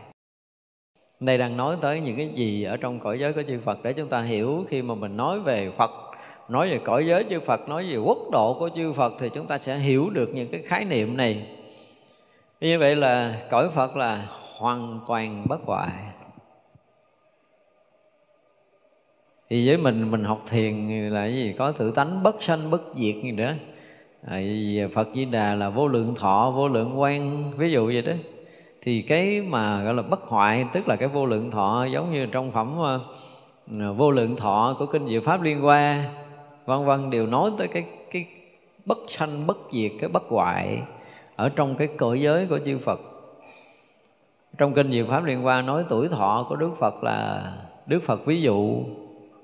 Đây 1.21 1.39
đang 1.39 1.57
nói 1.57 1.77
tới 1.81 2.01
những 2.01 2.17
cái 2.17 2.29
gì 2.29 2.65
ở 2.65 2.77
trong 2.77 3.01
cõi 3.01 3.19
giới 3.19 3.33
của 3.33 3.43
chư 3.43 3.61
Phật 3.65 3.83
để 3.83 3.93
chúng 3.93 4.09
ta 4.09 4.23
hiểu. 4.23 4.65
Khi 4.69 4.83
mà 4.83 4.95
mình 4.95 5.17
nói 5.17 5.41
về 5.41 5.71
Phật, 5.71 5.91
nói 6.49 6.71
về 6.71 6.81
cõi 6.85 7.07
giới 7.07 7.25
chư 7.31 7.41
Phật, 7.41 7.69
nói 7.69 7.87
về 7.91 7.97
quốc 7.97 8.19
độ 8.33 8.57
của 8.59 8.69
chư 8.69 8.93
Phật 8.93 9.13
thì 9.19 9.29
chúng 9.35 9.47
ta 9.47 9.59
sẽ 9.59 9.79
hiểu 9.79 10.11
được 10.11 10.31
những 10.35 10.49
cái 10.51 10.63
khái 10.63 10.85
niệm 10.85 11.17
này. 11.17 11.47
Như 12.61 12.79
vậy 12.79 12.97
là 12.97 13.43
cõi 13.51 13.69
phật 13.71 13.97
là 13.97 14.29
hoàn 14.59 15.01
toàn 15.07 15.47
bất 15.49 15.61
hoại. 15.67 15.91
Thì 19.51 19.69
với 19.69 19.79
mình 19.79 20.11
mình 20.11 20.25
học 20.25 20.43
thiền 20.49 20.89
là 21.11 21.27
gì? 21.27 21.55
Có 21.59 21.73
tự 21.73 21.91
tánh 21.91 22.23
bất 22.23 22.43
sanh 22.43 22.71
bất 22.71 22.83
diệt 22.95 23.15
gì 23.23 23.33
nữa 23.33 23.55
à, 24.27 24.39
phật 24.93 25.09
di 25.15 25.25
đà 25.25 25.55
là 25.55 25.71
vô 25.71 25.89
lượng 25.89 26.15
thọ 26.15 26.53
vô 26.57 26.69
lượng 26.69 27.01
quan 27.01 27.53
ví 27.57 27.73
dụ 27.73 27.87
vậy 27.87 28.03
đó. 28.03 28.13
Thì 28.81 29.03
cái 29.03 29.43
mà 29.49 29.83
gọi 29.83 29.95
là 29.95 30.03
bất 30.03 30.23
hoại 30.23 30.67
tức 30.73 30.89
là 30.89 30.97
cái 30.97 31.09
vô 31.09 31.27
lượng 31.27 31.51
thọ 31.51 31.85
giống 31.85 32.13
như 32.13 32.27
trong 32.27 32.53
phẩm 32.53 32.77
uh, 32.81 33.97
vô 33.97 34.11
lượng 34.11 34.37
thọ 34.37 34.77
của 34.79 34.87
kinh 34.87 35.09
diệu 35.09 35.21
pháp 35.21 35.43
liên 35.43 35.61
hoa 35.61 36.05
vân 36.65 36.85
vân 36.85 37.11
đều 37.11 37.27
nói 37.27 37.51
tới 37.59 37.69
cái 37.69 37.85
cái 38.11 38.27
bất 38.85 38.99
sanh 39.09 39.47
bất 39.47 39.59
diệt 39.73 39.93
cái 40.01 40.09
bất 40.09 40.23
hoại 40.29 40.83
ở 41.37 41.49
trong 41.49 41.77
cái 41.77 41.89
cõi 41.99 42.21
giới 42.21 42.47
của 42.47 42.59
chư 42.65 42.79
Phật. 42.79 43.01
Trong 44.59 44.75
kinh 44.75 44.93
diệu 44.93 45.07
pháp 45.07 45.25
liên 45.25 45.43
hoa 45.43 45.63
nói 45.63 45.85
tuổi 45.89 46.09
thọ 46.09 46.47
của 46.49 46.57
Đức 46.57 46.71
Phật 46.79 47.05
là 47.05 47.43
Đức 47.87 48.03
Phật 48.03 48.27
ví 48.27 48.43
dụ 48.43 48.85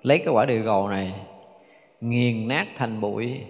lấy 0.03 0.19
cái 0.19 0.29
quả 0.35 0.45
địa 0.45 0.63
cầu 0.65 0.89
này 0.89 1.15
nghiền 2.01 2.49
nát 2.49 2.67
thành 2.77 3.01
bụi 3.01 3.41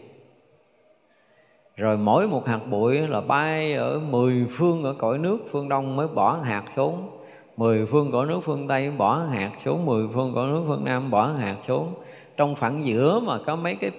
rồi 1.81 1.97
mỗi 1.97 2.29
một 2.29 2.47
hạt 2.47 2.61
bụi 2.71 2.99
là 2.99 3.21
bay 3.21 3.75
ở 3.75 3.99
mười 3.99 4.47
phương 4.51 4.85
ở 4.85 4.95
cõi 4.99 5.19
nước 5.19 5.39
phương 5.51 5.69
đông 5.69 5.97
mới 5.97 6.09
bỏ 6.09 6.39
hạt 6.43 6.65
xuống. 6.77 7.11
Mười 7.57 7.87
phương 7.87 8.13
cõi 8.13 8.27
nước 8.27 8.41
phương 8.45 8.69
tây 8.69 8.91
bỏ 8.91 9.17
hạt 9.17 9.51
xuống 9.65 9.87
mười 9.87 10.09
phương 10.15 10.35
cõi 10.35 10.47
nước 10.47 10.65
phương 10.69 10.85
nam 10.85 11.11
bỏ 11.11 11.27
hạt 11.27 11.57
xuống. 11.69 11.95
Trong 12.37 12.55
khoảng 12.61 12.85
giữa 12.85 13.21
mà 13.21 13.39
có 13.47 13.57
mấy 13.57 13.75
cái 13.75 13.91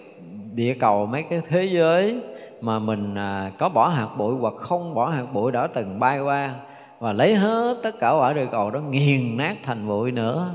địa 0.53 0.73
cầu 0.73 1.05
mấy 1.05 1.23
cái 1.23 1.41
thế 1.49 1.65
giới 1.65 2.21
mà 2.61 2.79
mình 2.79 3.15
à, 3.15 3.51
có 3.57 3.69
bỏ 3.69 3.87
hạt 3.87 4.07
bụi 4.17 4.35
hoặc 4.39 4.53
không 4.57 4.93
bỏ 4.93 5.09
hạt 5.09 5.25
bụi 5.33 5.51
đã 5.51 5.67
từng 5.67 5.99
bay 5.99 6.19
qua 6.19 6.55
và 6.99 7.13
lấy 7.13 7.35
hết 7.35 7.77
tất 7.83 7.95
cả 7.99 8.11
quả 8.11 8.33
địa 8.33 8.47
cầu 8.51 8.71
đó 8.71 8.79
nghiền 8.79 9.37
nát 9.37 9.55
thành 9.63 9.87
bụi 9.87 10.11
nữa 10.11 10.51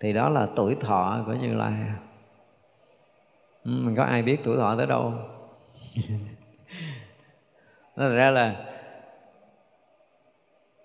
thì 0.00 0.12
đó 0.12 0.28
là 0.28 0.46
tuổi 0.56 0.74
thọ 0.74 1.16
của 1.26 1.32
như 1.32 1.54
lai. 1.54 1.74
Ừ, 3.64 3.70
mình 3.84 3.94
có 3.96 4.04
ai 4.04 4.22
biết 4.22 4.44
tuổi 4.44 4.56
thọ 4.56 4.74
tới 4.76 4.86
đâu 4.86 5.12
Nó 7.96 8.08
ra 8.08 8.30
là 8.30 8.66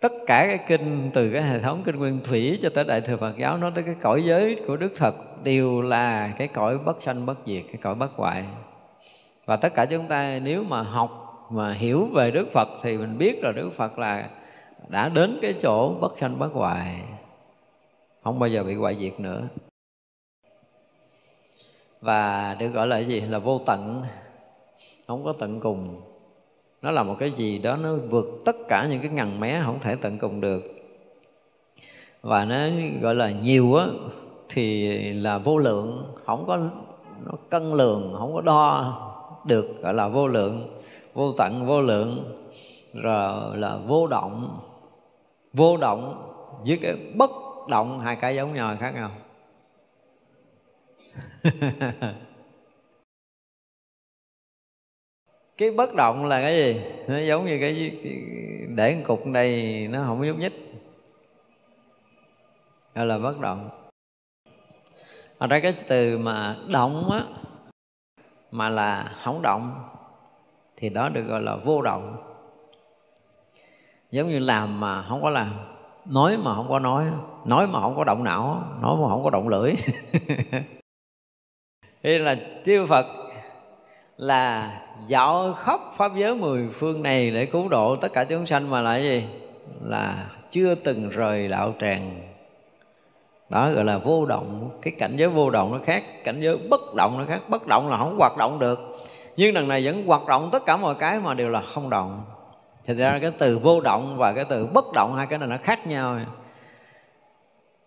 tất 0.02 0.12
cả 0.28 0.46
cái 0.48 0.60
kinh 0.68 1.12
từ 1.14 1.32
cái 1.34 1.44
hệ 1.44 1.60
thống 1.60 1.84
kinh 1.86 1.96
nguyên 1.96 2.20
thủy 2.24 2.60
cho 2.62 2.70
tới 2.70 2.84
đại 2.84 3.02
thừa 3.02 3.18
Phật 3.18 3.38
giáo 3.38 3.58
nó 3.58 3.70
tới 3.70 3.84
cái 3.84 3.96
cõi 4.02 4.24
giới 4.26 4.62
của 4.68 4.78
Đức 4.78 4.94
Phật 4.96 5.16
đều 5.44 5.82
là 5.82 6.34
cái 6.38 6.48
cõi 6.48 6.78
bất 6.78 7.02
sanh 7.02 7.26
bất 7.26 7.38
diệt, 7.46 7.64
cái 7.68 7.82
cõi 7.82 7.96
bất 7.96 8.12
hoại. 8.16 8.44
Và 9.46 9.56
tất 9.56 9.74
cả 9.76 9.86
chúng 9.86 10.08
ta 10.08 10.40
nếu 10.44 10.64
mà 10.64 10.82
học 10.82 11.48
mà 11.52 11.74
hiểu 11.74 12.06
về 12.14 12.32
Đức 12.32 12.48
Phật 12.54 12.68
thì 12.84 12.98
mình 12.98 13.18
biết 13.18 13.44
là 13.44 13.52
Đức 13.52 13.72
Phật 13.78 14.00
là 14.00 14.30
đã 14.88 15.10
đến 15.10 15.40
cái 15.42 15.54
chỗ 15.62 15.94
bất 16.02 16.18
sanh 16.18 16.40
bất 16.40 16.54
hoại, 16.54 17.02
không 18.24 18.40
bao 18.40 18.50
giờ 18.50 18.64
bị 18.64 18.76
hoại 18.76 18.96
diệt 18.96 19.20
nữa. 19.20 19.42
Và 22.02 22.56
được 22.60 22.68
gọi 22.68 22.88
là 22.88 23.00
gì? 23.00 23.22
Là 23.22 23.40
vô 23.40 23.62
tận, 23.66 24.04
không 25.08 25.24
có 25.24 25.34
tận 25.34 25.60
cùng. 25.60 26.02
Nó 26.82 26.92
là 26.92 27.04
một 27.04 27.16
cái 27.20 27.32
gì 27.32 27.58
đó, 27.58 27.76
nó 27.76 27.96
vượt 27.96 28.42
tất 28.46 28.56
cả 28.68 28.88
những 28.90 29.02
cái 29.02 29.10
ngần 29.10 29.40
mé, 29.40 29.62
không 29.64 29.80
thể 29.80 29.96
tận 29.96 30.18
cùng 30.18 30.42
được. 30.42 30.64
Và 32.22 32.46
nó 32.46 32.56
gọi 33.02 33.16
là 33.16 33.32
nhiều 33.32 33.76
á, 33.76 33.86
thì 34.50 34.98
là 35.14 35.38
vô 35.38 35.58
lượng. 35.58 36.14
Không 36.26 36.46
có, 36.48 36.58
nó 37.26 37.32
cân 37.50 37.74
lường 37.74 38.16
không 38.18 38.34
có 38.34 38.42
đo 38.42 38.94
được, 39.46 39.82
gọi 39.82 39.94
là 39.94 40.08
vô 40.08 40.28
lượng. 40.28 40.82
Vô 41.14 41.32
tận, 41.32 41.66
vô 41.66 41.82
lượng. 41.82 42.36
Rồi 42.94 43.58
là 43.58 43.78
vô 43.78 44.08
động. 44.08 44.60
Vô 45.54 45.78
động 45.78 46.32
với 46.68 46.80
cái 46.82 46.96
bất 47.16 47.32
động, 47.70 48.00
hai 48.00 48.16
cái 48.16 48.36
giống 48.36 48.54
nhau, 48.54 48.78
khác 48.80 48.94
nhau. 48.96 49.12
cái 55.58 55.72
bất 55.72 55.96
động 55.96 56.26
là 56.26 56.42
cái 56.42 56.58
gì? 56.58 56.82
Nó 57.08 57.18
giống 57.18 57.46
như 57.46 57.58
cái, 57.62 57.92
để 58.76 59.04
cục 59.04 59.26
đây 59.26 59.88
nó 59.92 60.04
không 60.06 60.22
nhúc 60.28 60.38
nhích. 60.38 60.54
Gọi 62.96 63.06
là 63.06 63.18
bất 63.18 63.40
động. 63.40 63.70
Ở 65.38 65.48
đây 65.48 65.62
cái 65.62 65.74
từ 65.88 66.18
mà 66.18 66.58
động 66.72 67.12
á 67.12 67.24
mà 68.52 68.70
là 68.70 69.16
không 69.24 69.42
động 69.42 69.90
thì 70.78 70.90
đó 70.90 71.10
được 71.10 71.24
gọi 71.24 71.42
là 71.42 71.56
vô 71.56 71.82
động. 71.82 72.18
Giống 74.12 74.28
như 74.28 74.40
làm 74.40 74.80
mà 74.80 75.06
không 75.10 75.22
có 75.22 75.30
làm 75.30 75.54
nói 76.06 76.38
mà 76.38 76.56
không 76.56 76.70
có 76.70 76.80
nói 76.80 77.06
nói 77.46 77.68
mà 77.68 77.82
không 77.82 77.96
có 77.96 78.04
động 78.04 78.24
não 78.24 78.64
nói 78.82 78.98
mà 79.02 79.10
không 79.10 79.24
có 79.24 79.30
động 79.30 79.50
lưỡi. 79.50 79.76
Đây 82.04 82.20
là 82.20 82.36
chư 82.66 82.86
phật 82.86 83.25
là 84.18 84.72
dạo 85.08 85.54
khắp 85.54 85.80
pháp 85.98 86.12
giới 86.16 86.36
mười 86.36 86.68
phương 86.74 87.04
này 87.04 87.32
để 87.32 87.46
cứu 87.46 87.70
độ 87.70 87.96
tất 87.96 88.14
cả 88.14 88.24
chúng 88.24 88.46
sanh 88.46 88.70
mà 88.70 88.82
là 88.82 88.98
gì? 88.98 89.28
Là 89.82 90.26
chưa 90.52 90.76
từng 90.76 91.10
rời 91.10 91.48
đạo 91.48 91.74
tràng. 91.82 92.22
Đó 93.50 93.72
gọi 93.72 93.84
là 93.84 93.98
vô 93.98 94.26
động. 94.26 94.70
Cái 94.82 94.94
cảnh 94.98 95.16
giới 95.18 95.30
vô 95.30 95.50
động 95.50 95.72
nó 95.72 95.80
khác, 95.86 96.04
cảnh 96.24 96.42
giới 96.42 96.58
bất 96.58 96.96
động 96.96 97.18
nó 97.18 97.26
khác. 97.28 97.42
Bất 97.50 97.68
động 97.68 97.90
là 97.90 97.98
không 97.98 98.18
hoạt 98.20 98.38
động 98.38 98.60
được. 98.60 98.80
Nhưng 99.38 99.54
đằng 99.54 99.68
này 99.68 99.86
vẫn 99.86 100.06
hoạt 100.06 100.26
động 100.28 100.50
tất 100.52 100.66
cả 100.66 100.78
mọi 100.78 100.96
cái 100.96 101.20
mà 101.20 101.34
đều 101.34 101.50
là 101.50 101.62
không 101.62 101.90
động. 101.90 102.24
Thật 102.86 102.94
ra 102.98 103.20
cái 103.22 103.32
từ 103.38 103.60
vô 103.64 103.82
động 103.82 104.18
và 104.18 104.34
cái 104.34 104.46
từ 104.46 104.66
bất 104.66 104.86
động 104.94 105.16
hai 105.16 105.28
cái 105.28 105.40
này 105.40 105.48
nó 105.48 105.58
khác 105.64 105.88
nhau 105.88 106.20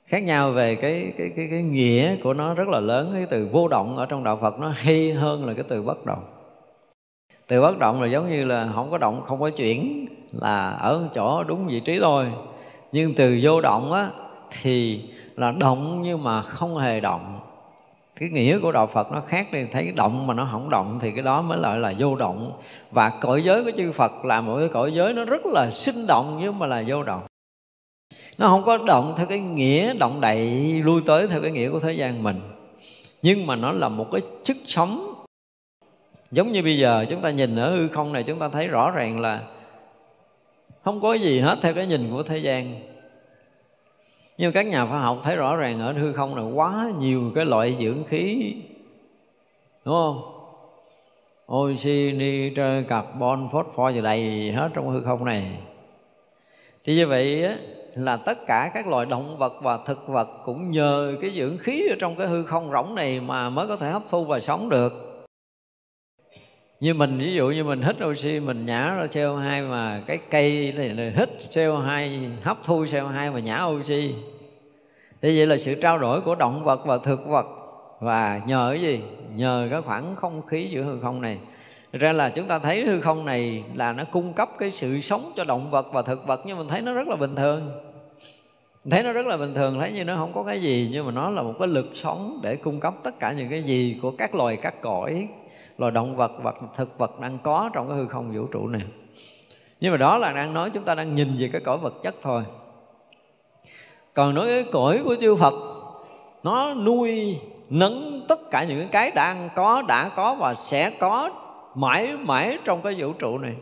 khác 0.08 0.22
nhau 0.22 0.50
về 0.50 0.74
cái 0.74 1.12
cái 1.18 1.30
cái 1.36 1.48
cái 1.50 1.62
nghĩa 1.62 2.16
của 2.16 2.34
nó 2.34 2.54
rất 2.54 2.68
là 2.68 2.80
lớn, 2.80 3.10
cái 3.14 3.26
từ 3.30 3.48
vô 3.52 3.68
động 3.68 3.96
ở 3.96 4.06
trong 4.06 4.24
đạo 4.24 4.38
Phật 4.42 4.58
nó 4.58 4.72
hay 4.76 5.12
hơn 5.12 5.46
là 5.46 5.54
cái 5.54 5.64
từ 5.68 5.82
bất 5.82 6.06
động. 6.06 6.24
Từ 7.46 7.62
bất 7.62 7.78
động 7.78 8.02
là 8.02 8.08
giống 8.08 8.30
như 8.30 8.44
là 8.44 8.68
không 8.74 8.90
có 8.90 8.98
động, 8.98 9.22
không 9.24 9.40
có 9.40 9.50
chuyển, 9.50 10.06
là 10.32 10.70
ở 10.70 11.08
chỗ 11.14 11.44
đúng 11.44 11.66
vị 11.66 11.80
trí 11.80 11.98
thôi. 12.00 12.26
Nhưng 12.92 13.14
từ 13.14 13.38
vô 13.42 13.60
động 13.60 13.92
á, 13.92 14.10
thì 14.62 15.02
là 15.36 15.52
động 15.60 16.02
nhưng 16.02 16.24
mà 16.24 16.42
không 16.42 16.78
hề 16.78 17.00
động. 17.00 17.40
Cái 18.20 18.28
nghĩa 18.28 18.58
của 18.58 18.72
đạo 18.72 18.86
Phật 18.86 19.12
nó 19.12 19.20
khác 19.20 19.46
đi, 19.52 19.64
thấy 19.72 19.92
động 19.96 20.26
mà 20.26 20.34
nó 20.34 20.48
không 20.52 20.70
động 20.70 20.98
thì 21.00 21.12
cái 21.12 21.22
đó 21.22 21.42
mới 21.42 21.58
gọi 21.58 21.78
là 21.78 21.94
vô 21.98 22.16
động. 22.16 22.52
Và 22.90 23.12
cõi 23.20 23.42
giới 23.42 23.64
của 23.64 23.70
chư 23.76 23.92
Phật 23.92 24.24
là 24.24 24.40
một 24.40 24.56
cái 24.58 24.68
cõi 24.68 24.92
giới 24.92 25.12
nó 25.12 25.24
rất 25.24 25.46
là 25.46 25.70
sinh 25.70 26.06
động 26.08 26.38
nhưng 26.40 26.58
mà 26.58 26.66
là 26.66 26.84
vô 26.86 27.02
động 27.02 27.22
nó 28.38 28.48
không 28.48 28.64
có 28.64 28.78
động 28.78 29.14
theo 29.16 29.26
cái 29.26 29.38
nghĩa 29.38 29.94
động 29.94 30.20
đậy 30.20 30.40
lui 30.84 31.02
tới 31.06 31.28
theo 31.28 31.42
cái 31.42 31.50
nghĩa 31.50 31.70
của 31.70 31.80
thế 31.80 31.92
gian 31.92 32.22
mình. 32.22 32.40
Nhưng 33.22 33.46
mà 33.46 33.56
nó 33.56 33.72
là 33.72 33.88
một 33.88 34.06
cái 34.12 34.20
sức 34.44 34.56
sống. 34.66 35.14
Giống 36.30 36.52
như 36.52 36.62
bây 36.62 36.78
giờ 36.78 37.06
chúng 37.10 37.20
ta 37.20 37.30
nhìn 37.30 37.56
ở 37.56 37.70
hư 37.70 37.88
không 37.88 38.12
này 38.12 38.22
chúng 38.22 38.38
ta 38.38 38.48
thấy 38.48 38.68
rõ 38.68 38.90
ràng 38.90 39.20
là 39.20 39.42
không 40.82 41.00
có 41.00 41.14
gì 41.14 41.40
hết 41.40 41.58
theo 41.62 41.74
cái 41.74 41.86
nhìn 41.86 42.10
của 42.10 42.22
thế 42.22 42.38
gian. 42.38 42.74
Nhưng 44.38 44.52
các 44.52 44.66
nhà 44.66 44.86
khoa 44.86 45.00
học 45.00 45.20
thấy 45.22 45.36
rõ 45.36 45.56
ràng 45.56 45.80
ở 45.80 45.92
hư 45.92 46.12
không 46.12 46.36
này 46.36 46.44
quá 46.44 46.90
nhiều 46.98 47.32
cái 47.34 47.44
loại 47.44 47.76
dưỡng 47.80 48.04
khí 48.04 48.54
đúng 49.84 49.94
không? 49.94 50.34
Oxy 51.52 52.12
nitơ 52.12 52.82
carbon 52.88 53.48
phosphor 53.52 53.94
gì 53.94 54.00
đầy 54.00 54.52
hết 54.52 54.70
trong 54.74 54.88
hư 54.88 55.00
không 55.00 55.24
này. 55.24 55.58
Thì 56.84 56.96
như 56.96 57.06
vậy 57.06 57.44
á, 57.44 57.56
là 57.98 58.16
tất 58.16 58.46
cả 58.46 58.70
các 58.74 58.86
loài 58.86 59.06
động 59.06 59.38
vật 59.38 59.54
và 59.62 59.78
thực 59.86 60.08
vật 60.08 60.28
cũng 60.44 60.70
nhờ 60.70 61.16
cái 61.20 61.30
dưỡng 61.30 61.58
khí 61.58 61.88
ở 61.90 61.96
trong 61.98 62.16
cái 62.16 62.26
hư 62.26 62.44
không 62.44 62.72
rỗng 62.72 62.94
này 62.94 63.20
mà 63.20 63.50
mới 63.50 63.66
có 63.66 63.76
thể 63.76 63.90
hấp 63.90 64.02
thu 64.10 64.24
và 64.24 64.40
sống 64.40 64.68
được. 64.68 64.92
Như 66.80 66.94
mình, 66.94 67.18
ví 67.18 67.34
dụ 67.34 67.48
như 67.48 67.64
mình 67.64 67.82
hít 67.82 67.96
oxy, 68.04 68.40
mình 68.40 68.66
nhả 68.66 68.94
ra 68.94 69.06
CO2 69.06 69.68
mà 69.68 70.02
cái 70.06 70.18
cây 70.30 70.72
này 70.76 70.88
này 70.88 71.12
hít 71.16 71.28
CO2 71.38 72.28
hấp 72.42 72.58
thu 72.64 72.84
CO2 72.84 73.32
mà 73.32 73.40
nhả 73.40 73.64
oxy. 73.64 74.14
Thế 75.22 75.34
vậy 75.36 75.46
là 75.46 75.56
sự 75.56 75.74
trao 75.82 75.98
đổi 75.98 76.20
của 76.20 76.34
động 76.34 76.64
vật 76.64 76.86
và 76.86 76.98
thực 76.98 77.26
vật. 77.26 77.46
Và 78.00 78.40
nhờ 78.46 78.68
cái 78.72 78.82
gì? 78.82 79.00
Nhờ 79.36 79.68
cái 79.70 79.82
khoảng 79.82 80.16
không 80.16 80.46
khí 80.46 80.68
giữa 80.70 80.82
hư 80.82 81.00
không 81.00 81.20
này. 81.20 81.38
Ra 81.92 82.12
là 82.12 82.30
chúng 82.30 82.46
ta 82.46 82.58
thấy 82.58 82.86
hư 82.86 83.00
không 83.00 83.24
này 83.24 83.64
là 83.74 83.92
nó 83.92 84.04
cung 84.12 84.32
cấp 84.32 84.48
cái 84.58 84.70
sự 84.70 85.00
sống 85.00 85.32
cho 85.36 85.44
động 85.44 85.70
vật 85.70 85.86
và 85.92 86.02
thực 86.02 86.26
vật, 86.26 86.40
nhưng 86.44 86.58
mình 86.58 86.68
thấy 86.68 86.80
nó 86.80 86.92
rất 86.92 87.08
là 87.08 87.16
bình 87.16 87.36
thường 87.36 87.70
thấy 88.90 89.02
nó 89.02 89.12
rất 89.12 89.26
là 89.26 89.36
bình 89.36 89.54
thường, 89.54 89.80
thấy 89.80 89.92
như 89.92 90.04
nó 90.04 90.16
không 90.16 90.32
có 90.34 90.42
cái 90.42 90.62
gì, 90.62 90.88
nhưng 90.92 91.06
mà 91.06 91.12
nó 91.12 91.30
là 91.30 91.42
một 91.42 91.54
cái 91.58 91.68
lực 91.68 91.90
sống 91.94 92.40
để 92.42 92.56
cung 92.56 92.80
cấp 92.80 92.94
tất 93.02 93.18
cả 93.18 93.32
những 93.32 93.50
cái 93.50 93.62
gì 93.62 93.98
của 94.02 94.10
các 94.10 94.34
loài, 94.34 94.56
các 94.56 94.80
cõi, 94.80 95.28
loài 95.78 95.92
động 95.92 96.16
vật 96.16 96.32
vật, 96.42 96.54
thực 96.74 96.98
vật 96.98 97.20
đang 97.20 97.38
có 97.38 97.70
trong 97.72 97.88
cái 97.88 97.96
hư 97.96 98.06
không 98.06 98.32
vũ 98.32 98.46
trụ 98.46 98.68
này. 98.68 98.82
Nhưng 99.80 99.92
mà 99.92 99.96
đó 99.96 100.18
là 100.18 100.32
đang 100.32 100.54
nói 100.54 100.70
chúng 100.70 100.84
ta 100.84 100.94
đang 100.94 101.14
nhìn 101.14 101.28
về 101.38 101.48
cái 101.52 101.60
cõi 101.60 101.78
vật 101.78 101.94
chất 102.02 102.14
thôi. 102.22 102.42
Còn 104.14 104.34
nói 104.34 104.48
cái 104.48 104.64
cõi 104.72 105.00
của 105.04 105.16
chư 105.20 105.36
Phật, 105.36 105.54
nó 106.42 106.74
nuôi 106.74 107.38
nấng 107.70 108.24
tất 108.28 108.50
cả 108.50 108.64
những 108.64 108.88
cái 108.88 109.10
đang 109.10 109.48
có, 109.54 109.82
đã 109.88 110.10
có 110.16 110.34
và 110.34 110.54
sẽ 110.54 110.90
có 111.00 111.30
mãi 111.74 112.16
mãi 112.16 112.58
trong 112.64 112.82
cái 112.82 112.94
vũ 112.98 113.12
trụ 113.12 113.38
này. 113.38 113.54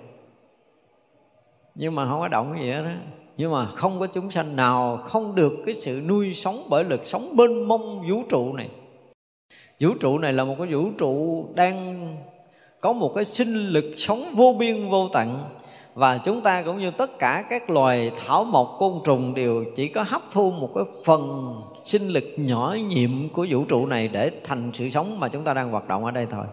Nhưng 1.74 1.94
mà 1.94 2.08
không 2.08 2.20
có 2.20 2.28
động 2.28 2.52
cái 2.54 2.62
gì 2.62 2.70
hết 2.70 2.82
đó 2.82 2.90
nhưng 3.36 3.52
mà 3.52 3.66
không 3.66 4.00
có 4.00 4.06
chúng 4.06 4.30
sanh 4.30 4.56
nào 4.56 4.96
không 4.96 5.34
được 5.34 5.52
cái 5.66 5.74
sự 5.74 6.02
nuôi 6.08 6.34
sống 6.34 6.66
bởi 6.68 6.84
lực 6.84 7.06
sống 7.06 7.36
bên 7.36 7.62
mông 7.68 8.08
vũ 8.10 8.22
trụ 8.28 8.52
này. 8.52 8.68
Vũ 9.80 9.90
trụ 10.00 10.18
này 10.18 10.32
là 10.32 10.44
một 10.44 10.54
cái 10.58 10.66
vũ 10.66 10.90
trụ 10.98 11.44
đang 11.54 12.08
có 12.80 12.92
một 12.92 13.12
cái 13.14 13.24
sinh 13.24 13.68
lực 13.68 13.84
sống 13.96 14.24
vô 14.36 14.56
biên 14.58 14.88
vô 14.88 15.08
tận. 15.12 15.44
Và 15.94 16.18
chúng 16.18 16.40
ta 16.40 16.62
cũng 16.62 16.78
như 16.78 16.90
tất 16.90 17.18
cả 17.18 17.44
các 17.50 17.70
loài 17.70 18.10
thảo 18.16 18.44
mộc, 18.44 18.76
côn 18.78 18.92
trùng 19.04 19.34
đều 19.34 19.64
chỉ 19.76 19.88
có 19.88 20.04
hấp 20.08 20.22
thu 20.32 20.50
một 20.50 20.70
cái 20.74 20.84
phần 21.04 21.54
sinh 21.84 22.08
lực 22.08 22.24
nhỏ 22.36 22.76
nhiệm 22.88 23.28
của 23.28 23.46
vũ 23.50 23.64
trụ 23.64 23.86
này 23.86 24.08
để 24.08 24.30
thành 24.44 24.70
sự 24.74 24.90
sống 24.90 25.20
mà 25.20 25.28
chúng 25.28 25.44
ta 25.44 25.54
đang 25.54 25.70
hoạt 25.70 25.88
động 25.88 26.04
ở 26.04 26.10
đây 26.10 26.26
thôi. 26.30 26.44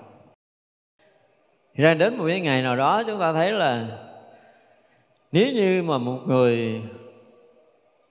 Ra 1.76 1.93
đến 1.93 2.18
một 2.18 2.26
cái 2.27 2.39
ngày 2.39 2.61
nào 2.61 2.76
đó 2.76 3.03
chúng 3.03 3.19
ta 3.19 3.34
thấy 3.34 3.51
là 3.51 3.88
nếu 5.34 5.47
như 5.53 5.84
mà 5.84 5.97
một 5.97 6.19
người 6.27 6.81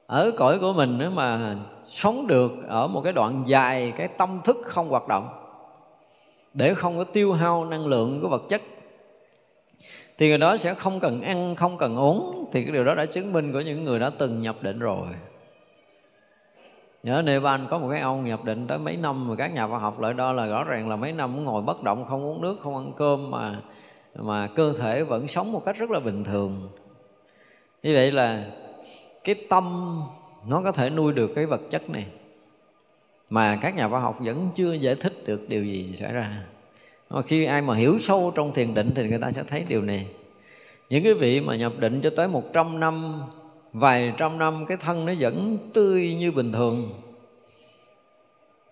ở 0.07 0.31
cõi 0.37 0.59
của 0.59 0.73
mình 0.73 0.99
nữa 0.99 1.11
mà 1.15 1.57
sống 1.85 2.27
được 2.27 2.53
ở 2.69 2.87
một 2.87 3.01
cái 3.01 3.13
đoạn 3.13 3.45
dài, 3.47 3.93
cái 3.97 4.09
tâm 4.09 4.41
thức 4.45 4.57
không 4.65 4.89
hoạt 4.89 5.09
động, 5.09 5.29
để 6.55 6.75
không 6.75 6.99
có 6.99 7.05
tiêu 7.05 7.33
hao 7.33 7.65
năng 7.65 7.87
lượng 7.87 8.21
của 8.23 8.29
vật 8.29 8.43
chất, 8.49 8.63
thì 10.19 10.29
người 10.29 10.39
đó 10.39 10.57
sẽ 10.57 10.75
không 10.75 11.01
cần 11.01 11.23
ăn, 11.23 11.55
không 11.55 11.79
cần 11.79 11.97
uống, 11.97 12.49
thì 12.53 12.65
cái 12.65 12.73
điều 12.73 12.85
đó 12.85 12.95
đã 12.95 13.07
chứng 13.07 13.33
minh 13.33 13.53
của 13.53 13.61
những 13.61 13.85
người 13.85 13.99
đã 14.01 14.11
từng 14.19 14.43
nhập 14.43 14.57
định 14.61 14.79
rồi. 14.79 15.07
Nhớ 17.03 17.23
Nepal 17.25 17.61
có 17.71 17.79
một 17.79 17.89
cái 17.91 18.01
ông 18.01 18.25
nhập 18.25 18.45
định 18.45 18.67
tới 18.67 18.79
mấy 18.79 18.97
năm, 18.97 19.29
mà 19.29 19.35
các 19.37 19.55
nhà 19.55 19.69
khoa 19.69 19.79
học 19.79 20.01
lại 20.01 20.15
đo 20.15 20.33
là 20.33 20.47
rõ 20.47 20.65
ràng 20.65 20.89
là 20.89 20.97
mấy 20.97 21.13
năm 21.13 21.45
ngồi 21.45 21.63
bất 21.63 21.83
động, 21.83 22.05
không 22.09 22.25
uống 22.25 22.41
nước, 22.43 22.57
không 22.63 22.77
ăn 22.77 22.93
cơm, 22.97 23.31
mà 23.31 23.57
mà 24.15 24.47
cơ 24.47 24.73
thể 24.73 25.03
vẫn 25.03 25.29
sống 25.29 25.53
một 25.53 25.65
cách 25.65 25.77
rất 25.77 25.91
là 25.91 26.01
bình 26.01 26.25
thường 26.25 26.69
như 27.83 27.95
vậy 27.95 28.13
là 28.13 28.45
cái 29.25 29.35
tâm 29.49 29.97
nó 30.47 30.63
có 30.65 30.73
thể 30.73 30.91
nuôi 30.91 31.13
được 31.13 31.33
cái 31.35 31.47
vật 31.47 31.61
chất 31.71 31.91
này. 31.91 32.07
Mà 33.31 33.59
các 33.63 33.77
nhà 33.77 33.89
khoa 33.89 34.01
học 34.01 34.17
vẫn 34.21 34.49
chưa 34.55 34.73
giải 34.73 34.95
thích 34.95 35.23
được 35.27 35.49
điều 35.49 35.65
gì 35.65 35.97
xảy 36.01 36.13
ra. 36.13 36.45
Mà 37.11 37.23
khi 37.23 37.45
ai 37.45 37.63
mà 37.63 37.75
hiểu 37.75 37.99
sâu 37.99 38.33
trong 38.35 38.55
thiền 38.55 38.75
định 38.75 38.91
thì 38.97 39.09
người 39.09 39.19
ta 39.19 39.33
sẽ 39.33 39.43
thấy 39.43 39.65
điều 39.69 39.83
này. 39.83 40.07
Những 40.91 41.05
cái 41.05 41.15
vị 41.15 41.41
mà 41.41 41.57
nhập 41.57 41.73
định 41.79 42.01
cho 42.03 42.11
tới 42.17 42.29
100 42.29 42.81
năm, 42.81 43.23
vài 43.73 44.13
trăm 44.19 44.39
năm, 44.39 44.67
cái 44.67 44.77
thân 44.77 45.07
nó 45.07 45.13
vẫn 45.19 45.59
tươi 45.75 46.15
như 46.15 46.33
bình 46.33 46.53
thường. 46.53 46.91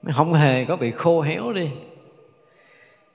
Không 0.08 0.34
hề 0.34 0.64
có 0.64 0.76
bị 0.76 0.90
khô 0.90 1.20
héo 1.20 1.52
đi. 1.52 1.70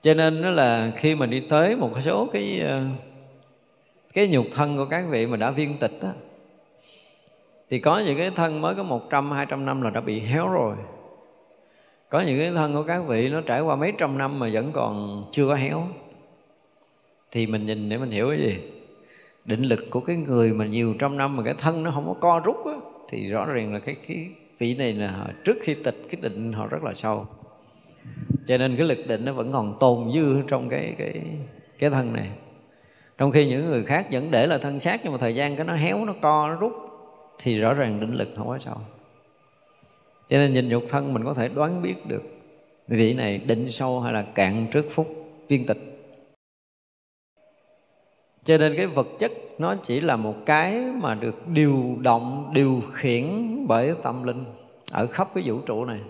Cho 0.02 0.14
nên 0.14 0.42
nó 0.42 0.50
là 0.50 0.92
khi 0.96 1.14
mà 1.14 1.26
đi 1.26 1.40
tới 1.40 1.76
một 1.76 1.90
số 2.02 2.26
cái 2.32 2.60
ờ, 2.60 2.82
cái 4.16 4.28
nhục 4.28 4.46
thân 4.50 4.76
của 4.76 4.84
các 4.84 5.04
vị 5.10 5.26
mà 5.26 5.36
đã 5.36 5.50
viên 5.50 5.78
tịch 5.78 5.98
á 6.02 6.12
thì 7.70 7.78
có 7.78 7.98
những 7.98 8.18
cái 8.18 8.30
thân 8.30 8.60
mới 8.60 8.74
có 8.74 8.82
100, 8.82 9.30
200 9.30 9.66
năm 9.66 9.82
là 9.82 9.90
đã 9.90 10.00
bị 10.00 10.20
héo 10.20 10.48
rồi. 10.48 10.76
Có 12.08 12.20
những 12.20 12.38
cái 12.38 12.50
thân 12.50 12.74
của 12.74 12.82
các 12.82 13.02
vị 13.06 13.28
nó 13.28 13.40
trải 13.40 13.60
qua 13.60 13.76
mấy 13.76 13.92
trăm 13.98 14.18
năm 14.18 14.38
mà 14.38 14.48
vẫn 14.52 14.72
còn 14.72 15.24
chưa 15.32 15.48
có 15.48 15.54
héo. 15.54 15.82
Thì 17.30 17.46
mình 17.46 17.66
nhìn 17.66 17.88
để 17.88 17.98
mình 17.98 18.10
hiểu 18.10 18.28
cái 18.28 18.38
gì? 18.38 18.58
Định 19.44 19.62
lực 19.62 19.90
của 19.90 20.00
cái 20.00 20.16
người 20.16 20.52
mà 20.52 20.66
nhiều 20.66 20.94
trăm 20.98 21.16
năm 21.16 21.36
mà 21.36 21.42
cái 21.42 21.54
thân 21.58 21.82
nó 21.82 21.90
không 21.90 22.06
có 22.06 22.14
co 22.20 22.40
rút 22.44 22.66
á, 22.66 22.72
thì 23.08 23.28
rõ 23.28 23.44
ràng 23.44 23.74
là 23.74 23.78
cái, 23.78 23.96
cái 24.08 24.28
vị 24.58 24.74
này 24.74 24.92
là 24.92 25.26
trước 25.44 25.56
khi 25.62 25.74
tịch 25.74 25.96
cái 26.10 26.20
định 26.22 26.52
họ 26.52 26.66
rất 26.66 26.84
là 26.84 26.92
sâu. 26.94 27.26
Cho 28.46 28.58
nên 28.58 28.76
cái 28.76 28.86
lực 28.86 29.06
định 29.06 29.24
nó 29.24 29.32
vẫn 29.32 29.52
còn 29.52 29.78
tồn 29.80 30.12
dư 30.12 30.42
trong 30.48 30.68
cái 30.68 30.94
cái 30.98 31.22
cái 31.78 31.90
thân 31.90 32.12
này 32.12 32.30
trong 33.18 33.30
khi 33.30 33.48
những 33.48 33.66
người 33.66 33.84
khác 33.84 34.06
vẫn 34.10 34.30
để 34.30 34.46
là 34.46 34.58
thân 34.58 34.80
xác, 34.80 35.00
nhưng 35.04 35.12
mà 35.12 35.18
thời 35.18 35.34
gian 35.34 35.56
cái 35.56 35.66
nó 35.66 35.74
héo, 35.74 36.04
nó 36.04 36.14
co, 36.20 36.48
nó 36.48 36.54
rút, 36.54 36.72
thì 37.38 37.58
rõ 37.58 37.74
ràng 37.74 38.00
định 38.00 38.14
lực 38.14 38.28
không 38.36 38.48
có 38.48 38.58
sâu. 38.64 38.76
Cho 40.28 40.36
nên 40.36 40.52
nhìn 40.52 40.68
nhục 40.68 40.84
thân 40.88 41.14
mình 41.14 41.24
có 41.24 41.34
thể 41.34 41.48
đoán 41.48 41.82
biết 41.82 42.06
được 42.06 42.22
vị 42.88 43.14
này 43.14 43.38
định 43.38 43.70
sâu 43.70 44.00
hay 44.00 44.12
là 44.12 44.22
cạn 44.22 44.66
trước 44.72 44.86
phút 44.90 45.08
viên 45.48 45.66
tịch. 45.66 45.78
Cho 48.44 48.58
nên 48.58 48.76
cái 48.76 48.86
vật 48.86 49.06
chất 49.18 49.32
nó 49.58 49.74
chỉ 49.82 50.00
là 50.00 50.16
một 50.16 50.34
cái 50.46 50.80
mà 50.80 51.14
được 51.14 51.48
điều 51.48 51.96
động, 52.00 52.50
điều 52.54 52.82
khiển 52.92 53.24
bởi 53.66 53.94
tâm 54.02 54.22
linh 54.22 54.44
ở 54.92 55.06
khắp 55.06 55.28
cái 55.34 55.44
vũ 55.46 55.58
trụ 55.58 55.84
này. 55.84 56.00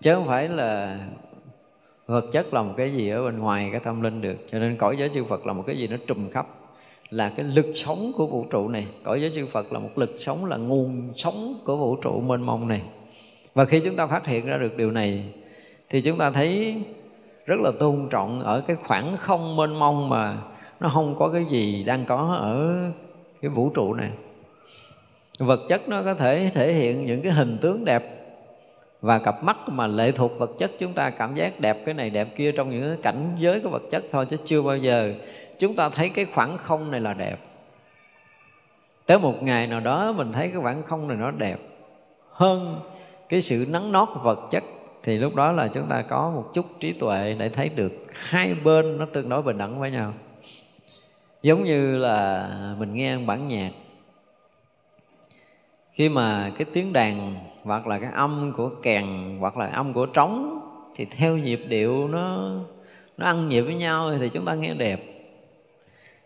Chứ 0.00 0.14
không 0.14 0.26
phải 0.26 0.48
là 0.48 1.00
vật 2.06 2.24
chất 2.32 2.54
là 2.54 2.62
một 2.62 2.74
cái 2.76 2.92
gì 2.92 3.08
ở 3.08 3.24
bên 3.24 3.38
ngoài 3.38 3.68
cái 3.72 3.80
tâm 3.80 4.02
linh 4.02 4.20
được. 4.20 4.36
Cho 4.50 4.58
nên 4.58 4.76
cõi 4.76 4.96
giới 4.98 5.10
chư 5.14 5.24
Phật 5.24 5.46
là 5.46 5.52
một 5.52 5.64
cái 5.66 5.78
gì 5.78 5.86
nó 5.86 5.96
trùm 6.06 6.30
khắp. 6.30 6.46
Là 7.10 7.32
cái 7.36 7.46
lực 7.46 7.66
sống 7.74 8.12
của 8.16 8.26
vũ 8.26 8.46
trụ 8.50 8.68
này. 8.68 8.86
Cõi 9.02 9.20
giới 9.20 9.30
chư 9.34 9.46
Phật 9.46 9.72
là 9.72 9.78
một 9.78 9.90
lực 9.96 10.16
sống, 10.18 10.44
là 10.44 10.56
nguồn 10.56 11.12
sống 11.16 11.54
của 11.64 11.76
vũ 11.76 11.96
trụ 11.96 12.20
mênh 12.20 12.42
mông 12.42 12.68
này. 12.68 12.82
Và 13.54 13.64
khi 13.64 13.80
chúng 13.80 13.96
ta 13.96 14.06
phát 14.06 14.26
hiện 14.26 14.46
ra 14.46 14.56
được 14.56 14.76
điều 14.76 14.90
này, 14.90 15.24
thì 15.90 16.00
chúng 16.00 16.18
ta 16.18 16.30
thấy 16.30 16.76
rất 17.46 17.60
là 17.60 17.70
tôn 17.78 18.08
trọng 18.10 18.40
ở 18.40 18.60
cái 18.60 18.76
khoảng 18.76 19.16
không 19.16 19.56
mênh 19.56 19.78
mông 19.78 20.08
mà 20.08 20.36
nó 20.80 20.88
không 20.88 21.14
có 21.18 21.28
cái 21.28 21.44
gì 21.44 21.84
đang 21.84 22.04
có 22.04 22.36
ở 22.40 22.74
cái 23.42 23.48
vũ 23.48 23.70
trụ 23.74 23.94
này. 23.94 24.10
Vật 25.38 25.60
chất 25.68 25.88
nó 25.88 26.02
có 26.02 26.14
thể 26.14 26.50
thể 26.54 26.72
hiện 26.72 27.06
những 27.06 27.22
cái 27.22 27.32
hình 27.32 27.58
tướng 27.60 27.84
đẹp 27.84 28.02
và 29.04 29.18
cặp 29.18 29.44
mắt 29.44 29.56
mà 29.68 29.86
lệ 29.86 30.12
thuộc 30.12 30.38
vật 30.38 30.50
chất, 30.58 30.70
chúng 30.78 30.92
ta 30.92 31.10
cảm 31.10 31.34
giác 31.34 31.60
đẹp 31.60 31.76
cái 31.84 31.94
này 31.94 32.10
đẹp 32.10 32.28
kia 32.36 32.52
trong 32.52 32.70
những 32.70 33.02
cảnh 33.02 33.36
giới 33.38 33.60
của 33.60 33.68
vật 33.68 33.82
chất 33.90 34.04
thôi, 34.12 34.26
chứ 34.26 34.36
chưa 34.44 34.62
bao 34.62 34.76
giờ 34.76 35.14
chúng 35.58 35.76
ta 35.76 35.88
thấy 35.88 36.08
cái 36.08 36.26
khoảng 36.34 36.58
không 36.58 36.90
này 36.90 37.00
là 37.00 37.14
đẹp. 37.14 37.36
Tới 39.06 39.18
một 39.18 39.42
ngày 39.42 39.66
nào 39.66 39.80
đó 39.80 40.12
mình 40.12 40.32
thấy 40.32 40.48
cái 40.48 40.60
khoảng 40.62 40.82
không 40.82 41.08
này 41.08 41.16
nó 41.16 41.30
đẹp 41.30 41.56
hơn 42.30 42.80
cái 43.28 43.42
sự 43.42 43.66
nắng 43.70 43.92
nót 43.92 44.08
vật 44.22 44.38
chất, 44.50 44.64
thì 45.02 45.18
lúc 45.18 45.34
đó 45.34 45.52
là 45.52 45.68
chúng 45.68 45.86
ta 45.88 46.02
có 46.02 46.30
một 46.30 46.50
chút 46.54 46.66
trí 46.80 46.92
tuệ 46.92 47.36
để 47.38 47.48
thấy 47.48 47.68
được 47.68 47.92
hai 48.12 48.54
bên 48.64 48.98
nó 48.98 49.06
tương 49.12 49.28
đối 49.28 49.42
bình 49.42 49.58
đẳng 49.58 49.80
với 49.80 49.90
nhau. 49.90 50.12
Giống 51.42 51.64
như 51.64 51.98
là 51.98 52.48
mình 52.78 52.94
nghe 52.94 53.18
bản 53.18 53.48
nhạc 53.48 53.70
khi 55.94 56.08
mà 56.08 56.52
cái 56.58 56.66
tiếng 56.72 56.92
đàn 56.92 57.34
hoặc 57.62 57.86
là 57.86 57.98
cái 57.98 58.10
âm 58.12 58.52
của 58.56 58.70
kèn 58.82 59.06
hoặc 59.40 59.56
là 59.56 59.66
âm 59.66 59.92
của 59.92 60.06
trống 60.06 60.60
thì 60.94 61.04
theo 61.04 61.36
nhịp 61.36 61.60
điệu 61.68 62.08
nó 62.08 62.50
nó 63.16 63.26
ăn 63.26 63.48
nhịp 63.48 63.60
với 63.60 63.74
nhau 63.74 64.10
thì 64.18 64.28
chúng 64.28 64.44
ta 64.44 64.54
nghe 64.54 64.74
đẹp. 64.74 65.00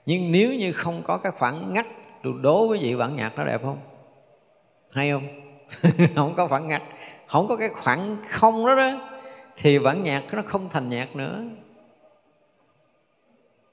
Nhưng 0.07 0.33
nếu 0.33 0.53
như 0.53 0.73
không 0.73 1.03
có 1.03 1.19
cái 1.19 1.33
khoảng 1.33 1.73
ngắt 1.73 1.87
đố 2.43 2.69
với 2.69 2.79
vị 2.79 2.97
bản 2.97 3.17
nhạc 3.17 3.33
nó 3.37 3.45
đẹp 3.45 3.61
không? 3.63 3.79
Hay 4.91 5.11
không? 5.11 5.29
Không 6.15 6.35
có 6.35 6.47
khoảng 6.47 6.69
ngắt. 6.69 6.83
Không 7.27 7.49
có 7.49 7.57
cái 7.57 7.69
khoảng 7.69 8.17
không 8.29 8.67
đó 8.67 8.75
đó, 8.75 9.01
thì 9.57 9.79
bản 9.79 10.05
nhạc 10.05 10.23
nó 10.33 10.43
không 10.43 10.69
thành 10.71 10.91
nhạc 10.91 11.17
nữa. 11.17 11.45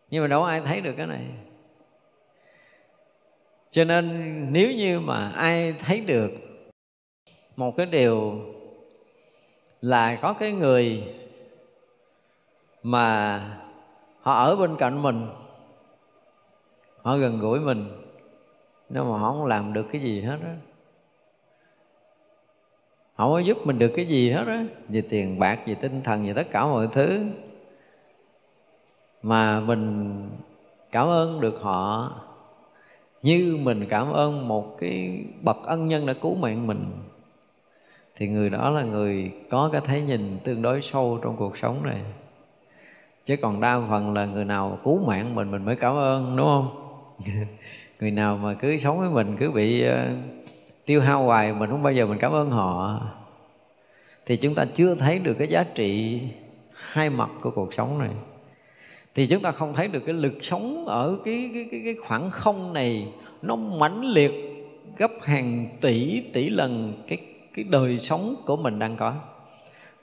Nhưng 0.09 0.21
mà 0.21 0.27
đâu 0.27 0.43
ai 0.43 0.61
thấy 0.61 0.81
được 0.81 0.93
cái 0.97 1.07
này 1.07 1.21
cho 3.75 3.83
nên 3.83 4.07
nếu 4.53 4.71
như 4.71 4.99
mà 4.99 5.29
ai 5.29 5.73
thấy 5.79 5.99
được 5.99 6.31
một 7.55 7.77
cái 7.77 7.85
điều 7.85 8.41
là 9.81 10.15
có 10.21 10.33
cái 10.33 10.51
người 10.51 11.03
mà 12.83 13.39
họ 14.21 14.33
ở 14.33 14.55
bên 14.55 14.75
cạnh 14.77 15.01
mình, 15.01 15.27
họ 17.01 17.17
gần 17.17 17.39
gũi 17.39 17.59
mình 17.59 18.01
nhưng 18.89 19.11
mà 19.11 19.17
họ 19.17 19.31
không 19.31 19.45
làm 19.45 19.73
được 19.73 19.85
cái 19.91 20.01
gì 20.01 20.21
hết 20.21 20.37
á, 20.43 20.55
họ 23.15 23.29
có 23.29 23.39
giúp 23.39 23.57
mình 23.63 23.79
được 23.79 23.91
cái 23.95 24.05
gì 24.05 24.31
hết 24.31 24.47
á, 24.47 24.65
về 24.89 25.01
tiền 25.09 25.39
bạc, 25.39 25.59
về 25.65 25.75
tinh 25.75 26.01
thần, 26.03 26.25
về 26.25 26.33
tất 26.33 26.47
cả 26.51 26.65
mọi 26.65 26.87
thứ, 26.91 27.25
mà 29.21 29.59
mình 29.59 30.21
cảm 30.91 31.07
ơn 31.07 31.41
được 31.41 31.59
họ 31.61 32.11
như 33.25 33.57
mình 33.61 33.85
cảm 33.89 34.11
ơn 34.11 34.47
một 34.47 34.77
cái 34.79 35.23
bậc 35.41 35.57
ân 35.63 35.87
nhân 35.87 36.05
đã 36.05 36.13
cứu 36.13 36.35
mạng 36.35 36.67
mình 36.67 36.85
thì 38.15 38.27
người 38.27 38.49
đó 38.49 38.69
là 38.69 38.83
người 38.83 39.31
có 39.49 39.69
cái 39.71 39.81
thấy 39.85 40.01
nhìn 40.01 40.39
tương 40.43 40.61
đối 40.61 40.81
sâu 40.81 41.19
trong 41.23 41.35
cuộc 41.37 41.57
sống 41.57 41.83
này. 41.83 42.01
Chứ 43.25 43.35
còn 43.35 43.61
đa 43.61 43.81
phần 43.89 44.13
là 44.13 44.25
người 44.25 44.45
nào 44.45 44.79
cứu 44.83 45.05
mạng 45.05 45.35
mình 45.35 45.51
mình 45.51 45.65
mới 45.65 45.75
cảm 45.75 45.95
ơn 45.95 46.33
đúng 46.37 46.45
không? 46.45 46.69
Người 47.99 48.11
nào 48.11 48.37
mà 48.37 48.53
cứ 48.53 48.77
sống 48.77 48.99
với 48.99 49.09
mình 49.09 49.37
cứ 49.39 49.51
bị 49.51 49.85
uh, 49.87 49.93
tiêu 50.85 51.01
hao 51.01 51.23
hoài 51.23 51.53
mình 51.53 51.69
không 51.69 51.83
bao 51.83 51.93
giờ 51.93 52.05
mình 52.05 52.19
cảm 52.19 52.31
ơn 52.31 52.51
họ. 52.51 53.01
Thì 54.25 54.37
chúng 54.37 54.55
ta 54.55 54.65
chưa 54.73 54.95
thấy 54.95 55.19
được 55.19 55.33
cái 55.33 55.47
giá 55.47 55.63
trị 55.75 56.21
hai 56.73 57.09
mặt 57.09 57.29
của 57.41 57.51
cuộc 57.51 57.73
sống 57.73 57.99
này 57.99 58.09
thì 59.15 59.27
chúng 59.27 59.41
ta 59.41 59.51
không 59.51 59.73
thấy 59.73 59.87
được 59.87 59.99
cái 60.05 60.15
lực 60.15 60.33
sống 60.41 60.85
ở 60.87 61.17
cái 61.25 61.49
cái 61.53 61.67
cái, 61.71 61.81
cái 61.85 61.95
khoảng 61.95 62.31
không 62.31 62.73
này 62.73 63.07
nó 63.41 63.55
mãnh 63.55 64.05
liệt 64.05 64.31
gấp 64.97 65.11
hàng 65.21 65.67
tỷ 65.81 66.21
tỷ 66.33 66.49
lần 66.49 66.93
cái 67.07 67.17
cái 67.55 67.65
đời 67.69 67.99
sống 67.99 68.35
của 68.45 68.57
mình 68.57 68.79
đang 68.79 68.95
có. 68.95 69.13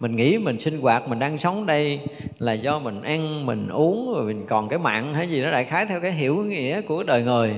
Mình 0.01 0.17
nghĩ 0.17 0.39
mình 0.39 0.59
sinh 0.59 0.81
hoạt 0.81 1.09
mình 1.09 1.19
đang 1.19 1.39
sống 1.39 1.67
đây 1.67 2.01
là 2.39 2.53
do 2.53 2.79
mình 2.79 3.03
ăn 3.03 3.47
mình 3.47 3.69
uống 3.69 4.13
rồi 4.15 4.25
mình 4.25 4.47
còn 4.49 4.69
cái 4.69 4.79
mạng 4.79 5.15
hay 5.15 5.29
gì 5.29 5.43
đó 5.43 5.51
đại 5.51 5.65
khái 5.65 5.87
theo 5.87 6.01
cái 6.01 6.13
hiểu 6.13 6.37
nghĩa 6.37 6.81
của 6.81 7.03
đời 7.03 7.23
người. 7.23 7.55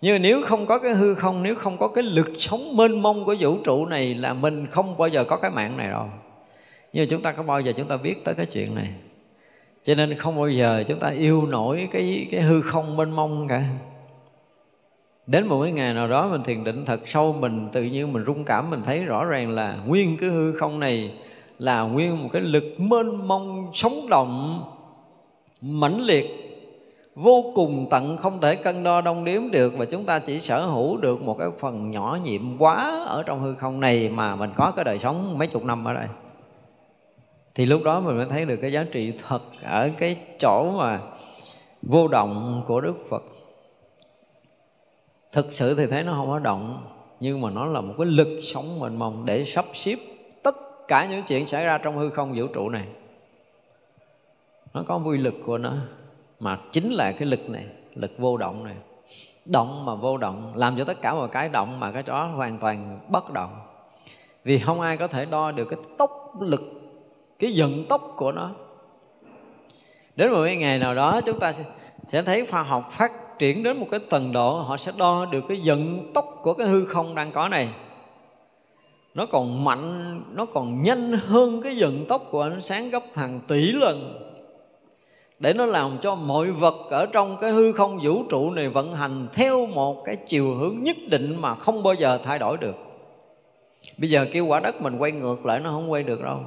Nhưng 0.00 0.22
nếu 0.22 0.42
không 0.42 0.66
có 0.66 0.78
cái 0.78 0.94
hư 0.94 1.14
không 1.14 1.42
nếu 1.42 1.54
không 1.54 1.76
có 1.78 1.88
cái 1.88 2.04
lực 2.04 2.30
sống 2.38 2.76
mênh 2.76 3.02
mông 3.02 3.24
của 3.24 3.36
vũ 3.40 3.56
trụ 3.64 3.86
này 3.86 4.14
là 4.14 4.34
mình 4.34 4.66
không 4.66 4.96
bao 4.98 5.08
giờ 5.08 5.24
có 5.24 5.36
cái 5.36 5.50
mạng 5.50 5.76
này 5.76 5.88
rồi. 5.88 6.08
Nhưng 6.92 7.08
chúng 7.08 7.22
ta 7.22 7.32
có 7.32 7.42
bao 7.42 7.60
giờ 7.60 7.72
chúng 7.76 7.88
ta 7.88 7.96
biết 7.96 8.24
tới 8.24 8.34
cái 8.34 8.46
chuyện 8.46 8.74
này? 8.74 8.88
Cho 9.88 9.94
nên 9.94 10.14
không 10.14 10.36
bao 10.36 10.48
giờ 10.48 10.84
chúng 10.88 10.98
ta 10.98 11.08
yêu 11.08 11.46
nổi 11.46 11.88
cái 11.92 12.26
cái 12.30 12.40
hư 12.40 12.62
không 12.62 12.96
mênh 12.96 13.10
mông 13.10 13.46
cả. 13.48 13.64
Đến 15.26 15.46
một 15.46 15.62
cái 15.62 15.72
ngày 15.72 15.94
nào 15.94 16.08
đó 16.08 16.28
mình 16.28 16.42
thiền 16.42 16.64
định 16.64 16.84
thật 16.84 17.00
sâu, 17.06 17.32
mình 17.32 17.68
tự 17.72 17.82
nhiên 17.82 18.12
mình 18.12 18.24
rung 18.26 18.44
cảm, 18.44 18.70
mình 18.70 18.82
thấy 18.84 19.04
rõ 19.04 19.24
ràng 19.24 19.50
là 19.50 19.78
nguyên 19.86 20.16
cái 20.20 20.30
hư 20.30 20.52
không 20.52 20.80
này 20.80 21.14
là 21.58 21.82
nguyên 21.82 22.22
một 22.22 22.28
cái 22.32 22.42
lực 22.42 22.64
mênh 22.78 23.28
mông 23.28 23.70
sống 23.72 24.08
động, 24.10 24.64
mãnh 25.60 26.00
liệt, 26.00 26.26
vô 27.14 27.52
cùng 27.54 27.86
tận, 27.90 28.16
không 28.16 28.40
thể 28.40 28.54
cân 28.54 28.84
đo 28.84 29.00
đong 29.00 29.24
đếm 29.24 29.50
được. 29.50 29.72
Và 29.78 29.84
chúng 29.84 30.04
ta 30.04 30.18
chỉ 30.18 30.40
sở 30.40 30.66
hữu 30.66 30.96
được 30.96 31.22
một 31.22 31.38
cái 31.38 31.48
phần 31.60 31.90
nhỏ 31.90 32.18
nhiệm 32.24 32.58
quá 32.58 33.04
ở 33.06 33.22
trong 33.22 33.42
hư 33.42 33.54
không 33.54 33.80
này 33.80 34.08
mà 34.08 34.36
mình 34.36 34.50
có 34.56 34.70
cái 34.76 34.84
đời 34.84 34.98
sống 34.98 35.38
mấy 35.38 35.48
chục 35.48 35.64
năm 35.64 35.84
ở 35.84 35.94
đây 35.94 36.06
thì 37.58 37.66
lúc 37.66 37.82
đó 37.82 38.00
mình 38.00 38.16
mới 38.16 38.26
thấy 38.26 38.44
được 38.44 38.56
cái 38.56 38.72
giá 38.72 38.84
trị 38.92 39.12
thật 39.28 39.42
ở 39.62 39.90
cái 39.98 40.16
chỗ 40.40 40.72
mà 40.72 41.00
vô 41.82 42.08
động 42.08 42.62
của 42.66 42.80
Đức 42.80 42.94
Phật. 43.10 43.22
Thực 45.32 45.52
sự 45.52 45.74
thì 45.74 45.86
thấy 45.86 46.02
nó 46.02 46.12
không 46.12 46.26
có 46.26 46.38
động, 46.38 46.86
nhưng 47.20 47.40
mà 47.40 47.50
nó 47.50 47.66
là 47.66 47.80
một 47.80 47.94
cái 47.98 48.06
lực 48.06 48.40
sống 48.42 48.80
mênh 48.80 48.98
mông 48.98 49.26
để 49.26 49.44
sắp 49.44 49.64
xếp 49.72 49.96
tất 50.42 50.56
cả 50.88 51.06
những 51.06 51.22
chuyện 51.22 51.46
xảy 51.46 51.64
ra 51.64 51.78
trong 51.78 51.98
hư 51.98 52.10
không 52.10 52.32
vũ 52.36 52.46
trụ 52.46 52.68
này. 52.68 52.86
Nó 54.74 54.82
có 54.86 54.96
quy 54.96 55.18
lực 55.18 55.34
của 55.46 55.58
nó, 55.58 55.74
mà 56.40 56.58
chính 56.72 56.90
là 56.90 57.12
cái 57.12 57.28
lực 57.28 57.50
này, 57.50 57.66
lực 57.94 58.18
vô 58.18 58.36
động 58.36 58.64
này. 58.64 58.76
Động 59.44 59.84
mà 59.84 59.94
vô 59.94 60.16
động, 60.16 60.52
làm 60.56 60.76
cho 60.78 60.84
tất 60.84 61.02
cả 61.02 61.14
mọi 61.14 61.28
cái 61.28 61.48
động 61.48 61.80
mà 61.80 61.92
cái 61.92 62.02
đó 62.02 62.26
hoàn 62.26 62.58
toàn 62.58 63.00
bất 63.08 63.32
động. 63.32 63.60
Vì 64.44 64.58
không 64.58 64.80
ai 64.80 64.96
có 64.96 65.06
thể 65.06 65.24
đo 65.24 65.52
được 65.52 65.68
cái 65.70 65.78
tốc 65.98 66.40
lực 66.40 66.77
cái 67.38 67.52
vận 67.56 67.84
tốc 67.84 68.12
của 68.16 68.32
nó. 68.32 68.50
Đến 70.16 70.30
một 70.30 70.44
ngày 70.58 70.78
nào 70.78 70.94
đó, 70.94 71.20
chúng 71.20 71.38
ta 71.40 71.52
sẽ 72.08 72.22
thấy 72.22 72.46
khoa 72.46 72.62
học 72.62 72.92
phát 72.92 73.38
triển 73.38 73.62
đến 73.62 73.76
một 73.76 73.86
cái 73.90 74.00
tầng 74.00 74.32
độ, 74.32 74.60
họ 74.60 74.76
sẽ 74.76 74.92
đo 74.96 75.24
được 75.24 75.44
cái 75.48 75.60
vận 75.64 76.10
tốc 76.14 76.40
của 76.42 76.54
cái 76.54 76.66
hư 76.66 76.84
không 76.84 77.14
đang 77.14 77.32
có 77.32 77.48
này. 77.48 77.68
Nó 79.14 79.26
còn 79.26 79.64
mạnh, 79.64 80.22
nó 80.34 80.46
còn 80.46 80.82
nhanh 80.82 81.12
hơn 81.12 81.62
cái 81.62 81.76
vận 81.78 82.04
tốc 82.06 82.22
của 82.30 82.42
ánh 82.42 82.60
sáng 82.60 82.90
gấp 82.90 83.02
hàng 83.14 83.40
tỷ 83.48 83.72
lần. 83.72 84.24
Để 85.38 85.52
nó 85.52 85.66
làm 85.66 85.98
cho 86.02 86.14
mọi 86.14 86.50
vật 86.50 86.76
ở 86.90 87.06
trong 87.06 87.36
cái 87.40 87.50
hư 87.50 87.72
không 87.72 87.98
vũ 88.02 88.22
trụ 88.28 88.50
này 88.50 88.68
vận 88.68 88.94
hành 88.94 89.26
theo 89.32 89.66
một 89.66 90.04
cái 90.04 90.16
chiều 90.16 90.54
hướng 90.54 90.82
nhất 90.82 90.96
định 91.10 91.36
mà 91.40 91.54
không 91.54 91.82
bao 91.82 91.94
giờ 91.94 92.18
thay 92.24 92.38
đổi 92.38 92.56
được. 92.56 92.76
Bây 93.98 94.10
giờ 94.10 94.26
kêu 94.32 94.46
quả 94.46 94.60
đất 94.60 94.82
mình 94.82 94.98
quay 94.98 95.12
ngược 95.12 95.46
lại, 95.46 95.60
nó 95.60 95.70
không 95.70 95.90
quay 95.90 96.02
được 96.02 96.22
đâu 96.22 96.40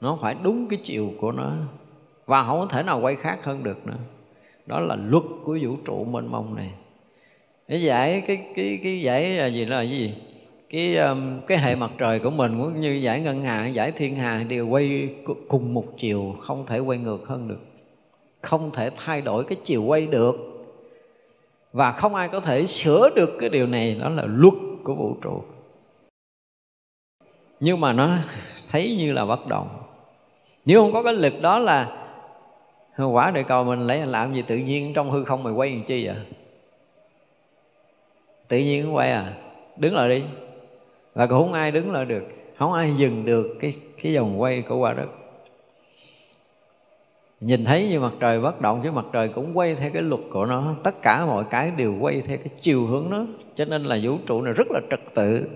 nó 0.00 0.18
phải 0.22 0.36
đúng 0.42 0.68
cái 0.68 0.78
chiều 0.82 1.12
của 1.20 1.32
nó. 1.32 1.52
Và 2.26 2.44
không 2.44 2.60
có 2.60 2.66
thể 2.66 2.82
nào 2.82 3.00
quay 3.00 3.16
khác 3.16 3.44
hơn 3.44 3.64
được 3.64 3.86
nữa. 3.86 3.98
Đó 4.66 4.80
là 4.80 4.96
luật 4.96 5.24
của 5.44 5.58
vũ 5.62 5.76
trụ 5.84 6.04
mênh 6.04 6.30
mông 6.30 6.54
này. 6.54 6.72
Cái 7.68 7.82
giải 7.82 8.22
cái 8.26 8.46
cái 8.56 8.80
cái 8.82 9.00
giải 9.00 9.38
à, 9.38 9.46
gì 9.46 9.64
là 9.64 9.82
gì? 9.82 10.14
Cái 10.70 10.96
um, 10.96 11.40
cái 11.46 11.58
hệ 11.58 11.74
mặt 11.74 11.90
trời 11.98 12.18
của 12.18 12.30
mình 12.30 12.58
cũng 12.62 12.80
như 12.80 12.90
giải 12.90 13.20
ngân 13.20 13.42
hà 13.42 13.66
giải 13.66 13.92
thiên 13.92 14.16
hà 14.16 14.44
đều 14.48 14.68
quay 14.68 15.14
cùng 15.48 15.74
một 15.74 15.84
chiều 15.96 16.36
không 16.40 16.66
thể 16.66 16.78
quay 16.78 16.98
ngược 16.98 17.26
hơn 17.26 17.48
được. 17.48 17.60
Không 18.42 18.70
thể 18.70 18.90
thay 18.96 19.20
đổi 19.20 19.44
cái 19.44 19.58
chiều 19.64 19.82
quay 19.82 20.06
được. 20.06 20.36
Và 21.72 21.92
không 21.92 22.14
ai 22.14 22.28
có 22.28 22.40
thể 22.40 22.66
sửa 22.66 23.10
được 23.16 23.30
cái 23.38 23.48
điều 23.48 23.66
này. 23.66 23.94
Đó 23.94 24.08
là 24.08 24.24
luật 24.26 24.54
của 24.84 24.94
vũ 24.94 25.16
trụ. 25.22 25.42
Nhưng 27.60 27.80
mà 27.80 27.92
nó 27.92 28.18
thấy 28.70 28.96
như 28.98 29.12
là 29.12 29.24
bất 29.24 29.46
động 29.46 29.85
nếu 30.66 30.82
không 30.82 30.92
có 30.92 31.02
cái 31.02 31.14
lực 31.14 31.40
đó 31.40 31.58
là 31.58 32.06
quả 33.12 33.30
địa 33.30 33.42
cầu 33.42 33.64
mình 33.64 33.86
lấy 33.86 34.06
làm 34.06 34.34
gì 34.34 34.42
tự 34.46 34.56
nhiên 34.56 34.92
trong 34.94 35.10
hư 35.10 35.24
không 35.24 35.42
mày 35.42 35.52
quay 35.52 35.70
làm 35.70 35.82
chi 35.82 36.06
vậy? 36.06 36.16
Tự 38.48 38.58
nhiên 38.58 38.94
quay 38.94 39.10
à? 39.10 39.32
Đứng 39.76 39.94
lại 39.94 40.08
đi. 40.08 40.22
Và 41.14 41.26
cũng 41.26 41.38
không 41.38 41.52
ai 41.52 41.70
đứng 41.70 41.92
lại 41.92 42.04
được. 42.04 42.24
Không 42.58 42.72
ai 42.72 42.94
dừng 42.96 43.24
được 43.24 43.56
cái 43.60 43.70
cái 44.02 44.16
vòng 44.16 44.40
quay 44.40 44.62
của 44.62 44.76
quả 44.76 44.92
đất. 44.92 45.06
Nhìn 47.40 47.64
thấy 47.64 47.88
như 47.88 48.00
mặt 48.00 48.12
trời 48.20 48.40
bất 48.40 48.60
động, 48.60 48.80
chứ 48.84 48.90
mặt 48.90 49.04
trời 49.12 49.28
cũng 49.28 49.58
quay 49.58 49.74
theo 49.74 49.90
cái 49.92 50.02
luật 50.02 50.20
của 50.30 50.46
nó. 50.46 50.74
Tất 50.82 51.02
cả 51.02 51.26
mọi 51.26 51.44
cái 51.50 51.72
đều 51.76 51.94
quay 52.00 52.20
theo 52.20 52.36
cái 52.36 52.48
chiều 52.60 52.86
hướng 52.86 53.10
nó. 53.10 53.26
Cho 53.54 53.64
nên 53.64 53.84
là 53.84 53.98
vũ 54.02 54.16
trụ 54.26 54.42
này 54.42 54.52
rất 54.52 54.66
là 54.70 54.80
trật 54.90 55.00
tự. 55.14 55.48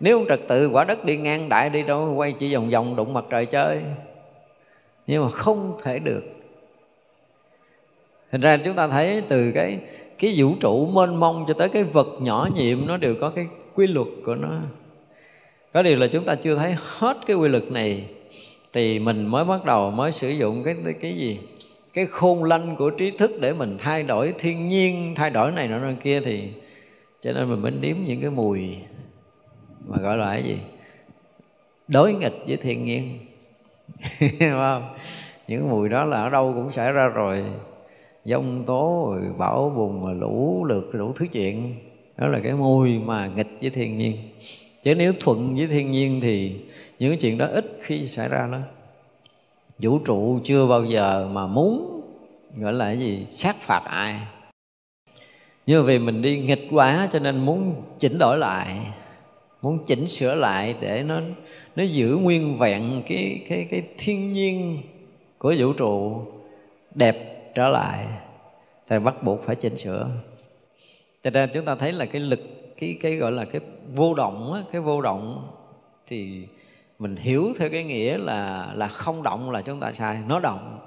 Nếu 0.00 0.18
không 0.18 0.28
trật 0.28 0.40
tự, 0.48 0.68
quả 0.68 0.84
đất 0.84 1.04
đi 1.04 1.16
ngang 1.16 1.48
đại 1.48 1.70
đi 1.70 1.82
đâu, 1.82 2.14
quay 2.16 2.32
chỉ 2.32 2.54
vòng 2.54 2.70
vòng 2.70 2.96
đụng 2.96 3.12
mặt 3.12 3.24
trời 3.30 3.46
chơi 3.46 3.82
nhưng 5.06 5.24
mà 5.24 5.30
không 5.30 5.78
thể 5.82 5.98
được. 5.98 6.24
Thành 8.32 8.40
ra 8.40 8.56
chúng 8.56 8.74
ta 8.74 8.88
thấy 8.88 9.22
từ 9.28 9.52
cái 9.52 9.78
cái 10.18 10.34
vũ 10.36 10.54
trụ 10.60 10.86
mênh 10.86 11.16
mông 11.16 11.44
cho 11.48 11.54
tới 11.54 11.68
cái 11.68 11.84
vật 11.84 12.08
nhỏ 12.20 12.48
nhiệm, 12.54 12.86
nó 12.86 12.96
đều 12.96 13.14
có 13.20 13.30
cái 13.30 13.46
quy 13.74 13.86
luật 13.86 14.06
của 14.24 14.34
nó. 14.34 14.60
Có 15.72 15.82
điều 15.82 15.96
là 15.98 16.06
chúng 16.06 16.24
ta 16.24 16.34
chưa 16.34 16.56
thấy 16.56 16.74
hết 16.78 17.16
cái 17.26 17.36
quy 17.36 17.48
luật 17.48 17.72
này, 17.72 18.08
thì 18.72 18.98
mình 18.98 19.26
mới 19.26 19.44
bắt 19.44 19.64
đầu 19.64 19.90
mới 19.90 20.12
sử 20.12 20.30
dụng 20.30 20.64
cái 20.64 20.76
cái 21.00 21.16
gì? 21.16 21.38
Cái 21.94 22.06
khôn 22.06 22.44
lanh 22.44 22.76
của 22.76 22.90
trí 22.90 23.10
thức 23.10 23.30
để 23.40 23.52
mình 23.52 23.76
thay 23.78 24.02
đổi 24.02 24.34
thiên 24.38 24.68
nhiên, 24.68 25.14
thay 25.14 25.30
đổi 25.30 25.52
này 25.52 25.68
nọ 25.68 25.78
kia 26.02 26.20
thì 26.20 26.48
cho 27.20 27.32
nên 27.32 27.50
mình 27.50 27.62
mới 27.62 27.70
nếm 27.70 27.96
những 28.06 28.20
cái 28.20 28.30
mùi 28.30 28.76
mà 29.86 29.96
gọi 30.02 30.16
là 30.16 30.32
cái 30.32 30.42
gì? 30.42 30.58
Đối 31.88 32.12
nghịch 32.12 32.36
với 32.46 32.56
thiên 32.56 32.84
nhiên 32.84 33.18
không? 34.40 34.94
Những 35.48 35.70
mùi 35.70 35.88
đó 35.88 36.04
là 36.04 36.22
ở 36.22 36.30
đâu 36.30 36.52
cũng 36.54 36.72
xảy 36.72 36.92
ra 36.92 37.08
rồi. 37.08 37.44
Giông 38.24 38.64
tố, 38.66 39.14
rồi 39.14 39.32
bão 39.38 39.72
bùng 39.76 40.20
lũ 40.20 40.64
lượt 40.68 40.90
đủ 40.92 41.12
thứ 41.12 41.26
chuyện. 41.32 41.74
Đó 42.18 42.28
là 42.28 42.40
cái 42.42 42.52
mùi 42.52 42.98
mà 42.98 43.26
nghịch 43.26 43.58
với 43.60 43.70
thiên 43.70 43.98
nhiên. 43.98 44.16
Chứ 44.82 44.94
nếu 44.94 45.12
thuận 45.20 45.56
với 45.56 45.66
thiên 45.66 45.92
nhiên 45.92 46.20
thì 46.20 46.60
những 46.98 47.10
cái 47.10 47.18
chuyện 47.18 47.38
đó 47.38 47.46
ít 47.46 47.78
khi 47.82 48.06
xảy 48.06 48.28
ra 48.28 48.48
đó 48.52 48.58
vũ 49.78 49.98
trụ 49.98 50.40
chưa 50.44 50.66
bao 50.66 50.84
giờ 50.84 51.28
mà 51.32 51.46
muốn, 51.46 52.00
gọi 52.56 52.72
là 52.72 52.84
cái 52.84 52.98
gì, 52.98 53.26
sát 53.26 53.56
phạt 53.56 53.82
ai. 53.84 54.20
Nhưng 55.66 55.82
mà 55.82 55.86
vì 55.86 55.98
mình 55.98 56.22
đi 56.22 56.38
nghịch 56.38 56.68
quá 56.70 57.08
cho 57.12 57.18
nên 57.18 57.38
muốn 57.38 57.82
chỉnh 57.98 58.18
đổi 58.18 58.38
lại 58.38 58.78
muốn 59.66 59.84
chỉnh 59.86 60.08
sửa 60.08 60.34
lại 60.34 60.74
để 60.80 61.02
nó 61.02 61.20
nó 61.76 61.84
giữ 61.84 62.16
nguyên 62.16 62.58
vẹn 62.58 63.02
cái 63.06 63.44
cái 63.48 63.66
cái 63.70 63.82
thiên 63.98 64.32
nhiên 64.32 64.82
của 65.38 65.54
vũ 65.58 65.72
trụ 65.72 66.22
đẹp 66.94 67.16
trở 67.54 67.68
lại. 67.68 68.06
Thì 68.88 68.98
bắt 68.98 69.22
buộc 69.22 69.44
phải 69.44 69.56
chỉnh 69.56 69.76
sửa. 69.76 70.08
Cho 71.24 71.30
nên 71.30 71.50
chúng 71.54 71.64
ta 71.64 71.74
thấy 71.74 71.92
là 71.92 72.06
cái 72.06 72.20
lực 72.20 72.40
cái 72.78 72.98
cái 73.00 73.16
gọi 73.16 73.32
là 73.32 73.44
cái 73.44 73.60
vô 73.94 74.14
động 74.14 74.52
á, 74.52 74.62
cái 74.72 74.80
vô 74.80 75.00
động 75.00 75.48
thì 76.06 76.46
mình 76.98 77.16
hiểu 77.16 77.52
theo 77.58 77.70
cái 77.70 77.84
nghĩa 77.84 78.18
là 78.18 78.70
là 78.74 78.88
không 78.88 79.22
động 79.22 79.50
là 79.50 79.62
chúng 79.62 79.80
ta 79.80 79.92
sai. 79.92 80.18
Nó 80.28 80.40
động 80.40 80.78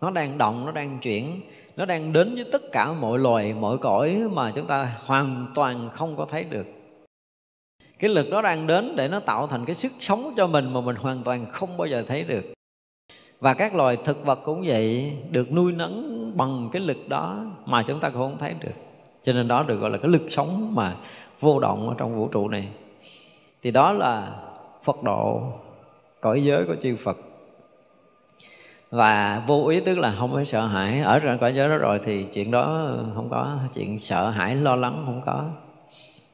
nó 0.00 0.10
đang 0.10 0.38
động 0.38 0.66
nó 0.66 0.72
đang 0.72 0.98
chuyển 1.02 1.40
nó 1.76 1.84
đang 1.84 2.12
đến 2.12 2.34
với 2.34 2.44
tất 2.52 2.72
cả 2.72 2.92
mọi 2.92 3.18
loài 3.18 3.54
mọi 3.54 3.78
cõi 3.78 4.22
mà 4.32 4.52
chúng 4.54 4.66
ta 4.66 4.96
hoàn 5.04 5.46
toàn 5.54 5.90
không 5.92 6.16
có 6.16 6.24
thấy 6.24 6.44
được 6.44 6.66
cái 8.02 8.10
lực 8.10 8.30
đó 8.30 8.42
đang 8.42 8.66
đến 8.66 8.96
để 8.96 9.08
nó 9.08 9.20
tạo 9.20 9.46
thành 9.46 9.64
cái 9.64 9.74
sức 9.74 9.92
sống 10.00 10.32
cho 10.36 10.46
mình 10.46 10.72
mà 10.72 10.80
mình 10.80 10.96
hoàn 10.96 11.22
toàn 11.22 11.46
không 11.52 11.76
bao 11.76 11.86
giờ 11.86 12.04
thấy 12.06 12.24
được. 12.24 12.44
Và 13.40 13.54
các 13.54 13.74
loài 13.74 13.96
thực 14.04 14.24
vật 14.24 14.38
cũng 14.44 14.62
vậy, 14.66 15.16
được 15.30 15.52
nuôi 15.52 15.72
nấng 15.72 16.32
bằng 16.36 16.68
cái 16.72 16.82
lực 16.82 17.08
đó 17.08 17.44
mà 17.66 17.82
chúng 17.82 18.00
ta 18.00 18.10
cũng 18.10 18.20
không 18.20 18.38
thấy 18.38 18.54
được. 18.60 18.74
Cho 19.22 19.32
nên 19.32 19.48
đó 19.48 19.62
được 19.62 19.76
gọi 19.76 19.90
là 19.90 19.98
cái 19.98 20.10
lực 20.10 20.22
sống 20.28 20.74
mà 20.74 20.96
vô 21.40 21.60
động 21.60 21.88
ở 21.88 21.94
trong 21.98 22.16
vũ 22.16 22.28
trụ 22.28 22.48
này. 22.48 22.68
Thì 23.62 23.70
đó 23.70 23.92
là 23.92 24.36
phật 24.84 25.02
độ 25.02 25.42
cõi 26.20 26.44
giới 26.44 26.64
của 26.64 26.76
chư 26.82 26.96
phật. 26.96 27.18
Và 28.90 29.42
vô 29.46 29.66
ý 29.66 29.80
tức 29.80 29.98
là 29.98 30.14
không 30.18 30.34
phải 30.34 30.44
sợ 30.44 30.66
hãi. 30.66 31.00
Ở 31.00 31.18
trong 31.18 31.38
cõi 31.38 31.54
giới 31.54 31.68
đó 31.68 31.76
rồi 31.76 32.00
thì 32.04 32.26
chuyện 32.34 32.50
đó 32.50 32.96
không 33.14 33.28
có, 33.30 33.56
chuyện 33.74 33.98
sợ 33.98 34.30
hãi, 34.30 34.56
lo 34.56 34.76
lắng 34.76 35.02
không 35.06 35.22
có 35.26 35.44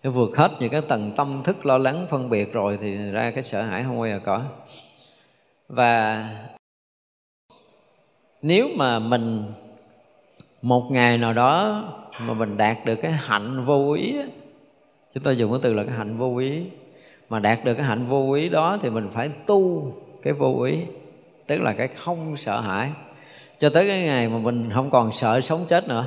nó 0.03 0.11
vượt 0.11 0.37
hết 0.37 0.51
những 0.61 0.71
cái 0.71 0.81
tầng 0.81 1.13
tâm 1.17 1.43
thức 1.45 1.67
lo 1.67 1.79
lắng 1.79 2.07
phân 2.11 2.31
biệt 2.31 2.53
rồi 2.53 2.79
thì 2.81 3.11
ra 3.11 3.31
cái 3.31 3.43
sợ 3.43 3.63
hãi 3.63 3.83
không 3.83 3.99
bao 3.99 4.09
giờ 4.09 4.21
có. 4.25 4.43
Và 5.69 6.29
nếu 8.43 8.69
mà 8.77 8.99
mình 8.99 9.45
một 10.63 10.89
ngày 10.91 11.19
nào 11.19 11.33
đó 11.33 11.85
mà 12.21 12.35
mình 12.35 12.57
đạt 12.57 12.77
được 12.85 12.97
cái 13.03 13.13
hạnh 13.13 13.65
vô 13.65 13.93
ý 13.93 14.17
chúng 15.15 15.23
tôi 15.23 15.39
dùng 15.39 15.51
cái 15.53 15.61
từ 15.63 15.75
là 15.75 15.85
cái 15.85 15.95
hạnh 15.95 16.19
vô 16.19 16.37
ý, 16.37 16.63
mà 17.29 17.39
đạt 17.39 17.65
được 17.65 17.75
cái 17.75 17.85
hạnh 17.85 18.07
vô 18.07 18.33
ý 18.33 18.49
đó 18.49 18.79
thì 18.83 18.91
mình 18.91 19.11
phải 19.15 19.29
tu 19.47 19.93
cái 20.23 20.33
vô 20.33 20.63
ý, 20.63 20.79
tức 21.47 21.61
là 21.61 21.73
cái 21.73 21.89
không 21.89 22.37
sợ 22.37 22.61
hãi. 22.61 22.91
Cho 23.59 23.69
tới 23.69 23.89
cái 23.89 24.03
ngày 24.03 24.29
mà 24.29 24.39
mình 24.39 24.71
không 24.75 24.91
còn 24.91 25.13
sợ 25.13 25.41
sống 25.41 25.65
chết 25.69 25.89
nữa. 25.89 26.07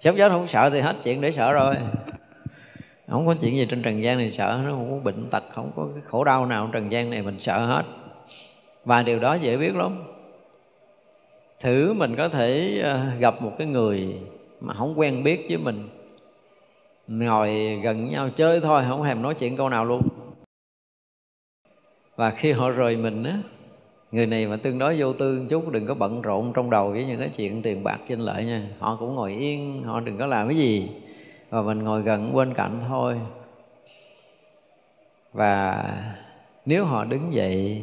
Sống 0.00 0.16
chết 0.16 0.28
không 0.28 0.46
sợ 0.46 0.70
thì 0.70 0.80
hết 0.80 0.96
chuyện 1.02 1.20
để 1.20 1.32
sợ 1.32 1.52
rồi 1.52 1.76
không 3.10 3.26
có 3.26 3.34
chuyện 3.40 3.56
gì 3.56 3.66
trên 3.66 3.82
trần 3.82 4.02
gian 4.02 4.18
này 4.18 4.30
sợ 4.30 4.60
nó 4.64 4.70
không 4.70 4.90
có 4.90 4.96
bệnh 5.04 5.30
tật, 5.30 5.44
không 5.52 5.70
có 5.76 5.88
cái 5.94 6.02
khổ 6.06 6.24
đau 6.24 6.46
nào 6.46 6.64
trên 6.64 6.72
trần 6.72 6.92
gian 6.92 7.10
này 7.10 7.22
mình 7.22 7.40
sợ 7.40 7.66
hết. 7.66 7.84
Và 8.84 9.02
điều 9.02 9.18
đó 9.18 9.34
dễ 9.34 9.56
biết 9.56 9.76
lắm. 9.76 10.02
Thử 11.60 11.92
mình 11.92 12.16
có 12.16 12.28
thể 12.28 12.80
ờ, 12.84 13.06
gặp 13.18 13.42
một 13.42 13.52
cái 13.58 13.66
người 13.66 14.14
mà 14.60 14.74
không 14.74 14.98
quen 14.98 15.22
biết 15.22 15.46
với 15.48 15.58
mình, 15.58 15.88
ngồi 17.08 17.80
gần 17.82 18.10
nhau 18.10 18.28
chơi 18.36 18.60
thôi, 18.60 18.84
không 18.88 19.04
thèm 19.04 19.22
nói 19.22 19.34
chuyện 19.34 19.56
câu 19.56 19.68
nào 19.68 19.84
luôn. 19.84 20.02
Và 22.16 22.30
khi 22.30 22.52
họ 22.52 22.70
rời 22.70 22.96
mình 22.96 23.24
á, 23.24 23.38
người 24.12 24.26
này 24.26 24.46
mà 24.46 24.56
tương 24.56 24.78
đối 24.78 25.00
vô 25.00 25.12
tư 25.12 25.38
một 25.40 25.46
chút, 25.50 25.70
đừng 25.70 25.86
có 25.86 25.94
bận 25.94 26.22
rộn 26.22 26.52
trong 26.52 26.70
đầu 26.70 26.90
với 26.90 27.04
những 27.04 27.18
cái 27.18 27.30
chuyện 27.36 27.62
tiền 27.62 27.84
bạc 27.84 27.98
trên 28.08 28.20
lợi 28.20 28.44
nha. 28.44 28.68
Họ 28.78 28.96
cũng 28.96 29.14
ngồi 29.14 29.32
yên, 29.32 29.82
họ 29.84 30.00
đừng 30.00 30.18
có 30.18 30.26
làm 30.26 30.48
cái 30.48 30.56
gì 30.56 30.88
và 31.50 31.62
mình 31.62 31.84
ngồi 31.84 32.02
gần 32.02 32.34
bên 32.34 32.54
cạnh 32.54 32.80
thôi. 32.88 33.20
Và 35.32 35.84
nếu 36.66 36.84
họ 36.84 37.04
đứng 37.04 37.34
dậy, 37.34 37.82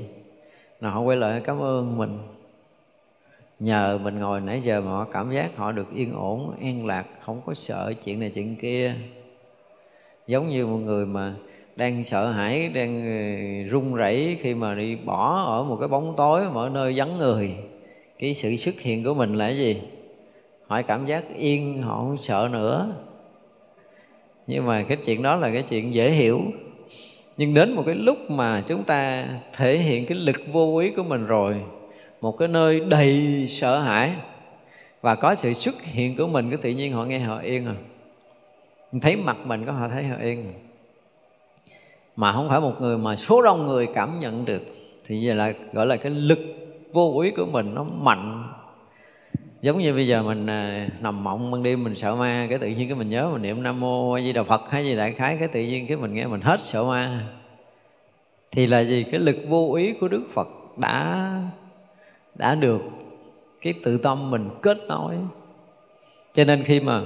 là 0.81 0.89
họ 0.89 1.01
quay 1.01 1.17
lại 1.17 1.41
cảm 1.43 1.61
ơn 1.61 1.97
mình. 1.97 2.19
Nhờ 3.59 3.99
mình 4.03 4.19
ngồi 4.19 4.41
nãy 4.41 4.61
giờ 4.61 4.81
mà 4.81 4.91
họ 4.91 5.05
cảm 5.11 5.31
giác 5.31 5.57
họ 5.57 5.71
được 5.71 5.93
yên 5.93 6.13
ổn, 6.13 6.53
an 6.61 6.85
lạc, 6.85 7.05
không 7.21 7.41
có 7.45 7.53
sợ 7.53 7.93
chuyện 8.03 8.19
này 8.19 8.29
chuyện 8.29 8.55
kia. 8.55 8.93
Giống 10.27 10.49
như 10.49 10.65
một 10.65 10.77
người 10.77 11.05
mà 11.05 11.33
đang 11.75 12.03
sợ 12.03 12.31
hãi, 12.31 12.69
đang 12.69 13.01
ờ, 13.01 13.69
run 13.69 13.95
rẩy 13.95 14.37
khi 14.41 14.53
mà 14.53 14.75
đi 14.75 14.95
bỏ 14.95 15.43
ở 15.43 15.63
một 15.63 15.77
cái 15.79 15.87
bóng 15.87 16.13
tối 16.17 16.41
mà 16.53 16.61
ở 16.61 16.69
nơi 16.69 16.93
vắng 16.95 17.17
người. 17.17 17.55
Cái 18.19 18.33
sự 18.33 18.55
xuất 18.55 18.79
hiện 18.79 19.03
của 19.03 19.13
mình 19.13 19.33
là 19.33 19.47
cái 19.47 19.57
gì? 19.57 19.81
Họ 20.67 20.81
cảm 20.81 21.05
giác 21.05 21.23
yên, 21.37 21.81
họ 21.81 21.97
không 21.97 22.17
sợ 22.17 22.49
nữa 22.51 22.95
nhưng 24.47 24.65
mà 24.65 24.83
cái 24.83 24.97
chuyện 25.05 25.21
đó 25.21 25.35
là 25.35 25.51
cái 25.51 25.63
chuyện 25.63 25.93
dễ 25.93 26.11
hiểu. 26.11 26.41
Nhưng 27.37 27.53
đến 27.53 27.73
một 27.73 27.83
cái 27.85 27.95
lúc 27.95 28.31
mà 28.31 28.63
chúng 28.67 28.83
ta 28.83 29.27
thể 29.53 29.77
hiện 29.77 30.05
cái 30.05 30.17
lực 30.17 30.35
vô 30.51 30.77
ý 30.77 30.89
của 30.89 31.03
mình 31.03 31.25
rồi, 31.25 31.55
một 32.21 32.37
cái 32.37 32.47
nơi 32.47 32.79
đầy 32.79 33.45
sợ 33.49 33.79
hãi, 33.79 34.11
và 35.01 35.15
có 35.15 35.35
sự 35.35 35.53
xuất 35.53 35.83
hiện 35.83 36.15
của 36.15 36.27
mình, 36.27 36.49
cái 36.49 36.57
tự 36.57 36.69
nhiên 36.69 36.93
họ 36.93 37.05
nghe 37.05 37.19
họ 37.19 37.39
yên 37.39 37.65
à. 37.65 37.73
rồi 38.91 39.01
thấy 39.01 39.15
mặt 39.15 39.37
mình 39.45 39.65
có 39.65 39.71
họ 39.71 39.87
thấy 39.89 40.03
họ 40.03 40.17
yên 40.21 40.45
à. 40.45 40.55
mà 42.15 42.31
không 42.31 42.49
phải 42.49 42.59
một 42.59 42.81
người, 42.81 42.97
mà 42.97 43.15
số 43.15 43.41
đông 43.41 43.67
người 43.67 43.87
cảm 43.93 44.19
nhận 44.19 44.45
được. 44.45 44.61
Thì 45.05 45.25
vậy 45.25 45.35
là 45.35 45.53
gọi 45.73 45.85
là 45.85 45.97
cái 45.97 46.11
lực 46.11 46.39
vô 46.93 47.19
ý 47.19 47.31
của 47.31 47.45
mình 47.45 47.73
nó 47.75 47.83
mạnh 47.83 48.43
giống 49.67 49.77
như 49.77 49.93
bây 49.93 50.07
giờ 50.07 50.23
mình 50.23 50.47
à, 50.47 50.87
nằm 51.01 51.23
mộng 51.23 51.51
ban 51.51 51.63
đêm 51.63 51.83
mình 51.83 51.95
sợ 51.95 52.15
ma 52.15 52.47
cái 52.49 52.59
tự 52.59 52.67
nhiên 52.67 52.87
cái 52.87 52.95
mình 52.95 53.09
nhớ 53.09 53.29
mình 53.33 53.41
niệm 53.41 53.63
nam 53.63 53.79
mô 53.79 54.13
a 54.13 54.21
di 54.21 54.33
đà 54.33 54.43
phật 54.43 54.61
hay 54.69 54.85
gì 54.85 54.95
đại 54.95 55.11
khái 55.11 55.37
cái 55.37 55.47
tự 55.47 55.61
nhiên 55.61 55.87
cái 55.87 55.97
mình 55.97 56.13
nghe 56.13 56.25
mình 56.25 56.41
hết 56.41 56.61
sợ 56.61 56.83
ma. 56.83 57.21
Thì 58.51 58.67
là 58.67 58.79
gì? 58.79 59.05
Cái 59.11 59.19
lực 59.19 59.35
vô 59.47 59.73
ý 59.73 59.93
của 59.93 60.07
đức 60.07 60.23
phật 60.33 60.47
đã 60.77 61.31
đã 62.35 62.55
được 62.55 62.81
cái 63.61 63.73
tự 63.83 63.97
tâm 63.97 64.31
mình 64.31 64.49
kết 64.61 64.77
nối. 64.87 65.15
Cho 66.33 66.43
nên 66.43 66.63
khi 66.63 66.79
mà 66.79 67.01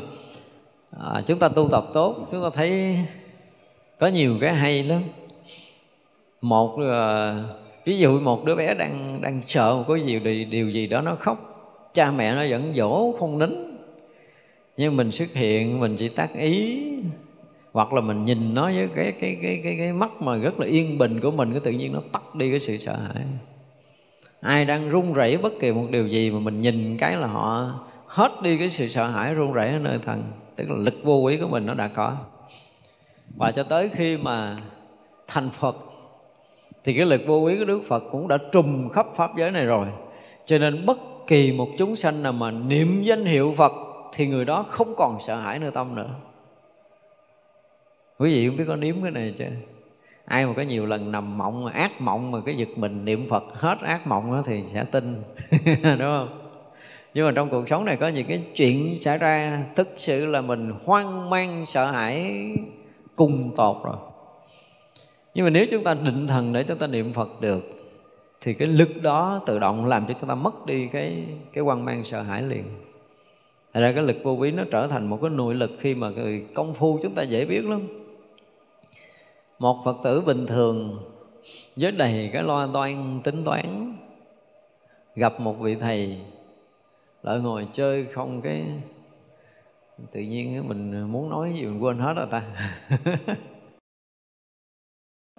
à, 0.99 1.23
chúng 1.27 1.39
ta 1.39 1.49
tu 1.49 1.69
tập 1.71 1.83
tốt 1.93 2.27
chúng 2.31 2.43
ta 2.43 2.49
thấy 2.53 2.99
có 3.99 4.07
nhiều 4.07 4.37
cái 4.41 4.53
hay 4.53 4.83
lắm. 4.83 5.01
Một 6.41 6.77
à, 6.91 7.35
ví 7.85 7.97
dụ 7.97 8.19
một 8.19 8.45
đứa 8.45 8.55
bé 8.55 8.73
đang 8.73 9.21
đang 9.21 9.41
sợ 9.41 9.75
một 9.75 9.83
cái 9.87 10.05
gì 10.05 10.19
điều, 10.19 10.45
điều 10.45 10.69
gì 10.69 10.87
đó 10.87 11.01
nó 11.01 11.15
khóc 11.15 11.50
cha 11.93 12.11
mẹ 12.11 12.35
nó 12.35 12.43
vẫn 12.49 12.73
dỗ 12.75 13.11
không 13.19 13.39
nín. 13.39 13.77
Nhưng 14.77 14.97
mình 14.97 15.11
xuất 15.11 15.33
hiện, 15.33 15.79
mình 15.79 15.95
chỉ 15.95 16.09
tác 16.09 16.33
ý. 16.33 16.83
Hoặc 17.73 17.93
là 17.93 18.01
mình 18.01 18.25
nhìn 18.25 18.53
nó 18.53 18.65
với 18.65 18.89
cái 18.95 19.11
cái 19.11 19.37
cái 19.41 19.61
cái 19.63 19.75
cái 19.77 19.93
mắt 19.93 20.11
mà 20.19 20.35
rất 20.35 20.59
là 20.59 20.67
yên 20.67 20.97
bình 20.97 21.19
của 21.19 21.31
mình, 21.31 21.51
cái 21.51 21.59
tự 21.59 21.71
nhiên 21.71 21.93
nó 21.93 22.01
tắt 22.11 22.35
đi 22.35 22.49
cái 22.51 22.59
sự 22.59 22.77
sợ 22.77 22.95
hãi. 22.95 23.23
Ai 24.41 24.65
đang 24.65 24.89
run 24.89 25.13
rẩy 25.13 25.37
bất 25.37 25.53
kỳ 25.59 25.71
một 25.71 25.87
điều 25.89 26.07
gì 26.07 26.31
mà 26.31 26.39
mình 26.39 26.61
nhìn 26.61 26.97
cái 26.97 27.17
là 27.17 27.27
họ 27.27 27.73
hết 28.05 28.31
đi 28.43 28.57
cái 28.57 28.69
sự 28.69 28.87
sợ 28.87 29.07
hãi 29.07 29.33
run 29.33 29.53
rẩy 29.53 29.69
ở 29.69 29.79
nơi 29.79 29.99
thần 30.05 30.23
tức 30.55 30.69
là 30.69 30.75
lực 30.77 30.95
vô 31.03 31.15
quý 31.15 31.37
của 31.37 31.47
mình 31.47 31.65
nó 31.65 31.73
đã 31.73 31.87
có. 31.87 32.17
Và 33.37 33.51
cho 33.51 33.63
tới 33.63 33.89
khi 33.89 34.17
mà 34.17 34.57
thành 35.27 35.49
phật, 35.49 35.77
thì 36.83 36.93
cái 36.93 37.05
lực 37.05 37.21
vô 37.27 37.37
quý 37.37 37.55
của 37.59 37.65
đức 37.65 37.81
phật 37.87 38.03
cũng 38.11 38.27
đã 38.27 38.37
trùm 38.51 38.89
khắp 38.89 39.07
pháp 39.15 39.31
giới 39.37 39.51
này 39.51 39.65
rồi. 39.65 39.87
Cho 40.45 40.57
nên 40.57 40.85
bất 40.85 40.97
kỳ 41.27 41.51
một 41.51 41.69
chúng 41.77 41.95
sanh 41.95 42.23
nào 42.23 42.33
mà 42.33 42.51
niệm 42.51 43.03
danh 43.03 43.25
hiệu 43.25 43.53
phật 43.57 43.71
thì 44.13 44.27
người 44.27 44.45
đó 44.45 44.65
không 44.69 44.95
còn 44.97 45.17
sợ 45.19 45.35
hãi 45.35 45.59
nơi 45.59 45.71
tâm 45.71 45.95
nữa. 45.95 46.09
Quý 48.17 48.33
vị 48.33 48.47
không 48.47 48.57
biết 48.57 48.63
có 48.67 48.75
nếm 48.75 48.95
cái 49.01 49.11
này 49.11 49.33
chưa? 49.37 49.45
Ai 50.25 50.45
mà 50.45 50.53
có 50.53 50.61
nhiều 50.61 50.85
lần 50.85 51.11
nằm 51.11 51.37
mộng, 51.37 51.65
ác 51.65 52.01
mộng 52.01 52.31
mà 52.31 52.39
cái 52.45 52.55
giật 52.55 52.69
mình 52.75 53.05
niệm 53.05 53.29
phật 53.29 53.43
hết 53.53 53.77
ác 53.81 54.07
mộng 54.07 54.31
đó 54.31 54.43
thì 54.45 54.63
sẽ 54.65 54.83
tin, 54.83 55.23
đúng 55.83 55.99
không? 55.99 56.37
Nhưng 57.13 57.25
mà 57.25 57.31
trong 57.35 57.49
cuộc 57.49 57.69
sống 57.69 57.85
này 57.85 57.97
có 57.97 58.07
những 58.07 58.27
cái 58.27 58.43
chuyện 58.55 58.97
xảy 59.01 59.17
ra, 59.17 59.63
thực 59.75 59.93
sự 59.97 60.25
là 60.25 60.41
mình 60.41 60.73
hoang 60.85 61.29
mang, 61.29 61.65
sợ 61.65 61.91
hãi, 61.91 62.35
cùng 63.15 63.51
tột 63.55 63.77
rồi. 63.83 63.95
Nhưng 65.33 65.45
mà 65.45 65.49
nếu 65.49 65.65
chúng 65.71 65.83
ta 65.83 65.93
định 65.93 66.27
thần 66.27 66.53
để 66.53 66.63
chúng 66.63 66.77
ta 66.77 66.87
niệm 66.87 67.13
phật 67.13 67.41
được 67.41 67.80
thì 68.41 68.53
cái 68.53 68.67
lực 68.67 69.01
đó 69.01 69.41
tự 69.45 69.59
động 69.59 69.85
làm 69.85 70.05
cho 70.07 70.13
chúng 70.19 70.29
ta 70.29 70.35
mất 70.35 70.65
đi 70.65 70.87
cái 70.87 71.25
cái 71.53 71.63
quan 71.63 71.85
mang 71.85 72.03
sợ 72.03 72.21
hãi 72.21 72.43
liền. 72.43 72.63
Thật 73.73 73.81
ra 73.81 73.91
cái 73.91 74.03
lực 74.03 74.17
vô 74.23 74.35
vi 74.35 74.51
nó 74.51 74.63
trở 74.71 74.87
thành 74.87 75.07
một 75.07 75.19
cái 75.21 75.29
nội 75.29 75.55
lực 75.55 75.71
khi 75.79 75.95
mà 75.95 76.09
người 76.09 76.45
công 76.53 76.73
phu 76.73 76.99
chúng 77.03 77.15
ta 77.15 77.23
dễ 77.23 77.45
biết 77.45 77.65
lắm. 77.65 77.87
Một 79.59 79.81
phật 79.85 79.97
tử 80.03 80.21
bình 80.21 80.47
thường 80.47 80.99
với 81.75 81.91
đầy 81.91 82.29
cái 82.33 82.43
lo 82.43 82.67
toan, 82.67 83.19
tính 83.23 83.43
toán, 83.43 83.95
gặp 85.15 85.39
một 85.39 85.53
vị 85.59 85.75
thầy 85.75 86.17
lại 87.23 87.39
ngồi 87.39 87.67
chơi 87.73 88.05
không 88.05 88.41
cái, 88.41 88.65
tự 90.11 90.19
nhiên 90.19 90.67
mình 90.67 91.11
muốn 91.11 91.29
nói 91.29 91.53
gì 91.53 91.65
mình 91.65 91.83
quên 91.83 91.99
hết 91.99 92.13
rồi 92.13 92.27
ta. 92.31 92.43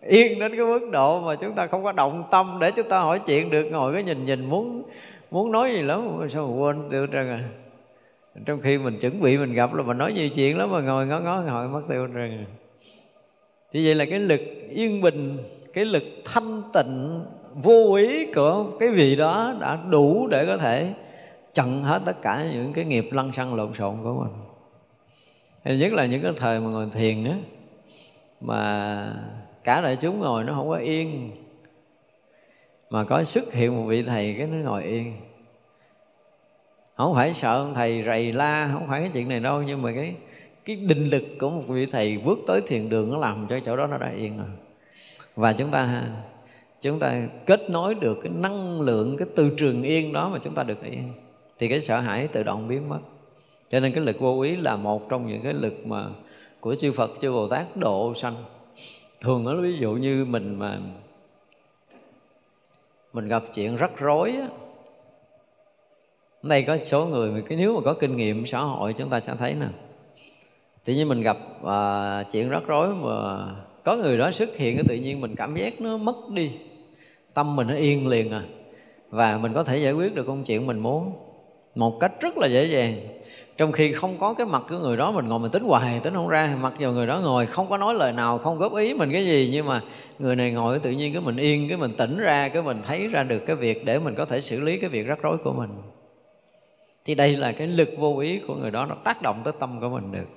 yên 0.07 0.39
đến 0.39 0.57
cái 0.57 0.67
mức 0.67 0.91
độ 0.93 1.21
mà 1.21 1.35
chúng 1.35 1.53
ta 1.53 1.67
không 1.67 1.85
có 1.85 1.93
động 1.93 2.25
tâm 2.31 2.59
để 2.61 2.71
chúng 2.71 2.89
ta 2.89 3.01
hỏi 3.01 3.21
chuyện 3.27 3.51
được. 3.51 3.69
Ngồi 3.71 3.95
cái 3.95 4.03
nhìn 4.03 4.25
nhìn 4.25 4.45
muốn 4.45 4.83
muốn 5.31 5.53
nói 5.53 5.73
gì 5.73 5.83
lắm. 5.83 6.29
Sao 6.29 6.47
mà 6.47 6.63
quên 6.63 6.91
được 6.91 7.07
trơn 7.13 7.29
à? 7.29 7.49
Trong 8.47 8.61
khi 8.61 8.79
mình 8.79 8.99
chuẩn 8.99 9.21
bị 9.21 9.39
mình 9.39 9.53
gặp 9.53 9.75
là 9.75 9.83
mình 9.83 9.99
nói 9.99 10.13
nhiều 10.13 10.29
chuyện 10.29 10.59
lắm 10.59 10.71
mà 10.71 10.81
ngồi 10.81 11.07
ngó 11.07 11.21
ngó 11.21 11.41
ngồi 11.41 11.69
mất 11.69 11.83
tiêu 11.89 12.07
trơn 12.07 12.17
à 12.17 12.45
thì 13.73 13.87
vậy 13.87 13.95
là 13.95 14.05
cái 14.05 14.19
lực 14.19 14.41
yên 14.71 15.01
bình, 15.01 15.39
cái 15.75 15.85
lực 15.85 16.03
thanh 16.25 16.63
tịnh, 16.73 17.25
vô 17.63 17.95
ý 17.95 18.33
của 18.35 18.67
cái 18.81 18.89
vị 18.89 19.17
đó 19.17 19.55
đã 19.61 19.79
đủ 19.91 20.29
để 20.31 20.47
có 20.47 20.57
thể 20.57 20.95
chặn 21.55 21.83
hết 21.83 22.03
tất 22.05 22.23
cả 22.23 22.45
những 22.53 22.73
cái 22.73 22.85
nghiệp 22.85 23.09
lăng 23.13 23.33
xăng 23.33 23.55
lộn 23.55 23.75
xộn 23.75 23.97
của 24.03 24.15
mình. 24.15 24.33
Hay 25.65 25.77
nhất 25.77 25.93
là 25.93 26.07
những 26.07 26.23
cái 26.23 26.33
thời 26.37 26.61
mà 26.61 26.71
ngồi 26.71 26.89
thiền 26.93 27.25
á, 27.25 27.37
mà 28.41 29.17
cả 29.65 29.81
đại 29.81 29.97
chúng 29.97 30.21
ngồi 30.21 30.45
nó 30.45 30.55
không 30.55 30.69
có 30.69 30.77
yên. 30.77 31.31
Mà 32.91 33.05
có 33.05 33.25
xuất 33.25 33.53
hiện 33.53 33.77
một 33.77 33.83
vị 33.83 34.03
thầy 34.03 34.35
cái 34.39 34.47
nó 34.47 34.71
ngồi 34.71 34.85
yên. 34.85 35.13
Không 36.97 37.15
phải 37.15 37.35
sợ 37.35 37.59
ông 37.59 37.75
thầy 37.75 38.03
rầy 38.07 38.33
la, 38.33 38.71
không 38.73 38.87
phải 38.89 39.01
cái 39.01 39.11
chuyện 39.15 39.29
này 39.29 39.41
đâu, 39.41 39.63
nhưng 39.63 39.83
mà 39.83 39.93
cái 39.93 40.15
cái 40.65 40.77
định 40.77 41.09
lực 41.09 41.23
của 41.41 41.51
một 41.51 41.63
vị 41.69 41.87
thầy 41.87 42.19
bước 42.25 42.39
tới 42.47 42.61
thiền 42.67 42.89
đường 42.89 43.11
nó 43.13 43.19
làm 43.19 43.47
cho 43.51 43.61
chỗ 43.61 43.77
đó 43.77 43.87
nó 43.87 43.99
đã 43.99 44.11
yên 44.11 44.39
rồi. 44.39 44.47
Và 45.37 45.53
chúng 45.53 45.71
ta 45.71 46.03
chúng 46.83 46.99
ta 46.99 47.23
kết 47.47 47.71
nối 47.71 47.95
được 47.95 48.19
cái 48.23 48.33
năng 48.35 48.81
lượng, 48.81 49.17
cái 49.17 49.29
từ 49.37 49.51
trường 49.57 49.83
yên 49.83 50.13
đó 50.13 50.29
mà 50.29 50.39
chúng 50.45 50.55
ta 50.55 50.63
được 50.63 50.83
yên. 50.83 51.13
Thì 51.59 51.69
cái 51.69 51.81
sợ 51.81 52.01
hãi 52.01 52.29
tự 52.29 52.43
động 52.43 52.69
biến 52.69 52.89
mất. 52.89 53.01
Cho 53.71 53.81
nên 53.81 53.93
cái 53.93 54.05
lực 54.05 54.21
vô 54.21 54.41
ý 54.41 54.57
là 54.57 54.77
một 54.77 55.09
trong 55.09 55.27
những 55.27 55.43
cái 55.43 55.53
lực 55.53 55.87
mà 55.87 56.05
của 56.61 56.75
chư 56.75 56.93
Phật, 56.93 57.11
chư 57.21 57.33
Bồ 57.33 57.49
Tát 57.49 57.77
độ 57.77 58.15
sanh 58.15 58.35
thường 59.25 59.45
đó 59.45 59.57
ví 59.63 59.79
dụ 59.81 59.93
như 59.93 60.25
mình 60.25 60.59
mà 60.59 60.79
mình 63.13 63.29
gặp 63.29 63.43
chuyện 63.55 63.77
rắc 63.77 63.91
rối 63.99 64.31
á 64.31 64.49
đây 66.43 66.63
có 66.63 66.79
số 66.87 67.07
người 67.07 67.31
mà 67.31 67.41
cái 67.49 67.59
nếu 67.59 67.75
mà 67.75 67.81
có 67.85 67.95
kinh 67.95 68.17
nghiệm 68.17 68.47
xã 68.47 68.61
hội 68.61 68.93
chúng 68.93 69.11
ta 69.11 69.21
sẽ 69.21 69.35
thấy 69.39 69.55
nè. 69.55 69.67
Tự 70.85 70.93
nhiên 70.93 71.09
mình 71.09 71.23
gặp 71.23 71.37
à, 71.67 72.23
chuyện 72.33 72.49
rắc 72.49 72.63
rối 72.67 72.95
mà 72.95 73.47
có 73.85 73.97
người 73.97 74.19
đó 74.19 74.31
xuất 74.31 74.57
hiện 74.57 74.77
cái 74.77 74.85
tự 74.89 74.95
nhiên 74.95 75.21
mình 75.21 75.35
cảm 75.37 75.57
giác 75.57 75.81
nó 75.81 75.97
mất 75.97 76.17
đi 76.31 76.51
tâm 77.35 77.57
mình 77.57 77.67
nó 77.67 77.75
yên 77.75 78.07
liền 78.07 78.31
à. 78.31 78.43
Và 79.11 79.39
mình 79.43 79.53
có 79.53 79.65
thể 79.65 79.79
giải 79.79 79.93
quyết 79.93 80.15
được 80.15 80.27
công 80.27 80.45
chuyện 80.45 80.67
mình 80.67 80.79
muốn 80.79 81.13
một 81.75 82.01
cách 82.01 82.13
rất 82.21 82.39
là 82.39 82.47
dễ 82.47 82.65
dàng 82.65 82.95
trong 83.57 83.73
khi 83.73 83.93
không 83.93 84.19
có 84.19 84.35
cái 84.35 84.47
mặt 84.47 84.63
của 84.69 84.79
người 84.79 84.97
đó, 84.97 85.11
mình 85.13 85.29
ngồi 85.29 85.39
mình 85.39 85.51
tính 85.51 85.63
hoài, 85.63 86.01
tính 86.01 86.15
không 86.15 86.29
ra, 86.29 86.57
mặc 86.61 86.73
dù 86.79 86.91
người 86.91 87.07
đó 87.07 87.21
ngồi, 87.21 87.47
không 87.47 87.71
có 87.71 87.77
nói 87.77 87.95
lời 87.95 88.13
nào, 88.13 88.39
không 88.39 88.59
góp 88.59 88.77
ý 88.77 88.95
mình 88.95 89.13
cái 89.13 89.27
gì, 89.27 89.51
nhưng 89.53 89.67
mà 89.67 89.83
người 90.19 90.37
này 90.37 90.51
ngồi 90.51 90.79
tự 90.79 90.91
nhiên 90.91 91.13
cái 91.13 91.23
mình 91.23 91.37
yên, 91.37 91.69
cái 91.69 91.79
mình 91.79 91.95
tỉnh 91.97 92.19
ra, 92.19 92.49
cái 92.49 92.63
mình 92.63 92.81
thấy 92.83 93.07
ra 93.07 93.23
được 93.23 93.39
cái 93.47 93.57
việc 93.57 93.85
để 93.85 93.99
mình 93.99 94.15
có 94.15 94.25
thể 94.25 94.41
xử 94.41 94.61
lý 94.61 94.79
cái 94.79 94.91
việc 94.91 95.07
rắc 95.07 95.23
rối 95.23 95.37
của 95.45 95.53
mình. 95.53 95.71
Thì 97.05 97.15
đây 97.15 97.37
là 97.37 97.53
cái 97.53 97.67
lực 97.67 97.91
vô 97.99 98.19
ý 98.19 98.41
của 98.47 98.55
người 98.55 98.71
đó, 98.71 98.87
nó 98.87 98.95
tác 99.05 99.23
động 99.23 99.41
tới 99.45 99.53
tâm 99.59 99.81
của 99.81 99.89
mình 99.89 100.13
được. 100.13 100.29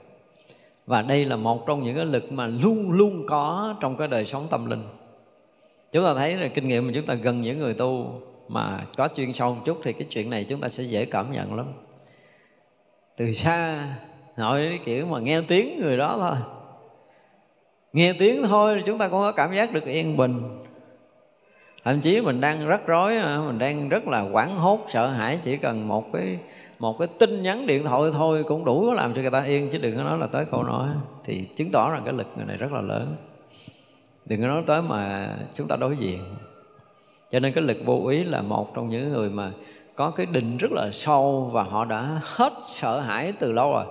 Và 0.87 1.01
đây 1.01 1.25
là 1.25 1.35
một 1.35 1.67
trong 1.67 1.83
những 1.83 1.95
cái 1.95 2.05
lực 2.05 2.31
mà 2.31 2.47
luôn 2.47 2.91
luôn 2.91 3.25
có 3.27 3.75
trong 3.79 3.97
cái 3.97 4.07
đời 4.07 4.25
sống 4.25 4.47
tâm 4.51 4.69
linh. 4.69 4.83
Chúng 5.91 6.03
ta 6.03 6.13
thấy 6.13 6.35
là 6.35 6.47
kinh 6.47 6.67
nghiệm 6.67 6.87
mà 6.87 6.93
chúng 6.95 7.05
ta 7.05 7.13
gần 7.13 7.41
những 7.41 7.59
người 7.59 7.73
tu 7.73 8.21
mà 8.47 8.85
có 8.97 9.09
chuyên 9.15 9.33
sâu 9.33 9.53
một 9.53 9.61
chút 9.65 9.79
thì 9.83 9.93
cái 9.93 10.07
chuyện 10.09 10.29
này 10.29 10.43
chúng 10.43 10.61
ta 10.61 10.69
sẽ 10.69 10.83
dễ 10.83 11.05
cảm 11.05 11.31
nhận 11.31 11.55
lắm 11.55 11.65
từ 13.17 13.31
xa, 13.31 13.87
nội 14.37 14.79
kiểu 14.85 15.05
mà 15.05 15.19
nghe 15.19 15.41
tiếng 15.41 15.79
người 15.79 15.97
đó 15.97 16.15
thôi. 16.19 16.35
Nghe 17.93 18.13
tiếng 18.19 18.43
thôi, 18.43 18.83
chúng 18.85 18.97
ta 18.97 19.07
cũng 19.07 19.19
có 19.19 19.31
cảm 19.31 19.53
giác 19.53 19.73
được 19.73 19.85
yên 19.85 20.17
bình. 20.17 20.41
Thậm 21.83 22.01
chí 22.01 22.21
mình 22.21 22.41
đang 22.41 22.67
rất 22.67 22.87
rối 22.87 23.17
à, 23.17 23.41
mình 23.45 23.59
đang 23.59 23.89
rất 23.89 24.07
là 24.07 24.21
quảng 24.31 24.55
hốt, 24.55 24.85
sợ 24.87 25.07
hãi, 25.07 25.39
chỉ 25.43 25.57
cần 25.57 25.87
một 25.87 26.13
cái 26.13 26.39
một 26.79 26.97
cái 26.99 27.07
tin 27.19 27.43
nhắn 27.43 27.67
điện 27.67 27.83
thoại 27.83 28.11
thôi 28.13 28.43
cũng 28.47 28.65
đủ 28.65 28.91
làm 28.91 29.13
cho 29.13 29.21
người 29.21 29.31
ta 29.31 29.43
yên, 29.43 29.69
chứ 29.71 29.77
đừng 29.77 29.95
có 29.95 30.03
nói 30.03 30.17
là 30.19 30.27
tới 30.27 30.45
câu 30.51 30.63
nói 30.63 30.89
thì 31.23 31.45
chứng 31.55 31.71
tỏ 31.71 31.91
rằng 31.91 32.01
cái 32.05 32.13
lực 32.13 32.27
người 32.35 32.45
này 32.45 32.57
rất 32.57 32.71
là 32.71 32.81
lớn. 32.81 33.15
Đừng 34.25 34.41
có 34.41 34.47
nói 34.47 34.63
tới 34.67 34.81
mà 34.81 35.35
chúng 35.53 35.67
ta 35.67 35.75
đối 35.75 35.97
diện. 35.97 36.23
Cho 37.31 37.39
nên 37.39 37.53
cái 37.53 37.63
lực 37.63 37.77
vô 37.85 38.07
ý 38.07 38.23
là 38.23 38.41
một 38.41 38.75
trong 38.75 38.89
những 38.89 39.13
người 39.13 39.29
mà 39.29 39.51
có 39.95 40.09
cái 40.09 40.25
định 40.25 40.57
rất 40.57 40.71
là 40.71 40.89
sâu 40.93 41.49
và 41.53 41.63
họ 41.63 41.85
đã 41.85 42.21
hết 42.23 42.53
sợ 42.61 42.99
hãi 42.99 43.33
từ 43.39 43.51
lâu 43.51 43.71
rồi. 43.71 43.85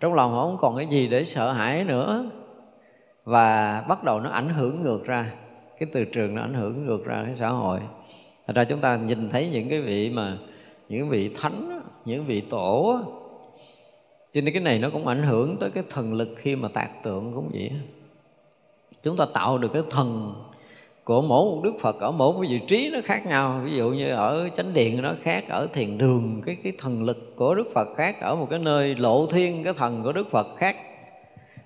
Trong 0.00 0.14
lòng 0.14 0.32
họ 0.32 0.44
không 0.44 0.58
còn 0.60 0.76
cái 0.76 0.86
gì 0.86 1.08
để 1.08 1.24
sợ 1.24 1.52
hãi 1.52 1.84
nữa 1.84 2.30
và 3.24 3.80
bắt 3.88 4.04
đầu 4.04 4.20
nó 4.20 4.30
ảnh 4.30 4.48
hưởng 4.48 4.82
ngược 4.82 5.04
ra. 5.04 5.32
Cái 5.78 5.88
từ 5.92 6.04
trường 6.04 6.34
nó 6.34 6.42
ảnh 6.42 6.54
hưởng 6.54 6.86
ngược 6.86 7.04
ra 7.04 7.22
cái 7.26 7.36
xã 7.36 7.48
hội. 7.48 7.80
Thật 8.46 8.56
ra 8.56 8.64
chúng 8.64 8.80
ta 8.80 8.96
nhìn 8.96 9.30
thấy 9.30 9.48
những 9.52 9.68
cái 9.68 9.80
vị 9.80 10.10
mà, 10.10 10.38
những 10.88 11.08
vị 11.08 11.30
thánh 11.40 11.80
những 12.04 12.24
vị 12.24 12.40
tổ 12.40 13.00
cho 14.32 14.40
nên 14.40 14.54
cái 14.54 14.62
này 14.62 14.78
nó 14.78 14.90
cũng 14.90 15.06
ảnh 15.06 15.22
hưởng 15.22 15.56
tới 15.56 15.70
cái 15.70 15.84
thần 15.90 16.14
lực 16.14 16.28
khi 16.36 16.56
mà 16.56 16.68
tạc 16.68 17.02
tượng 17.02 17.32
cũng 17.34 17.50
vậy 17.52 17.70
chúng 19.02 19.16
ta 19.16 19.26
tạo 19.34 19.58
được 19.58 19.70
cái 19.72 19.82
thần 19.90 20.34
của 21.10 21.22
mỗi 21.22 21.44
một 21.44 21.60
đức 21.62 21.72
phật 21.80 22.00
ở 22.00 22.10
mỗi 22.10 22.32
một 22.32 22.40
vị 22.48 22.60
trí 22.66 22.90
nó 22.92 22.98
khác 23.04 23.26
nhau. 23.26 23.60
Ví 23.64 23.72
dụ 23.76 23.90
như 23.90 24.10
ở 24.10 24.48
chánh 24.54 24.74
điện 24.74 25.02
nó 25.02 25.12
khác, 25.22 25.44
ở 25.48 25.68
thiền 25.72 25.98
đường, 25.98 26.42
cái 26.46 26.56
cái 26.62 26.72
thần 26.78 27.02
lực 27.02 27.36
của 27.36 27.54
đức 27.54 27.64
phật 27.74 27.88
khác, 27.96 28.20
ở 28.20 28.34
một 28.34 28.46
cái 28.50 28.58
nơi 28.58 28.94
lộ 28.94 29.26
thiên 29.26 29.64
cái 29.64 29.74
thần 29.74 30.02
của 30.02 30.12
đức 30.12 30.30
phật 30.30 30.46
khác. 30.56 30.76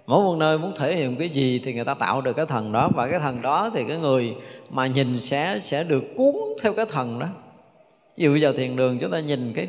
Mỗi 0.06 0.24
một 0.24 0.36
nơi 0.36 0.58
muốn 0.58 0.72
thể 0.76 0.96
hiện 0.96 1.16
cái 1.16 1.28
gì 1.28 1.60
thì 1.64 1.74
người 1.74 1.84
ta 1.84 1.94
tạo 1.94 2.20
được 2.20 2.32
cái 2.32 2.46
thần 2.46 2.72
đó, 2.72 2.88
và 2.94 3.08
cái 3.10 3.20
thần 3.20 3.42
đó 3.42 3.70
thì 3.74 3.84
cái 3.88 3.96
người 3.96 4.34
mà 4.70 4.86
nhìn 4.86 5.20
sẽ 5.20 5.58
sẽ 5.60 5.84
được 5.84 6.04
cuốn 6.16 6.34
theo 6.62 6.72
cái 6.72 6.86
thần 6.88 7.18
đó. 7.18 7.26
Ví 8.16 8.24
dụ 8.24 8.30
bây 8.30 8.40
giờ 8.40 8.52
thiền 8.52 8.76
đường 8.76 8.98
chúng 8.98 9.10
ta 9.10 9.20
nhìn 9.20 9.52
cái 9.56 9.68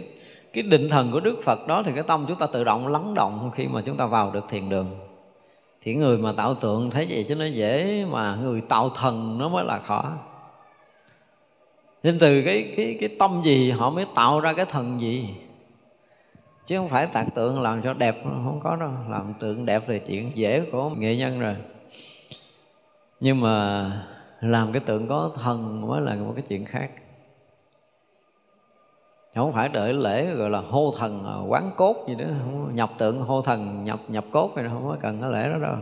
cái 0.53 0.63
định 0.63 0.89
thần 0.89 1.11
của 1.11 1.19
đức 1.19 1.39
phật 1.43 1.67
đó 1.67 1.83
thì 1.85 1.91
cái 1.95 2.03
tâm 2.03 2.25
chúng 2.27 2.37
ta 2.37 2.47
tự 2.47 2.63
động 2.63 2.87
lắng 2.87 3.13
động 3.13 3.51
khi 3.55 3.67
mà 3.67 3.81
chúng 3.85 3.97
ta 3.97 4.05
vào 4.05 4.31
được 4.31 4.45
thiền 4.49 4.69
đường 4.69 5.04
thì 5.85 5.95
người 5.95 6.17
mà 6.17 6.31
tạo 6.31 6.55
tượng 6.55 6.91
thấy 6.91 7.05
vậy 7.09 7.25
cho 7.29 7.35
nó 7.35 7.45
dễ 7.45 8.05
mà 8.05 8.35
người 8.35 8.61
tạo 8.61 8.89
thần 8.89 9.37
nó 9.37 9.49
mới 9.49 9.65
là 9.65 9.79
khó. 9.79 10.13
Nên 12.03 12.19
từ 12.19 12.41
cái 12.45 12.73
cái 12.77 12.97
cái 12.99 13.09
tâm 13.19 13.41
gì 13.43 13.71
họ 13.71 13.89
mới 13.89 14.05
tạo 14.15 14.39
ra 14.39 14.53
cái 14.53 14.65
thần 14.65 14.99
gì? 14.99 15.29
Chứ 16.65 16.77
không 16.77 16.89
phải 16.89 17.07
tạc 17.07 17.35
tượng 17.35 17.61
làm 17.61 17.81
cho 17.81 17.93
đẹp, 17.93 18.15
không 18.23 18.59
có 18.63 18.75
đâu. 18.75 18.91
Làm 19.09 19.33
tượng 19.39 19.65
đẹp 19.65 19.83
thì 19.87 19.99
chuyện 19.99 20.31
dễ 20.35 20.65
của 20.71 20.89
nghệ 20.89 21.17
nhân 21.17 21.39
rồi. 21.39 21.55
Nhưng 23.19 23.41
mà 23.41 23.91
làm 24.41 24.71
cái 24.71 24.79
tượng 24.79 25.07
có 25.07 25.31
thần 25.43 25.87
mới 25.87 26.01
là 26.01 26.15
một 26.15 26.33
cái 26.35 26.43
chuyện 26.47 26.65
khác 26.65 26.89
không 29.35 29.53
phải 29.53 29.69
đợi 29.69 29.93
lễ 29.93 30.25
gọi 30.25 30.49
là 30.49 30.59
hô 30.59 30.91
thần 30.97 31.25
à, 31.25 31.35
quán 31.47 31.71
cốt 31.75 32.05
gì 32.07 32.15
đó 32.15 32.25
không, 32.39 32.75
nhập 32.75 32.89
tượng 32.97 33.19
hô 33.19 33.41
thần 33.41 33.85
nhập 33.85 33.99
nhập 34.07 34.25
cốt 34.31 34.51
này 34.55 34.65
không 34.69 34.87
có 34.87 34.97
cần 35.01 35.21
cái 35.21 35.31
lễ 35.31 35.49
đó 35.49 35.57
đâu. 35.57 35.75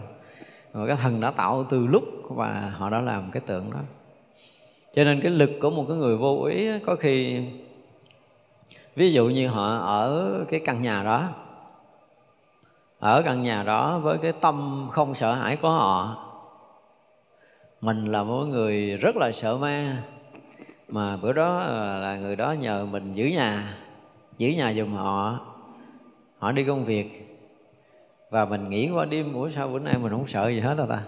Mà 0.74 0.88
cái 0.88 0.96
thần 0.96 1.22
đã 1.22 1.32
tạo 1.32 1.66
từ 1.70 1.88
lúc 1.88 2.04
và 2.30 2.74
họ 2.78 2.90
đã 2.90 3.02
làm 3.02 3.32
cái 3.32 3.42
tượng 3.46 3.72
đó. 3.72 3.80
Cho 4.94 5.04
nên 5.04 5.22
cái 5.22 5.32
lực 5.32 5.52
của 5.62 5.70
một 5.70 5.86
cái 5.88 5.98
người 5.98 6.18
vô 6.18 6.44
ý 6.44 6.80
có 6.80 6.96
khi 6.96 7.46
ví 8.96 9.14
dụ 9.14 9.26
như 9.26 9.48
họ 9.48 9.78
ở 9.78 10.40
cái 10.50 10.60
căn 10.66 10.82
nhà 10.82 11.04
đó 11.04 11.30
ở 13.00 13.22
căn 13.22 13.44
nhà 13.44 13.64
đó 13.64 14.00
với 14.00 14.18
cái 14.18 14.34
tâm 14.42 14.88
không 14.92 15.16
sợ 15.16 15.34
hãi 15.34 15.56
của 15.56 15.70
họ 15.70 16.18
mình 17.82 18.06
là 18.06 18.24
một 18.24 18.46
người 18.46 18.98
rất 18.98 19.16
là 19.16 19.32
sợ 19.32 19.58
ma 19.58 20.04
mà 20.94 21.18
bữa 21.18 21.34
đó 21.34 21.58
ờ, 21.60 22.00
là 22.00 22.18
người 22.18 22.36
đó 22.36 22.52
nhờ 22.52 22.86
mình 22.92 23.14
giữ 23.14 23.26
nhà 23.26 23.78
giữ 24.38 24.50
nhà 24.50 24.74
giùm 24.74 24.94
họ. 24.94 25.40
Họ 26.38 26.52
đi 26.52 26.64
công 26.64 26.86
việc. 26.86 27.40
Và 28.30 28.46
mình 28.46 28.70
nghĩ 28.70 28.90
qua 28.92 29.06
đêm 29.06 29.34
buổi 29.34 29.52
sau 29.52 29.68
bữa 29.68 29.80
nay 29.80 29.98
mình 29.98 30.12
không 30.12 30.28
sợ 30.28 30.50
gì 30.50 30.60
hết 30.60 30.78
đâu 30.78 30.88
ta? 30.88 31.04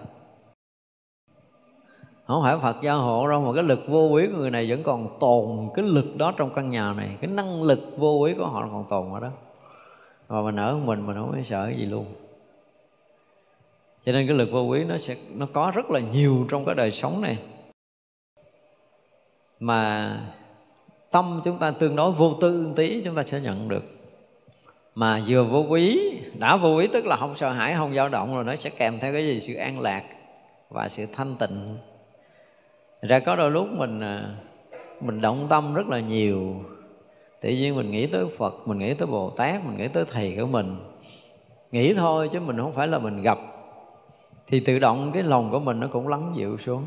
Không 2.28 2.44
phải 2.44 2.58
Phật 2.62 2.76
gia 2.82 2.94
hộ 2.94 3.28
đâu, 3.28 3.42
mà 3.42 3.54
cái 3.54 3.64
lực 3.64 3.80
vô 3.88 4.08
quý 4.08 4.28
của 4.28 4.38
người 4.38 4.52
này 4.52 4.70
vẫn 4.70 4.84
còn 4.84 5.20
tồn 5.20 5.70
cái 5.74 5.86
lực 5.86 6.16
đó 6.18 6.34
trong 6.38 6.54
căn 6.54 6.70
nhà 6.70 6.94
này. 6.94 7.18
Cái 7.22 7.32
năng 7.32 7.64
lực 7.64 7.80
vô 7.98 8.12
quý 8.12 8.34
của 8.38 8.46
họ 8.46 8.70
còn 8.72 8.86
tồn 8.90 9.14
ở 9.14 9.20
đó. 9.20 9.30
Và 10.28 10.42
mình 10.42 10.56
ở 10.56 10.78
mình 10.78 11.08
mình 11.08 11.16
không 11.16 11.32
phải 11.32 11.44
sợ 11.44 11.66
cái 11.66 11.78
gì 11.78 11.86
luôn. 11.86 12.06
Cho 14.06 14.12
nên 14.12 14.28
cái 14.28 14.38
lực 14.38 14.50
vô 14.52 14.62
quý 14.62 14.84
nó 14.84 14.98
sẽ, 14.98 15.16
nó 15.36 15.48
có 15.54 15.72
rất 15.76 15.92
là 15.92 16.00
nhiều 16.00 16.46
trong 16.50 16.66
cái 16.66 16.76
đời 16.76 16.92
sống 16.92 17.22
này 17.22 17.38
mà 19.60 20.12
tâm 21.12 21.42
chúng 21.44 21.58
ta 21.58 21.72
tương 21.72 21.96
đối 21.96 22.12
vô 22.12 22.34
tư 22.42 22.74
tí, 22.76 23.02
chúng 23.06 23.16
ta 23.16 23.24
sẽ 23.24 23.40
nhận 23.40 23.70
được. 23.70 23.84
Mà 24.96 25.22
vừa 25.28 25.44
vô 25.44 25.66
quý, 25.70 26.12
đã 26.38 26.58
vô 26.58 26.76
quý 26.76 26.88
tức 26.88 27.06
là 27.06 27.16
không 27.16 27.36
sợ 27.36 27.52
hãi, 27.52 27.74
không 27.74 27.96
dao 27.96 28.10
động 28.10 28.36
rồi 28.36 28.44
nó 28.44 28.56
sẽ 28.56 28.70
kèm 28.70 29.00
theo 29.00 29.14
cái 29.14 29.28
gì? 29.28 29.40
Sự 29.40 29.54
an 29.54 29.80
lạc 29.80 30.04
và 30.70 30.90
sự 30.90 31.06
thanh 31.14 31.36
tịnh. 31.40 31.78
Ra 33.02 33.20
có 33.20 33.36
đôi 33.36 33.52
lúc 33.52 33.68
mình 33.72 34.00
à, 34.00 34.36
mình 35.02 35.22
động 35.22 35.48
tâm 35.50 35.74
rất 35.74 35.88
là 35.88 36.00
nhiều. 36.00 36.56
Tự 37.42 37.50
nhiên 37.50 37.76
mình 37.76 37.92
nghĩ 37.92 38.08
tới 38.08 38.26
phật, 38.38 38.68
mình 38.68 38.80
nghĩ 38.80 38.94
tới 38.94 39.08
bồ 39.08 39.30
tát, 39.30 39.66
mình 39.66 39.78
nghĩ 39.78 39.88
tới 39.88 40.06
thầy 40.12 40.36
của 40.40 40.46
mình. 40.46 40.78
Nghĩ 41.72 41.94
thôi 41.94 42.30
chứ 42.34 42.40
mình 42.40 42.58
không 42.58 42.74
phải 42.74 42.88
là 42.88 43.00
mình 43.00 43.22
gặp. 43.22 43.38
Thì 44.48 44.60
tự 44.60 44.80
động 44.80 45.12
cái 45.14 45.24
lòng 45.24 45.52
của 45.52 45.60
mình 45.60 45.80
nó 45.80 45.88
cũng 45.88 46.08
lắng 46.08 46.34
dịu 46.36 46.58
xuống. 46.58 46.86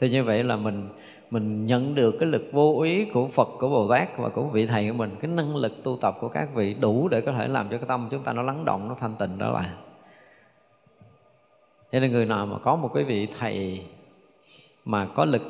Thì 0.00 0.10
như 0.10 0.24
vậy 0.24 0.44
là 0.44 0.56
mình 0.56 0.88
mình 1.30 1.66
nhận 1.66 1.94
được 1.94 2.16
cái 2.20 2.28
lực 2.28 2.48
vô 2.52 2.80
ý 2.80 3.04
của 3.04 3.28
Phật, 3.28 3.48
của 3.58 3.68
Bồ 3.68 3.88
Tát 3.90 4.18
và 4.18 4.28
của 4.28 4.42
vị 4.42 4.66
thầy 4.66 4.88
của 4.88 4.96
mình, 4.96 5.10
cái 5.20 5.30
năng 5.30 5.56
lực 5.56 5.72
tu 5.82 5.98
tập 6.00 6.16
của 6.20 6.28
các 6.28 6.48
vị 6.54 6.74
đủ 6.80 7.08
để 7.08 7.20
có 7.20 7.32
thể 7.32 7.48
làm 7.48 7.68
cho 7.70 7.76
cái 7.78 7.86
tâm 7.88 8.08
chúng 8.10 8.22
ta 8.22 8.32
nó 8.32 8.42
lắng 8.42 8.64
động, 8.64 8.88
nó 8.88 8.94
thanh 8.94 9.14
tịnh 9.18 9.38
đó 9.38 9.50
là 9.50 9.76
cho 11.92 12.00
nên 12.00 12.12
người 12.12 12.26
nào 12.26 12.46
mà 12.46 12.58
có 12.58 12.76
một 12.76 12.90
cái 12.94 13.04
vị 13.04 13.28
thầy 13.38 13.84
mà 14.84 15.06
có 15.06 15.24
lực, 15.24 15.42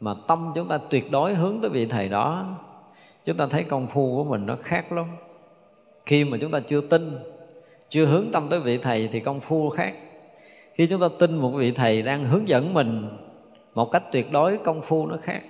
mà 0.00 0.12
tâm 0.26 0.52
chúng 0.54 0.68
ta 0.68 0.78
tuyệt 0.78 1.10
đối 1.10 1.34
hướng 1.34 1.60
tới 1.60 1.70
vị 1.70 1.86
thầy 1.86 2.08
đó, 2.08 2.46
chúng 3.24 3.36
ta 3.36 3.46
thấy 3.46 3.62
công 3.62 3.86
phu 3.86 4.16
của 4.16 4.24
mình 4.24 4.46
nó 4.46 4.56
khác 4.62 4.92
lắm. 4.92 5.06
Khi 6.06 6.24
mà 6.24 6.38
chúng 6.40 6.50
ta 6.50 6.60
chưa 6.60 6.80
tin, 6.80 7.18
chưa 7.88 8.06
hướng 8.06 8.26
tâm 8.32 8.46
tới 8.50 8.60
vị 8.60 8.78
thầy 8.78 9.08
thì 9.08 9.20
công 9.20 9.40
phu 9.40 9.70
khác. 9.70 9.94
Khi 10.74 10.86
chúng 10.86 11.00
ta 11.00 11.08
tin 11.18 11.36
một 11.36 11.50
vị 11.50 11.72
thầy 11.72 12.02
đang 12.02 12.24
hướng 12.24 12.48
dẫn 12.48 12.74
mình 12.74 13.08
một 13.76 13.90
cách 13.90 14.02
tuyệt 14.12 14.32
đối, 14.32 14.56
công 14.56 14.82
phu 14.82 15.06
nó 15.06 15.16
khác. 15.22 15.42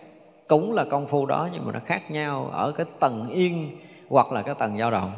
Cũng 0.49 0.73
là 0.73 0.85
công 0.85 1.07
phu 1.07 1.27
đó, 1.27 1.49
nhưng 1.53 1.67
mà 1.67 1.73
nó 1.73 1.81
khác 1.85 2.11
nhau 2.11 2.51
ở 2.53 2.73
cái 2.73 2.87
tầng 3.01 3.29
yên 3.29 3.71
hoặc 4.09 4.33
là 4.33 4.43
cái 4.43 4.55
tầng 4.59 4.79
dao 4.79 4.91
động. 4.91 5.13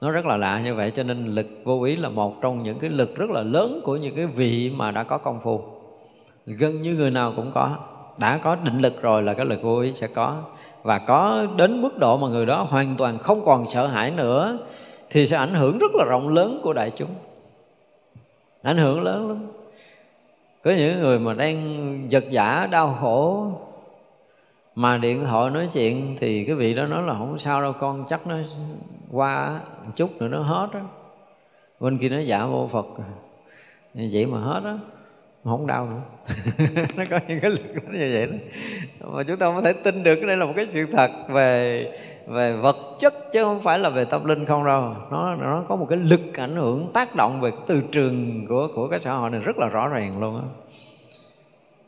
Nó 0.00 0.10
rất 0.10 0.26
là 0.26 0.36
lạ 0.36 0.60
như 0.64 0.74
vậy, 0.74 0.90
cho 0.90 1.02
nên 1.02 1.26
lực 1.26 1.46
vô 1.64 1.82
ý 1.82 1.96
là 1.96 2.08
một 2.08 2.34
trong 2.40 2.62
những 2.62 2.78
cái 2.78 2.90
lực 2.90 3.16
rất 3.16 3.30
là 3.30 3.42
lớn 3.42 3.80
của 3.84 3.96
những 3.96 4.16
cái 4.16 4.26
vị 4.26 4.72
mà 4.76 4.90
đã 4.90 5.02
có 5.02 5.18
công 5.18 5.40
phu. 5.40 5.60
Gần 6.46 6.82
như 6.82 6.94
người 6.94 7.10
nào 7.10 7.32
cũng 7.36 7.50
có. 7.54 7.76
Đã 8.18 8.38
có 8.38 8.54
định 8.54 8.78
lực 8.78 9.02
rồi 9.02 9.22
là 9.22 9.34
cái 9.34 9.46
lực 9.46 9.62
vô 9.62 9.78
ý 9.78 9.92
sẽ 9.94 10.06
có. 10.06 10.42
Và 10.82 10.98
có 10.98 11.46
đến 11.56 11.82
mức 11.82 11.98
độ 11.98 12.16
mà 12.16 12.28
người 12.28 12.46
đó 12.46 12.66
hoàn 12.70 12.94
toàn 12.98 13.18
không 13.18 13.44
còn 13.44 13.66
sợ 13.66 13.86
hãi 13.86 14.10
nữa, 14.10 14.58
thì 15.10 15.26
sẽ 15.26 15.36
ảnh 15.36 15.54
hưởng 15.54 15.78
rất 15.78 15.90
là 15.94 16.04
rộng 16.04 16.28
lớn 16.28 16.60
của 16.62 16.72
đại 16.72 16.90
chúng. 16.96 17.10
Ảnh 18.62 18.76
hưởng 18.76 19.02
lớn 19.02 19.28
lắm 19.28 19.46
có 20.64 20.70
những 20.70 21.00
người 21.00 21.18
mà 21.18 21.34
đang 21.34 21.76
giật 22.10 22.24
giả, 22.30 22.66
đau 22.70 22.96
khổ, 23.00 23.50
mà 24.74 24.96
điện 24.96 25.24
thoại 25.24 25.50
nói 25.50 25.68
chuyện 25.72 26.16
thì 26.20 26.44
cái 26.44 26.54
vị 26.54 26.74
đó 26.74 26.86
nói 26.86 27.02
là 27.02 27.14
không 27.14 27.38
sao 27.38 27.62
đâu 27.62 27.72
con, 27.72 28.04
chắc 28.08 28.26
nó 28.26 28.36
qua 29.10 29.60
một 29.84 29.92
chút 29.96 30.10
nữa 30.20 30.28
nó 30.28 30.42
hết 30.42 30.68
á. 30.72 30.80
Bên 31.80 31.98
kia 31.98 32.08
nó 32.08 32.18
dạ 32.18 32.46
vô 32.46 32.68
phật. 32.72 32.86
Vậy 33.94 34.26
mà 34.26 34.38
hết 34.38 34.62
không 35.44 35.66
đau 35.66 35.88
nữa. 35.90 36.00
Nó 36.96 37.04
có 37.10 37.18
những 37.28 37.40
cái 37.40 37.50
lực 37.50 37.74
nó 37.74 37.98
như 37.98 38.10
vậy 38.12 38.26
đó. 38.26 38.36
Mà 39.08 39.22
chúng 39.22 39.36
ta 39.36 39.46
không 39.46 39.64
thể 39.64 39.72
tin 39.72 40.02
được 40.02 40.16
cái 40.16 40.26
đây 40.26 40.36
là 40.36 40.44
một 40.44 40.52
cái 40.56 40.66
sự 40.66 40.86
thật 40.86 41.10
về 41.28 41.86
về 42.26 42.52
vật 42.52 42.76
chất 42.98 43.32
chứ 43.32 43.44
không 43.44 43.62
phải 43.62 43.78
là 43.78 43.88
về 43.88 44.04
tâm 44.04 44.24
linh 44.24 44.46
không 44.46 44.64
đâu. 44.64 44.94
Nó 45.10 45.34
nó 45.34 45.64
có 45.68 45.76
một 45.76 45.86
cái 45.88 45.98
lực 45.98 46.20
ảnh 46.36 46.56
hưởng 46.56 46.90
tác 46.94 47.16
động 47.16 47.40
về 47.40 47.50
từ 47.66 47.82
trường 47.92 48.46
của 48.48 48.68
của 48.74 48.88
cái 48.88 49.00
xã 49.00 49.12
hội 49.12 49.30
này 49.30 49.40
rất 49.40 49.56
là 49.58 49.68
rõ 49.68 49.88
ràng 49.88 50.20
luôn 50.20 50.36
á. 50.36 50.42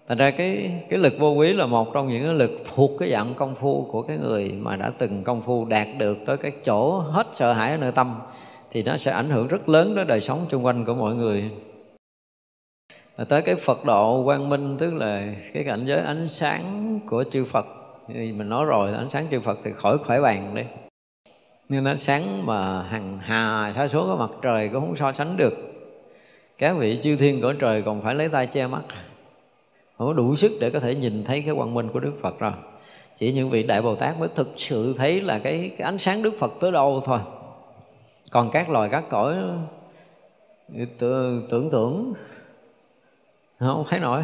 Thành 0.08 0.18
ra 0.18 0.30
cái 0.30 0.70
cái 0.90 0.98
lực 0.98 1.12
vô 1.18 1.30
quý 1.30 1.52
là 1.52 1.66
một 1.66 1.94
trong 1.94 2.08
những 2.08 2.24
cái 2.24 2.34
lực 2.34 2.50
thuộc 2.74 2.90
cái 2.98 3.10
dạng 3.10 3.34
công 3.34 3.54
phu 3.54 3.88
của 3.92 4.02
cái 4.02 4.18
người 4.18 4.52
mà 4.60 4.76
đã 4.76 4.92
từng 4.98 5.24
công 5.24 5.42
phu 5.42 5.64
đạt 5.64 5.86
được 5.98 6.18
tới 6.26 6.36
cái 6.36 6.52
chỗ 6.64 6.98
hết 6.98 7.26
sợ 7.32 7.52
hãi 7.52 7.70
ở 7.70 7.76
nơi 7.76 7.92
tâm, 7.92 8.20
thì 8.70 8.82
nó 8.82 8.96
sẽ 8.96 9.12
ảnh 9.12 9.30
hưởng 9.30 9.48
rất 9.48 9.68
lớn 9.68 9.94
đến 9.96 10.06
đời 10.06 10.20
sống 10.20 10.46
xung 10.50 10.64
quanh 10.64 10.84
của 10.84 10.94
mọi 10.94 11.14
người 11.14 11.50
và 13.16 13.24
tới 13.24 13.42
cái 13.42 13.54
Phật 13.54 13.84
độ 13.84 14.24
quang 14.24 14.48
minh 14.48 14.76
tức 14.78 14.94
là 14.94 15.34
cái 15.52 15.64
cảnh 15.64 15.84
giới 15.86 16.00
ánh 16.00 16.28
sáng 16.28 17.00
của 17.06 17.24
chư 17.30 17.44
Phật. 17.44 17.66
Thì 18.08 18.32
mình 18.32 18.48
nói 18.48 18.64
rồi 18.64 18.94
ánh 18.94 19.10
sáng 19.10 19.26
chư 19.30 19.40
Phật 19.40 19.58
thì 19.64 19.72
khỏi 19.72 19.98
khỏi 19.98 20.20
bàn 20.20 20.54
đi. 20.54 20.62
Nhưng 21.68 21.84
ánh 21.84 21.98
sáng 21.98 22.46
mà 22.46 22.82
hằng 22.82 23.18
hà 23.18 23.72
sa 23.76 23.88
số 23.88 24.06
của 24.06 24.16
mặt 24.16 24.30
trời 24.42 24.68
cũng 24.68 24.86
không 24.86 24.96
so 24.96 25.12
sánh 25.12 25.36
được. 25.36 25.54
Các 26.58 26.76
vị 26.78 27.00
chư 27.02 27.16
thiên 27.16 27.40
cõi 27.40 27.54
trời 27.58 27.82
còn 27.82 28.02
phải 28.02 28.14
lấy 28.14 28.28
tay 28.28 28.46
che 28.46 28.66
mắt. 28.66 28.82
Không 29.98 30.06
có 30.06 30.12
đủ 30.12 30.34
sức 30.34 30.52
để 30.60 30.70
có 30.70 30.80
thể 30.80 30.94
nhìn 30.94 31.24
thấy 31.24 31.42
cái 31.42 31.54
quang 31.54 31.74
minh 31.74 31.88
của 31.92 32.00
Đức 32.00 32.12
Phật 32.22 32.38
rồi. 32.38 32.52
Chỉ 33.16 33.32
những 33.32 33.50
vị 33.50 33.62
đại 33.62 33.82
Bồ 33.82 33.94
Tát 33.94 34.18
mới 34.18 34.28
thực 34.34 34.52
sự 34.56 34.94
thấy 34.98 35.20
là 35.20 35.38
cái, 35.38 35.70
cái 35.78 35.84
ánh 35.84 35.98
sáng 35.98 36.22
Đức 36.22 36.34
Phật 36.38 36.52
tới 36.60 36.72
đâu 36.72 37.02
thôi. 37.04 37.18
Còn 38.32 38.50
các 38.50 38.70
loài 38.70 38.88
các 38.88 39.04
cõi 39.10 39.34
tưởng, 40.98 41.46
tưởng 41.48 42.12
không 43.72 43.84
thấy 43.88 44.00
nổi. 44.00 44.22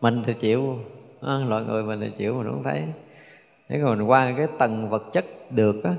Mình 0.00 0.22
thì 0.26 0.34
chịu. 0.34 0.78
Loại 1.22 1.64
người 1.64 1.82
mình 1.82 2.00
thì 2.00 2.10
chịu 2.16 2.34
mình 2.34 2.46
không 2.46 2.62
thấy. 2.62 2.84
Thế 3.68 3.80
còn 3.82 3.98
mình 3.98 4.08
qua 4.08 4.32
cái 4.36 4.46
tầng 4.58 4.90
vật 4.90 5.02
chất 5.12 5.24
được 5.50 5.84
á 5.84 5.94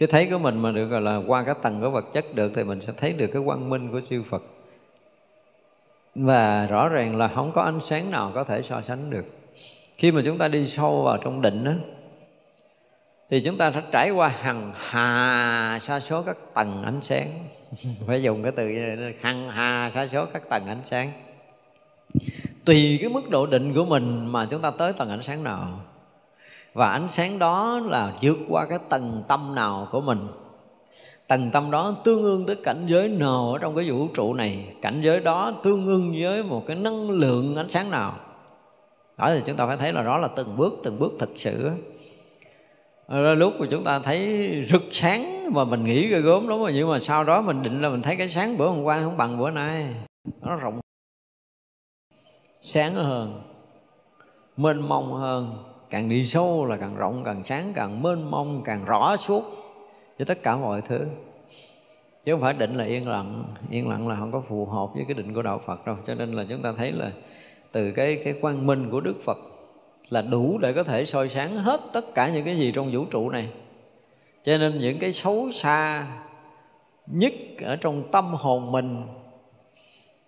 cái 0.00 0.06
thấy 0.06 0.28
của 0.30 0.38
mình 0.38 0.62
mà 0.62 0.70
được 0.70 0.86
gọi 0.86 1.00
là 1.00 1.20
qua 1.26 1.42
cái 1.42 1.54
tầng 1.62 1.80
của 1.80 1.90
vật 1.90 2.04
chất 2.12 2.24
được 2.34 2.52
thì 2.54 2.64
mình 2.64 2.80
sẽ 2.80 2.92
thấy 2.96 3.12
được 3.12 3.26
cái 3.32 3.42
quang 3.46 3.70
minh 3.70 3.90
của 3.92 4.00
siêu 4.00 4.22
Phật. 4.30 4.42
Và 6.14 6.66
rõ 6.66 6.88
ràng 6.88 7.16
là 7.16 7.28
không 7.28 7.52
có 7.54 7.62
ánh 7.62 7.80
sáng 7.82 8.10
nào 8.10 8.32
có 8.34 8.44
thể 8.44 8.62
so 8.62 8.82
sánh 8.82 9.10
được. 9.10 9.24
Khi 9.96 10.12
mà 10.12 10.22
chúng 10.24 10.38
ta 10.38 10.48
đi 10.48 10.66
sâu 10.66 11.02
vào 11.02 11.18
trong 11.18 11.42
định 11.42 11.64
đó, 11.64 11.72
thì 13.30 13.40
chúng 13.40 13.56
ta 13.56 13.72
sẽ 13.72 13.82
trải 13.92 14.10
qua 14.10 14.28
hằng 14.28 14.72
hà 14.76 15.78
sa 15.82 16.00
số 16.00 16.22
các 16.22 16.36
tầng 16.54 16.82
ánh 16.82 17.02
sáng. 17.02 17.44
Phải 18.06 18.22
dùng 18.22 18.42
cái 18.42 18.52
từ 18.52 18.68
như 18.68 18.80
này 18.80 19.14
hằng 19.20 19.50
hà 19.50 19.90
sa 19.94 20.06
số 20.06 20.26
các 20.32 20.48
tầng 20.48 20.66
ánh 20.66 20.82
sáng. 20.84 21.12
Tùy 22.64 22.98
cái 23.00 23.10
mức 23.10 23.30
độ 23.30 23.46
định 23.46 23.74
của 23.74 23.84
mình 23.84 24.32
mà 24.32 24.46
chúng 24.50 24.62
ta 24.62 24.70
tới 24.70 24.92
tầng 24.92 25.10
ánh 25.10 25.22
sáng 25.22 25.44
nào. 25.44 25.80
Và 26.72 26.90
ánh 26.90 27.10
sáng 27.10 27.38
đó 27.38 27.80
là 27.84 28.12
vượt 28.22 28.38
qua 28.48 28.66
cái 28.66 28.78
tầng 28.88 29.22
tâm 29.28 29.54
nào 29.54 29.88
của 29.90 30.00
mình. 30.00 30.28
Tầng 31.28 31.50
tâm 31.52 31.70
đó 31.70 31.94
tương 32.04 32.22
ương 32.22 32.46
tới 32.46 32.56
cảnh 32.56 32.86
giới 32.88 33.08
nào 33.08 33.52
ở 33.52 33.58
trong 33.58 33.76
cái 33.76 33.90
vũ 33.90 34.08
trụ 34.14 34.34
này. 34.34 34.74
Cảnh 34.82 35.00
giới 35.04 35.20
đó 35.20 35.52
tương 35.62 35.86
ương 35.86 36.14
với 36.20 36.42
một 36.42 36.64
cái 36.66 36.76
năng 36.76 37.10
lượng 37.10 37.56
ánh 37.56 37.68
sáng 37.68 37.90
nào. 37.90 38.14
Đó 39.18 39.30
thì 39.34 39.42
chúng 39.46 39.56
ta 39.56 39.66
phải 39.66 39.76
thấy 39.76 39.92
là 39.92 40.02
đó 40.02 40.18
là 40.18 40.28
từng 40.28 40.56
bước 40.56 40.80
từng 40.82 40.98
bước 40.98 41.12
thực 41.18 41.30
sự 41.36 41.70
rồi 43.10 43.36
lúc 43.36 43.54
mà 43.58 43.66
chúng 43.70 43.84
ta 43.84 43.98
thấy 43.98 44.50
rực 44.68 44.82
sáng 44.90 45.52
mà 45.54 45.64
mình 45.64 45.84
nghĩ 45.84 46.08
ghê 46.08 46.20
gớm 46.20 46.48
lắm 46.48 46.58
rồi 46.58 46.72
nhưng 46.74 46.90
mà 46.90 46.98
sau 46.98 47.24
đó 47.24 47.40
mình 47.40 47.62
định 47.62 47.82
là 47.82 47.88
mình 47.88 48.02
thấy 48.02 48.16
cái 48.16 48.28
sáng 48.28 48.58
bữa 48.58 48.68
hôm 48.68 48.82
qua, 48.82 49.00
không 49.02 49.16
bằng 49.16 49.38
bữa 49.38 49.50
nay. 49.50 49.94
Nó 50.40 50.56
rộng 50.56 50.80
sáng 52.60 52.94
hơn, 52.94 53.42
mênh 54.56 54.88
mông 54.88 55.12
hơn. 55.12 55.64
Càng 55.90 56.08
đi 56.08 56.24
sâu 56.24 56.66
là 56.66 56.76
càng 56.76 56.96
rộng, 56.96 57.22
càng 57.24 57.42
sáng 57.42 57.72
càng 57.74 58.02
mênh 58.02 58.30
mông, 58.30 58.62
càng 58.64 58.84
rõ 58.84 59.16
suốt 59.16 59.44
với 60.18 60.26
tất 60.26 60.42
cả 60.42 60.56
mọi 60.56 60.82
thứ. 60.82 61.06
Chứ 62.24 62.32
không 62.32 62.40
phải 62.40 62.52
định 62.52 62.74
là 62.74 62.84
yên 62.84 63.08
lặng. 63.08 63.44
Yên 63.70 63.88
lặng 63.88 64.08
là 64.08 64.16
không 64.16 64.32
có 64.32 64.42
phù 64.48 64.66
hợp 64.66 64.94
với 64.94 65.04
cái 65.08 65.14
định 65.14 65.34
của 65.34 65.42
đạo 65.42 65.60
phật 65.66 65.86
đâu. 65.86 65.96
Cho 66.06 66.14
nên 66.14 66.32
là 66.32 66.44
chúng 66.48 66.62
ta 66.62 66.72
thấy 66.76 66.92
là 66.92 67.12
từ 67.72 67.90
cái 67.90 68.20
cái 68.24 68.34
quang 68.40 68.66
minh 68.66 68.90
của 68.90 69.00
đức 69.00 69.14
phật 69.24 69.38
là 70.10 70.22
đủ 70.22 70.58
để 70.58 70.72
có 70.72 70.82
thể 70.82 71.04
soi 71.04 71.28
sáng 71.28 71.56
hết 71.56 71.80
tất 71.92 72.14
cả 72.14 72.28
những 72.28 72.44
cái 72.44 72.56
gì 72.56 72.72
trong 72.72 72.90
vũ 72.92 73.04
trụ 73.04 73.30
này. 73.30 73.48
Cho 74.42 74.58
nên 74.58 74.78
những 74.78 74.98
cái 74.98 75.12
xấu 75.12 75.50
xa 75.52 76.06
nhất 77.06 77.32
ở 77.64 77.76
trong 77.76 78.10
tâm 78.12 78.34
hồn 78.34 78.72
mình 78.72 79.02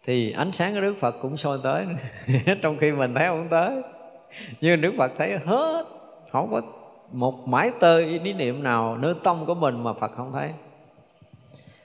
thì 0.05 0.33
ánh 0.33 0.53
sáng 0.53 0.75
của 0.75 0.81
Đức 0.81 0.95
Phật 1.01 1.17
cũng 1.23 1.37
soi 1.37 1.59
tới. 1.63 1.87
Trong 2.63 2.77
khi 2.79 2.93
mình 2.93 3.15
thấy 3.15 3.27
không 3.27 3.49
tới. 3.51 3.83
Nhưng 4.61 4.81
Đức 4.81 4.93
Phật 4.99 5.13
thấy 5.19 5.39
hết. 5.45 5.85
Không 6.31 6.51
có 6.51 6.63
một 7.13 7.49
mãi 7.49 7.71
tơ 7.81 7.99
ý 7.99 8.33
niệm 8.33 8.63
nào, 8.63 8.97
nơi 8.97 9.15
tâm 9.25 9.47
của 9.47 9.55
mình 9.55 9.83
mà 9.83 9.93
Phật 9.93 10.13
không 10.17 10.33
thấy. 10.33 10.51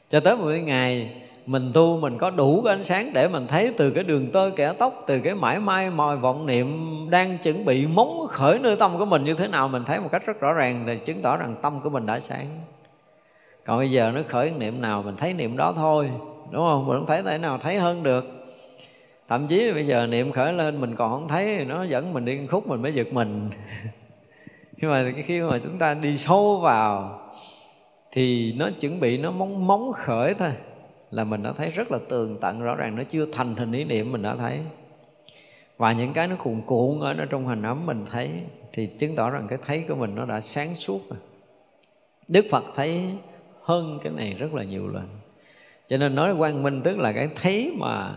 Cho 0.09 0.19
tới 0.19 0.35
một 0.35 0.49
ngày 0.49 1.21
mình 1.47 1.71
tu 1.73 1.97
mình 1.97 2.17
có 2.17 2.29
đủ 2.29 2.61
cái 2.65 2.73
ánh 2.73 2.83
sáng 2.83 3.13
để 3.13 3.27
mình 3.27 3.47
thấy 3.47 3.73
từ 3.77 3.91
cái 3.91 4.03
đường 4.03 4.31
tơ 4.31 4.51
kẻ 4.55 4.73
tóc, 4.79 5.03
từ 5.07 5.19
cái 5.19 5.35
mãi 5.35 5.59
mai 5.59 5.89
mòi 5.89 6.17
vọng 6.17 6.45
niệm 6.45 6.87
đang 7.09 7.37
chuẩn 7.37 7.65
bị 7.65 7.87
móng 7.87 8.27
khởi 8.29 8.59
nơi 8.59 8.75
tâm 8.75 8.91
của 8.97 9.05
mình 9.05 9.23
như 9.23 9.33
thế 9.33 9.47
nào, 9.47 9.67
mình 9.67 9.83
thấy 9.85 9.99
một 9.99 10.09
cách 10.11 10.25
rất 10.25 10.39
rõ 10.39 10.53
ràng 10.53 10.83
để 10.87 10.95
chứng 10.97 11.21
tỏ 11.21 11.37
rằng 11.37 11.55
tâm 11.61 11.79
của 11.83 11.89
mình 11.89 12.05
đã 12.05 12.19
sáng. 12.19 12.45
Còn 13.65 13.77
bây 13.77 13.91
giờ 13.91 14.11
nó 14.15 14.21
khởi 14.27 14.51
niệm 14.51 14.81
nào 14.81 15.03
mình 15.03 15.15
thấy 15.17 15.33
niệm 15.33 15.57
đó 15.57 15.73
thôi, 15.75 16.09
đúng 16.51 16.65
không? 16.65 16.87
Mình 16.87 16.97
không 16.97 17.05
thấy 17.07 17.23
thế 17.23 17.37
nào 17.37 17.57
thấy 17.57 17.79
hơn 17.79 18.03
được. 18.03 18.25
Thậm 19.27 19.47
chí 19.47 19.71
bây 19.71 19.87
giờ 19.87 20.07
niệm 20.07 20.31
khởi 20.31 20.53
lên 20.53 20.81
mình 20.81 20.95
còn 20.95 21.11
không 21.11 21.27
thấy, 21.27 21.65
nó 21.65 21.83
dẫn 21.83 22.13
mình 22.13 22.25
đi 22.25 22.47
khúc 22.47 22.67
mình 22.67 22.81
mới 22.81 22.93
giật 22.93 23.07
mình. 23.13 23.49
Nhưng 24.77 24.91
mà 24.91 25.11
khi 25.25 25.41
mà 25.41 25.59
chúng 25.63 25.77
ta 25.79 25.93
đi 25.93 26.17
sâu 26.17 26.59
vào 26.59 27.19
thì 28.11 28.53
nó 28.57 28.69
chuẩn 28.79 28.99
bị 28.99 29.17
nó 29.17 29.31
móng 29.31 29.67
móng 29.67 29.91
khởi 29.91 30.33
thôi 30.33 30.51
là 31.11 31.23
mình 31.23 31.43
đã 31.43 31.53
thấy 31.57 31.69
rất 31.69 31.91
là 31.91 31.99
tường 32.09 32.37
tận, 32.41 32.61
rõ 32.61 32.75
ràng 32.75 32.95
nó 32.95 33.03
chưa 33.03 33.25
thành 33.31 33.55
hình 33.55 33.71
ý 33.71 33.83
niệm, 33.83 34.11
mình 34.11 34.21
đã 34.21 34.35
thấy. 34.35 34.59
Và 35.77 35.91
những 35.91 36.13
cái 36.13 36.27
nó 36.27 36.35
cuồn 36.35 36.61
cuộn 36.65 36.99
ở, 36.99 37.13
nó 37.13 37.25
trong 37.25 37.47
hành 37.47 37.63
ấm 37.63 37.85
mình 37.85 38.05
thấy, 38.11 38.31
thì 38.73 38.87
chứng 38.87 39.15
tỏ 39.15 39.29
rằng 39.29 39.47
cái 39.49 39.59
thấy 39.65 39.85
của 39.87 39.95
mình 39.95 40.15
nó 40.15 40.25
đã 40.25 40.41
sáng 40.41 40.75
suốt 40.75 41.09
rồi. 41.09 41.19
Đức 42.27 42.45
phật 42.51 42.63
thấy 42.75 43.01
hơn 43.61 43.99
cái 44.03 44.13
này 44.13 44.33
rất 44.33 44.53
là 44.53 44.63
nhiều 44.63 44.87
lần. 44.87 45.07
Cho 45.87 45.97
nên 45.97 46.15
nói 46.15 46.35
quang 46.37 46.63
minh 46.63 46.81
tức 46.83 46.97
là 46.97 47.11
cái 47.11 47.29
thấy 47.35 47.73
mà 47.77 48.13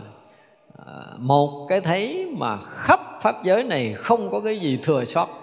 à, 0.85 0.93
một 1.17 1.67
cái 1.69 1.81
thấy 1.81 2.33
mà 2.37 2.57
khắp 2.57 2.99
pháp 3.21 3.43
giới 3.43 3.63
này 3.63 3.93
không 3.93 4.31
có 4.31 4.39
cái 4.39 4.59
gì 4.59 4.79
thừa 4.83 5.05
sót 5.05 5.40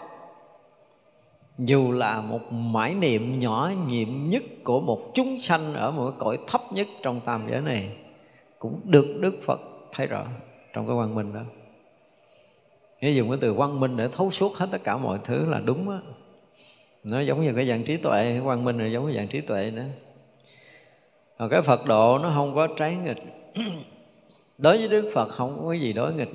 dù 1.58 1.92
là 1.92 2.20
một 2.20 2.52
mãi 2.52 2.94
niệm 2.94 3.38
nhỏ 3.38 3.70
nhiệm 3.86 4.08
nhất 4.28 4.42
của 4.64 4.80
một 4.80 5.10
chúng 5.14 5.40
sanh 5.40 5.74
ở 5.74 5.90
một 5.90 6.12
cõi 6.18 6.38
thấp 6.46 6.72
nhất 6.72 6.86
trong 7.02 7.20
tam 7.20 7.46
giới 7.50 7.60
này, 7.60 7.96
cũng 8.58 8.80
được 8.84 9.18
Đức 9.20 9.34
Phật 9.42 9.60
thấy 9.92 10.06
rõ 10.06 10.26
trong 10.72 10.86
cái 10.86 10.96
quang 10.96 11.14
minh 11.14 11.32
đó. 11.32 11.42
Nếu 13.00 13.12
dùng 13.12 13.28
cái 13.28 13.38
từ 13.40 13.54
quang 13.54 13.80
minh 13.80 13.96
để 13.96 14.08
thấu 14.12 14.30
suốt 14.30 14.54
hết 14.56 14.68
tất 14.72 14.84
cả 14.84 14.96
mọi 14.96 15.18
thứ 15.24 15.50
là 15.50 15.60
đúng 15.60 15.90
á. 15.90 15.98
Nó 17.04 17.20
giống 17.20 17.42
như 17.42 17.52
cái 17.56 17.66
dạng 17.66 17.84
trí 17.84 17.96
tuệ 17.96 18.40
quang 18.44 18.64
minh 18.64 18.78
là 18.78 18.86
giống 18.86 19.06
như 19.06 19.16
dạng 19.16 19.28
trí 19.28 19.40
tuệ 19.40 19.70
nữa 19.70 19.84
còn 21.38 21.48
cái 21.48 21.62
Phật 21.62 21.86
độ 21.86 22.18
nó 22.18 22.32
không 22.34 22.54
có 22.54 22.66
trái 22.76 22.96
nghịch. 22.96 23.22
Đối 24.58 24.78
với 24.78 24.88
Đức 24.88 25.10
Phật 25.14 25.28
không 25.28 25.62
có 25.64 25.72
gì 25.72 25.92
đối 25.92 26.12
nghịch. 26.14 26.32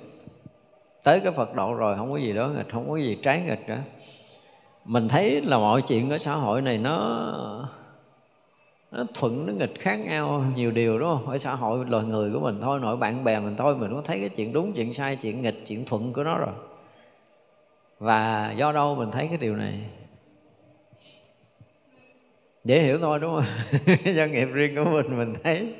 Tới 1.04 1.20
cái 1.20 1.32
Phật 1.32 1.56
độ 1.56 1.74
rồi 1.74 1.95
không 1.98 2.12
có 2.12 2.18
gì 2.18 2.34
đối 2.34 2.56
nghịch, 2.56 2.70
không 2.72 2.90
có 2.90 2.98
gì 2.98 3.18
trái 3.24 3.41
nghịch 3.41 3.68
nữa 3.68 3.80
mình 4.85 5.07
thấy 5.07 5.41
là 5.41 5.57
mọi 5.57 5.81
chuyện 5.81 6.10
ở 6.10 6.18
xã 6.18 6.34
hội 6.34 6.61
này 6.61 6.77
nó 6.77 7.30
nó 8.93 9.03
thuận, 9.14 9.45
nó 9.45 9.53
nghịch 9.53 9.80
khác 9.80 9.95
nhau 9.95 10.45
nhiều 10.55 10.72
điều, 10.72 10.99
đúng 10.99 11.10
không? 11.10 11.30
Ở 11.30 11.38
xã 11.38 11.55
hội 11.55 11.85
loài 11.89 12.05
người 12.05 12.31
của 12.34 12.39
mình 12.39 12.60
thôi, 12.61 12.80
nội 12.80 12.97
bạn 12.97 13.23
bè 13.23 13.39
mình 13.39 13.55
thôi, 13.57 13.76
mình 13.76 13.91
có 13.93 14.01
thấy 14.05 14.19
cái 14.19 14.30
chuyện 14.30 14.53
đúng, 14.53 14.73
chuyện 14.73 14.93
sai, 14.93 15.15
chuyện 15.15 15.41
nghịch, 15.41 15.64
chuyện 15.65 15.85
thuận 15.85 16.14
của 16.14 16.23
nó 16.23 16.38
rồi. 16.38 16.53
Và 17.99 18.53
do 18.57 18.72
đâu 18.72 18.95
mình 18.95 19.11
thấy 19.11 19.27
cái 19.27 19.38
điều 19.38 19.55
này? 19.55 19.73
Dễ 22.64 22.80
hiểu 22.80 22.97
thôi, 22.99 23.19
đúng 23.19 23.31
không? 23.35 23.95
Do 24.15 24.26
nghiệp 24.26 24.47
riêng 24.53 24.76
của 24.76 24.91
mình 24.91 25.18
mình 25.18 25.34
thấy 25.43 25.73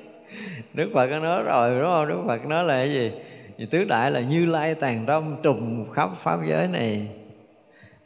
đức 0.74 0.90
phật 0.94 1.08
có 1.08 1.20
nói 1.20 1.44
rồi, 1.44 1.76
đúng 1.76 1.90
không? 1.90 2.08
Đức 2.08 2.24
phật 2.28 2.46
nói 2.46 2.64
là 2.64 2.74
cái 2.74 2.94
gì? 2.94 3.12
Thì 3.58 3.66
tứ 3.66 3.84
đại 3.84 4.12
là 4.12 4.20
như 4.20 4.46
lai 4.46 4.76
tàn 4.76 5.06
tâm 5.06 5.36
trùng 5.44 5.92
khắp 5.92 6.10
pháp 6.18 6.40
giới 6.46 6.68
này 6.68 7.08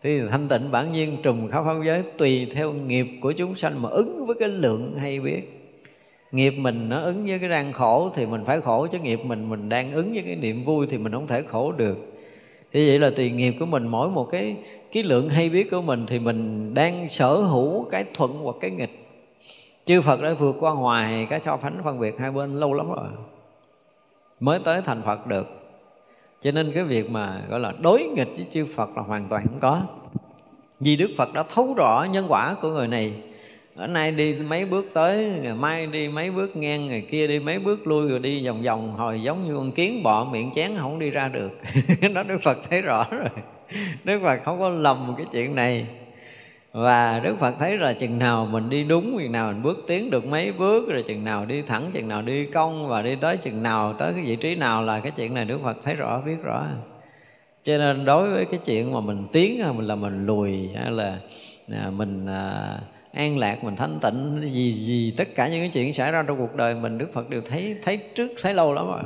thì 0.03 0.21
thanh 0.31 0.47
tịnh 0.47 0.71
bản 0.71 0.93
nhiên 0.93 1.17
trùng 1.23 1.49
khắp 1.51 1.63
pháp 1.65 1.75
giới, 1.85 2.03
tùy 2.17 2.47
theo 2.53 2.71
nghiệp 2.73 3.07
của 3.21 3.31
chúng 3.31 3.55
sanh 3.55 3.81
mà 3.81 3.89
ứng 3.89 4.25
với 4.25 4.35
cái 4.39 4.49
lượng 4.49 4.95
hay 4.99 5.19
biết. 5.19 5.53
Nghiệp 6.31 6.51
mình 6.51 6.89
nó 6.89 7.01
ứng 7.01 7.25
với 7.25 7.39
cái 7.39 7.49
đang 7.49 7.73
khổ 7.73 8.11
thì 8.15 8.25
mình 8.25 8.45
phải 8.45 8.61
khổ, 8.61 8.87
chứ 8.87 8.99
nghiệp 8.99 9.19
mình 9.25 9.49
mình 9.49 9.69
đang 9.69 9.91
ứng 9.91 10.13
với 10.13 10.23
cái 10.25 10.35
niệm 10.35 10.63
vui 10.63 10.87
thì 10.89 10.97
mình 10.97 11.11
không 11.11 11.27
thể 11.27 11.41
khổ 11.41 11.71
được. 11.71 11.97
Thì 12.73 12.87
vậy 12.87 12.99
là 12.99 13.09
tùy 13.15 13.29
nghiệp 13.31 13.55
của 13.59 13.65
mình, 13.65 13.87
mỗi 13.87 14.09
một 14.09 14.27
cái 14.31 14.55
cái 14.91 15.03
lượng 15.03 15.29
hay 15.29 15.49
biết 15.49 15.71
của 15.71 15.81
mình 15.81 16.05
thì 16.07 16.19
mình 16.19 16.73
đang 16.73 17.09
sở 17.09 17.35
hữu 17.35 17.83
cái 17.83 18.05
thuận 18.13 18.31
hoặc 18.31 18.55
cái 18.61 18.71
nghịch. 18.71 19.07
Chư 19.85 20.01
Phật 20.01 20.21
đã 20.21 20.33
vượt 20.33 20.55
qua 20.59 20.73
ngoài 20.73 21.27
cái 21.29 21.39
so 21.39 21.57
phánh 21.57 21.77
phân 21.83 21.99
biệt 21.99 22.15
hai 22.19 22.31
bên 22.31 22.55
lâu 22.55 22.73
lắm 22.73 22.91
rồi, 22.91 23.07
mới 24.39 24.59
tới 24.63 24.81
thành 24.85 25.01
Phật 25.01 25.27
được 25.27 25.66
cho 26.41 26.51
nên 26.51 26.71
cái 26.75 26.83
việc 26.83 27.09
mà 27.09 27.41
gọi 27.49 27.59
là 27.59 27.73
đối 27.83 28.03
nghịch 28.03 28.29
với 28.35 28.45
chư 28.51 28.65
Phật 28.75 28.97
là 28.97 29.03
hoàn 29.03 29.29
toàn 29.29 29.43
không 29.47 29.59
có. 29.59 29.81
Vì 30.79 30.95
Đức 30.95 31.11
Phật 31.17 31.33
đã 31.33 31.43
thấu 31.55 31.73
rõ 31.77 32.07
nhân 32.11 32.25
quả 32.29 32.55
của 32.61 32.69
người 32.69 32.87
này. 32.87 33.13
Ở 33.75 33.87
nay 33.87 34.11
đi 34.11 34.33
mấy 34.33 34.65
bước 34.65 34.85
tới, 34.93 35.31
ngày 35.41 35.53
mai 35.53 35.87
đi 35.87 36.07
mấy 36.07 36.31
bước 36.31 36.55
ngang, 36.55 36.87
ngày 36.87 37.01
kia 37.01 37.27
đi 37.27 37.39
mấy 37.39 37.59
bước 37.59 37.87
lui, 37.87 38.09
rồi 38.09 38.19
đi 38.19 38.45
vòng 38.45 38.61
vòng, 38.61 38.93
hồi 38.97 39.21
giống 39.21 39.47
như 39.47 39.55
con 39.55 39.71
kiến 39.71 40.03
bọ 40.03 40.23
miệng 40.23 40.51
chén 40.55 40.71
không 40.77 40.99
đi 40.99 41.09
ra 41.09 41.27
được. 41.27 41.51
Đó, 42.13 42.23
Đức 42.23 42.37
Phật 42.43 42.57
thấy 42.69 42.81
rõ 42.81 43.07
rồi. 43.11 43.29
Đức 44.03 44.19
Phật 44.23 44.39
không 44.45 44.59
có 44.59 44.69
lầm 44.69 45.13
cái 45.17 45.25
chuyện 45.31 45.55
này 45.55 45.87
và 46.77 47.19
đức 47.19 47.39
phật 47.39 47.55
thấy 47.59 47.77
là 47.77 47.93
chừng 47.93 48.19
nào 48.19 48.45
mình 48.45 48.69
đi 48.69 48.83
đúng, 48.83 49.17
chừng 49.19 49.31
nào 49.31 49.51
mình 49.51 49.63
bước 49.63 49.83
tiến 49.87 50.09
được 50.09 50.25
mấy 50.25 50.51
bước, 50.51 50.89
rồi 50.89 51.03
chừng 51.07 51.23
nào 51.23 51.45
đi 51.45 51.61
thẳng, 51.61 51.91
chừng 51.93 52.07
nào 52.07 52.21
đi 52.21 52.45
cong 52.45 52.87
và 52.87 53.01
đi 53.01 53.15
tới 53.15 53.37
chừng 53.37 53.63
nào 53.63 53.93
tới 53.93 54.13
cái 54.13 54.23
vị 54.23 54.35
trí 54.35 54.55
nào 54.55 54.83
là 54.83 54.99
cái 54.99 55.11
chuyện 55.11 55.33
này 55.33 55.45
đức 55.45 55.59
phật 55.63 55.77
thấy 55.83 55.95
rõ, 55.95 56.21
biết 56.25 56.35
rõ. 56.43 56.65
Cho 57.63 57.77
nên 57.77 58.05
đối 58.05 58.29
với 58.29 58.45
cái 58.45 58.59
chuyện 58.65 58.93
mà 58.93 58.99
mình 58.99 59.27
tiến 59.31 59.59
hay 59.59 59.73
là 59.79 59.95
mình 59.95 60.25
lùi 60.25 60.69
hay 60.75 60.91
là 60.91 61.19
à, 61.71 61.89
mình 61.91 62.25
à, 62.25 62.77
an 63.13 63.37
lạc, 63.37 63.63
mình 63.63 63.75
thanh 63.75 63.99
tịnh, 64.01 64.39
gì 64.41 64.73
gì 64.73 65.13
tất 65.17 65.27
cả 65.35 65.47
những 65.47 65.59
cái 65.59 65.69
chuyện 65.73 65.93
xảy 65.93 66.11
ra 66.11 66.23
trong 66.27 66.37
cuộc 66.37 66.55
đời 66.55 66.75
mình, 66.75 66.97
đức 66.97 67.13
phật 67.13 67.29
đều 67.29 67.41
thấy 67.49 67.75
thấy 67.83 67.97
trước, 68.15 68.31
thấy 68.41 68.53
lâu 68.53 68.73
lắm 68.73 68.87
rồi. 68.87 69.01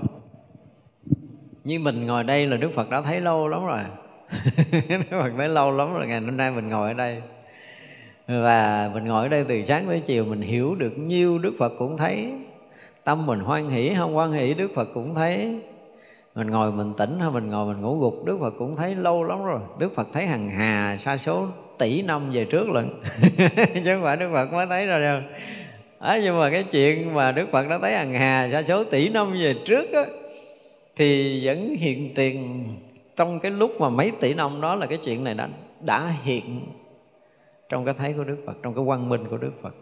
Như 1.63 1.79
mình 1.79 2.07
ngồi 2.07 2.23
đây 2.23 2.47
là 2.47 2.57
đức 2.57 2.71
phật 2.75 2.89
đã 2.89 3.01
thấy 3.01 3.21
lâu 3.21 3.47
lắm 3.47 3.65
rồi. 3.65 3.79
Đức 4.89 4.97
phật 5.09 5.31
thấy 5.37 5.49
lâu 5.49 5.77
lắm 5.77 5.93
rồi, 5.93 6.07
ngày 6.07 6.19
hôm 6.19 6.37
nay 6.37 6.51
mình 6.51 6.69
ngồi 6.69 6.87
ở 6.87 6.93
đây 6.93 7.21
và 8.27 8.89
mình 8.93 9.05
ngồi 9.05 9.23
ở 9.23 9.29
đây 9.29 9.45
từ 9.47 9.63
sáng 9.63 9.83
tới 9.87 10.01
chiều 10.05 10.25
mình 10.25 10.41
hiểu 10.41 10.75
được 10.75 10.97
nhiêu 10.97 11.37
đức 11.37 11.53
phật 11.59 11.73
cũng 11.79 11.97
thấy. 11.97 12.31
Tâm 13.03 13.25
mình 13.25 13.39
hoan 13.39 13.69
hỷ 13.69 13.93
không 13.97 14.13
hoan 14.13 14.31
hỷ 14.31 14.53
đức 14.53 14.71
phật 14.75 14.87
cũng 14.93 15.15
thấy. 15.15 15.61
Mình 16.35 16.47
ngồi 16.49 16.71
mình 16.71 16.93
tỉnh 16.97 17.19
hay 17.19 17.29
mình 17.29 17.47
ngồi 17.47 17.73
mình 17.73 17.81
ngủ 17.81 17.99
gục 17.99 18.25
đức 18.25 18.37
phật 18.41 18.53
cũng 18.59 18.75
thấy 18.75 18.95
lâu 18.95 19.23
lắm 19.23 19.43
rồi. 19.45 19.59
Đức 19.79 19.95
phật 19.95 20.07
thấy 20.13 20.25
hằng 20.25 20.49
hà 20.49 20.97
sa 20.97 21.17
số 21.17 21.47
tỷ 21.77 22.01
năm 22.01 22.31
về 22.31 22.45
trước 22.45 22.69
lận. 22.69 22.89
Chứ 23.73 23.81
không 23.85 24.03
phải 24.03 24.17
đức 24.17 24.29
phật 24.33 24.53
mới 24.53 24.65
thấy 24.65 24.87
rồi 24.87 25.01
đâu. 25.01 25.21
À, 25.99 26.19
nhưng 26.23 26.39
mà 26.39 26.49
cái 26.49 26.63
chuyện 26.63 27.13
mà 27.13 27.31
đức 27.31 27.47
phật 27.51 27.67
đã 27.69 27.79
thấy 27.81 27.93
hằng 27.93 28.13
hà 28.13 28.49
sa 28.51 28.63
số 28.63 28.83
tỷ 28.83 29.09
năm 29.09 29.33
về 29.33 29.55
trước 29.65 29.93
á 29.93 30.01
thì 30.95 31.41
vẫn 31.45 31.75
hiện 31.79 32.13
tiền 32.15 32.65
trong 33.15 33.39
cái 33.39 33.51
lúc 33.51 33.81
mà 33.81 33.89
mấy 33.89 34.11
tỷ 34.21 34.33
năm 34.33 34.61
đó 34.61 34.75
là 34.75 34.85
cái 34.85 34.97
chuyện 34.97 35.23
này 35.23 35.33
đã 35.33 35.49
đã 35.81 36.13
hiện 36.23 36.61
trong 37.71 37.85
cái 37.85 37.93
thấy 37.93 38.13
của 38.13 38.23
Đức 38.23 38.37
Phật 38.45 38.53
trong 38.63 38.73
cái 38.73 38.85
quang 38.85 39.09
minh 39.09 39.23
của 39.29 39.37
Đức 39.37 39.51
Phật. 39.61 39.75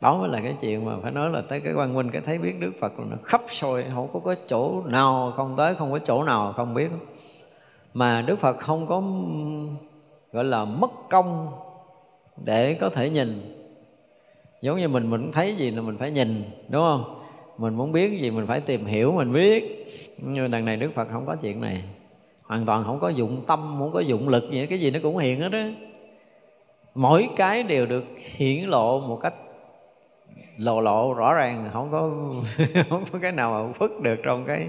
Đó 0.00 0.18
mới 0.18 0.28
là 0.28 0.40
cái 0.40 0.56
chuyện 0.60 0.84
mà 0.84 0.92
phải 1.02 1.12
nói 1.12 1.30
là 1.30 1.42
tới 1.48 1.60
cái 1.60 1.74
quang 1.74 1.94
minh 1.94 2.10
cái 2.10 2.22
thấy 2.22 2.38
biết 2.38 2.60
Đức 2.60 2.72
Phật 2.80 2.92
nó 2.98 3.16
khắp 3.24 3.40
sôi 3.48 3.84
không 3.94 4.08
có, 4.12 4.20
có 4.20 4.34
chỗ 4.46 4.82
nào 4.86 5.32
không 5.36 5.54
tới 5.56 5.74
không 5.74 5.92
có 5.92 5.98
chỗ 5.98 6.24
nào 6.24 6.52
không 6.52 6.74
biết. 6.74 6.90
Mà 7.94 8.22
Đức 8.22 8.38
Phật 8.38 8.58
không 8.58 8.86
có 8.86 9.02
gọi 10.32 10.44
là 10.44 10.64
mất 10.64 10.90
công 11.10 11.48
để 12.44 12.74
có 12.74 12.88
thể 12.88 13.10
nhìn. 13.10 13.56
Giống 14.62 14.78
như 14.78 14.88
mình 14.88 15.10
mình 15.10 15.32
thấy 15.32 15.54
gì 15.54 15.70
là 15.70 15.82
mình 15.82 15.98
phải 15.98 16.10
nhìn 16.10 16.42
đúng 16.68 16.82
không? 16.82 17.20
Mình 17.58 17.74
muốn 17.74 17.92
biết 17.92 18.20
gì 18.20 18.30
mình 18.30 18.46
phải 18.46 18.60
tìm 18.60 18.84
hiểu 18.84 19.12
mình 19.12 19.32
biết. 19.32 19.86
Nhưng 20.18 20.50
đằng 20.50 20.64
này 20.64 20.76
Đức 20.76 20.90
Phật 20.94 21.08
không 21.12 21.26
có 21.26 21.36
chuyện 21.36 21.60
này. 21.60 21.84
Hoàn 22.44 22.66
toàn 22.66 22.84
không 22.84 23.00
có 23.00 23.08
dụng 23.08 23.42
tâm 23.46 23.74
không 23.78 23.90
có 23.92 24.00
dụng 24.00 24.28
lực 24.28 24.50
gì 24.50 24.66
cái 24.66 24.80
gì 24.80 24.90
nó 24.90 24.98
cũng 25.02 25.18
hiện 25.18 25.40
hết 25.40 25.52
á 25.52 25.70
mỗi 26.94 27.28
cái 27.36 27.62
đều 27.62 27.86
được 27.86 28.04
hiển 28.16 28.64
lộ 28.64 29.00
một 29.00 29.18
cách 29.22 29.34
lộ 30.56 30.80
lộ, 30.80 31.14
rõ 31.14 31.34
ràng, 31.34 31.70
không 31.72 31.90
có 31.90 32.10
không 32.90 33.04
có 33.12 33.18
cái 33.22 33.32
nào 33.32 33.52
mà 33.52 33.72
phức 33.72 34.00
được 34.00 34.16
trong 34.22 34.44
cái 34.46 34.68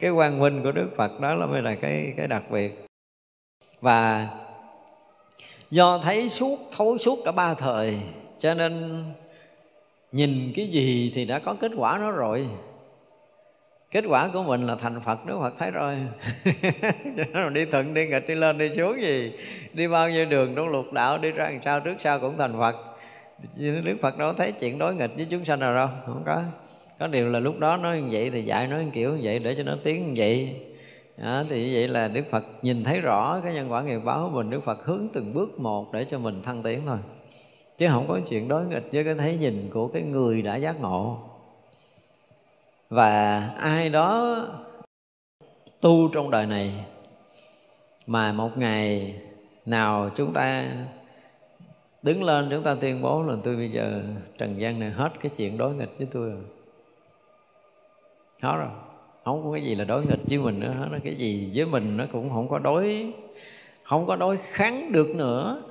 cái 0.00 0.10
quang 0.12 0.38
minh 0.38 0.62
của 0.62 0.72
Đức 0.72 0.88
Phật. 0.96 1.20
Đó 1.20 1.34
là 1.34 1.46
mới 1.46 1.62
là 1.62 1.74
cái 1.74 2.14
cái 2.16 2.28
đặc 2.28 2.42
biệt. 2.50 2.86
Và 3.80 4.28
do 5.70 5.98
thấy 5.98 6.28
suốt, 6.28 6.58
thấu 6.76 6.98
suốt 6.98 7.18
cả 7.24 7.32
ba 7.32 7.54
thời, 7.54 7.98
cho 8.38 8.54
nên 8.54 9.04
nhìn 10.12 10.52
cái 10.56 10.66
gì 10.66 11.12
thì 11.14 11.24
đã 11.24 11.38
có 11.38 11.54
kết 11.60 11.72
quả 11.76 11.98
nó 11.98 12.10
rồi 12.10 12.48
kết 13.90 14.04
quả 14.08 14.30
của 14.32 14.42
mình 14.42 14.66
là 14.66 14.76
thành 14.76 15.00
phật 15.00 15.26
đức 15.26 15.38
phật 15.40 15.54
thấy 15.58 15.70
rồi. 15.70 15.96
Cho 17.16 17.24
nên 17.32 17.54
đi 17.54 17.64
thuận 17.64 17.94
đi 17.94 18.06
nghịch 18.06 18.28
đi 18.28 18.34
lên 18.34 18.58
đi 18.58 18.74
xuống 18.74 19.02
gì? 19.02 19.32
Đi 19.72 19.88
bao 19.88 20.10
nhiêu 20.10 20.24
đường 20.26 20.54
trong 20.56 20.68
lục 20.68 20.92
đạo 20.92 21.18
đi 21.18 21.30
ra 21.30 21.44
làm 21.44 21.62
sao 21.64 21.80
trước 21.80 21.94
sau 21.98 22.20
cũng 22.20 22.34
thành 22.38 22.52
phật. 22.58 22.76
Đức 23.56 23.96
phật 24.02 24.18
đâu 24.18 24.32
thấy 24.32 24.52
chuyện 24.52 24.78
đối 24.78 24.94
nghịch 24.94 25.10
với 25.16 25.26
chúng 25.30 25.44
sanh 25.44 25.60
nào 25.60 25.74
đâu 25.74 25.88
không 26.06 26.22
có. 26.26 26.42
Có 26.98 27.06
điều 27.06 27.28
là 27.28 27.38
lúc 27.38 27.58
đó 27.58 27.76
nói 27.76 28.00
như 28.00 28.08
vậy 28.10 28.30
thì 28.30 28.42
dạy 28.42 28.66
nói 28.66 28.86
kiểu 28.92 29.12
như 29.12 29.20
vậy 29.22 29.38
để 29.38 29.54
cho 29.54 29.62
nó 29.62 29.76
tiến 29.84 30.06
như 30.06 30.12
vậy. 30.16 30.60
Đó, 31.16 31.44
thì 31.48 31.64
như 31.64 31.70
vậy 31.74 31.88
là 31.88 32.08
đức 32.08 32.24
phật 32.30 32.44
nhìn 32.62 32.84
thấy 32.84 33.00
rõ 33.00 33.40
cái 33.44 33.54
nhân 33.54 33.72
quả 33.72 33.82
nghiệp 33.82 34.00
báo 34.04 34.28
của 34.28 34.36
mình 34.36 34.50
đức 34.50 34.64
phật 34.64 34.84
hướng 34.84 35.08
từng 35.12 35.34
bước 35.34 35.60
một 35.60 35.92
để 35.92 36.04
cho 36.04 36.18
mình 36.18 36.42
thăng 36.42 36.62
tiến 36.62 36.80
thôi. 36.86 36.98
Chứ 37.78 37.88
không 37.88 38.08
có 38.08 38.20
chuyện 38.28 38.48
đối 38.48 38.66
nghịch 38.66 38.88
với 38.92 39.04
cái 39.04 39.14
thấy 39.14 39.36
nhìn 39.36 39.70
của 39.72 39.88
cái 39.88 40.02
người 40.02 40.42
đã 40.42 40.56
giác 40.56 40.80
ngộ 40.80 41.29
và 42.90 43.40
ai 43.58 43.90
đó 43.90 44.38
tu 45.80 46.08
trong 46.12 46.30
đời 46.30 46.46
này, 46.46 46.84
mà 48.06 48.32
một 48.32 48.58
ngày 48.58 49.14
nào 49.66 50.10
chúng 50.16 50.32
ta 50.32 50.64
đứng 52.02 52.22
lên, 52.22 52.48
chúng 52.50 52.62
ta 52.62 52.74
tuyên 52.80 53.02
bố 53.02 53.22
là 53.22 53.36
tôi 53.44 53.56
bây 53.56 53.70
giờ 53.70 54.02
trần 54.38 54.60
gian 54.60 54.80
này 54.80 54.90
hết 54.90 55.12
cái 55.20 55.32
chuyện 55.36 55.58
đối 55.58 55.74
nghịch 55.74 55.98
với 55.98 56.08
tôi 56.12 56.30
rồi. 56.30 56.42
Hết 58.42 58.56
rồi. 58.56 58.68
Không 59.24 59.44
có 59.44 59.52
cái 59.52 59.62
gì 59.62 59.74
là 59.74 59.84
đối 59.84 60.06
nghịch 60.06 60.20
với 60.28 60.38
mình 60.38 60.60
nữa, 60.60 60.74
hết 60.78 60.98
cái 61.04 61.14
gì 61.14 61.52
với 61.54 61.66
mình 61.66 61.96
nó 61.96 62.04
cũng 62.12 62.30
không 62.30 62.48
có 62.48 62.58
đối, 62.58 63.12
không 63.82 64.06
có 64.06 64.16
đối 64.16 64.36
kháng 64.36 64.92
được 64.92 65.08
nữa. 65.08 65.62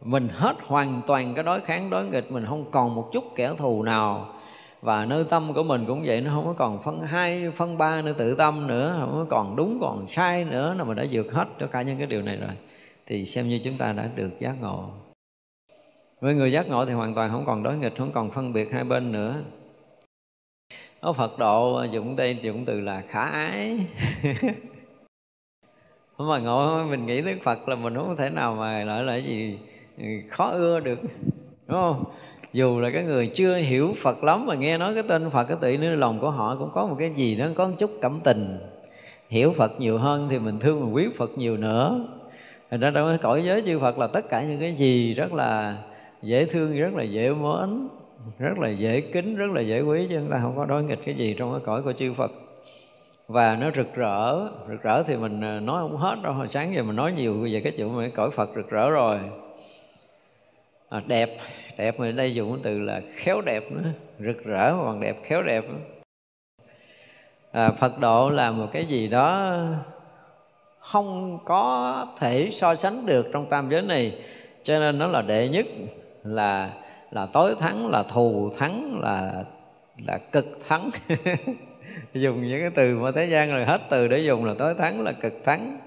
Mình 0.00 0.28
hết 0.32 0.56
hoàn 0.66 1.02
toàn 1.06 1.34
cái 1.34 1.44
đối 1.44 1.60
kháng, 1.60 1.90
đối 1.90 2.06
nghịch, 2.06 2.32
mình 2.32 2.46
không 2.46 2.70
còn 2.70 2.94
một 2.94 3.10
chút 3.12 3.24
kẻ 3.36 3.54
thù 3.58 3.82
nào 3.82 4.34
và 4.80 5.04
nơi 5.04 5.24
tâm 5.24 5.54
của 5.54 5.62
mình 5.62 5.84
cũng 5.86 6.02
vậy, 6.06 6.20
nó 6.20 6.30
không 6.34 6.44
có 6.44 6.52
còn 6.52 6.82
phân 6.82 7.00
hai, 7.00 7.50
phân 7.50 7.78
ba 7.78 8.02
nữa, 8.02 8.12
tự 8.18 8.34
tâm 8.34 8.66
nữa, 8.66 8.96
không 9.00 9.12
có 9.12 9.26
còn 9.36 9.56
đúng, 9.56 9.78
còn 9.80 10.08
sai 10.08 10.44
nữa 10.44 10.74
là 10.78 10.84
mình 10.84 10.96
đã 10.96 11.04
vượt 11.10 11.32
hết 11.32 11.48
tất 11.58 11.66
cả 11.70 11.82
những 11.82 11.98
cái 11.98 12.06
điều 12.06 12.22
này 12.22 12.36
rồi, 12.36 12.50
thì 13.06 13.26
xem 13.26 13.48
như 13.48 13.60
chúng 13.64 13.76
ta 13.78 13.92
đã 13.92 14.10
được 14.16 14.30
giác 14.38 14.54
ngộ. 14.60 14.90
Với 16.20 16.34
người 16.34 16.52
giác 16.52 16.68
ngộ 16.68 16.86
thì 16.86 16.92
hoàn 16.92 17.14
toàn 17.14 17.30
không 17.30 17.44
còn 17.46 17.62
đối 17.62 17.76
nghịch, 17.76 17.98
không 17.98 18.12
còn 18.12 18.30
phân 18.30 18.52
biệt 18.52 18.72
hai 18.72 18.84
bên 18.84 19.12
nữa. 19.12 19.34
Ở 21.00 21.12
Phật 21.12 21.38
độ 21.38 21.84
dụng 21.90 22.16
đây 22.16 22.38
dụng 22.42 22.64
từ 22.64 22.80
là 22.80 23.02
khả 23.08 23.24
ái. 23.24 23.86
Không 26.16 26.28
mà 26.28 26.38
ngộ, 26.38 26.84
mình 26.84 27.06
nghĩ 27.06 27.22
tới 27.22 27.38
Phật 27.42 27.68
là 27.68 27.76
mình 27.76 27.94
không 27.94 28.16
thể 28.16 28.30
nào 28.30 28.54
mà 28.54 28.84
lại 28.84 29.02
là 29.02 29.16
gì 29.16 29.58
ừ, 29.98 30.04
khó 30.30 30.50
ưa 30.50 30.80
được, 30.80 30.98
đúng 31.66 31.78
không? 31.78 32.04
Dù 32.52 32.80
là 32.80 32.90
cái 32.90 33.02
người 33.02 33.26
chưa 33.26 33.56
hiểu 33.56 33.94
Phật 34.02 34.24
lắm 34.24 34.46
mà 34.46 34.54
nghe 34.54 34.78
nói 34.78 34.94
cái 34.94 35.02
tên 35.08 35.30
Phật 35.30 35.44
cái 35.44 35.56
tự 35.60 35.72
nhiên 35.72 36.00
lòng 36.00 36.20
của 36.20 36.30
họ 36.30 36.56
cũng 36.58 36.70
có 36.74 36.86
một 36.86 36.96
cái 36.98 37.10
gì 37.10 37.36
đó 37.36 37.46
có 37.54 37.68
một 37.68 37.74
chút 37.78 37.90
cảm 38.02 38.20
tình. 38.24 38.58
Hiểu 39.28 39.52
Phật 39.52 39.80
nhiều 39.80 39.98
hơn 39.98 40.28
thì 40.30 40.38
mình 40.38 40.58
thương 40.58 40.80
mình 40.80 40.94
quý 40.94 41.06
Phật 41.16 41.30
nhiều 41.38 41.56
nữa. 41.56 42.06
Thành 42.70 42.80
ra 42.80 42.90
trong 42.94 43.08
cái 43.08 43.18
cõi 43.18 43.44
giới 43.44 43.62
chư 43.62 43.78
Phật 43.78 43.98
là 43.98 44.06
tất 44.06 44.28
cả 44.28 44.42
những 44.42 44.60
cái 44.60 44.74
gì 44.74 45.14
rất 45.14 45.32
là 45.32 45.76
dễ 46.22 46.44
thương, 46.44 46.78
rất 46.78 46.94
là 46.94 47.02
dễ 47.02 47.30
mến, 47.30 47.88
rất 48.38 48.58
là 48.58 48.68
dễ 48.68 49.00
kính, 49.00 49.36
rất 49.36 49.50
là 49.54 49.60
dễ 49.60 49.80
quý 49.80 50.06
chứ 50.10 50.16
chúng 50.20 50.30
ta 50.30 50.38
không 50.42 50.56
có 50.56 50.64
đối 50.64 50.84
nghịch 50.84 51.00
cái 51.04 51.14
gì 51.14 51.34
trong 51.38 51.52
cái 51.52 51.60
cõi 51.64 51.82
của 51.82 51.92
chư 51.92 52.12
Phật. 52.12 52.30
Và 53.28 53.56
nó 53.56 53.70
rực 53.76 53.94
rỡ 53.94 54.48
rực 54.68 54.82
rỡ 54.82 55.02
thì 55.02 55.16
mình 55.16 55.40
à, 55.40 55.60
nói 55.60 55.82
không 55.82 55.96
hết 55.96 56.16
đâu. 56.22 56.32
Hồi 56.32 56.48
sáng 56.48 56.74
giờ 56.74 56.82
mình 56.82 56.96
nói 56.96 57.12
nhiều 57.12 57.46
về 57.52 57.60
cái 57.60 57.72
chuyện 57.76 57.96
mà 57.96 58.02
cái 58.02 58.10
cõi 58.10 58.30
Phật 58.30 58.50
rực 58.56 58.70
rỡ 58.70 58.90
rồi. 58.90 59.18
À, 60.88 61.02
đẹp 61.06 61.28
đẹp 61.78 62.00
mà 62.00 62.10
đây 62.10 62.34
dùng 62.34 62.52
cái 62.52 62.60
từ 62.62 62.78
là 62.78 63.00
khéo 63.16 63.40
đẹp 63.40 63.72
nữa 63.72 63.90
rực 64.20 64.44
rỡ 64.44 64.72
còn 64.82 65.00
đẹp 65.00 65.16
khéo 65.22 65.42
đẹp. 65.42 65.64
À, 67.52 67.70
Phật 67.70 67.98
độ 67.98 68.30
là 68.30 68.50
một 68.50 68.66
cái 68.72 68.84
gì 68.84 69.08
đó 69.08 69.58
không 70.78 71.38
có 71.44 72.06
thể 72.20 72.48
so 72.52 72.74
sánh 72.74 73.06
được 73.06 73.26
trong 73.32 73.46
tam 73.46 73.70
giới 73.70 73.82
này. 73.82 74.18
Cho 74.62 74.78
nên 74.78 74.98
nó 74.98 75.06
là 75.06 75.22
đệ 75.22 75.48
nhất 75.48 75.66
là 76.24 76.70
là 77.10 77.26
tối 77.26 77.54
thắng 77.58 77.90
là 77.90 78.02
thù 78.02 78.50
thắng 78.58 79.00
là 79.02 79.44
là 80.06 80.18
cực 80.32 80.46
thắng. 80.68 80.90
Dùng 82.14 82.48
những 82.48 82.60
cái 82.60 82.70
từ 82.74 82.98
mà 82.98 83.10
thế 83.14 83.24
gian 83.24 83.52
rồi 83.52 83.64
hết 83.64 83.80
từ 83.90 84.08
để 84.08 84.18
dùng 84.18 84.44
là 84.44 84.54
tối 84.58 84.74
thắng 84.74 85.00
là 85.00 85.12
cực 85.12 85.44
thắng 85.44 85.78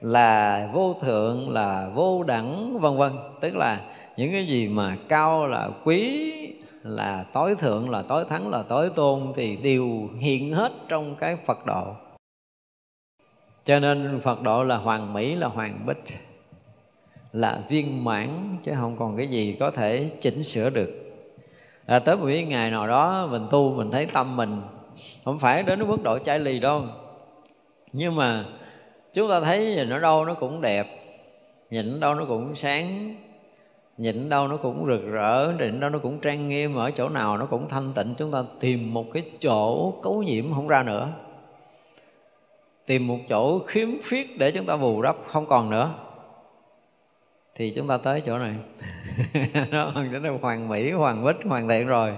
là 0.00 0.68
vô 0.72 0.94
thượng 1.00 1.52
là 1.52 1.88
vô 1.94 2.22
đẳng 2.22 2.78
vân 2.80 2.96
vân. 2.96 3.12
Tức 3.40 3.56
là 3.56 3.80
những 4.16 4.32
cái 4.32 4.46
gì 4.46 4.68
mà 4.68 4.96
cao 5.08 5.46
là 5.46 5.70
quý 5.84 6.32
là 6.82 7.24
tối 7.32 7.54
thượng 7.58 7.90
là 7.90 8.02
tối 8.02 8.24
thắng 8.28 8.50
là 8.50 8.62
tối 8.62 8.90
tôn 8.94 9.32
thì 9.36 9.56
đều 9.56 10.08
hiện 10.18 10.52
hết 10.52 10.72
trong 10.88 11.14
cái 11.14 11.36
phật 11.46 11.66
độ. 11.66 11.94
Cho 13.64 13.78
nên 13.78 14.20
phật 14.24 14.42
độ 14.42 14.64
là 14.64 14.76
hoàng 14.76 15.12
mỹ 15.12 15.34
là 15.34 15.46
hoàng 15.46 15.86
bích 15.86 16.04
là 17.32 17.60
viên 17.68 18.04
mãn 18.04 18.56
chứ 18.64 18.72
không 18.80 18.96
còn 18.98 19.16
cái 19.16 19.26
gì 19.26 19.56
có 19.60 19.70
thể 19.70 20.10
chỉnh 20.20 20.42
sửa 20.42 20.70
được. 20.70 20.90
À, 21.86 21.98
tới 21.98 22.16
một 22.16 22.26
cái 22.26 22.44
ngày 22.44 22.70
nào 22.70 22.86
đó 22.86 23.28
mình 23.30 23.46
tu 23.50 23.74
mình 23.74 23.90
thấy 23.90 24.06
tâm 24.06 24.36
mình 24.36 24.62
không 25.24 25.38
phải 25.38 25.62
đến 25.62 25.88
mức 25.88 26.02
độ 26.04 26.18
chai 26.18 26.38
lì 26.38 26.60
đâu. 26.60 26.84
Nhưng 27.92 28.16
mà 28.16 28.44
chúng 29.12 29.28
ta 29.28 29.40
thấy 29.40 29.74
nhìn 29.74 29.88
nó 29.88 29.98
đâu 29.98 30.24
nó 30.24 30.34
cũng 30.34 30.60
đẹp 30.60 30.86
nhìn 31.70 32.00
đâu 32.00 32.14
nó 32.14 32.24
cũng 32.24 32.54
sáng 32.54 33.14
nhịn 33.98 34.28
đâu 34.28 34.48
nó 34.48 34.56
cũng 34.56 34.86
rực 34.86 35.12
rỡ, 35.12 35.52
nhịn 35.58 35.80
đâu 35.80 35.90
nó 35.90 35.98
cũng 35.98 36.18
trang 36.20 36.48
nghiêm 36.48 36.74
ở 36.74 36.90
chỗ 36.90 37.08
nào 37.08 37.38
nó 37.38 37.46
cũng 37.46 37.68
thanh 37.68 37.92
tịnh. 37.94 38.14
Chúng 38.18 38.32
ta 38.32 38.44
tìm 38.60 38.94
một 38.94 39.06
cái 39.12 39.22
chỗ 39.40 39.90
cấu 40.02 40.22
nhiễm 40.22 40.54
không 40.54 40.68
ra 40.68 40.82
nữa. 40.82 41.08
Tìm 42.86 43.06
một 43.06 43.18
chỗ 43.28 43.58
khiếm 43.58 43.88
khuyết 44.08 44.38
để 44.38 44.50
chúng 44.50 44.66
ta 44.66 44.76
bù 44.76 45.02
đắp 45.02 45.16
không 45.26 45.46
còn 45.46 45.70
nữa. 45.70 45.90
Thì 47.54 47.70
chúng 47.70 47.88
ta 47.88 47.96
tới 47.96 48.20
chỗ 48.20 48.38
này. 48.38 48.54
Nó 49.70 49.92
đến 50.12 50.38
hoàn 50.42 50.68
mỹ 50.68 50.90
hoàn 50.90 51.24
bích 51.24 51.36
hoàn 51.44 51.68
thiện 51.68 51.86
rồi 51.86 52.12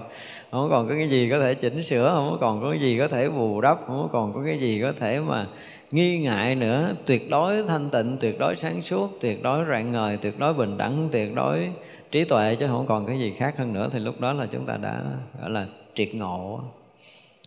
không 0.55 0.69
còn 0.69 0.87
có 0.87 0.95
cái 0.95 1.09
gì 1.09 1.29
có 1.29 1.39
thể 1.39 1.53
chỉnh 1.53 1.83
sửa, 1.83 2.09
không 2.09 2.37
còn 2.41 2.61
có 2.61 2.69
cái 2.71 2.79
gì 2.79 2.97
có 2.97 3.07
thể 3.07 3.29
bù 3.29 3.61
đắp, 3.61 3.79
không 3.87 4.09
còn 4.11 4.33
có 4.33 4.41
cái 4.45 4.59
gì 4.59 4.81
có 4.81 4.93
thể 4.99 5.19
mà 5.19 5.47
nghi 5.91 6.19
ngại 6.19 6.55
nữa. 6.55 6.95
Tuyệt 7.05 7.29
đối 7.29 7.63
thanh 7.63 7.89
tịnh, 7.89 8.17
tuyệt 8.19 8.39
đối 8.39 8.55
sáng 8.55 8.81
suốt, 8.81 9.09
tuyệt 9.21 9.43
đối 9.43 9.65
rạng 9.65 9.91
ngời, 9.91 10.17
tuyệt 10.17 10.39
đối 10.39 10.53
bình 10.53 10.77
đẳng, 10.77 11.09
tuyệt 11.11 11.35
đối 11.35 11.69
trí 12.11 12.23
tuệ, 12.23 12.55
chứ 12.55 12.67
không 12.67 12.85
còn 12.87 13.05
cái 13.05 13.19
gì 13.19 13.31
khác 13.31 13.57
hơn 13.57 13.73
nữa. 13.73 13.89
Thì 13.93 13.99
lúc 13.99 14.19
đó 14.19 14.33
là 14.33 14.45
chúng 14.51 14.65
ta 14.65 14.77
đã, 14.77 15.03
gọi 15.41 15.49
là, 15.49 15.67
triệt 15.93 16.15
ngộ. 16.15 16.59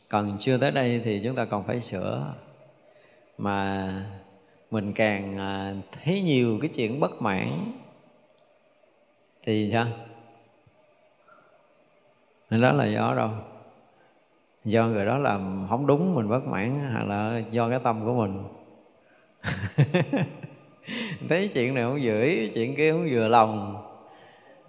Còn 0.09 0.37
chưa 0.41 0.59
tới 0.59 0.71
đây 0.71 1.01
thì 1.05 1.21
chúng 1.25 1.35
ta 1.35 1.45
còn 1.45 1.65
phải 1.67 1.81
sửa. 1.81 2.35
Mà 3.39 3.93
mình 4.71 4.93
càng 4.93 5.39
à, 5.39 5.75
thấy 6.05 6.23
nhiều 6.23 6.59
cái 6.61 6.71
chuyện 6.75 7.01
bất 7.01 7.23
mãn, 7.23 7.49
thì 9.45 9.71
sao? 9.73 9.87
Nên 12.51 12.61
đó 12.61 12.73
là 12.73 12.87
do 12.87 13.15
đâu? 13.17 13.31
Do 14.65 14.87
người 14.87 15.07
đó 15.07 15.19
làm 15.19 15.67
không 15.71 15.87
đúng 15.87 16.15
mình 16.15 16.29
bất 16.29 16.47
mãn 16.47 16.91
hay 16.95 17.07
là 17.07 17.43
do 17.51 17.69
cái 17.69 17.79
tâm 17.85 18.05
của 18.05 18.15
mình? 18.15 18.43
Thấy 21.29 21.49
chuyện 21.49 21.75
này 21.75 21.85
không 21.85 21.99
vừa 22.03 22.23
ý 22.23 22.51
chuyện 22.55 22.75
kia 22.77 22.93
không 22.93 23.07
vừa 23.11 23.29
lòng. 23.29 23.83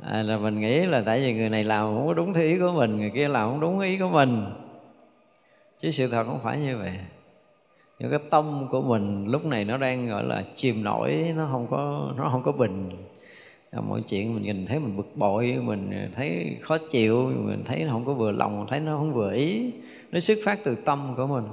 À, 0.03 0.22
là 0.22 0.38
mình 0.38 0.60
nghĩ 0.60 0.85
là 0.85 1.03
tại 1.06 1.19
vì 1.19 1.34
người 1.34 1.49
này 1.49 1.64
làm 1.64 1.85
không 1.85 2.07
có 2.07 2.14
đúng 2.14 2.34
theo 2.34 2.43
ý 2.43 2.60
của 2.60 2.72
mình 2.72 2.97
người 2.97 3.11
kia 3.15 3.27
làm 3.27 3.49
không 3.49 3.60
đúng 3.60 3.80
ý 3.80 3.97
của 3.97 4.10
mình. 4.10 4.45
Chứ 5.77 5.91
sự 5.91 6.07
thật 6.07 6.23
không 6.23 6.39
phải 6.43 6.60
như 6.60 6.77
vậy. 6.77 6.93
Những 7.99 8.10
cái 8.10 8.19
tâm 8.30 8.68
của 8.72 8.81
mình 8.81 9.27
lúc 9.27 9.45
này 9.45 9.65
nó 9.65 9.77
đang 9.77 10.10
gọi 10.10 10.23
là 10.23 10.43
chìm 10.56 10.84
nổi 10.84 11.34
nó 11.38 11.47
không 11.51 11.68
có 11.72 12.11
nó 12.18 12.30
không 12.31 12.43
có 12.43 12.51
bình 12.51 12.89
mọi 13.72 14.02
chuyện 14.02 14.36
mình 14.36 14.44
nhìn 14.44 14.66
thấy 14.66 14.80
mình 14.80 14.98
bực 14.98 15.12
bội, 15.16 15.58
mình 15.64 16.12
thấy 16.16 16.58
khó 16.62 16.78
chịu, 16.78 17.32
mình 17.46 17.64
thấy 17.66 17.84
nó 17.84 17.91
không 17.91 18.06
có 18.06 18.14
vừa 18.14 18.32
lòng, 18.32 18.66
thấy 18.70 18.80
nó 18.80 18.98
không 18.98 19.14
vừa 19.14 19.34
ý. 19.34 19.72
Nó 20.12 20.20
xuất 20.20 20.38
phát 20.46 20.60
từ 20.64 20.76
tâm 20.76 21.14
của 21.18 21.28
mình. 21.28 21.44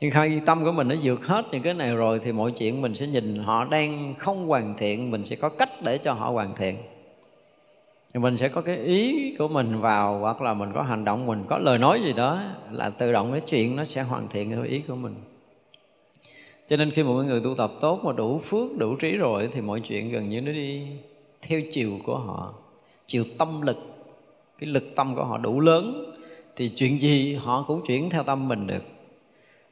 Nhưng 0.00 0.10
khi 0.10 0.40
tâm 0.46 0.64
của 0.64 0.72
mình 0.72 0.88
nó 0.88 0.94
vượt 1.02 1.24
hết 1.24 1.46
những 1.52 1.62
cái 1.62 1.74
này 1.74 1.94
rồi 1.94 2.20
thì 2.24 2.32
mọi 2.32 2.50
chuyện 2.50 2.82
mình 2.82 2.94
sẽ 2.94 3.06
nhìn 3.06 3.38
họ 3.38 3.64
đang 3.64 4.14
không 4.18 4.46
hoàn 4.46 4.74
thiện, 4.78 5.10
mình 5.10 5.24
sẽ 5.24 5.36
có 5.36 5.48
cách 5.48 5.70
để 5.82 5.98
cho 5.98 6.12
họ 6.12 6.30
hoàn 6.30 6.54
thiện. 6.56 6.76
Thì 8.14 8.20
mình 8.20 8.36
sẽ 8.36 8.48
có 8.48 8.60
cái 8.60 8.76
ý 8.76 9.34
của 9.38 9.48
mình 9.48 9.80
vào, 9.80 10.18
hoặc 10.18 10.42
là 10.42 10.54
mình 10.54 10.70
có 10.74 10.82
hành 10.82 11.04
động, 11.04 11.26
mình 11.26 11.44
có 11.48 11.58
lời 11.58 11.78
nói 11.78 12.00
gì 12.04 12.12
đó 12.12 12.42
là 12.70 12.90
tự 12.90 13.12
động 13.12 13.32
cái 13.32 13.40
chuyện 13.40 13.76
nó 13.76 13.84
sẽ 13.84 14.02
hoàn 14.02 14.28
thiện 14.28 14.50
theo 14.50 14.62
ý 14.62 14.82
của 14.88 14.96
mình. 14.96 15.14
Cho 16.68 16.76
nên 16.76 16.90
khi 16.90 17.02
một 17.02 17.22
người 17.22 17.40
tu 17.44 17.54
tập 17.54 17.72
tốt 17.80 18.00
mà 18.04 18.12
đủ 18.12 18.38
phước, 18.38 18.78
đủ 18.78 18.96
trí 18.96 19.16
rồi 19.16 19.48
thì 19.52 19.60
mọi 19.60 19.80
chuyện 19.80 20.12
gần 20.12 20.30
như 20.30 20.40
nó 20.40 20.52
đi 20.52 20.82
theo 21.42 21.60
chiều 21.70 21.98
của 22.04 22.18
họ. 22.18 22.54
Chiều 23.06 23.24
tâm 23.38 23.62
lực, 23.62 23.76
cái 24.58 24.70
lực 24.70 24.84
tâm 24.96 25.14
của 25.14 25.24
họ 25.24 25.38
đủ 25.38 25.60
lớn, 25.60 26.14
thì 26.56 26.68
chuyện 26.68 27.00
gì 27.00 27.34
họ 27.34 27.64
cũng 27.66 27.82
chuyển 27.86 28.10
theo 28.10 28.22
tâm 28.22 28.48
mình 28.48 28.66
được. 28.66 28.82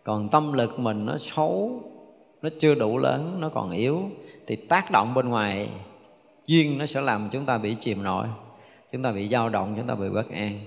Còn 0.04 0.28
tâm 0.28 0.52
lực 0.52 0.78
mình 0.78 1.06
nó 1.06 1.18
xấu, 1.18 1.80
nó 2.42 2.48
chưa 2.58 2.74
đủ 2.74 2.98
lớn, 2.98 3.36
nó 3.40 3.48
còn 3.48 3.70
yếu, 3.70 4.02
thì 4.46 4.56
tác 4.56 4.90
động 4.90 5.14
bên 5.14 5.28
ngoài 5.28 5.68
duyên 6.46 6.78
nó 6.78 6.86
sẽ 6.86 7.00
làm 7.00 7.28
chúng 7.32 7.44
ta 7.44 7.58
bị 7.58 7.76
chìm 7.80 8.02
nổi, 8.02 8.26
chúng 8.92 9.02
ta 9.02 9.12
bị 9.12 9.28
dao 9.28 9.48
động, 9.48 9.74
chúng 9.76 9.86
ta 9.86 9.94
bị 9.94 10.08
bất 10.08 10.30
an. 10.30 10.60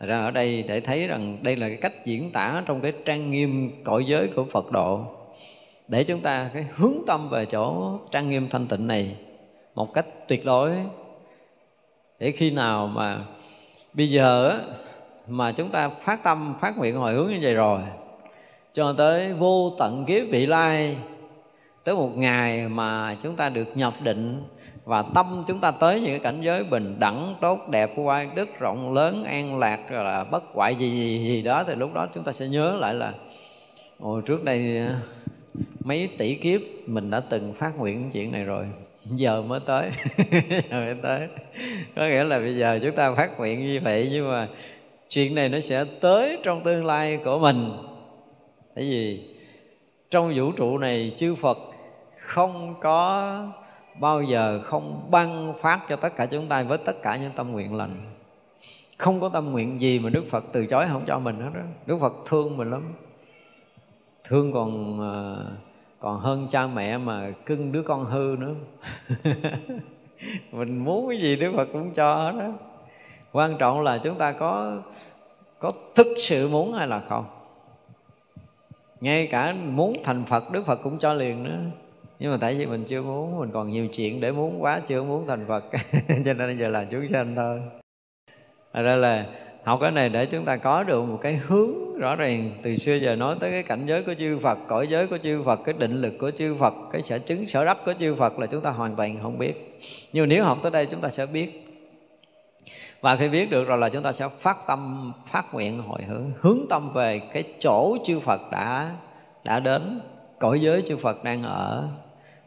Thật 0.00 0.06
ra 0.06 0.20
ở 0.20 0.30
đây 0.30 0.64
để 0.68 0.80
thấy 0.80 1.06
rằng 1.06 1.38
đây 1.42 1.56
là 1.56 1.68
cái 1.68 1.76
cách 1.76 2.06
diễn 2.06 2.30
tả 2.30 2.62
trong 2.66 2.80
cái 2.80 2.92
trang 3.04 3.30
nghiêm 3.30 3.70
cõi 3.84 4.04
giới 4.06 4.28
của 4.28 4.44
Phật 4.44 4.72
độ. 4.72 5.00
Để 5.88 6.04
chúng 6.04 6.20
ta 6.20 6.50
cái 6.54 6.66
hướng 6.74 6.94
tâm 7.06 7.28
về 7.28 7.46
chỗ 7.46 7.98
trang 8.10 8.28
nghiêm 8.28 8.48
thanh 8.50 8.66
tịnh 8.66 8.86
này 8.86 9.16
một 9.74 9.94
cách 9.94 10.06
tuyệt 10.28 10.44
đối. 10.44 10.72
Để 12.18 12.30
khi 12.30 12.50
nào 12.50 12.86
mà 12.86 13.18
bây 13.92 14.10
giờ 14.10 14.60
mà 15.28 15.52
chúng 15.52 15.68
ta 15.68 15.88
phát 15.88 16.22
tâm 16.22 16.54
phát 16.60 16.78
nguyện 16.78 16.96
hồi 16.96 17.14
hướng 17.14 17.28
như 17.28 17.38
vậy 17.42 17.54
rồi 17.54 17.80
cho 18.72 18.92
tới 18.92 19.32
vô 19.32 19.70
tận 19.78 20.04
kiếp 20.04 20.28
vị 20.30 20.46
lai 20.46 20.96
tới 21.84 21.94
một 21.94 22.10
ngày 22.16 22.68
mà 22.68 23.16
chúng 23.22 23.36
ta 23.36 23.48
được 23.48 23.76
nhập 23.76 23.94
định 24.02 24.42
và 24.84 25.02
tâm 25.14 25.44
chúng 25.46 25.60
ta 25.60 25.70
tới 25.70 26.00
những 26.00 26.10
cái 26.10 26.18
cảnh 26.18 26.40
giới 26.40 26.64
bình 26.64 26.96
đẳng 26.98 27.34
tốt 27.40 27.68
đẹp 27.68 27.90
của 27.96 28.02
quay 28.02 28.28
đức 28.34 28.48
rộng 28.58 28.92
lớn 28.92 29.24
an 29.24 29.58
lạc 29.58 29.80
rồi 29.90 30.04
là 30.04 30.24
bất 30.24 30.44
hoại 30.54 30.74
gì, 30.74 30.90
gì 30.90 31.18
gì 31.18 31.42
đó 31.42 31.64
thì 31.64 31.74
lúc 31.74 31.94
đó 31.94 32.08
chúng 32.14 32.24
ta 32.24 32.32
sẽ 32.32 32.48
nhớ 32.48 32.76
lại 32.80 32.94
là 32.94 33.12
ồ 34.00 34.20
trước 34.20 34.44
đây 34.44 34.88
mấy 35.84 36.08
tỷ 36.18 36.34
kiếp 36.34 36.60
mình 36.86 37.10
đã 37.10 37.20
từng 37.20 37.52
phát 37.52 37.78
nguyện 37.78 38.10
chuyện 38.12 38.32
này 38.32 38.44
rồi 38.44 38.66
giờ 39.02 39.42
mới 39.42 39.60
tới. 39.60 39.90
Giờ 40.70 40.80
mới 40.80 40.94
tới. 41.02 41.28
Có 41.96 42.02
nghĩa 42.02 42.24
là 42.24 42.38
bây 42.38 42.56
giờ 42.56 42.78
chúng 42.82 42.96
ta 42.96 43.14
phát 43.14 43.38
nguyện 43.38 43.66
như 43.66 43.80
vậy 43.84 44.08
nhưng 44.12 44.30
mà 44.30 44.48
chuyện 45.08 45.34
này 45.34 45.48
nó 45.48 45.60
sẽ 45.60 45.84
tới 46.00 46.38
trong 46.42 46.64
tương 46.64 46.84
lai 46.84 47.18
của 47.24 47.38
mình. 47.38 47.70
Tại 48.74 48.84
vì 48.84 49.20
trong 50.10 50.32
vũ 50.36 50.52
trụ 50.52 50.78
này 50.78 51.14
chư 51.16 51.34
phật 51.34 51.58
không 52.18 52.74
có 52.80 53.38
bao 54.00 54.22
giờ 54.22 54.60
không 54.64 55.08
ban 55.10 55.54
phát 55.60 55.80
cho 55.88 55.96
tất 55.96 56.16
cả 56.16 56.26
chúng 56.26 56.48
ta 56.48 56.62
với 56.62 56.78
tất 56.78 57.02
cả 57.02 57.16
những 57.16 57.32
tâm 57.36 57.52
nguyện 57.52 57.74
lành. 57.74 58.14
Không 58.98 59.20
có 59.20 59.28
tâm 59.28 59.52
nguyện 59.52 59.80
gì 59.80 59.98
mà 59.98 60.10
đức 60.10 60.24
phật 60.30 60.44
từ 60.52 60.66
chối 60.66 60.86
không 60.92 61.04
cho 61.06 61.18
mình 61.18 61.40
hết 61.40 61.50
đó 61.54 61.60
đức 61.86 61.98
phật 62.00 62.12
thương 62.26 62.56
mình 62.56 62.70
lắm. 62.70 62.94
Thương 64.24 64.52
còn 64.52 65.00
uh, 65.00 65.73
còn 66.04 66.20
hơn 66.20 66.48
cha 66.50 66.66
mẹ 66.66 66.98
mà 66.98 67.30
cưng 67.46 67.72
đứa 67.72 67.82
con 67.82 68.04
hư 68.04 68.36
nữa. 68.38 68.54
Mình 70.52 70.78
muốn 70.84 71.08
cái 71.08 71.18
gì 71.18 71.36
đức 71.36 71.52
phật 71.56 71.68
cũng 71.72 71.90
cho 71.94 72.14
hết 72.14 72.32
đó 72.38 72.52
quan 73.32 73.56
trọng 73.58 73.82
là 73.82 73.98
chúng 73.98 74.18
ta 74.18 74.32
có 74.32 74.82
có 75.58 75.70
thực 75.94 76.06
sự 76.18 76.48
muốn 76.48 76.72
hay 76.72 76.86
là 76.86 77.00
không? 77.08 77.24
Ngay 79.00 79.26
cả 79.26 79.52
muốn 79.52 79.96
thành 80.04 80.24
phật, 80.24 80.52
đức 80.52 80.66
phật 80.66 80.80
cũng 80.82 80.98
cho 80.98 81.14
liền 81.14 81.42
nữa. 81.42 81.58
Nhưng 82.18 82.30
mà 82.30 82.36
tại 82.40 82.54
vì 82.54 82.66
mình 82.66 82.84
chưa 82.84 83.02
muốn, 83.02 83.38
mình 83.38 83.50
còn 83.52 83.70
nhiều 83.70 83.88
chuyện 83.88 84.20
để 84.20 84.32
muốn 84.32 84.62
quá, 84.62 84.80
chưa 84.86 85.02
muốn 85.02 85.26
thành 85.26 85.44
phật. 85.48 85.64
Cho 86.24 86.34
nên 86.34 86.58
giờ 86.58 86.68
là 86.68 86.84
chúng 86.90 87.08
sanh 87.08 87.34
thôi. 87.36 87.60
Thật 88.72 88.82
ra 88.82 88.96
là 88.96 89.26
học 89.64 89.78
cái 89.82 89.90
này 89.90 90.08
để 90.08 90.26
chúng 90.26 90.44
ta 90.44 90.56
có 90.56 90.82
được 90.82 91.02
một 91.02 91.18
cái 91.22 91.34
hướng 91.34 91.98
rõ 91.98 92.16
ràng. 92.16 92.50
Từ 92.62 92.76
xưa 92.76 92.94
giờ 92.94 93.16
nói 93.16 93.36
tới 93.40 93.50
cái 93.50 93.62
cảnh 93.62 93.86
giới 93.86 94.02
của 94.02 94.14
chư 94.14 94.38
Phật, 94.38 94.58
cõi 94.68 94.86
giới 94.86 95.06
của 95.06 95.18
chư 95.18 95.42
Phật, 95.42 95.60
cái 95.64 95.74
định 95.78 96.02
lực 96.02 96.14
của 96.18 96.30
chư 96.30 96.54
Phật, 96.54 96.74
cái 96.92 97.02
sở 97.02 97.18
chứng, 97.18 97.46
sở 97.46 97.64
đắc 97.64 97.78
của 97.84 97.94
chư 98.00 98.14
Phật 98.14 98.38
là 98.38 98.46
chúng 98.46 98.60
ta 98.60 98.70
hoàn 98.70 98.96
toàn 98.96 99.18
không 99.22 99.38
biết. 99.38 99.80
Nhưng 100.12 100.28
nếu 100.28 100.44
học 100.44 100.58
tới 100.62 100.70
đây, 100.70 100.86
chúng 100.86 101.00
ta 101.00 101.08
sẽ 101.08 101.26
biết. 101.26 101.60
Và 103.00 103.16
khi 103.16 103.28
biết 103.28 103.50
được 103.50 103.64
rồi 103.64 103.78
là 103.78 103.88
chúng 103.88 104.02
ta 104.02 104.12
sẽ 104.12 104.28
phát 104.38 104.56
tâm, 104.66 105.12
phát 105.26 105.54
nguyện 105.54 105.82
hồi 105.82 106.02
hướng 106.02 106.30
hướng 106.40 106.58
tâm 106.70 106.92
về 106.92 107.18
cái 107.32 107.44
chỗ 107.58 107.96
chư 108.04 108.20
Phật 108.20 108.40
đã 108.50 108.96
đã 109.44 109.60
đến. 109.60 110.00
Cõi 110.38 110.60
giới 110.60 110.82
chư 110.88 110.96
Phật 110.96 111.24
đang 111.24 111.42
ở, 111.42 111.88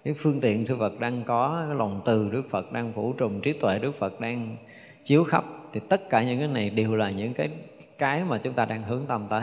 cái 0.04 0.14
phương 0.18 0.42
tiện 0.42 0.66
chư 0.66 0.76
Phật 0.80 1.00
đang 1.00 1.24
có, 1.24 1.64
cái 1.68 1.78
lòng 1.78 2.02
từ 2.06 2.30
Đức 2.32 2.44
Phật 2.50 2.72
đang 2.72 2.94
phủ 2.94 3.14
trùm, 3.14 3.42
trí 3.42 3.54
tuệ 3.54 3.80
Đức 3.80 4.00
Phật 4.00 4.20
đang 4.20 4.58
chiếu 5.06 5.24
khắp 5.24 5.44
thì 5.74 5.80
tất 5.90 6.10
cả 6.10 6.24
những 6.24 6.40
cái 6.40 6.48
này 6.48 6.70
đều 6.70 6.96
là 6.96 7.10
những 7.10 7.34
cái 7.34 7.50
cái 7.98 8.24
mà 8.30 8.38
chúng 8.38 8.54
ta 8.54 8.66
đang 8.66 8.84
hướng 8.84 9.06
tâm 9.08 9.26
tới. 9.30 9.42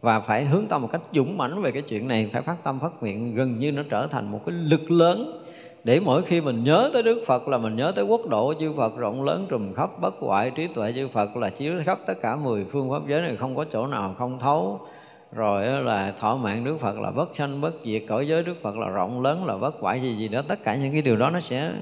Và 0.00 0.20
phải 0.20 0.44
hướng 0.44 0.66
tâm 0.66 0.82
một 0.82 0.88
cách 0.92 1.00
dũng 1.12 1.38
mãnh 1.38 1.62
về 1.62 1.70
cái 1.70 1.82
chuyện 1.82 2.08
này, 2.08 2.30
phải 2.32 2.42
phát 2.42 2.64
tâm 2.64 2.80
phát 2.80 2.92
nguyện, 3.00 3.34
gần 3.34 3.58
như 3.58 3.72
nó 3.72 3.82
trở 3.90 4.06
thành 4.06 4.30
một 4.30 4.40
cái 4.46 4.54
lực 4.54 4.90
lớn. 4.90 5.42
Để 5.84 6.00
mỗi 6.00 6.22
khi 6.22 6.40
mình 6.40 6.64
nhớ 6.64 6.90
tới 6.92 7.02
Đức 7.02 7.22
Phật 7.26 7.48
là 7.48 7.58
mình 7.58 7.76
nhớ 7.76 7.92
tới 7.96 8.04
quốc 8.04 8.28
độ 8.28 8.54
chư 8.60 8.72
Phật, 8.72 8.96
rộng 8.96 9.24
lớn, 9.24 9.46
trùm 9.50 9.74
khắp, 9.74 9.90
bất 10.00 10.14
hoại, 10.20 10.50
trí 10.50 10.66
tuệ 10.66 10.92
chư 10.92 11.08
Phật, 11.08 11.36
là 11.36 11.50
chiếu 11.50 11.72
khắp 11.84 11.98
tất 12.06 12.14
cả 12.22 12.36
mười 12.36 12.64
phương 12.64 12.90
pháp 12.90 13.08
giới 13.08 13.22
này 13.22 13.36
không 13.36 13.56
có 13.56 13.64
chỗ 13.64 13.86
nào 13.86 14.14
không 14.18 14.38
thấu. 14.38 14.80
Rồi 15.32 15.66
là 15.66 16.12
thọ 16.18 16.36
mạng 16.36 16.64
Đức 16.64 16.80
Phật 16.80 16.98
là 16.98 17.10
bất 17.10 17.36
sanh, 17.36 17.60
bất 17.60 17.74
diệt, 17.84 18.02
cõi 18.08 18.28
giới 18.28 18.42
Đức 18.42 18.62
Phật 18.62 18.76
là 18.76 18.88
rộng 18.88 19.22
lớn, 19.22 19.44
là 19.44 19.56
bất 19.56 19.80
hoại, 19.80 20.02
gì 20.02 20.16
gì 20.16 20.28
đó. 20.28 20.42
Tất 20.48 20.64
cả 20.64 20.74
những 20.74 20.92
cái 20.92 21.02
điều 21.02 21.16
đó 21.16 21.30
nó 21.30 21.40
sẽ 21.40 21.72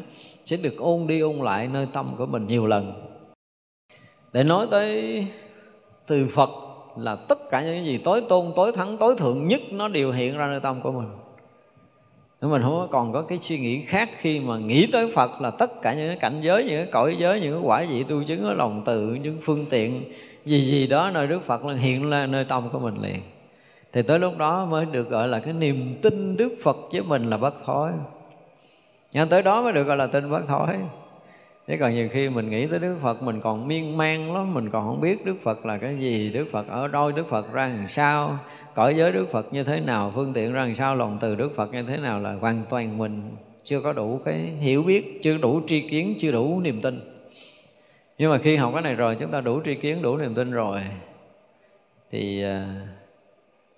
sẽ 0.44 0.56
được 0.56 0.78
ôn 0.78 1.06
đi 1.06 1.20
ôn 1.20 1.36
lại 1.36 1.68
nơi 1.72 1.86
tâm 1.92 2.14
của 2.18 2.26
mình 2.26 2.46
nhiều 2.46 2.66
lần 2.66 3.07
để 4.38 4.44
nói 4.44 4.66
tới 4.70 5.26
từ 6.06 6.28
Phật 6.34 6.50
là 6.96 7.16
tất 7.16 7.50
cả 7.50 7.62
những 7.62 7.84
gì 7.84 7.98
tối 7.98 8.22
tôn, 8.28 8.52
tối 8.56 8.72
thắng, 8.72 8.96
tối 8.96 9.14
thượng 9.18 9.46
nhất 9.46 9.60
nó 9.70 9.88
đều 9.88 10.12
hiện 10.12 10.38
ra 10.38 10.46
nơi 10.46 10.60
tâm 10.60 10.80
của 10.80 10.92
mình. 10.92 11.08
Nếu 12.40 12.50
mình 12.50 12.62
không 12.62 12.88
còn 12.90 13.12
có 13.12 13.22
cái 13.22 13.38
suy 13.38 13.58
nghĩ 13.58 13.80
khác 13.80 14.10
khi 14.16 14.40
mà 14.40 14.58
nghĩ 14.58 14.86
tới 14.92 15.10
Phật 15.14 15.40
là 15.40 15.50
tất 15.50 15.82
cả 15.82 15.94
những 15.94 16.08
cái 16.08 16.16
cảnh 16.16 16.40
giới, 16.42 16.64
những 16.64 16.76
cái 16.76 16.86
cõi 16.92 17.16
giới, 17.18 17.40
những 17.40 17.52
cái 17.52 17.62
quả 17.64 17.84
vị 17.90 18.04
tu 18.04 18.22
chứng 18.22 18.44
ở 18.44 18.54
lòng 18.54 18.82
tự, 18.86 19.14
những 19.22 19.38
phương 19.42 19.64
tiện 19.70 20.02
gì 20.44 20.60
gì 20.60 20.86
đó 20.86 21.10
nơi 21.14 21.26
Đức 21.26 21.44
Phật 21.46 21.64
là 21.64 21.74
hiện 21.74 22.10
ra 22.10 22.26
nơi 22.26 22.44
tâm 22.44 22.68
của 22.72 22.78
mình 22.78 23.02
liền. 23.02 23.22
Thì 23.92 24.02
tới 24.02 24.18
lúc 24.18 24.38
đó 24.38 24.64
mới 24.64 24.84
được 24.84 25.10
gọi 25.10 25.28
là 25.28 25.38
cái 25.38 25.52
niềm 25.52 25.98
tin 26.02 26.36
Đức 26.36 26.54
Phật 26.62 26.76
với 26.92 27.02
mình 27.02 27.30
là 27.30 27.36
bất 27.36 27.54
thối. 27.64 27.90
Nhưng 29.12 29.28
tới 29.28 29.42
đó 29.42 29.62
mới 29.62 29.72
được 29.72 29.84
gọi 29.84 29.96
là 29.96 30.06
tin 30.06 30.30
bất 30.30 30.42
thối 30.48 30.68
chứ 31.68 31.76
còn 31.80 31.94
nhiều 31.94 32.08
khi 32.08 32.28
mình 32.28 32.50
nghĩ 32.50 32.66
tới 32.66 32.78
đức 32.78 32.96
phật, 33.02 33.22
mình 33.22 33.40
còn 33.40 33.68
miên 33.68 33.96
man 33.96 34.34
lắm, 34.34 34.54
mình 34.54 34.70
còn 34.70 34.86
không 34.86 35.00
biết 35.00 35.24
đức 35.24 35.36
phật 35.42 35.66
là 35.66 35.78
cái 35.78 35.98
gì, 35.98 36.30
đức 36.32 36.48
phật 36.52 36.68
ở 36.68 36.88
đâu, 36.88 37.12
đức 37.12 37.28
phật 37.28 37.52
ra 37.52 37.68
làm 37.68 37.88
sao, 37.88 38.38
cõi 38.74 38.94
giới 38.94 39.12
đức 39.12 39.26
phật 39.32 39.52
như 39.52 39.64
thế 39.64 39.80
nào, 39.80 40.12
phương 40.14 40.32
tiện 40.32 40.52
ra 40.52 40.64
làm 40.64 40.74
sao, 40.74 40.96
lòng 40.96 41.18
từ 41.20 41.34
đức 41.34 41.52
phật 41.56 41.72
như 41.72 41.82
thế 41.82 41.96
nào 41.96 42.20
là 42.20 42.34
hoàn 42.34 42.64
toàn 42.68 42.98
mình 42.98 43.30
chưa 43.64 43.80
có 43.80 43.92
đủ 43.92 44.20
cái 44.24 44.36
hiểu 44.38 44.82
biết, 44.82 45.20
chưa 45.22 45.38
đủ 45.38 45.60
tri 45.66 45.88
kiến, 45.88 46.14
chưa 46.18 46.32
đủ 46.32 46.60
niềm 46.60 46.80
tin. 46.80 47.00
Nhưng 48.18 48.30
mà 48.30 48.38
khi 48.38 48.56
học 48.56 48.70
cái 48.74 48.82
này 48.82 48.94
rồi, 48.94 49.16
chúng 49.20 49.30
ta 49.30 49.40
đủ 49.40 49.60
tri 49.64 49.74
kiến, 49.74 50.02
đủ 50.02 50.16
niềm 50.16 50.34
tin 50.34 50.50
rồi, 50.50 50.80
thì 52.10 52.42
à, 52.42 52.74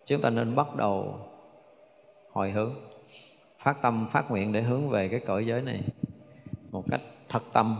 chúng 0.06 0.20
ta 0.20 0.30
nên 0.30 0.54
bắt 0.54 0.76
đầu 0.76 1.18
hồi 2.32 2.50
hướng, 2.50 2.74
phát 3.58 3.82
tâm, 3.82 4.06
phát 4.10 4.30
nguyện 4.30 4.52
để 4.52 4.62
hướng 4.62 4.88
về 4.88 5.08
cái 5.08 5.20
cõi 5.20 5.46
giới 5.46 5.62
này 5.62 5.80
một 6.70 6.84
cách 6.90 7.00
thật 7.30 7.42
tâm. 7.52 7.76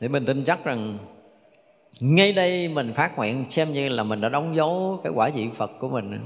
Để 0.00 0.08
mình 0.08 0.24
tin 0.24 0.44
chắc 0.44 0.64
rằng 0.64 0.98
ngay 2.00 2.32
đây 2.32 2.68
mình 2.68 2.92
phát 2.94 3.16
nguyện 3.18 3.44
xem 3.50 3.72
như 3.72 3.88
là 3.88 4.02
mình 4.02 4.20
đã 4.20 4.28
đóng 4.28 4.56
dấu 4.56 5.00
cái 5.04 5.12
quả 5.16 5.30
vị 5.34 5.48
Phật 5.56 5.70
của 5.78 5.88
mình. 5.88 6.20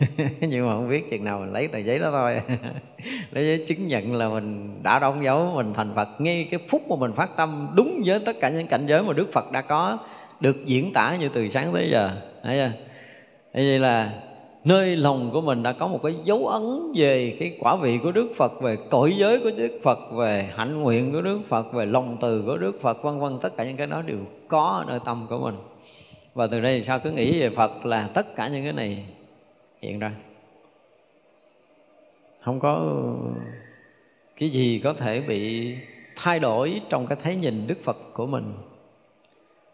Nhưng 0.40 0.66
mà 0.66 0.74
không 0.74 0.88
biết 0.88 1.10
chừng 1.10 1.24
nào 1.24 1.38
mình 1.38 1.52
lấy 1.52 1.68
tờ 1.68 1.78
giấy 1.78 1.98
đó 1.98 2.10
thôi. 2.10 2.40
Lấy 3.30 3.46
giấy 3.46 3.64
chứng 3.66 3.88
nhận 3.88 4.14
là 4.14 4.28
mình 4.28 4.78
đã 4.82 4.98
đóng 4.98 5.24
dấu, 5.24 5.52
mình 5.54 5.74
thành 5.74 5.94
Phật. 5.94 6.08
Ngay 6.18 6.48
cái 6.50 6.60
phút 6.68 6.88
mà 6.88 6.96
mình 6.96 7.12
phát 7.16 7.36
tâm 7.36 7.68
đúng 7.74 8.02
với 8.06 8.20
tất 8.20 8.36
cả 8.40 8.48
những 8.48 8.66
cảnh 8.66 8.86
giới 8.86 9.02
mà 9.02 9.12
Đức 9.12 9.32
Phật 9.32 9.52
đã 9.52 9.62
có 9.62 9.98
được 10.40 10.66
diễn 10.66 10.92
tả 10.92 11.16
như 11.16 11.28
từ 11.28 11.48
sáng 11.48 11.72
tới 11.72 11.90
giờ. 11.90 12.10
Thấy 12.42 12.56
chưa? 12.56 12.72
Vậy 13.52 13.78
là 13.78 14.12
nơi 14.64 14.96
lòng 14.96 15.30
của 15.32 15.40
mình 15.40 15.62
đã 15.62 15.72
có 15.72 15.86
một 15.86 16.00
cái 16.02 16.14
dấu 16.24 16.46
ấn 16.46 16.92
về 16.94 17.36
cái 17.38 17.56
quả 17.58 17.76
vị 17.76 17.98
của 18.02 18.12
Đức 18.12 18.28
Phật, 18.36 18.60
về 18.60 18.76
cõi 18.90 19.12
giới 19.16 19.40
của 19.40 19.50
Đức 19.56 19.80
Phật, 19.82 19.98
về 20.12 20.50
hạnh 20.56 20.80
nguyện 20.80 21.12
của 21.12 21.20
Đức 21.20 21.40
Phật, 21.48 21.72
về 21.72 21.86
lòng 21.86 22.16
từ 22.20 22.42
của 22.46 22.56
Đức 22.56 22.80
Phật, 22.80 23.02
vân 23.02 23.20
vân. 23.20 23.38
Tất 23.42 23.56
cả 23.56 23.64
những 23.64 23.76
cái 23.76 23.86
đó 23.86 24.02
đều 24.02 24.18
có 24.48 24.62
ở 24.62 24.84
nơi 24.88 24.98
tâm 25.04 25.26
của 25.30 25.38
mình. 25.38 25.54
Và 26.34 26.46
từ 26.46 26.60
đây 26.60 26.78
thì 26.78 26.82
sao 26.82 26.98
cứ 26.98 27.10
nghĩ 27.10 27.40
về 27.40 27.50
Phật 27.50 27.86
là 27.86 28.10
tất 28.14 28.36
cả 28.36 28.48
những 28.48 28.64
cái 28.64 28.72
này 28.72 29.04
hiện 29.82 29.98
ra. 29.98 30.12
Không 32.40 32.60
có 32.60 33.02
cái 34.36 34.48
gì 34.48 34.80
có 34.84 34.92
thể 34.92 35.20
bị 35.20 35.74
thay 36.16 36.38
đổi 36.38 36.80
trong 36.88 37.06
cái 37.06 37.18
thấy 37.22 37.36
nhìn 37.36 37.66
Đức 37.66 37.78
Phật 37.82 37.96
của 38.12 38.26
mình 38.26 38.52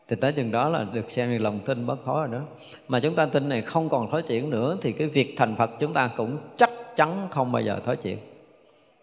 thì 0.09 0.17
tới 0.17 0.33
chừng 0.33 0.51
đó 0.51 0.69
là 0.69 0.85
được 0.93 1.11
xem 1.11 1.31
như 1.31 1.39
lòng 1.39 1.61
tin 1.67 1.87
bất 1.87 1.97
thối 2.05 2.29
rồi 2.29 2.39
đó. 2.41 2.47
Mà 2.89 3.01
chúng 3.01 3.15
ta 3.15 3.27
tin 3.27 3.49
này 3.49 3.63
không 3.63 3.89
còn 3.89 4.11
thối 4.11 4.23
chuyển 4.23 4.51
nữa, 4.51 4.77
thì 4.83 4.93
cái 4.93 5.07
việc 5.07 5.35
thành 5.37 5.57
phật 5.57 5.71
chúng 5.79 5.93
ta 5.93 6.11
cũng 6.17 6.39
chắc 6.57 6.71
chắn 6.97 7.29
không 7.31 7.53
bao 7.53 7.63
giờ 7.63 7.81
thối 7.85 7.97
chuyển. 7.97 8.19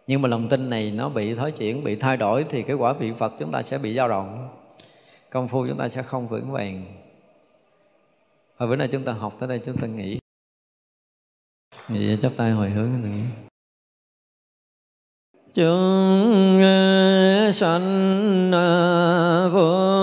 Nhưng 0.08 0.22
mà 0.22 0.30
lòng 0.30 0.50
tin 0.50 0.70
này 0.70 0.92
nó 0.92 1.10
bị 1.10 1.36
thối 1.36 1.52
chuyển, 1.52 1.84
bị 1.84 1.96
thay 1.96 2.18
đổi 2.18 2.46
thì 2.50 2.64
cái 2.64 2.76
quả 2.76 2.94
vị 2.94 3.12
phật 3.20 3.34
chúng 3.40 3.52
ta 3.52 3.64
sẽ 3.64 3.78
bị 3.78 3.96
dao 3.96 4.10
động. 4.10 4.50
Công 5.30 5.48
phu 5.48 5.68
chúng 5.68 5.78
ta 5.78 5.90
sẽ 5.90 6.02
không 6.02 6.28
vững 6.28 6.52
vàng. 6.52 6.84
Hồi 8.58 8.70
bữa 8.70 8.76
nay 8.76 8.88
chúng 8.92 9.04
ta 9.04 9.14
học, 9.14 9.34
tới 9.40 9.50
đây 9.50 9.62
chúng 9.66 9.78
ta 9.78 9.88
nghĩ 9.88 10.20
vậy 11.88 12.18
chắp 12.22 12.32
tay 12.38 12.52
hồi 12.52 12.70
hướng 12.70 12.90
nữa. 13.04 13.10
Chúng, 15.54 16.62
sanh, 17.54 18.52
vô 19.54 20.03